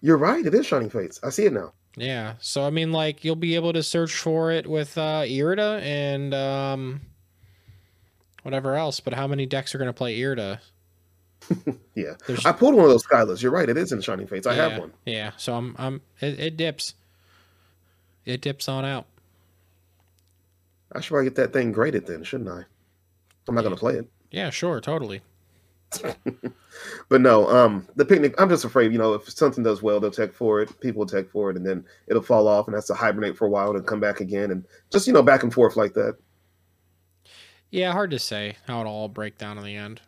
You're 0.00 0.18
right. 0.18 0.44
It 0.44 0.54
is 0.54 0.66
Shining 0.66 0.90
Fates. 0.90 1.20
I 1.22 1.30
see 1.30 1.44
it 1.44 1.52
now. 1.52 1.72
Yeah. 1.96 2.34
So 2.40 2.66
I 2.66 2.70
mean, 2.70 2.92
like 2.92 3.24
you'll 3.24 3.36
be 3.36 3.54
able 3.54 3.72
to 3.72 3.82
search 3.82 4.14
for 4.14 4.50
it 4.50 4.66
with 4.66 4.96
uh, 4.98 5.22
Irida 5.22 5.80
and 5.82 6.34
um, 6.34 7.00
whatever 8.42 8.74
else. 8.76 9.00
But 9.00 9.14
how 9.14 9.26
many 9.26 9.46
decks 9.46 9.74
are 9.74 9.78
going 9.78 9.88
to 9.88 9.94
play 9.94 10.18
Irida? 10.18 10.58
Yeah, 11.94 12.12
There's- 12.26 12.44
I 12.44 12.52
pulled 12.52 12.74
one 12.74 12.84
of 12.84 12.90
those 12.90 13.06
Skylas. 13.06 13.40
You're 13.40 13.52
right. 13.52 13.66
It 13.66 13.78
is 13.78 13.90
in 13.90 14.02
Shining 14.02 14.26
Fates. 14.26 14.46
I 14.46 14.54
yeah, 14.54 14.68
have 14.68 14.78
one. 14.80 14.92
Yeah. 15.06 15.30
So 15.38 15.54
I'm 15.54 15.74
I'm 15.78 16.02
it, 16.20 16.38
it 16.38 16.56
dips. 16.58 16.94
It 18.26 18.42
dips 18.42 18.68
on 18.68 18.84
out. 18.84 19.06
I 20.96 21.00
should 21.00 21.10
probably 21.10 21.26
get 21.26 21.36
that 21.36 21.52
thing 21.52 21.72
graded 21.72 22.06
then, 22.06 22.24
shouldn't 22.24 22.48
I? 22.48 22.62
I'm 23.48 23.54
not 23.54 23.62
to 23.62 23.76
play 23.76 23.94
it. 23.94 24.08
Yeah. 24.30 24.50
Sure. 24.50 24.80
Totally. 24.80 25.22
but 27.08 27.20
no, 27.20 27.48
um, 27.48 27.86
the 27.96 28.04
picnic. 28.04 28.34
I'm 28.38 28.48
just 28.48 28.64
afraid, 28.64 28.92
you 28.92 28.98
know, 28.98 29.14
if 29.14 29.30
something 29.30 29.62
does 29.62 29.82
well, 29.82 30.00
they'll 30.00 30.10
tech 30.10 30.32
for 30.32 30.60
it. 30.60 30.80
People 30.80 31.00
will 31.00 31.06
tech 31.06 31.30
for 31.30 31.50
it, 31.50 31.56
and 31.56 31.64
then 31.64 31.84
it'll 32.08 32.22
fall 32.22 32.48
off, 32.48 32.66
and 32.66 32.74
has 32.74 32.86
to 32.86 32.94
hibernate 32.94 33.36
for 33.36 33.46
a 33.46 33.50
while 33.50 33.74
and 33.76 33.86
come 33.86 34.00
back 34.00 34.20
again, 34.20 34.50
and 34.50 34.64
just 34.90 35.06
you 35.06 35.12
know, 35.12 35.22
back 35.22 35.42
and 35.42 35.54
forth 35.54 35.76
like 35.76 35.94
that. 35.94 36.16
Yeah, 37.70 37.92
hard 37.92 38.10
to 38.10 38.18
say 38.18 38.56
how 38.66 38.80
it'll 38.80 38.92
all 38.92 39.08
break 39.08 39.38
down 39.38 39.58
in 39.58 39.64
the 39.64 39.76
end. 39.76 40.00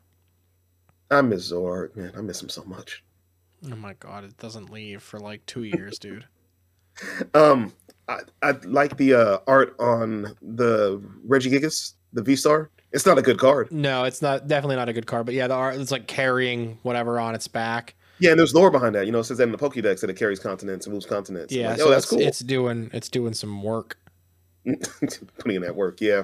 I 1.10 1.22
miss 1.22 1.52
Zord, 1.52 1.96
man. 1.96 2.12
I 2.16 2.20
miss 2.20 2.42
him 2.42 2.48
so 2.48 2.64
much. 2.64 3.02
Oh 3.70 3.76
my 3.76 3.94
god, 3.94 4.24
it 4.24 4.36
doesn't 4.36 4.70
leave 4.70 5.02
for 5.02 5.18
like 5.18 5.44
two 5.46 5.64
years, 5.64 5.98
dude. 5.98 6.26
Um, 7.32 7.72
I, 8.08 8.20
I 8.42 8.50
like 8.64 8.96
the 8.96 9.14
uh, 9.14 9.38
art 9.46 9.76
on 9.78 10.36
the 10.40 11.02
Regigigas, 11.26 11.94
the 12.12 12.22
V 12.22 12.36
Star. 12.36 12.70
It's 12.92 13.04
not 13.04 13.18
a 13.18 13.22
good 13.22 13.38
card. 13.38 13.70
No, 13.70 14.04
it's 14.04 14.22
not 14.22 14.48
definitely 14.48 14.76
not 14.76 14.88
a 14.88 14.92
good 14.94 15.06
card, 15.06 15.26
but 15.26 15.34
yeah, 15.34 15.46
the 15.46 15.54
art 15.54 15.76
it's 15.76 15.90
like 15.90 16.06
carrying 16.06 16.78
whatever 16.82 17.20
on 17.20 17.34
its 17.34 17.46
back. 17.46 17.94
Yeah, 18.18 18.30
and 18.30 18.38
there's 18.38 18.54
lore 18.54 18.70
behind 18.70 18.94
that. 18.94 19.06
You 19.06 19.12
know, 19.12 19.20
it 19.20 19.24
says 19.24 19.38
that 19.38 19.44
in 19.44 19.52
the 19.52 19.58
Pokédex 19.58 20.00
that 20.00 20.10
it 20.10 20.16
carries 20.16 20.40
continents 20.40 20.86
and 20.86 20.94
moves 20.94 21.06
continents. 21.06 21.52
Yeah, 21.54 21.70
like, 21.70 21.78
so 21.78 21.86
oh, 21.86 21.90
that's 21.90 22.04
it's, 22.04 22.10
cool. 22.10 22.20
it's 22.20 22.38
doing 22.40 22.90
it's 22.92 23.08
doing 23.08 23.34
some 23.34 23.62
work. 23.62 23.98
Putting 25.38 25.56
in 25.56 25.62
that 25.62 25.76
work, 25.76 26.00
yeah. 26.00 26.22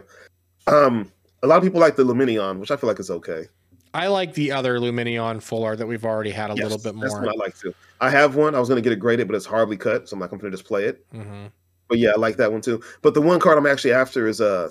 Um, 0.67 1.13
a 1.43 1.47
lot 1.47 1.59
of 1.59 1.63
people 1.63 1.81
like 1.81 1.97
the 1.97 2.03
Lumineon, 2.05 2.59
which 2.59 2.71
I 2.71 2.77
feel 2.77 2.89
like 2.89 2.99
is 2.99 3.11
okay. 3.11 3.45
I 3.93 4.09
like 4.09 4.35
the 4.35 4.51
other 4.51 4.79
Lumineon 4.79 5.41
full 5.41 5.63
art 5.63 5.79
that 5.79 5.87
we've 5.87 6.05
already 6.05 6.31
had 6.31 6.51
a 6.51 6.55
Yes, 6.55 6.65
little 6.65 6.79
bit 6.79 6.95
more. 6.95 7.05
That's 7.09 7.21
what 7.21 7.29
I 7.29 7.37
like 7.37 7.57
too. 7.57 7.73
I 8.01 8.11
have 8.11 8.35
one. 8.35 8.55
I 8.55 8.59
was 8.59 8.69
going 8.69 8.83
to 8.83 8.83
get 8.83 8.93
it 8.93 8.99
graded, 8.99 9.29
but 9.29 9.37
it's 9.37 9.47
horribly 9.47 9.77
cut, 9.77 10.09
so 10.09 10.15
I'm 10.15 10.21
like, 10.21 10.33
I'm 10.33 10.39
going 10.39 10.51
to 10.51 10.57
just 10.57 10.67
play 10.67 10.87
it. 10.87 11.05
hmm 11.13 11.47
But 11.89 11.99
yeah, 11.99 12.11
I 12.11 12.19
like 12.19 12.37
that 12.37 12.51
one 12.53 12.61
too. 12.61 12.83
But 13.03 13.15
the 13.15 13.21
one 13.21 13.41
card 13.41 13.59
I'm 13.59 13.67
actually 13.67 13.93
after 13.93 14.27
is 14.27 14.41
uh 14.41 14.71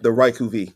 the 0.00 0.10
Raikou 0.10 0.50
V. 0.50 0.72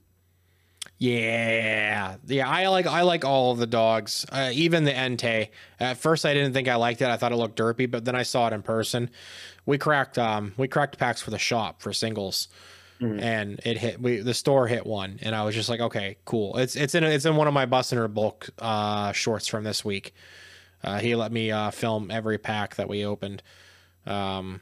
Yeah, 0.99 2.17
yeah. 2.27 2.49
I 2.49 2.69
like 2.69 2.87
I 2.87 3.03
like 3.03 3.25
all 3.25 3.53
of 3.53 3.59
the 3.59 3.67
dogs, 3.67 4.25
uh, 4.31 4.51
even 4.53 4.85
the 4.85 4.93
Entei. 4.93 5.49
At 5.81 5.97
first, 5.99 6.25
I 6.25 6.33
didn't 6.35 6.53
think 6.53 6.69
I 6.69 6.77
liked 6.77 7.03
it. 7.03 7.09
I 7.09 7.17
thought 7.17 7.33
it 7.33 7.37
looked 7.37 7.59
derpy, 7.59 7.91
but 7.91 8.05
then 8.05 8.15
I 8.15 8.23
saw 8.23 8.47
it 8.47 8.53
in 8.53 8.63
person. 8.63 9.11
We 9.67 9.77
cracked 9.77 10.19
um 10.19 10.55
we 10.57 10.69
cracked 10.69 10.99
packs 10.99 11.21
for 11.21 11.31
the 11.31 11.39
shop 11.39 11.83
for 11.83 11.93
singles, 11.93 12.49
Mhm. 13.01 13.21
and 13.21 13.61
it 13.65 13.77
hit. 13.79 14.01
We 14.01 14.19
the 14.21 14.35
store 14.35 14.67
hit 14.69 14.87
one, 14.87 15.19
and 15.23 15.35
I 15.35 15.45
was 15.45 15.55
just 15.55 15.69
like, 15.69 15.81
okay, 15.81 16.17
cool. 16.25 16.57
It's 16.59 16.77
it's 16.77 16.95
in 16.95 17.03
it's 17.05 17.25
in 17.25 17.37
one 17.37 17.49
of 17.49 17.55
my 17.55 17.67
Buster 17.67 18.07
bulk 18.09 18.49
uh 18.59 19.13
shorts 19.13 19.49
from 19.49 19.65
this 19.65 19.85
week. 19.85 20.15
Uh, 20.83 20.99
he 21.01 21.15
let 21.17 21.33
me 21.33 21.51
uh, 21.51 21.71
film 21.71 22.11
every 22.11 22.37
pack 22.39 22.77
that 22.77 22.89
we 22.89 23.07
opened, 23.07 23.43
um, 24.07 24.61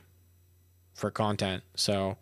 for 1.02 1.10
content. 1.10 1.64
So 1.74 2.16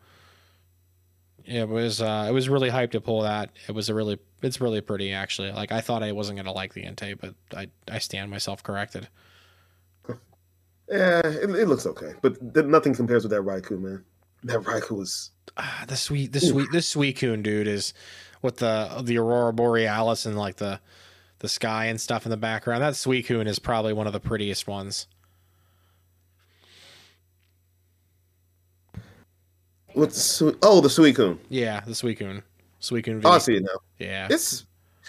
it 1.45 1.68
was 1.68 2.01
uh, 2.01 2.26
it 2.28 2.33
was 2.33 2.49
really 2.49 2.70
hyped 2.70 2.93
to 2.93 3.01
pull 3.01 3.20
that. 3.22 3.51
It 3.68 3.72
was 3.72 3.91
a 3.91 3.95
really 3.95 4.18
it's 4.43 4.59
really 4.61 4.81
pretty 4.81 5.12
actually. 5.12 5.53
Like 5.53 5.70
I 5.70 5.83
thought 5.83 6.03
I 6.03 6.12
wasn't 6.12 6.39
gonna 6.39 6.53
like 6.53 6.72
the 6.72 6.83
Entei, 6.83 7.14
but 7.20 7.35
I 7.57 7.68
I 7.89 7.99
stand 7.99 8.31
myself 8.31 8.62
corrected. 8.62 9.09
Yeah, 10.89 11.20
it, 11.24 11.51
it 11.51 11.68
looks 11.68 11.87
okay, 11.87 12.14
but 12.20 12.55
th- 12.55 12.66
nothing 12.66 12.95
compares 12.95 13.22
with 13.22 13.31
that 13.31 13.43
Raikou, 13.43 13.81
man. 13.81 14.05
That 14.43 14.61
Raikou 14.61 14.97
was 14.97 15.31
Ah, 15.57 15.85
the 15.87 15.97
sweet 15.97 16.33
the 16.33 16.41
sweet 16.41 16.72
this 16.72 16.93
Suicune 16.93 17.43
dude 17.43 17.68
is 17.68 17.93
with 18.41 18.57
the 18.57 19.03
the 19.05 19.18
aurora 19.18 19.53
borealis 19.53 20.24
and 20.24 20.39
like 20.39 20.57
the 20.57 20.81
the 21.41 21.49
sky 21.49 21.85
and 21.85 22.01
stuff 22.01 22.24
in 22.24 22.31
the 22.31 22.37
background. 22.39 22.83
That 22.83 22.95
Suicune 22.95 23.47
is 23.47 23.59
probably 23.59 23.93
one 23.93 24.07
of 24.07 24.14
the 24.14 24.20
prettiest 24.20 24.66
ones. 24.66 25.07
Sui- 30.09 30.57
oh 30.62 30.80
the 30.80 30.88
Suicune. 30.88 31.38
Yeah, 31.48 31.80
the 31.80 31.92
Suicune. 31.92 32.42
Suicune 32.80 33.20
V. 33.20 33.22
Oh, 33.24 33.32
I 33.32 33.38
see 33.38 33.57
it 33.57 33.62
now. 33.62 33.78
Yeah. 33.98 34.28
It's 34.30 34.64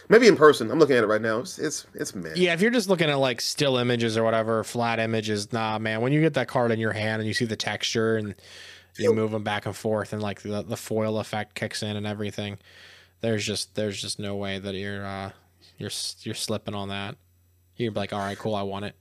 maybe 0.10 0.28
in 0.28 0.36
person. 0.36 0.70
I'm 0.70 0.80
looking 0.80 0.98
at 0.98 1.04
it 1.04 1.08
right 1.08 1.22
now. 1.22 1.39
It's 1.39 1.58
it's 1.58 1.86
it's 1.94 2.14
man. 2.14 2.34
Yeah, 2.36 2.54
if 2.54 2.62
you're 2.62 2.72
just 2.72 2.89
looking 2.89 3.10
at 3.10 3.18
like 3.20 3.42
still 3.42 3.78
images 3.78 4.18
or 4.18 4.24
whatever, 4.24 4.64
flat 4.64 5.00
images, 5.00 5.52
nah, 5.54 5.80
man. 5.80 6.02
When 6.02 6.12
you 6.14 6.22
get 6.22 6.34
that 6.36 6.48
card 6.48 6.72
in 6.72 6.80
your 6.80 6.94
hand 6.94 7.22
and 7.22 7.28
you 7.28 7.34
see 7.34 7.46
the 7.46 7.56
texture 7.56 8.18
and 8.18 8.36
you 8.98 9.14
move 9.14 9.32
them 9.32 9.44
back 9.44 9.66
and 9.66 9.76
forth 9.76 10.12
and 10.14 10.22
like 10.22 10.42
the, 10.42 10.62
the 10.64 10.78
foil 10.78 11.20
effect 11.20 11.56
kicks 11.56 11.82
in 11.82 11.96
and 11.96 12.06
everything, 12.06 12.60
there's 13.22 13.46
just 13.46 13.76
there's 13.76 14.02
just 14.02 14.20
no 14.20 14.36
way 14.36 14.60
that 14.60 14.76
you're 14.76 15.06
uh 15.06 15.32
you're 15.78 15.92
you're 16.22 16.36
slipping 16.36 16.76
on 16.76 16.89
that. 16.89 17.16
You're 17.78 17.94
like, 17.94 18.14
all 18.14 18.20
right, 18.20 18.38
cool, 18.38 18.54
I 18.54 18.64
want 18.64 18.86
it. 18.86 18.96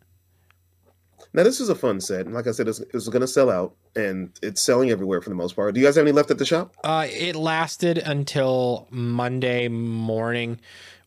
Now 1.32 1.42
this 1.42 1.60
is 1.60 1.68
a 1.68 1.74
fun 1.74 2.00
set, 2.00 2.26
and 2.26 2.34
like 2.34 2.46
I 2.46 2.52
said, 2.52 2.68
it's, 2.68 2.80
it's 2.80 3.08
going 3.08 3.20
to 3.20 3.28
sell 3.28 3.50
out, 3.50 3.74
and 3.94 4.30
it's 4.42 4.60
selling 4.62 4.90
everywhere 4.90 5.20
for 5.20 5.28
the 5.30 5.34
most 5.36 5.54
part. 5.56 5.74
Do 5.74 5.80
you 5.80 5.86
guys 5.86 5.96
have 5.96 6.04
any 6.04 6.12
left 6.12 6.30
at 6.30 6.38
the 6.38 6.44
shop? 6.46 6.74
Uh, 6.82 7.06
it 7.10 7.36
lasted 7.36 7.98
until 7.98 8.88
Monday 8.90 9.68
morning. 9.68 10.60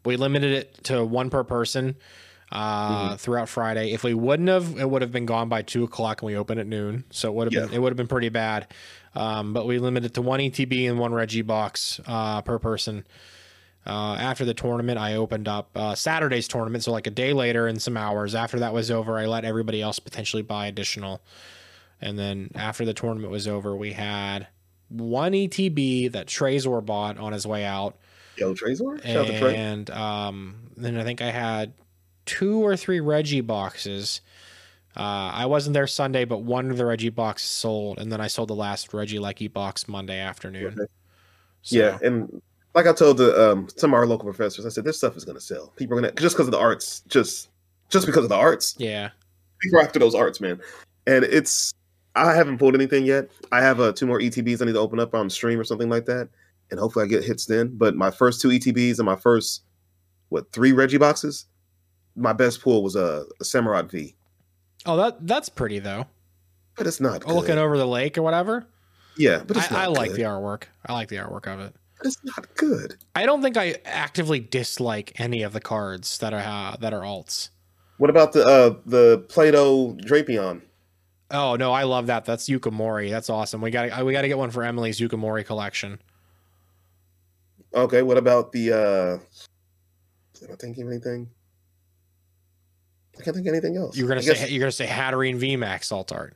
We 0.05 0.15
limited 0.17 0.51
it 0.53 0.83
to 0.85 1.03
one 1.05 1.29
per 1.29 1.43
person 1.43 1.95
uh, 2.51 3.15
throughout 3.17 3.49
Friday. 3.49 3.91
If 3.93 4.03
we 4.03 4.13
wouldn't 4.13 4.49
have, 4.49 4.77
it 4.77 4.89
would 4.89 5.01
have 5.01 5.11
been 5.11 5.25
gone 5.25 5.49
by 5.49 5.61
two 5.61 5.83
o'clock, 5.83 6.21
and 6.21 6.27
we 6.27 6.35
opened 6.37 6.59
at 6.59 6.67
noon. 6.67 7.03
So 7.09 7.29
it 7.29 7.35
would 7.35 7.47
have 7.47 7.53
Yeah. 7.53 7.65
been 7.67 7.75
it 7.75 7.81
would 7.81 7.89
have 7.91 7.97
been 7.97 8.07
pretty 8.07 8.29
bad. 8.29 8.67
Um, 9.15 9.53
but 9.53 9.67
we 9.67 9.77
limited 9.79 10.13
to 10.15 10.21
one 10.21 10.39
ETB 10.39 10.89
and 10.89 10.97
one 10.99 11.13
Reggie 11.13 11.41
box 11.43 11.99
uh, 12.07 12.41
per 12.41 12.57
person. 12.59 13.05
Uh, 13.85 14.15
after 14.15 14.45
the 14.45 14.53
tournament, 14.53 14.97
I 14.97 15.15
opened 15.15 15.47
up 15.47 15.69
uh, 15.75 15.95
Saturday's 15.95 16.47
tournament. 16.47 16.83
So 16.83 16.91
like 16.91 17.07
a 17.07 17.11
day 17.11 17.33
later 17.33 17.67
and 17.67 17.81
some 17.81 17.97
hours 17.97 18.33
after 18.33 18.59
that 18.59 18.73
was 18.73 18.89
over, 18.89 19.17
I 19.17 19.25
let 19.25 19.43
everybody 19.43 19.81
else 19.81 19.99
potentially 19.99 20.41
buy 20.41 20.67
additional. 20.67 21.21
And 21.99 22.17
then 22.17 22.51
after 22.55 22.85
the 22.85 22.93
tournament 22.93 23.31
was 23.31 23.47
over, 23.47 23.75
we 23.75 23.93
had 23.93 24.47
one 24.89 25.33
ETB 25.33 26.11
that 26.11 26.27
Trezor 26.27 26.85
bought 26.85 27.17
on 27.17 27.33
his 27.33 27.45
way 27.45 27.65
out, 27.65 27.97
Yo, 28.37 28.53
Trezor? 28.53 29.01
And 29.55 29.89
um, 29.91 30.55
then 30.75 30.97
I 30.97 31.03
think 31.03 31.21
I 31.21 31.31
had 31.31 31.73
two 32.25 32.65
or 32.65 32.75
three 32.75 32.99
Reggie 32.99 33.41
boxes. 33.41 34.21
Uh, 34.95 35.31
I 35.33 35.45
wasn't 35.45 35.73
there 35.73 35.87
Sunday, 35.87 36.25
but 36.25 36.39
one 36.39 36.69
of 36.69 36.77
the 36.77 36.85
Reggie 36.85 37.09
boxes 37.09 37.49
sold, 37.49 37.99
and 37.99 38.11
then 38.11 38.21
I 38.21 38.27
sold 38.27 38.49
the 38.49 38.55
last 38.55 38.91
Regieleki 38.91 39.51
box 39.51 39.87
Monday 39.87 40.19
afternoon. 40.19 40.73
Okay. 40.79 40.91
So, 41.63 41.77
Yeah, 41.77 41.97
and 42.01 42.41
like 42.75 42.87
I 42.87 42.93
told 42.93 43.17
the 43.17 43.51
um, 43.51 43.67
some 43.75 43.91
of 43.91 43.95
our 43.99 44.05
local 44.05 44.25
professors, 44.25 44.65
I 44.65 44.69
said 44.69 44.83
this 44.83 44.97
stuff 44.97 45.15
is 45.17 45.25
going 45.25 45.37
to 45.37 45.41
sell. 45.43 45.73
People 45.75 45.97
are 45.97 46.01
going 46.01 46.13
to 46.15 46.21
just 46.21 46.35
because 46.35 46.47
of 46.47 46.51
the 46.51 46.59
arts, 46.59 47.01
just 47.07 47.49
just 47.89 48.05
because 48.05 48.23
of 48.23 48.29
the 48.29 48.35
arts. 48.35 48.75
yeah, 48.77 49.09
People 49.59 49.79
are 49.79 49.83
after 49.83 49.99
those 49.99 50.15
arts, 50.15 50.41
man. 50.41 50.59
And 51.05 51.23
it's 51.25 51.73
I 52.15 52.33
haven't 52.35 52.57
pulled 52.57 52.75
anything 52.75 53.05
yet. 53.05 53.29
I 53.51 53.61
have 53.61 53.79
uh, 53.79 53.91
two 53.91 54.05
more 54.07 54.19
ETBs 54.19 54.61
I 54.61 54.65
need 54.65 54.73
to 54.73 54.79
open 54.79 54.99
up 54.99 55.13
on 55.13 55.29
stream 55.29 55.59
or 55.59 55.63
something 55.63 55.89
like 55.89 56.05
that, 56.05 56.29
and 56.71 56.79
hopefully 56.79 57.05
I 57.05 57.07
get 57.07 57.23
hits 57.23 57.45
then. 57.45 57.75
But 57.75 57.95
my 57.95 58.09
first 58.11 58.41
two 58.41 58.49
ETBs 58.49 58.97
and 58.99 59.05
my 59.05 59.15
first 59.15 59.63
what 60.29 60.51
three 60.51 60.71
Reggie 60.71 60.97
boxes, 60.97 61.45
my 62.15 62.33
best 62.33 62.61
pull 62.61 62.81
was 62.83 62.95
a, 62.95 63.25
a 63.39 63.43
Samurott 63.43 63.91
V, 63.91 64.15
Oh, 64.85 64.97
that 64.97 65.27
that's 65.27 65.49
pretty 65.49 65.79
though. 65.79 66.07
but 66.75 66.87
it's 66.87 66.99
not. 67.01 67.23
Oh, 67.27 67.35
looking 67.35 67.57
over 67.57 67.77
the 67.77 67.85
lake 67.87 68.17
or 68.17 68.21
whatever. 68.23 68.65
yeah, 69.17 69.43
but 69.45 69.57
I, 69.71 69.83
I 69.83 69.85
like 69.87 70.13
the 70.13 70.23
artwork. 70.23 70.63
I 70.85 70.93
like 70.93 71.09
the 71.09 71.17
artwork 71.17 71.45
of 71.53 71.59
it. 71.59 71.75
But 72.03 72.07
it's 72.07 72.23
not 72.25 72.55
good. 72.55 72.97
I 73.15 73.25
don't 73.25 73.41
think 73.41 73.55
I 73.55 73.77
actively 73.85 74.39
dislike 74.41 75.13
any 75.19 75.41
of 75.43 75.53
the 75.53 75.61
cards 75.61 76.17
that 76.17 76.33
are 76.33 76.39
uh, 76.73 76.75
that 76.81 76.93
are 76.93 77.01
alts. 77.01 77.49
What 77.97 78.09
about 78.09 78.33
the 78.33 78.45
uh, 78.45 78.75
the 78.85 79.19
Play-Doh 79.29 79.97
Drapion? 80.05 80.61
Oh 81.31 81.55
no, 81.55 81.71
I 81.71 81.83
love 81.83 82.07
that. 82.07 82.25
That's 82.25 82.49
Yuka 82.49 82.71
Morii. 82.73 83.09
That's 83.09 83.29
awesome. 83.29 83.61
We 83.61 83.71
got 83.71 83.89
to 83.97 84.03
we 84.03 84.11
got 84.11 84.23
to 84.23 84.27
get 84.27 84.37
one 84.37 84.51
for 84.51 84.63
Emily's 84.63 84.99
Yuka 84.99 85.17
Morii 85.17 85.45
collection. 85.45 85.99
Okay, 87.73 88.01
what 88.01 88.17
about 88.17 88.51
the 88.51 88.71
uh 88.73 89.39
did 90.39 90.51
I 90.51 90.55
think 90.55 90.77
of 90.77 90.87
anything? 90.87 91.29
I 93.17 93.23
can't 93.23 93.35
think 93.35 93.47
of 93.47 93.53
anything 93.53 93.77
else. 93.77 93.95
You're 93.95 94.07
gonna 94.09 94.19
I 94.19 94.23
say 94.23 94.33
guess- 94.33 94.51
you're 94.51 94.59
gonna 94.59 94.71
say 94.71 94.87
Hatterene 94.87 95.39
VMAX 95.39 95.91
alt 95.91 96.11
art. 96.11 96.35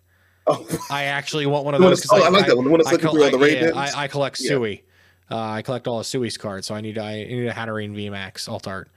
Oh, 0.49 0.65
I 0.89 1.03
actually 1.05 1.45
want 1.45 1.65
one 1.65 1.73
of 1.75 1.81
those. 1.81 2.05
'cause 2.05 2.21
oh, 2.21 2.25
I 2.25 2.29
like 2.29 2.45
that 2.47 2.55
one. 2.55 2.63
The 2.65 2.71
one 2.71 2.79
that's 2.79 2.87
I, 2.87 2.91
looking 2.93 3.05
col- 3.07 3.15
through 3.15 3.23
all 3.33 3.37
the 3.37 3.51
yeah. 3.51 3.71
I, 3.75 4.03
I 4.03 4.07
collect 4.07 4.39
Yeah. 4.39 4.47
Sui. 4.49 4.83
Uh, 5.29 5.37
I 5.37 5.61
collect 5.61 5.87
all 5.87 5.97
the 5.97 6.03
Sui's 6.03 6.37
cards, 6.37 6.67
so 6.67 6.75
I 6.75 6.81
need 6.81 6.97
I 6.97 7.23
need 7.23 7.47
a 7.47 7.53
Hatterene 7.53 7.93
VMAX 7.95 8.47
alt 8.49 8.67
art. 8.67 8.89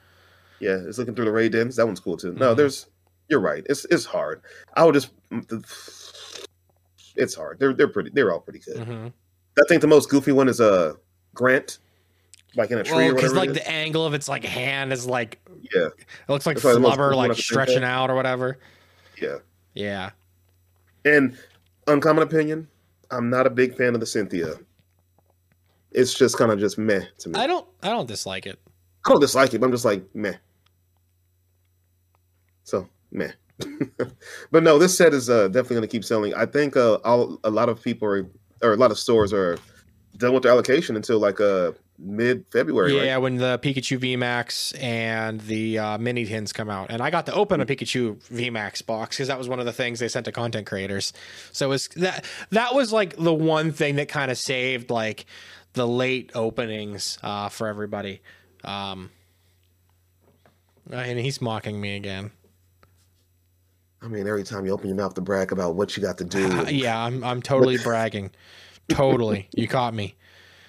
yeah, 0.61 0.77
it's 0.87 0.99
looking 0.99 1.15
through 1.15 1.25
the 1.25 1.33
raid 1.33 1.53
dens. 1.53 1.77
That 1.77 1.87
one's 1.87 2.01
cool 2.01 2.17
too. 2.17 2.33
No, 2.35 2.53
Mhm. 2.53 2.57
there's 2.57 2.87
you're 3.29 3.41
right. 3.41 3.65
It's 3.69 3.85
it's 3.87 4.05
hard. 4.05 4.43
I 4.75 4.85
would 4.85 4.95
just 4.95 5.11
it's 7.17 7.35
hard. 7.35 7.59
They're 7.59 7.73
they're 7.75 7.89
pretty 7.89 8.11
they're 8.13 8.33
all 8.33 8.41
pretty 8.41 8.61
good. 8.61 8.77
Mm-hmm. 8.77 9.07
I 9.59 9.63
think 9.69 9.81
the 9.81 9.89
most 9.89 10.09
goofy 10.11 10.33
one 10.33 10.49
is 10.49 10.61
a 10.61 10.73
uh, 10.73 10.93
Grant, 11.35 11.79
like 12.57 12.71
in 12.71 12.79
a 12.79 12.85
tree 12.85 12.97
Well, 12.97 13.11
or 13.11 13.15
because 13.15 13.33
whatever. 13.33 13.53
like 13.53 13.63
the 13.65 13.71
angle 13.71 14.07
of 14.07 14.15
its 14.15 14.29
like 14.29 14.45
hand 14.45 14.93
is 14.93 15.07
like 15.07 15.39
yeah, 15.75 15.87
it 15.87 15.95
looks 16.29 16.47
like 16.47 16.57
That's 16.57 16.63
probably 16.63 16.75
the 16.75 16.81
most 16.89 16.99
flubber 16.99 17.09
cool 17.11 17.19
one 17.19 17.27
I 17.27 17.29
like 17.35 17.39
stretching 17.39 17.85
out 17.85 18.11
or 18.11 18.15
whatever. 18.15 18.59
yeah. 19.21 19.39
Yeah. 19.75 20.11
And 21.05 21.37
uncommon 21.87 22.23
opinion, 22.25 22.69
I'm 23.11 23.31
not 23.31 23.47
a 23.47 23.51
big 23.51 23.77
fan 23.77 23.95
of 23.95 24.01
the 24.01 24.07
Cynthia. 24.07 24.55
It's 25.93 26.15
just 26.15 26.39
kind 26.39 26.53
of 26.53 26.59
just 26.59 26.79
meh 26.79 27.05
to 27.19 27.29
me. 27.29 27.39
I 27.39 27.47
don't 27.47 27.67
I 27.83 27.89
don't 27.89 28.07
dislike 28.07 28.47
it. 28.47 28.59
I 29.07 29.11
don't 29.11 29.21
dislike 29.21 29.55
it, 29.55 29.61
but 29.61 29.67
I'm 29.67 29.73
just 29.73 29.85
like 29.85 30.05
meh. 30.15 30.35
So 32.65 32.89
meh. 33.11 33.33
but 34.51 34.63
no, 34.63 34.79
this 34.79 34.97
set 34.97 35.13
is 35.13 35.29
uh, 35.29 35.49
definitely 35.49 35.77
going 35.77 35.89
to 35.89 35.93
keep 35.93 36.05
selling. 36.05 36.35
I 36.35 36.47
think 36.47 36.77
uh, 36.77 36.95
all, 37.05 37.39
a 37.45 37.51
lot 37.51 37.69
of 37.69 37.83
people 37.83 38.09
are, 38.09 38.27
or 38.63 38.73
a 38.73 38.77
lot 38.77 38.91
of 38.91 38.99
stores 38.99 39.33
are 39.33 39.59
done 40.17 40.33
with 40.33 40.43
their 40.43 40.53
allocation 40.53 40.97
until 40.97 41.19
like 41.19 41.41
uh 41.41 41.73
mid 41.99 42.45
February. 42.51 42.97
Yeah, 42.97 43.13
right? 43.13 43.19
when 43.19 43.37
the 43.37 43.59
Pikachu 43.59 43.99
VMAX 43.99 44.81
and 44.83 45.41
the 45.43 45.79
uh, 45.79 45.99
mini 45.99 46.25
tins 46.25 46.53
come 46.53 46.71
out, 46.71 46.91
and 46.91 47.03
I 47.03 47.11
got 47.11 47.27
to 47.27 47.35
open 47.35 47.61
a 47.61 47.67
Pikachu 47.67 48.17
VMAX 48.33 48.85
box 48.85 49.17
because 49.17 49.29
that 49.29 49.39
was 49.39 49.49
one 49.49 49.61
of 49.61 49.67
the 49.67 49.73
things 49.73 49.99
they 49.99 50.09
sent 50.09 50.25
to 50.27 50.33
content 50.33 50.67
creators. 50.67 51.13
So 51.53 51.67
it 51.67 51.71
was 51.71 51.89
that 51.97 52.25
that 52.51 52.75
was 52.75 52.93
like 52.93 53.17
the 53.17 53.35
one 53.35 53.73
thing 53.73 53.97
that 53.97 54.09
kind 54.09 54.31
of 54.31 54.39
saved 54.39 54.91
like 54.91 55.27
the 55.73 55.87
late 55.87 56.31
openings 56.35 57.19
uh, 57.23 57.49
for 57.49 57.69
everybody. 57.69 58.23
Um, 58.65 59.11
and 60.91 61.19
he's 61.19 61.41
mocking 61.41 61.81
me 61.81 61.97
again. 61.97 62.33
I 64.03 64.09
mean, 64.09 64.27
every 64.27 64.45
time 64.45 64.65
you 64.65 64.73
open 64.73 64.89
your 64.89 64.97
mouth 64.97 65.15
to 65.15 65.21
brag 65.21 65.53
about 65.53 65.75
what 65.75 65.97
you 65.97 66.03
got 66.03 66.19
to 66.19 66.25
do. 66.25 66.51
Uh, 66.51 66.65
yeah, 66.69 67.03
I'm 67.03 67.23
I'm 67.23 67.43
totally 67.43 67.79
bragging. 67.83 68.31
Totally, 68.89 69.49
you 69.55 69.69
caught 69.69 69.95
me. 69.95 70.17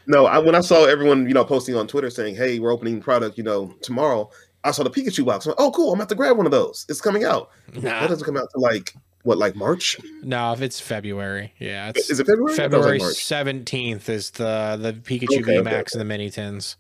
No, 0.08 0.26
I, 0.26 0.40
when 0.40 0.56
I 0.56 0.62
saw 0.62 0.86
everyone, 0.86 1.28
you 1.28 1.34
know, 1.34 1.46
posting 1.46 1.76
on 1.76 1.88
Twitter 1.88 2.10
saying, 2.10 2.36
"Hey, 2.36 2.60
we're 2.60 2.74
opening 2.74 3.02
product," 3.02 3.38
you 3.38 3.44
know, 3.44 3.74
tomorrow. 3.82 4.30
I 4.64 4.72
saw 4.72 4.84
the 4.84 4.92
Pikachu 4.92 5.26
box. 5.26 5.48
Like, 5.48 5.56
oh, 5.58 5.72
cool! 5.72 5.94
I'm 5.94 6.00
about 6.00 6.10
to 6.10 6.16
grab 6.16 6.38
one 6.38 6.46
of 6.46 6.52
those. 6.52 6.86
It's 6.90 7.02
coming 7.02 7.24
out. 7.24 7.50
Nah. 7.74 7.82
That 7.82 8.10
doesn't 8.10 8.26
come 8.26 8.38
out 8.38 8.50
to 8.52 8.60
like 8.60 8.94
what, 9.24 9.38
like 9.38 9.56
March? 9.56 9.98
No, 10.24 10.54
if 10.54 10.62
it's 10.62 10.80
February, 10.80 11.54
yeah, 11.60 11.90
it's 11.90 12.10
Is 12.10 12.20
it 12.20 12.28
February? 12.28 12.54
I 12.54 12.56
thought 12.56 12.64
it 12.64 12.70
was, 12.70 12.76
February 12.78 13.00
like, 13.00 13.12
seventeenth 13.12 14.10
is 14.10 14.32
the 14.32 14.78
the 14.80 14.94
Pikachu 14.94 15.42
Okay, 15.42 15.60
okay, 15.60 15.70
VMAX 15.70 15.94
and 15.94 16.02
the 16.02 16.06
mini 16.06 16.30
tins. 16.30 16.78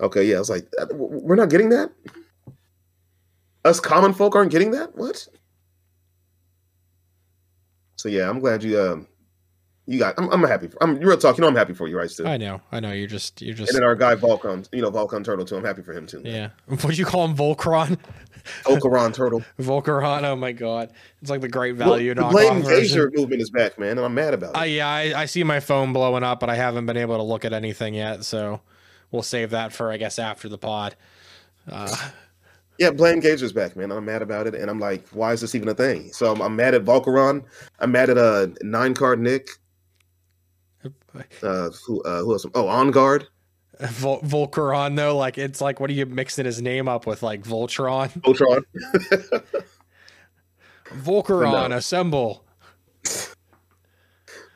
Okay, 0.00 0.24
yeah. 0.24 0.36
I 0.36 0.38
was 0.38 0.50
like, 0.50 0.66
uh, 0.80 0.86
we're 0.92 1.36
not 1.36 1.50
getting 1.50 1.70
that. 1.70 1.90
Us 3.64 3.80
common 3.80 4.14
folk 4.14 4.36
aren't 4.36 4.52
getting 4.52 4.70
that. 4.72 4.96
What? 4.96 5.26
So 7.96 8.08
yeah, 8.08 8.28
I'm 8.28 8.38
glad 8.38 8.62
you. 8.62 8.80
Um, 8.80 9.08
you 9.88 9.98
got. 9.98 10.14
I'm, 10.18 10.28
I'm 10.28 10.42
happy. 10.42 10.68
For, 10.68 10.82
I'm 10.82 10.98
real 10.98 11.16
talk. 11.16 11.38
You 11.38 11.42
know, 11.42 11.48
I'm 11.48 11.56
happy 11.56 11.72
for 11.72 11.88
you, 11.88 11.96
right? 11.96 12.10
Still. 12.10 12.28
I 12.28 12.36
know, 12.36 12.60
I 12.70 12.78
know. 12.78 12.92
You're 12.92 13.08
just, 13.08 13.40
you're 13.40 13.54
just, 13.54 13.70
And 13.70 13.76
then 13.76 13.84
our 13.84 13.94
guy 13.94 14.14
Volcon, 14.14 14.68
you 14.70 14.82
know, 14.82 14.90
Volcon 14.90 15.24
Turtle 15.24 15.46
too. 15.46 15.56
I'm 15.56 15.64
happy 15.64 15.80
for 15.82 15.94
him 15.94 16.06
too. 16.06 16.20
yeah. 16.24 16.50
What 16.66 16.82
do 16.82 16.92
you 16.92 17.06
call 17.06 17.24
him, 17.24 17.34
Volcron? 17.34 17.98
Volcaron 18.64 19.14
Turtle. 19.14 19.42
Volcaron. 19.58 20.24
Oh 20.24 20.36
my 20.36 20.52
god, 20.52 20.92
it's 21.22 21.30
like 21.30 21.40
the 21.40 21.48
Great 21.48 21.76
Well, 21.76 21.88
Value 21.90 22.14
the 22.14 22.20
knockoff 22.20 22.30
Blade 22.32 22.64
version. 22.64 22.80
Gazer 22.80 23.12
movement 23.14 23.40
is 23.40 23.50
back, 23.50 23.78
man, 23.78 23.92
and 23.92 24.00
I'm 24.00 24.14
mad 24.14 24.34
about 24.34 24.50
it. 24.54 24.58
Uh, 24.58 24.64
yeah, 24.64 24.88
I, 24.88 25.22
I 25.22 25.24
see 25.24 25.42
my 25.42 25.58
phone 25.58 25.94
blowing 25.94 26.22
up, 26.22 26.38
but 26.40 26.50
I 26.50 26.54
haven't 26.54 26.84
been 26.84 26.98
able 26.98 27.16
to 27.16 27.22
look 27.22 27.46
at 27.46 27.54
anything 27.54 27.94
yet. 27.94 28.24
So 28.24 28.60
we'll 29.10 29.22
save 29.22 29.50
that 29.50 29.72
for, 29.72 29.90
I 29.90 29.96
guess, 29.96 30.18
after 30.18 30.50
the 30.50 30.58
pod. 30.58 30.96
Uh, 31.66 32.10
yeah, 32.78 32.90
Blame 32.90 33.20
Gazer's 33.20 33.52
back, 33.52 33.74
man. 33.74 33.90
I'm 33.90 34.04
mad 34.04 34.22
about 34.22 34.46
it, 34.46 34.54
and 34.54 34.70
I'm 34.70 34.78
like, 34.78 35.08
why 35.08 35.32
is 35.32 35.40
this 35.40 35.54
even 35.54 35.68
a 35.68 35.74
thing? 35.74 36.12
So 36.12 36.32
I'm, 36.32 36.40
I'm 36.40 36.56
mad 36.56 36.74
at 36.74 36.84
Volcaron. 36.84 37.42
I'm 37.80 37.90
mad 37.90 38.10
at 38.10 38.18
uh 38.18 38.48
nine 38.62 38.94
card 38.94 39.18
Nick. 39.18 39.48
Uh, 41.42 41.70
who 41.86 42.02
uh, 42.02 42.20
who 42.20 42.32
else? 42.32 42.46
Oh, 42.54 42.68
On 42.68 42.90
Guard. 42.90 43.26
Vol- 43.80 44.20
Volcaron, 44.22 44.96
though, 44.96 45.16
like 45.16 45.38
it's 45.38 45.60
like, 45.60 45.78
what 45.80 45.88
are 45.90 45.92
you 45.92 46.06
mixing 46.06 46.44
his 46.44 46.60
name 46.60 46.88
up 46.88 47.06
with, 47.06 47.22
like 47.22 47.42
Voltron? 47.42 48.08
Voltron. 48.22 48.62
Volcaron, 50.94 51.70
No. 51.70 51.76
assemble. 51.76 52.44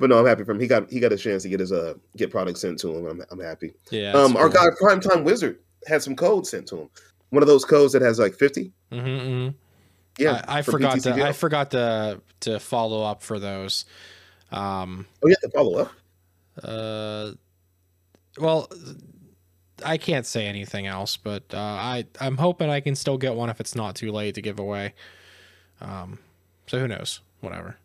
But 0.01 0.11
no, 0.11 0.19
I'm 0.19 0.27
happy 0.27 0.43
for 0.43 0.51
him. 0.53 0.61
He 0.61 0.67
got 0.67 0.91
he 0.91 0.99
got 0.99 1.13
a 1.13 1.17
chance 1.17 1.45
to 1.45 1.49
get 1.49 1.61
his 1.61 1.71
uh 1.71 1.95
get 2.17 2.31
product 2.31 2.59
sent 2.59 2.81
to 2.81 2.89
him. 2.97 3.07
I'm 3.07 3.23
I'm 3.31 3.39
happy. 3.41 3.75
Yeah. 3.91 4.13
Um, 4.13 4.37
our 4.37 4.49
guy 4.49 4.67
Primetime 4.81 5.23
Wizard 5.23 5.61
had 5.87 6.03
some 6.03 6.17
codes 6.17 6.51
sent 6.51 6.67
to 6.69 6.77
him. 6.83 6.91
One 7.31 7.43
of 7.43 7.47
those 7.47 7.65
codes 7.65 7.93
that 7.93 8.03
has 8.03 8.19
like 8.19 8.35
50. 8.35 8.73
hmm 8.91 9.49
Yeah, 10.19 10.43
I, 10.49 10.59
I 10.59 10.63
for 10.63 10.73
forgot 10.73 10.99
to. 11.01 11.25
I 11.25 11.33
forgot 11.33 11.71
to 11.71 12.21
to 12.41 12.59
follow 12.59 13.05
up 13.05 13.23
for 13.23 13.39
those. 13.39 13.85
Um. 14.51 15.07
Oh, 15.25 15.29
yeah, 15.29 15.37
to 15.43 15.51
follow 15.51 15.79
up. 15.79 15.93
Uh. 16.63 17.33
Well, 18.39 18.71
I 19.85 19.99
can't 19.99 20.25
say 20.25 20.47
anything 20.47 20.87
else, 20.87 21.17
but 21.17 21.45
uh, 21.53 21.59
I 21.59 22.07
I'm 22.21 22.37
hoping 22.37 22.71
I 22.71 22.81
can 22.81 22.95
still 22.95 23.19
get 23.19 23.35
one 23.35 23.51
if 23.51 23.61
it's 23.61 23.75
not 23.75 23.95
too 23.95 24.13
late 24.13 24.35
to 24.37 24.43
give 24.43 24.59
away. 24.59 24.95
Um. 25.81 26.19
So 26.67 26.79
who 26.79 26.89
knows? 26.89 27.21
Whatever. 27.41 27.77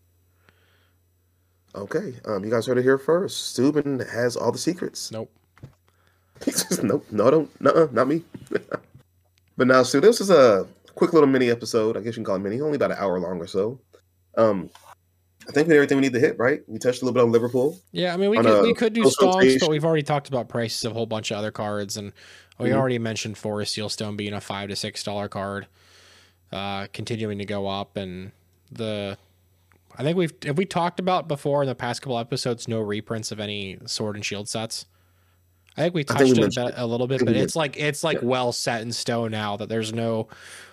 Okay, 1.76 2.16
um, 2.26 2.44
you 2.44 2.50
guys 2.50 2.66
heard 2.66 2.78
it 2.78 2.84
here 2.84 2.98
first. 2.98 3.56
Subin 3.56 4.10
has 4.10 4.36
all 4.36 4.52
the 4.52 4.58
secrets. 4.58 5.12
Nope. 5.12 5.32
Nope, 6.84 7.06
no, 7.12 7.32
don't, 7.32 7.62
no, 7.62 7.90
not 7.92 8.08
me. 8.08 8.24
but 9.58 9.68
now, 9.68 9.82
Sue, 9.82 10.00
this 10.00 10.22
is 10.22 10.30
a 10.30 10.68
quick 10.94 11.14
little 11.14 11.28
mini 11.28 11.50
episode. 11.50 11.98
I 11.98 12.02
guess 12.02 12.12
you 12.12 12.14
can 12.16 12.26
call 12.26 12.36
it 12.36 12.40
mini, 12.40 12.62
only 12.62 12.76
about 12.76 12.92
an 12.92 12.98
hour 13.00 13.20
long 13.20 13.40
or 13.40 13.48
so. 13.48 13.80
Um, 14.38 14.70
I 15.48 15.52
think 15.52 15.68
we 15.68 15.74
did 15.74 15.78
everything 15.78 15.98
we 15.98 16.02
need 16.02 16.14
to 16.14 16.20
hit, 16.20 16.38
right? 16.38 16.62
We 16.68 16.78
touched 16.78 17.02
a 17.02 17.06
little 17.06 17.14
bit 17.14 17.24
on 17.24 17.32
Liverpool. 17.32 17.80
Yeah, 17.92 18.14
I 18.14 18.18
mean 18.18 18.30
we 18.30 18.38
could 18.38 18.62
we 18.64 18.74
could 18.74 18.94
do 18.94 19.04
stonks, 19.04 19.60
but 19.60 19.70
we've 19.70 19.86
already 19.86 20.04
talked 20.04 20.28
about 20.28 20.50
prices 20.50 20.84
of 20.84 20.92
a 20.92 20.96
whole 20.96 21.06
bunch 21.06 21.32
of 21.32 21.38
other 21.38 21.52
cards, 21.52 21.96
and 21.96 22.12
we 22.60 22.70
Mhm. 22.70 22.76
already 22.76 23.00
mentioned 23.00 23.38
Forest 23.38 23.74
Seal 23.74 23.90
Stone 23.90 24.18
being 24.18 24.34
a 24.34 24.42
five 24.42 24.70
to 24.70 24.76
six 24.76 25.04
dollar 25.04 25.30
card, 25.30 25.68
uh, 26.52 26.88
continuing 26.92 27.38
to 27.38 27.46
go 27.46 27.68
up, 27.68 27.96
and 27.96 28.32
the 28.72 29.18
I 29.98 30.04
think 30.04 30.18
we've 30.18 30.34
have 30.44 30.58
we 30.58 30.66
talked 30.66 31.00
about 31.00 31.28
before 31.28 31.64
in 31.64 31.68
the 31.68 31.76
past 31.76 32.02
couple 32.02 32.20
episodes 32.20 32.68
no 32.68 32.80
reprints 32.82 33.32
of 33.32 33.40
any 33.40 33.80
Sword 33.86 34.16
and 34.16 34.26
Shield 34.26 34.50
sets. 34.50 34.86
I 35.78 35.82
think 35.84 35.94
we 35.96 36.04
touched 36.04 36.20
think 36.20 36.30
we 36.30 36.32
it 36.34 36.38
a, 36.40 36.42
mentioned 36.42 36.66
bit, 36.68 36.76
a 36.78 36.86
little 36.86 37.08
bit, 37.08 37.24
but 37.26 37.36
it's 37.36 37.56
like 37.56 37.78
it's 37.80 38.04
like 38.04 38.20
well 38.22 38.52
set 38.52 38.82
in 38.82 38.92
stone 38.92 39.32
now 39.32 39.56
that 39.58 39.70
there's 39.70 39.94
no 39.94 40.28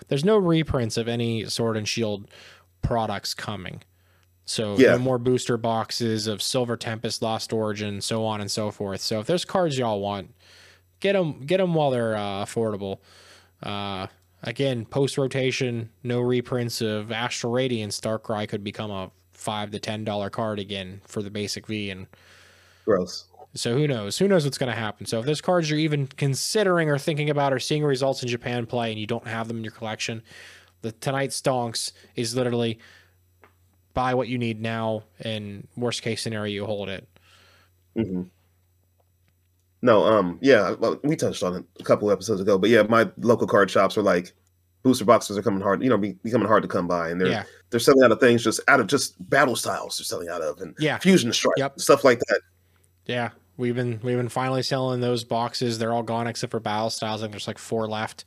there's 0.09 0.25
no 0.25 0.37
reprints 0.37 0.97
of 0.97 1.07
any 1.07 1.45
Sword 1.45 1.77
and 1.77 1.87
Shield 1.87 2.27
products 2.81 3.33
coming. 3.33 3.81
So 4.45 4.77
Yeah. 4.77 4.91
no 4.91 4.99
more 4.99 5.17
booster 5.17 5.57
boxes 5.57 6.27
of 6.27 6.41
Silver 6.41 6.77
Tempest, 6.77 7.21
Lost 7.21 7.51
Origin, 7.51 7.99
so 8.01 8.25
on 8.25 8.41
and 8.41 8.49
so 8.51 8.69
forth. 8.71 9.01
So 9.01 9.19
if 9.19 9.25
there's 9.27 9.43
cards 9.45 9.77
y'all 9.77 9.99
want, 9.99 10.33
get 10.99 11.13
them 11.13 11.45
get 11.45 11.57
them 11.57 11.73
while 11.73 11.89
they're 11.91 12.15
uh, 12.15 12.45
affordable. 12.45 12.99
Uh, 13.63 14.07
again, 14.43 14.85
post 14.85 15.17
rotation, 15.17 15.89
no 16.03 16.19
reprints 16.21 16.81
of 16.81 17.11
Astral 17.11 17.51
Radiance. 17.53 17.99
Darkrai 17.99 18.47
could 18.47 18.63
become 18.63 18.91
a 18.91 19.09
five 19.33 19.71
to 19.71 19.79
ten 19.79 20.03
dollar 20.03 20.29
card 20.29 20.59
again 20.59 21.01
for 21.05 21.21
the 21.23 21.31
basic 21.31 21.65
V, 21.67 21.89
and 21.89 22.05
Gross. 22.85 23.25
so 23.55 23.73
who 23.75 23.87
knows? 23.87 24.17
Who 24.19 24.27
knows 24.27 24.45
what's 24.45 24.57
going 24.59 24.71
to 24.71 24.77
happen? 24.79 25.05
So 25.07 25.19
if 25.19 25.25
those 25.25 25.41
cards 25.41 25.69
you're 25.69 25.79
even 25.79 26.05
considering 26.07 26.89
or 26.89 26.97
thinking 26.99 27.29
about 27.31 27.51
or 27.51 27.59
seeing 27.59 27.83
results 27.83 28.21
in 28.21 28.29
Japan 28.29 28.65
play 28.67 28.91
and 28.91 28.99
you 28.99 29.07
don't 29.07 29.27
have 29.27 29.47
them 29.47 29.57
in 29.57 29.63
your 29.63 29.71
collection, 29.73 30.21
the 30.81 30.91
tonight 30.91 31.31
stonks 31.31 31.91
is 32.15 32.35
literally 32.35 32.77
buy 33.95 34.13
what 34.13 34.27
you 34.27 34.37
need 34.37 34.61
now, 34.61 35.01
and 35.21 35.67
worst 35.75 36.03
case 36.03 36.21
scenario, 36.21 36.51
you 36.53 36.65
hold 36.67 36.89
it. 36.89 37.07
hmm 37.95 38.23
No, 39.81 40.05
um, 40.05 40.37
yeah, 40.41 40.71
well, 40.71 40.99
we 41.03 41.15
touched 41.15 41.41
on 41.41 41.55
it 41.55 41.65
a 41.79 41.83
couple 41.83 42.11
episodes 42.11 42.41
ago, 42.41 42.59
but 42.59 42.69
yeah, 42.69 42.83
my 42.83 43.09
local 43.17 43.47
card 43.47 43.71
shops 43.71 43.97
are 43.97 44.03
like 44.03 44.33
booster 44.83 45.05
boxes 45.05 45.35
are 45.37 45.41
coming 45.41 45.61
hard, 45.61 45.81
you 45.81 45.89
know, 45.89 45.97
be, 45.97 46.13
becoming 46.23 46.47
hard 46.47 46.61
to 46.61 46.69
come 46.69 46.87
by, 46.87 47.09
and 47.09 47.19
they're 47.19 47.29
Yeah. 47.29 47.43
they're 47.71 47.79
selling 47.79 48.03
out 48.03 48.11
of 48.11 48.19
things 48.19 48.43
just 48.43 48.59
out 48.67 48.79
of 48.79 48.85
just 48.87 49.15
battle 49.29 49.55
styles. 49.55 49.97
They're 49.97 50.05
selling 50.05 50.29
out 50.29 50.41
of 50.43 50.61
and 50.61 50.75
Yeah. 50.77 50.99
fusion 50.99 51.33
strike, 51.33 51.57
Yep. 51.57 51.79
stuff 51.79 52.03
like 52.03 52.19
that. 52.29 52.41
Yeah, 53.07 53.29
we've 53.57 53.75
been 53.75 53.99
we've 54.03 54.17
been 54.17 54.29
finally 54.29 54.61
selling 54.61 55.01
those 55.01 55.23
boxes. 55.23 55.79
They're 55.79 55.93
all 55.93 56.03
gone 56.03 56.27
except 56.27 56.51
for 56.51 56.59
battle 56.59 56.89
styles. 56.91 57.21
I 57.21 57.25
think 57.25 57.33
there's 57.33 57.47
like 57.47 57.57
four 57.57 57.87
left. 57.87 58.25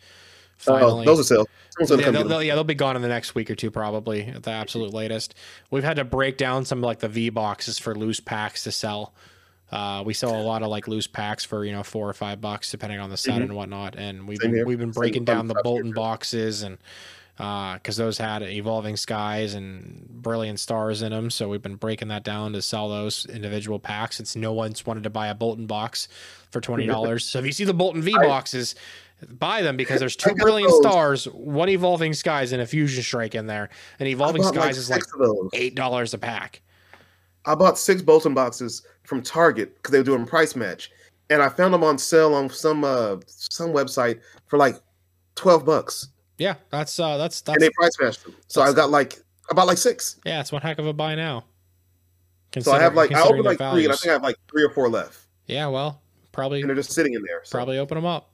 Oh, 0.66 1.04
those 1.04 1.20
are 1.20 1.22
sale. 1.24 1.48
Someone's 1.80 2.04
yeah, 2.04 2.10
they'll, 2.10 2.26
they'll- 2.28 2.42
yeah, 2.42 2.54
they'll 2.54 2.64
be 2.64 2.74
gone 2.74 2.96
in 2.96 3.02
the 3.02 3.08
next 3.08 3.34
week 3.34 3.50
or 3.50 3.54
two, 3.54 3.70
probably 3.70 4.22
at 4.26 4.42
the 4.42 4.50
absolute 4.50 4.92
latest. 4.92 5.34
We've 5.70 5.84
had 5.84 5.96
to 5.96 6.04
break 6.04 6.36
down 6.36 6.64
some 6.64 6.80
like 6.80 6.98
the 6.98 7.08
V 7.08 7.30
boxes 7.30 7.78
for 7.78 7.94
loose 7.94 8.18
packs 8.20 8.64
to 8.64 8.72
sell. 8.72 9.12
Uh, 9.70 10.02
we 10.04 10.14
sell 10.14 10.34
a 10.34 10.42
lot 10.42 10.62
of 10.62 10.68
like 10.68 10.88
loose 10.88 11.06
packs 11.06 11.44
for 11.44 11.64
you 11.64 11.72
know 11.72 11.82
four 11.82 12.08
or 12.08 12.14
five 12.14 12.40
bucks 12.40 12.70
depending 12.70 12.98
on 12.98 13.10
the 13.10 13.16
set 13.16 13.34
Mhm. 13.40 13.42
and 13.44 13.52
whatnot. 13.56 13.94
And 13.96 14.26
we've 14.26 14.38
been, 14.40 14.64
we've 14.66 14.78
been 14.78 14.90
breaking 14.92 15.26
fun 15.26 15.36
down 15.36 15.46
the 15.46 15.54
stuff 15.54 15.66
here, 15.66 15.82
Boltund 15.84 15.94
boxes 15.94 16.62
and 16.62 16.78
because 17.36 17.96
those 17.96 18.18
had 18.18 18.42
evolving 18.42 18.96
skies 18.96 19.54
and 19.54 20.04
brilliant 20.10 20.58
stars 20.58 21.02
in 21.02 21.12
them. 21.12 21.30
So 21.30 21.48
we've 21.48 21.62
been 21.62 21.76
breaking 21.76 22.08
that 22.08 22.24
down 22.24 22.52
to 22.54 22.62
sell 22.62 22.88
those 22.88 23.26
individual 23.26 23.78
packs. 23.78 24.16
Since 24.16 24.34
no 24.34 24.52
one's 24.52 24.84
wanted 24.84 25.04
to 25.04 25.10
buy 25.10 25.28
a 25.28 25.34
Boltund 25.36 25.68
box 25.68 26.08
for 26.50 26.60
twenty 26.60 26.86
dollars. 26.86 27.24
so 27.24 27.38
if 27.38 27.46
you 27.46 27.52
see 27.52 27.64
the 27.64 27.74
Boltund 27.74 28.02
V 28.02 28.14
I- 28.16 28.26
boxes, 28.26 28.74
buy 29.30 29.62
them 29.62 29.76
because 29.76 30.00
there's 30.00 30.16
two 30.16 30.34
brilliant 30.34 30.70
those. 30.72 30.80
stars, 30.82 31.24
one 31.26 31.68
evolving 31.68 32.14
skies, 32.14 32.52
and 32.52 32.62
a 32.62 32.66
fusion 32.66 33.02
strike 33.02 33.34
in 33.34 33.46
there. 33.46 33.68
And 33.98 34.08
evolving 34.08 34.42
skies 34.42 34.78
is 34.78 34.90
like 34.90 35.02
of 35.14 35.18
those. 35.18 35.50
eight 35.52 35.74
dollars 35.74 36.14
a 36.14 36.18
pack. 36.18 36.62
I 37.44 37.54
bought 37.54 37.78
six 37.78 38.02
Boltund 38.02 38.34
boxes 38.34 38.82
from 39.04 39.22
Target 39.22 39.76
because 39.76 39.92
they 39.92 39.98
were 39.98 40.04
doing 40.04 40.26
price 40.26 40.54
match, 40.54 40.90
and 41.30 41.42
I 41.42 41.48
found 41.48 41.72
them 41.72 41.82
on 41.84 41.98
sale 41.98 42.34
on 42.34 42.50
some 42.50 42.84
uh 42.84 43.16
some 43.26 43.70
website 43.70 44.20
for 44.46 44.58
like 44.58 44.76
twelve 45.34 45.64
bucks, 45.64 46.08
Yeah, 46.36 46.54
that's 46.70 46.98
uh 47.00 47.16
that's 47.16 47.40
and 47.42 47.54
that's 47.54 47.60
they 47.60 47.70
price 47.70 47.92
matched 48.00 48.24
them. 48.24 48.36
So 48.48 48.60
I 48.62 48.72
got 48.72 48.90
like 48.90 49.18
about 49.50 49.66
like 49.66 49.78
six. 49.78 50.20
yeah, 50.26 50.40
it's 50.40 50.52
one 50.52 50.62
heck 50.62 50.78
of 50.78 50.86
a 50.86 50.92
buy 50.92 51.14
now. 51.14 51.44
So 52.60 52.72
I 52.72 52.80
have 52.80 52.94
like 52.94 53.12
I 53.12 53.22
opened 53.22 53.44
like 53.44 53.58
three, 53.58 53.84
and 53.84 53.92
I 53.92 53.96
think 53.96 54.10
I 54.10 54.12
have 54.12 54.22
like 54.22 54.36
three 54.50 54.62
or 54.64 54.70
four 54.70 54.88
left, 54.88 55.26
Yeah, 55.46 55.66
well, 55.68 56.00
probably 56.32 56.60
and 56.60 56.68
they're 56.68 56.76
just 56.76 56.92
sitting 56.92 57.12
in 57.14 57.22
there. 57.22 57.40
So, 57.44 57.56
probably 57.56 57.78
open 57.78 57.96
them 57.96 58.06
up. 58.06 58.30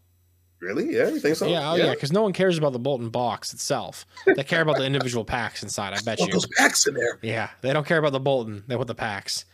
Really, 0.64 0.94
yeah, 0.96 1.08
you 1.08 1.20
think 1.20 1.36
so? 1.36 1.46
yeah, 1.46 1.72
oh 1.72 1.74
yeah, 1.74 1.90
because 1.90 2.10
no 2.10 2.22
one 2.22 2.32
cares 2.32 2.56
about 2.56 2.72
the 2.72 2.80
Boltund 2.80 3.12
box 3.12 3.52
itself. 3.52 4.06
They 4.24 4.44
care 4.44 4.62
about 4.62 4.76
the 4.76 4.86
individual 4.86 5.24
packs 5.24 5.62
inside. 5.62 5.92
I 5.92 6.00
bet 6.00 6.18
you. 6.18 6.28
those 6.32 6.46
packs 6.56 6.86
in 6.86 6.94
there. 6.94 7.18
Yeah, 7.20 7.50
they 7.60 7.72
don't 7.74 7.86
care 7.86 7.98
about 7.98 8.12
the 8.12 8.20
Boltund. 8.20 8.66
They 8.66 8.74
want 8.74 8.88
the 8.88 8.94
packs. 8.94 9.44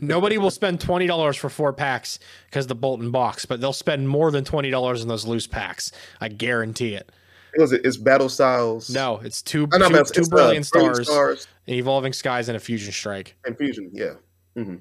Nobody 0.00 0.38
will 0.38 0.50
spend 0.50 0.80
twenty 0.80 1.06
dollars 1.06 1.36
for 1.36 1.48
four 1.48 1.72
packs 1.72 2.18
because 2.46 2.66
the 2.66 2.74
Boltund 2.74 3.12
box, 3.12 3.46
but 3.46 3.60
they'll 3.60 3.72
spend 3.72 4.08
more 4.08 4.32
than 4.32 4.44
twenty 4.44 4.70
dollars 4.70 5.02
in 5.02 5.08
those 5.08 5.24
loose 5.24 5.46
packs. 5.46 5.92
I 6.20 6.28
guarantee 6.28 6.94
it. 6.94 7.12
It 7.54 7.60
was 7.60 7.72
it's 7.72 7.96
Battle 7.96 8.28
Styles. 8.28 8.90
No, 8.90 9.18
it's 9.22 9.42
two 9.42 9.68
I 9.72 9.78
know, 9.78 9.88
two, 9.88 9.96
it's, 9.96 10.10
two 10.10 10.20
it's, 10.22 10.32
uh, 10.32 10.36
brilliant 10.36 10.70
Brilliant 10.70 10.96
stars, 10.96 11.08
Stars 11.08 11.48
an 11.68 11.74
evolving 11.74 12.12
skies, 12.12 12.48
and 12.48 12.56
a 12.56 12.60
fusion 12.60 12.92
strike. 12.92 13.36
and 13.46 13.56
Fusion. 13.56 13.90
Yeah. 13.92 14.14
hmm 14.54 14.76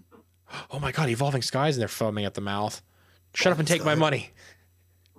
Oh 0.72 0.80
my 0.80 0.92
god, 0.92 1.10
evolving 1.10 1.44
skies, 1.44 1.76
and 1.76 1.82
they're 1.82 1.88
foaming 1.88 2.26
at 2.26 2.34
the 2.34 2.42
mouth. 2.42 2.82
Shut 3.36 3.52
up 3.52 3.60
and 3.60 3.68
take 3.68 3.84
my 3.84 3.96
money. 3.96 4.32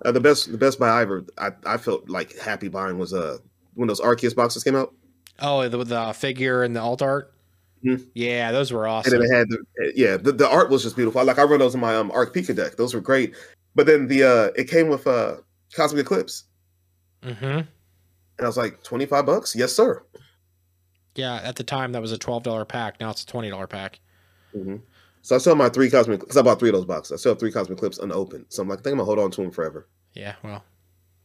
Uh, 0.05 0.11
the 0.11 0.19
best 0.19 0.51
the 0.51 0.57
best 0.57 0.79
buy 0.79 0.89
I 0.89 1.01
ever 1.01 1.25
I, 1.37 1.51
I 1.65 1.77
felt 1.77 2.07
like 2.09 2.37
happy 2.37 2.67
buying 2.67 2.97
was 2.99 3.13
uh 3.13 3.37
when 3.73 3.87
those 3.87 3.99
Arceus 4.01 4.35
boxes 4.35 4.63
came 4.63 4.75
out. 4.75 4.93
Oh, 5.39 5.67
the, 5.67 5.83
the 5.83 6.13
figure 6.13 6.63
and 6.63 6.75
the 6.75 6.79
alt 6.81 7.01
art. 7.01 7.33
Mhm. 7.85 8.07
Yeah, 8.13 8.51
those 8.51 8.71
were 8.71 8.85
And 8.87 8.93
awesome. 8.93 9.11
then 9.13 9.21
it 9.23 9.33
had 9.33 9.47
the 9.49 9.93
yeah, 9.95 10.17
the, 10.17 10.31
the 10.31 10.47
art 10.49 10.69
was 10.69 10.83
just 10.83 10.95
beautiful. 10.95 11.23
Like 11.23 11.39
I 11.39 11.43
run 11.43 11.59
those 11.59 11.73
in 11.75 11.81
my 11.81 11.95
um 11.95 12.11
Arc 12.11 12.33
Pika 12.33 12.55
deck. 12.55 12.75
Those 12.75 12.93
were 12.93 13.01
great. 13.01 13.35
But 13.75 13.85
then 13.87 14.07
the 14.07 14.23
uh 14.23 14.51
it 14.55 14.69
came 14.69 14.87
with 14.89 15.05
uh 15.07 15.37
Cosmic 15.75 16.05
Eclipse. 16.05 16.43
hmm 17.23 17.33
And 17.43 17.67
I 18.39 18.45
was 18.45 18.57
like, 18.57 18.83
25 18.83 19.25
bucks? 19.25 19.55
Yes, 19.55 19.73
sir. 19.73 20.03
Yeah, 21.15 21.35
at 21.43 21.55
the 21.55 21.63
time 21.63 21.91
that 21.93 22.01
was 22.01 22.11
a 22.11 22.17
twelve 22.19 22.43
dollar 22.43 22.65
pack. 22.65 22.99
Now 22.99 23.09
it's 23.09 23.23
a 23.23 23.25
twenty 23.27 23.49
dollar 23.49 23.65
pack. 23.67 23.99
hmm 24.53 24.75
So 25.27 25.35
I 25.35 25.39
sell 25.39 25.55
my 25.55 25.67
three 25.67 25.89
Cosmic 25.89 26.21
because 26.21 26.37
I 26.37 26.41
bought 26.41 26.57
three 26.57 26.69
of 26.69 26.75
those 26.75 26.85
boxes. 26.85 27.11
I 27.11 27.21
sell 27.21 27.35
three 27.35 27.51
Cosmic 27.51 27.79
Eclipse 27.79 27.97
unopened. 27.97 28.45
So 28.47 28.61
I'm 28.61 28.69
like, 28.69 28.79
I 28.79 28.81
think 28.81 28.93
I'm 28.93 28.99
gonna 28.99 29.07
hold 29.07 29.19
on 29.19 29.29
to 29.31 29.41
them 29.41 29.51
forever. 29.51 29.85
Yeah, 30.13 30.35
well, 30.41 30.63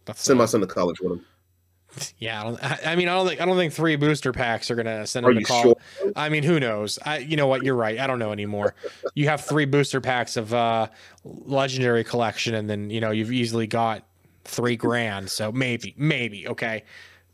that's 0.06 0.20
Send 0.24 0.40
my 0.40 0.46
son 0.46 0.60
to 0.60 0.66
college 0.66 0.98
with 0.98 1.12
them. 1.12 1.26
yeah. 2.18 2.40
I, 2.40 2.42
don't, 2.42 2.64
I, 2.64 2.80
I 2.84 2.96
mean, 2.96 3.06
I 3.06 3.14
don't 3.14 3.28
think 3.28 3.40
I 3.40 3.44
don't 3.44 3.56
think 3.56 3.72
three 3.72 3.94
booster 3.94 4.32
packs 4.32 4.72
are 4.72 4.74
gonna 4.74 5.06
send 5.06 5.24
Are 5.24 5.30
him 5.30 5.38
to 5.38 5.44
college. 5.44 5.76
sure? 6.00 6.12
I 6.16 6.30
mean, 6.30 6.42
who 6.42 6.58
knows? 6.58 6.98
I, 7.06 7.18
you 7.18 7.36
know 7.36 7.46
what? 7.46 7.62
You're 7.62 7.76
right. 7.76 7.96
I 8.00 8.08
don't 8.08 8.18
know 8.18 8.32
anymore. 8.32 8.74
You 9.14 9.28
have 9.28 9.42
three 9.44 9.66
booster 9.66 10.00
packs 10.00 10.36
of 10.36 10.52
uh, 10.52 10.88
legendary 11.24 12.02
collection, 12.02 12.56
and 12.56 12.68
then 12.68 12.90
you 12.90 13.00
know 13.00 13.12
you've 13.12 13.30
easily 13.30 13.68
got 13.68 14.04
three 14.42 14.74
grand. 14.74 15.30
So 15.30 15.52
maybe, 15.52 15.94
maybe 15.96 16.48
okay. 16.48 16.82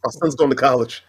My 0.05 0.11
son's 0.11 0.35
going 0.35 0.51
to 0.51 0.57
college. 0.57 1.03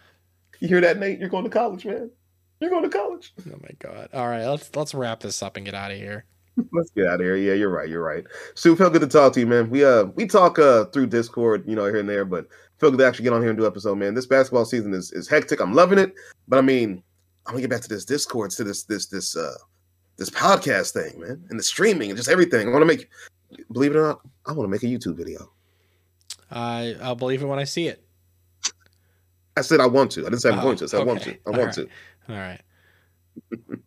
You 0.60 0.70
hear 0.70 0.80
that, 0.80 1.00
Nate? 1.00 1.20
You're 1.20 1.28
going 1.28 1.44
to 1.44 1.50
college, 1.50 1.86
man. 1.86 2.12
You're 2.60 2.70
going 2.70 2.84
to 2.84 2.90
college. 2.90 3.34
Oh 3.48 3.58
my 3.62 3.70
god! 3.80 4.10
All 4.14 4.28
right, 4.28 4.46
let's 4.46 4.76
let's 4.76 4.94
wrap 4.94 5.22
this 5.22 5.42
up 5.42 5.56
and 5.58 5.66
get 5.66 5.74
out 5.76 5.92
of 5.92 5.98
here. 5.98 6.26
Let's 6.74 6.90
get 6.90 7.08
out 7.08 7.16
of 7.16 7.22
here. 7.22 7.38
Yeah, 7.38 7.54
you're 7.54 7.70
right. 7.70 7.88
You're 7.88 8.04
right. 8.04 8.26
Stu, 8.56 8.76
felt 8.76 8.92
good 8.92 9.02
to 9.02 9.08
talk 9.08 9.32
to 9.34 9.40
you, 9.40 9.48
man. 9.48 9.70
We 9.70 9.86
uh 9.86 10.06
we 10.16 10.28
talk 10.28 10.60
uh 10.60 10.86
through 10.86 11.08
Discord, 11.08 11.64
you 11.66 11.76
know, 11.76 11.86
here 11.86 11.98
and 12.00 12.10
there, 12.10 12.26
but 12.26 12.48
feel 12.78 12.92
good 12.92 12.98
to 13.00 13.08
actually 13.08 13.24
get 13.24 13.34
on 13.34 13.42
here 13.42 13.50
and 13.50 13.58
do 13.58 13.64
an 13.66 13.72
episode, 13.72 13.96
man. 13.96 14.14
This 14.14 14.26
basketball 14.26 14.66
season 14.66 14.94
is, 14.94 15.12
is 15.14 15.28
hectic. 15.30 15.62
I'm 15.62 15.74
loving 15.74 15.98
it, 16.00 16.14
but 16.50 16.60
I 16.60 16.62
mean, 16.62 17.02
I'm 17.46 17.54
gonna 17.54 17.62
get 17.62 17.70
back 17.70 17.82
to 17.82 17.88
this 17.90 18.04
Discord, 18.04 18.52
to 18.52 18.66
this 18.66 18.84
this 18.84 19.06
this 19.08 19.38
uh 19.38 19.54
this 20.18 20.30
podcast 20.30 20.92
thing, 20.92 21.18
man, 21.22 21.42
and 21.50 21.58
the 21.58 21.64
streaming 21.64 22.10
and 22.10 22.18
just 22.18 22.30
everything. 22.30 22.68
I 22.68 22.72
want 22.72 22.82
to 22.82 22.86
make, 22.86 23.08
believe 23.72 23.96
it 23.96 23.98
or 23.98 24.06
not, 24.08 24.20
I 24.46 24.52
want 24.52 24.66
to 24.66 24.70
make 24.70 24.84
a 24.84 24.88
YouTube 24.88 25.16
video. 25.16 25.50
I 26.52 26.98
I'll 27.02 27.16
believe 27.16 27.42
it 27.42 27.46
when 27.46 27.60
I 27.60 27.64
see 27.64 27.88
it. 27.88 28.04
I 29.56 29.62
said 29.62 29.80
I 29.80 29.88
want 29.88 30.12
to. 30.12 30.22
I 30.22 30.24
didn't 30.26 30.40
say 30.42 30.50
I'm 30.50 30.60
Oh, 30.60 30.64
going 30.64 30.78
to. 30.78 30.84
I 30.86 30.88
said 30.88 31.02
I 31.02 31.04
want 31.06 31.22
to. 31.22 31.32
I 31.32 31.38
All 31.48 31.54
want 31.54 31.66
right. 31.66 31.74
to. 31.76 31.88
All 32.30 32.36
right. 32.36 32.62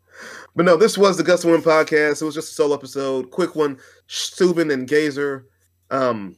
But 0.55 0.67
no, 0.67 0.77
this 0.77 0.99
was 0.99 1.17
the 1.17 1.23
Gus 1.25 1.45
Win 1.45 1.63
podcast. 1.63 2.21
It 2.21 2.25
was 2.27 2.35
just 2.35 2.53
a 2.53 2.55
solo 2.55 2.75
episode, 2.75 3.31
quick 3.31 3.57
one. 3.57 3.79
st00ben 4.09 4.71
and 4.71 4.87
Gazer. 4.87 5.49
Um, 5.91 6.37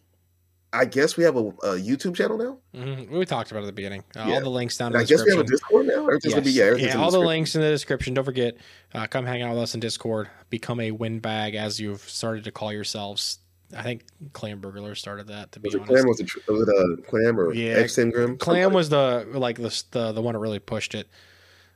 I 0.72 0.84
guess 0.84 1.16
we 1.16 1.24
have 1.24 1.36
a, 1.36 1.40
a 1.40 1.74
YouTube 1.76 2.14
channel 2.14 2.38
now. 2.38 2.58
Mhm. 2.80 3.10
We 3.10 3.26
talked 3.26 3.50
about 3.50 3.60
it 3.60 3.62
at 3.64 3.66
the 3.66 3.72
beginning. 3.72 4.04
Uh, 4.16 4.24
Yeah. 4.28 4.34
All 4.36 4.40
the 4.42 4.48
links 4.50 4.76
down 4.78 4.92
in 4.92 4.96
I 4.96 5.02
the 5.02 5.06
guess 5.08 5.24
we 5.24 5.30
have 5.32 5.40
a. 5.40 5.44
Discord 5.44 5.86
now. 5.86 6.06
Everything's 6.06 6.24
Yes. 6.26 6.34
gonna 6.34 6.44
be 6.44 6.50
yeah. 6.52 6.64
yeah, 6.64 6.70
all 6.98 7.10
the 7.10 7.18
description. 7.18 7.26
links 7.26 7.54
in 7.56 7.60
the 7.62 7.68
description. 7.70 8.14
Don't 8.14 8.24
forget, 8.24 8.56
uh, 8.94 9.06
come 9.08 9.26
hang 9.26 9.42
out 9.42 9.52
with 9.54 9.62
us 9.64 9.74
in 9.74 9.80
Discord. 9.80 10.30
Become 10.50 10.80
a 10.80 10.92
windbag 10.92 11.54
as 11.56 11.78
you've 11.80 12.00
started 12.08 12.44
to 12.44 12.52
call 12.52 12.72
yourselves. 12.72 13.38
I 13.76 13.82
think 13.82 14.04
Clam 14.32 14.60
Burglar 14.60 14.94
started 14.94 15.26
that. 15.26 15.50
To 15.52 15.60
be 15.60 15.66
Was 15.68 15.74
honest, 15.74 15.88
Clam? 15.90 16.06
Was 16.06 16.20
it, 16.20 16.30
was 16.48 16.68
it 16.68 16.74
uh, 16.74 17.02
Clam 17.10 17.38
or 17.40 17.52
Yeah, 17.52 17.74
X 17.74 17.98
Ingram? 17.98 18.38
Clam 18.38 18.72
was 18.72 18.88
the 18.88 19.26
like 19.32 19.56
the, 19.56 19.82
the 19.90 20.12
the 20.12 20.22
one 20.22 20.34
that 20.34 20.38
really 20.40 20.60
pushed 20.60 20.94
it. 20.94 21.08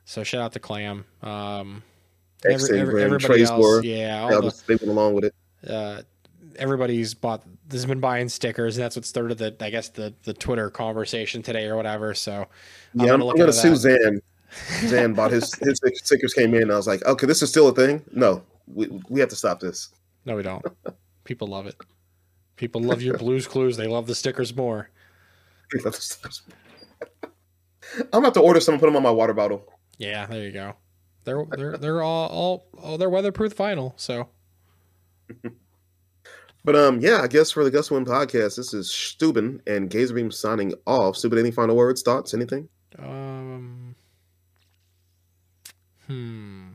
So 0.09 0.23
shout 0.23 0.41
out 0.41 0.53
to 0.53 0.59
Clam. 0.59 1.05
Um, 1.21 1.83
every- 2.43 2.79
every- 2.79 3.03
everybody 3.03 3.43
else, 3.43 3.83
yeah, 3.83 4.23
all 4.23 4.41
the, 4.41 4.59
they 4.65 4.73
went 4.73 4.87
along 4.89 5.13
with 5.13 5.25
it. 5.25 5.35
uh, 5.67 6.01
everybody's 6.55 7.13
bought 7.13 7.43
this 7.67 7.79
has 7.81 7.85
been 7.85 7.99
buying 7.99 8.27
stickers 8.27 8.75
and 8.75 8.83
that's 8.83 8.95
what 8.95 9.05
started 9.05 9.37
the 9.37 9.55
I 9.59 9.69
guess 9.69 9.89
the 9.89 10.11
the 10.23 10.33
Twitter 10.33 10.71
conversation 10.71 11.43
today 11.43 11.67
or 11.67 11.75
whatever. 11.75 12.15
So 12.15 12.33
I'm 12.41 13.01
Yeah, 13.01 13.05
gonna 13.05 13.27
I'm, 13.27 13.37
gonna 13.37 13.53
sue. 13.53 13.75
Zan. 13.75 14.19
Zan 14.87 15.13
bought 15.13 15.29
his 15.29 15.53
his 15.53 15.79
stickers 16.03 16.33
came 16.33 16.55
in. 16.55 16.63
And 16.63 16.71
I 16.71 16.75
was 16.77 16.87
like, 16.87 17.05
okay, 17.05 17.27
this 17.27 17.43
is 17.43 17.51
still 17.51 17.67
a 17.67 17.71
thing. 17.75 18.03
No, 18.11 18.41
we 18.65 18.87
we 19.09 19.19
have 19.19 19.29
to 19.29 19.35
stop 19.35 19.59
this. 19.59 19.89
No, 20.25 20.35
we 20.37 20.41
don't. 20.41 20.65
People 21.23 21.49
love 21.49 21.67
it. 21.67 21.75
People 22.55 22.81
love 22.81 23.03
your 23.03 23.15
Blues 23.19 23.45
Clues. 23.47 23.77
They 23.77 23.85
love 23.85 24.07
the 24.07 24.15
stickers 24.15 24.55
more. 24.55 24.89
We 25.71 25.83
have 25.83 25.93
to 25.93 26.01
stop 26.01 26.23
this. 26.31 26.41
I'm 28.11 28.23
gonna 28.23 28.31
to 28.31 28.39
order 28.41 28.59
some 28.59 28.73
and 28.73 28.81
put 28.81 28.87
them 28.87 28.95
on 28.95 29.03
my 29.03 29.11
water 29.11 29.33
bottle. 29.35 29.71
Yeah, 29.99 30.25
there 30.25 30.43
you 30.43 30.51
go. 30.51 30.73
They're 31.25 31.45
they're 31.57 31.77
they're 31.77 32.01
all 32.01 32.27
all 32.29 32.67
oh 32.81 32.97
they're 32.97 33.09
weatherproof 33.09 33.55
vinyl. 33.55 33.93
So 33.97 34.29
But 36.65 36.75
um, 36.75 36.99
yeah, 36.99 37.21
I 37.21 37.27
guess 37.27 37.51
for 37.51 37.63
the 37.63 37.71
Gus 37.71 37.89
Win 37.89 38.03
podcast, 38.05 38.57
this 38.57 38.73
is 38.73 38.89
st00ben 38.91 39.61
and 39.65 39.89
Gazerbeam 39.89 40.31
signing 40.33 40.73
off. 40.85 41.15
st00ben, 41.15 41.39
any 41.39 41.51
final 41.51 41.75
words, 41.75 42.01
thoughts, 42.01 42.33
anything? 42.33 42.67
um 42.97 43.95
hmm 46.07 46.67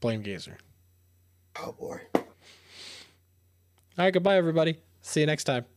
blame 0.00 0.22
Gazer. 0.22 0.58
Oh 1.58 1.72
boy. 1.72 1.98
All 2.14 2.22
right, 3.96 4.12
goodbye 4.12 4.36
everybody. 4.36 4.78
See 5.00 5.20
you 5.20 5.26
next 5.26 5.44
time. 5.44 5.64
Peace. 5.64 5.73